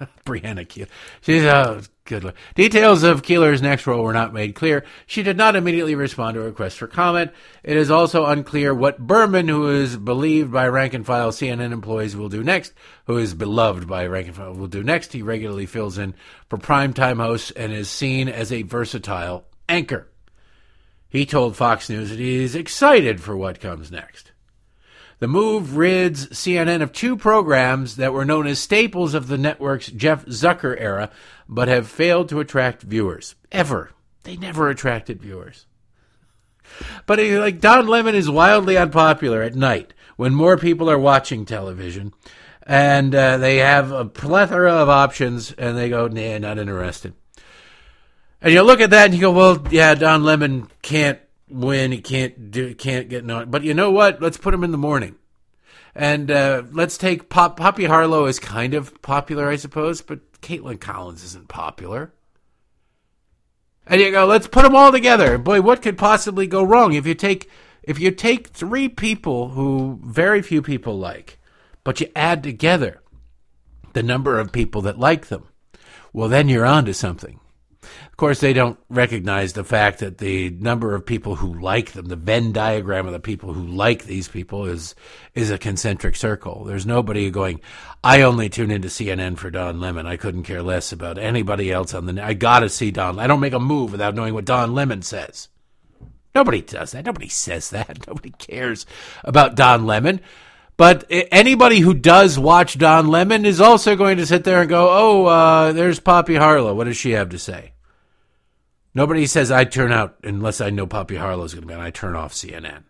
Brianna 0.26 0.66
Keilar. 0.66 0.88
She's 1.22 1.44
oh 1.44 1.80
good. 2.04 2.24
Lord. 2.24 2.34
Details 2.54 3.02
of 3.02 3.22
Keilar's 3.22 3.62
next 3.62 3.86
role 3.86 4.04
were 4.04 4.12
not 4.12 4.34
made 4.34 4.54
clear. 4.54 4.84
She 5.06 5.22
did 5.22 5.38
not 5.38 5.56
immediately 5.56 5.94
respond 5.94 6.34
to 6.34 6.42
a 6.42 6.44
request 6.44 6.76
for 6.76 6.88
comment. 6.88 7.30
It 7.62 7.78
is 7.78 7.90
also 7.90 8.26
unclear 8.26 8.74
what 8.74 8.98
Berman, 8.98 9.48
who 9.48 9.70
is 9.70 9.96
believed 9.96 10.52
by 10.52 10.68
rank 10.68 10.92
and 10.92 11.06
file 11.06 11.30
CNN 11.30 11.72
employees, 11.72 12.14
will 12.14 12.28
do 12.28 12.44
next. 12.44 12.74
Who 13.06 13.16
is 13.16 13.32
beloved 13.32 13.88
by 13.88 14.06
rank 14.06 14.26
and 14.26 14.36
file 14.36 14.52
will 14.52 14.66
do 14.66 14.82
next. 14.82 15.14
He 15.14 15.22
regularly 15.22 15.64
fills 15.64 15.96
in 15.96 16.14
for 16.50 16.58
primetime 16.58 17.16
hosts 17.16 17.50
and 17.50 17.72
is 17.72 17.88
seen 17.88 18.28
as 18.28 18.52
a 18.52 18.60
versatile 18.60 19.46
anchor. 19.70 20.10
He 21.08 21.24
told 21.24 21.56
Fox 21.56 21.88
News 21.88 22.10
that 22.10 22.18
he 22.18 22.44
is 22.44 22.54
excited 22.54 23.22
for 23.22 23.34
what 23.34 23.58
comes 23.58 23.90
next. 23.90 24.32
The 25.18 25.28
move 25.28 25.76
rids 25.76 26.26
CNN 26.26 26.82
of 26.82 26.92
two 26.92 27.16
programs 27.16 27.96
that 27.96 28.12
were 28.12 28.24
known 28.24 28.46
as 28.46 28.58
staples 28.58 29.14
of 29.14 29.28
the 29.28 29.38
network's 29.38 29.90
Jeff 29.90 30.26
Zucker 30.26 30.76
era, 30.78 31.10
but 31.48 31.68
have 31.68 31.88
failed 31.88 32.28
to 32.28 32.40
attract 32.40 32.82
viewers. 32.82 33.34
Ever. 33.50 33.92
They 34.24 34.36
never 34.36 34.68
attracted 34.68 35.22
viewers. 35.22 35.66
But 37.06 37.18
like 37.18 37.60
Don 37.60 37.86
Lemon 37.86 38.14
is 38.14 38.28
wildly 38.28 38.76
unpopular 38.76 39.42
at 39.42 39.54
night 39.54 39.94
when 40.16 40.34
more 40.34 40.58
people 40.58 40.90
are 40.90 40.98
watching 40.98 41.44
television, 41.44 42.12
and 42.64 43.14
uh, 43.14 43.38
they 43.38 43.58
have 43.58 43.92
a 43.92 44.04
plethora 44.04 44.72
of 44.72 44.88
options, 44.88 45.52
and 45.52 45.78
they 45.78 45.88
go, 45.88 46.08
"Nah, 46.08 46.38
not 46.38 46.58
interested." 46.58 47.14
And 48.42 48.52
you 48.52 48.62
look 48.62 48.80
at 48.80 48.90
that 48.90 49.06
and 49.06 49.14
you 49.14 49.20
go, 49.20 49.30
"Well, 49.30 49.64
yeah, 49.70 49.94
Don 49.94 50.24
Lemon 50.24 50.68
can't 50.82 51.20
when 51.48 51.92
he 51.92 52.00
can't 52.00 52.50
do 52.50 52.74
can't 52.74 53.08
get 53.08 53.24
no. 53.24 53.46
But 53.46 53.64
you 53.64 53.74
know 53.74 53.90
what? 53.90 54.20
Let's 54.20 54.36
put 54.36 54.54
him 54.54 54.64
in 54.64 54.72
the 54.72 54.78
morning, 54.78 55.16
and 55.94 56.30
uh, 56.30 56.62
let's 56.72 56.98
take 56.98 57.28
Pop, 57.28 57.56
Poppy 57.56 57.84
Harlow 57.84 58.26
is 58.26 58.38
kind 58.38 58.74
of 58.74 59.00
popular, 59.02 59.48
I 59.48 59.56
suppose, 59.56 60.02
but 60.02 60.40
Kaitlan 60.40 60.80
Collins 60.80 61.24
isn't 61.24 61.48
popular. 61.48 62.12
And 63.86 64.00
you 64.00 64.10
go, 64.10 64.26
let's 64.26 64.48
put 64.48 64.62
them 64.62 64.74
all 64.74 64.90
together. 64.90 65.38
Boy, 65.38 65.60
what 65.60 65.80
could 65.80 65.96
possibly 65.96 66.46
go 66.46 66.64
wrong 66.64 66.94
if 66.94 67.06
you 67.06 67.14
take 67.14 67.48
if 67.82 68.00
you 68.00 68.10
take 68.10 68.48
three 68.48 68.88
people 68.88 69.50
who 69.50 70.00
very 70.02 70.42
few 70.42 70.60
people 70.60 70.98
like, 70.98 71.38
but 71.84 72.00
you 72.00 72.08
add 72.16 72.42
together 72.42 73.00
the 73.92 74.02
number 74.02 74.40
of 74.40 74.52
people 74.52 74.82
that 74.82 74.98
like 74.98 75.28
them? 75.28 75.46
Well, 76.12 76.28
then 76.28 76.48
you're 76.48 76.66
on 76.66 76.84
to 76.86 76.94
something. 76.94 77.38
Of 78.06 78.16
course, 78.16 78.40
they 78.40 78.52
don't 78.52 78.78
recognize 78.88 79.52
the 79.52 79.64
fact 79.64 79.98
that 79.98 80.18
the 80.18 80.50
number 80.50 80.94
of 80.94 81.04
people 81.04 81.36
who 81.36 81.60
like 81.60 81.92
them, 81.92 82.06
the 82.06 82.16
Venn 82.16 82.52
diagram 82.52 83.06
of 83.06 83.12
the 83.12 83.20
people 83.20 83.52
who 83.52 83.66
like 83.66 84.04
these 84.04 84.28
people, 84.28 84.66
is 84.66 84.94
is 85.34 85.50
a 85.50 85.58
concentric 85.58 86.16
circle. 86.16 86.64
There's 86.64 86.86
nobody 86.86 87.30
going. 87.30 87.60
I 88.02 88.22
only 88.22 88.48
tune 88.48 88.70
into 88.70 88.88
CNN 88.88 89.36
for 89.38 89.50
Don 89.50 89.80
Lemon. 89.80 90.06
I 90.06 90.16
couldn't 90.16 90.44
care 90.44 90.62
less 90.62 90.92
about 90.92 91.18
anybody 91.18 91.70
else 91.70 91.94
on 91.94 92.06
the. 92.06 92.24
I 92.24 92.34
gotta 92.34 92.68
see 92.68 92.90
Don. 92.90 93.18
I 93.18 93.26
don't 93.26 93.40
make 93.40 93.52
a 93.52 93.60
move 93.60 93.92
without 93.92 94.14
knowing 94.14 94.34
what 94.34 94.44
Don 94.44 94.74
Lemon 94.74 95.02
says. 95.02 95.48
Nobody 96.34 96.60
does 96.60 96.92
that. 96.92 97.06
Nobody 97.06 97.28
says 97.28 97.70
that. 97.70 98.04
Nobody 98.06 98.30
cares 98.30 98.86
about 99.24 99.56
Don 99.56 99.86
Lemon. 99.86 100.20
But 100.76 101.04
anybody 101.08 101.80
who 101.80 101.94
does 101.94 102.38
watch 102.38 102.76
Don 102.76 103.08
Lemon 103.08 103.46
is 103.46 103.60
also 103.60 103.96
going 103.96 104.18
to 104.18 104.26
sit 104.26 104.44
there 104.44 104.60
and 104.60 104.68
go, 104.68 104.88
"Oh, 104.90 105.26
uh, 105.26 105.72
there's 105.72 106.00
Poppy 106.00 106.34
Harlow. 106.34 106.74
What 106.74 106.84
does 106.84 106.98
she 106.98 107.12
have 107.12 107.30
to 107.30 107.38
say?" 107.38 107.72
Nobody 108.96 109.26
says 109.26 109.50
I 109.50 109.64
turn 109.64 109.92
out 109.92 110.16
unless 110.24 110.62
I 110.62 110.70
know 110.70 110.86
Poppy 110.86 111.16
Harlow's 111.16 111.52
going 111.52 111.60
to 111.60 111.68
be 111.68 111.74
on. 111.74 111.80
I 111.80 111.90
turn 111.90 112.16
off 112.16 112.32
CNN. 112.32 112.84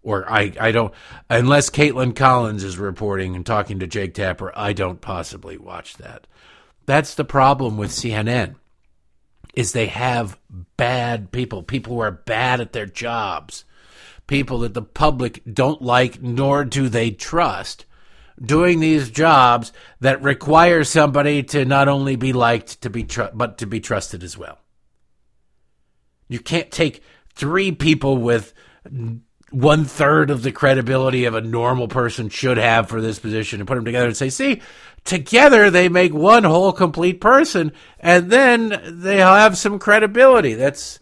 Or 0.00 0.24
I, 0.30 0.52
I 0.60 0.70
don't, 0.70 0.94
unless 1.28 1.70
Kaitlan 1.70 2.14
Collins 2.14 2.62
is 2.62 2.78
reporting 2.78 3.34
and 3.34 3.44
talking 3.44 3.80
to 3.80 3.88
Jake 3.88 4.14
Tapper, 4.14 4.52
I 4.54 4.72
don't 4.72 5.00
possibly 5.00 5.58
watch 5.58 5.96
that. 5.96 6.28
That's 6.86 7.16
the 7.16 7.24
problem 7.24 7.76
with 7.76 7.90
CNN. 7.90 8.54
is 9.54 9.72
they 9.72 9.88
have 9.88 10.38
bad 10.76 11.32
people, 11.32 11.64
people 11.64 11.94
who 11.94 12.00
are 12.00 12.12
bad 12.12 12.60
at 12.60 12.72
their 12.72 12.86
jobs, 12.86 13.64
people 14.28 14.60
that 14.60 14.74
the 14.74 14.82
public 14.82 15.42
don't 15.52 15.82
like 15.82 16.22
nor 16.22 16.64
do 16.64 16.88
they 16.88 17.10
trust 17.10 17.86
doing 18.40 18.78
these 18.78 19.10
jobs 19.10 19.72
that 19.98 20.22
require 20.22 20.84
somebody 20.84 21.42
to 21.42 21.64
not 21.64 21.88
only 21.88 22.14
be 22.14 22.32
liked 22.32 22.80
to 22.82 22.88
be 22.88 23.02
tr- 23.02 23.34
but 23.34 23.58
to 23.58 23.66
be 23.66 23.80
trusted 23.80 24.22
as 24.22 24.38
well. 24.38 24.58
You 26.28 26.38
can't 26.38 26.70
take 26.70 27.02
three 27.34 27.72
people 27.72 28.18
with 28.18 28.52
one 29.50 29.84
third 29.84 30.30
of 30.30 30.42
the 30.42 30.52
credibility 30.52 31.24
of 31.24 31.34
a 31.34 31.40
normal 31.40 31.88
person 31.88 32.28
should 32.28 32.58
have 32.58 32.88
for 32.88 33.00
this 33.00 33.18
position 33.18 33.60
and 33.60 33.66
put 33.66 33.76
them 33.76 33.84
together 33.84 34.06
and 34.06 34.16
say, 34.16 34.28
see, 34.28 34.60
together 35.04 35.70
they 35.70 35.88
make 35.88 36.12
one 36.12 36.44
whole 36.44 36.72
complete 36.72 37.20
person 37.20 37.72
and 37.98 38.30
then 38.30 38.80
they 38.86 39.18
have 39.18 39.56
some 39.56 39.78
credibility. 39.78 40.54
That's, 40.54 41.00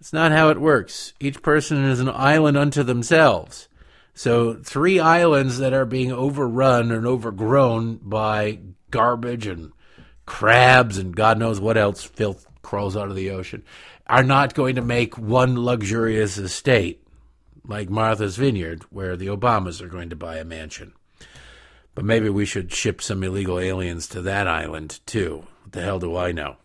that's 0.00 0.12
not 0.12 0.32
how 0.32 0.50
it 0.50 0.60
works. 0.60 1.12
Each 1.20 1.40
person 1.42 1.84
is 1.84 2.00
an 2.00 2.08
island 2.08 2.56
unto 2.56 2.82
themselves. 2.82 3.68
So, 4.14 4.54
three 4.54 4.98
islands 4.98 5.58
that 5.58 5.74
are 5.74 5.84
being 5.84 6.10
overrun 6.10 6.90
and 6.90 7.06
overgrown 7.06 7.96
by 7.96 8.60
garbage 8.90 9.46
and 9.46 9.72
crabs 10.24 10.96
and 10.96 11.14
God 11.14 11.38
knows 11.38 11.60
what 11.60 11.76
else 11.76 12.02
filth 12.02 12.46
crawls 12.62 12.96
out 12.96 13.10
of 13.10 13.14
the 13.14 13.30
ocean 13.30 13.62
are 14.06 14.22
not 14.22 14.54
going 14.54 14.76
to 14.76 14.82
make 14.82 15.18
one 15.18 15.64
luxurious 15.64 16.38
estate 16.38 17.02
like 17.66 17.90
Martha's 17.90 18.36
Vineyard, 18.36 18.84
where 18.90 19.16
the 19.16 19.26
Obamas 19.26 19.80
are 19.80 19.88
going 19.88 20.10
to 20.10 20.16
buy 20.16 20.36
a 20.36 20.44
mansion. 20.44 20.92
But 21.94 22.04
maybe 22.04 22.28
we 22.28 22.44
should 22.44 22.72
ship 22.72 23.02
some 23.02 23.22
illegal 23.22 23.58
aliens 23.58 24.06
to 24.08 24.22
that 24.22 24.46
island, 24.46 25.00
too. 25.06 25.46
What 25.62 25.72
the 25.72 25.82
hell 25.82 25.98
do 25.98 26.16
I 26.16 26.32
know? 26.32 26.56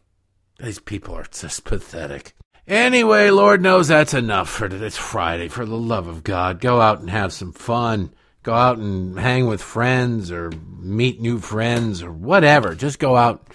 These 0.60 0.80
people 0.80 1.16
are 1.16 1.26
just 1.32 1.64
pathetic. 1.64 2.36
Anyway, 2.68 3.30
Lord 3.30 3.62
knows 3.62 3.88
that's 3.88 4.14
enough 4.14 4.50
for. 4.50 4.66
It's 4.68 4.98
Friday. 4.98 5.48
For 5.48 5.66
the 5.66 5.78
love 5.78 6.08
of 6.08 6.24
God, 6.24 6.60
go 6.60 6.80
out 6.80 7.00
and 7.00 7.10
have 7.10 7.34
some 7.34 7.52
fun. 7.52 8.14
Go 8.44 8.54
out 8.54 8.78
and 8.78 9.20
hang 9.20 9.48
with 9.48 9.62
friends 9.62 10.32
or 10.32 10.52
meet 10.80 11.20
new 11.20 11.40
friends 11.40 12.04
or 12.04 12.12
whatever. 12.12 12.76
Just 12.76 13.00
go 13.00 13.16
out 13.16 13.48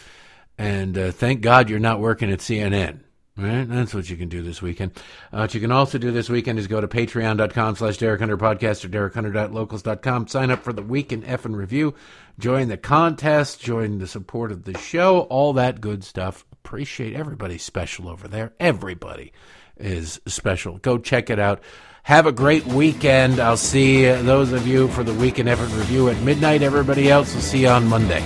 and 0.58 0.96
uh, 0.96 1.12
thank 1.12 1.40
God 1.40 1.68
you're 1.68 1.78
not 1.78 2.00
working 2.00 2.32
at 2.32 2.40
CNN. 2.40 3.00
Right? 3.38 3.68
That's 3.68 3.92
what 3.92 4.08
you 4.08 4.16
can 4.16 4.30
do 4.30 4.42
this 4.42 4.62
weekend. 4.62 4.92
Uh, 5.30 5.40
what 5.40 5.54
you 5.54 5.60
can 5.60 5.70
also 5.70 5.98
do 5.98 6.10
this 6.10 6.30
weekend 6.30 6.58
is 6.58 6.66
go 6.66 6.80
to 6.80 6.88
patreon.com 6.88 7.76
slash 7.76 7.98
Derek 7.98 8.20
Hunter 8.20 8.38
podcast 8.38 8.82
or 8.82 8.88
derekhunter.locals.com. 8.88 10.28
Sign 10.28 10.50
up 10.50 10.62
for 10.62 10.72
the 10.72 10.82
weekend 10.82 11.24
F 11.26 11.44
and 11.44 11.54
review. 11.54 11.94
Join 12.38 12.68
the 12.68 12.78
contest. 12.78 13.60
Join 13.60 13.98
the 13.98 14.06
support 14.06 14.52
of 14.52 14.64
the 14.64 14.78
show. 14.78 15.20
All 15.20 15.52
that 15.54 15.82
good 15.82 16.02
stuff. 16.02 16.46
Appreciate 16.52 17.14
everybody 17.14 17.58
special 17.58 18.08
over 18.08 18.26
there. 18.26 18.54
Everybody 18.58 19.32
is 19.76 20.18
special. 20.26 20.78
Go 20.78 20.96
check 20.96 21.28
it 21.28 21.38
out. 21.38 21.62
Have 22.04 22.26
a 22.26 22.32
great 22.32 22.64
weekend. 22.66 23.38
I'll 23.38 23.56
see 23.58 24.04
those 24.04 24.52
of 24.52 24.66
you 24.66 24.88
for 24.88 25.02
the 25.02 25.12
weekend 25.12 25.48
F 25.48 25.60
and 25.60 25.72
review 25.72 26.08
at 26.08 26.18
midnight. 26.22 26.62
Everybody 26.62 27.10
else 27.10 27.34
will 27.34 27.42
see 27.42 27.62
you 27.62 27.68
on 27.68 27.86
Monday. 27.86 28.24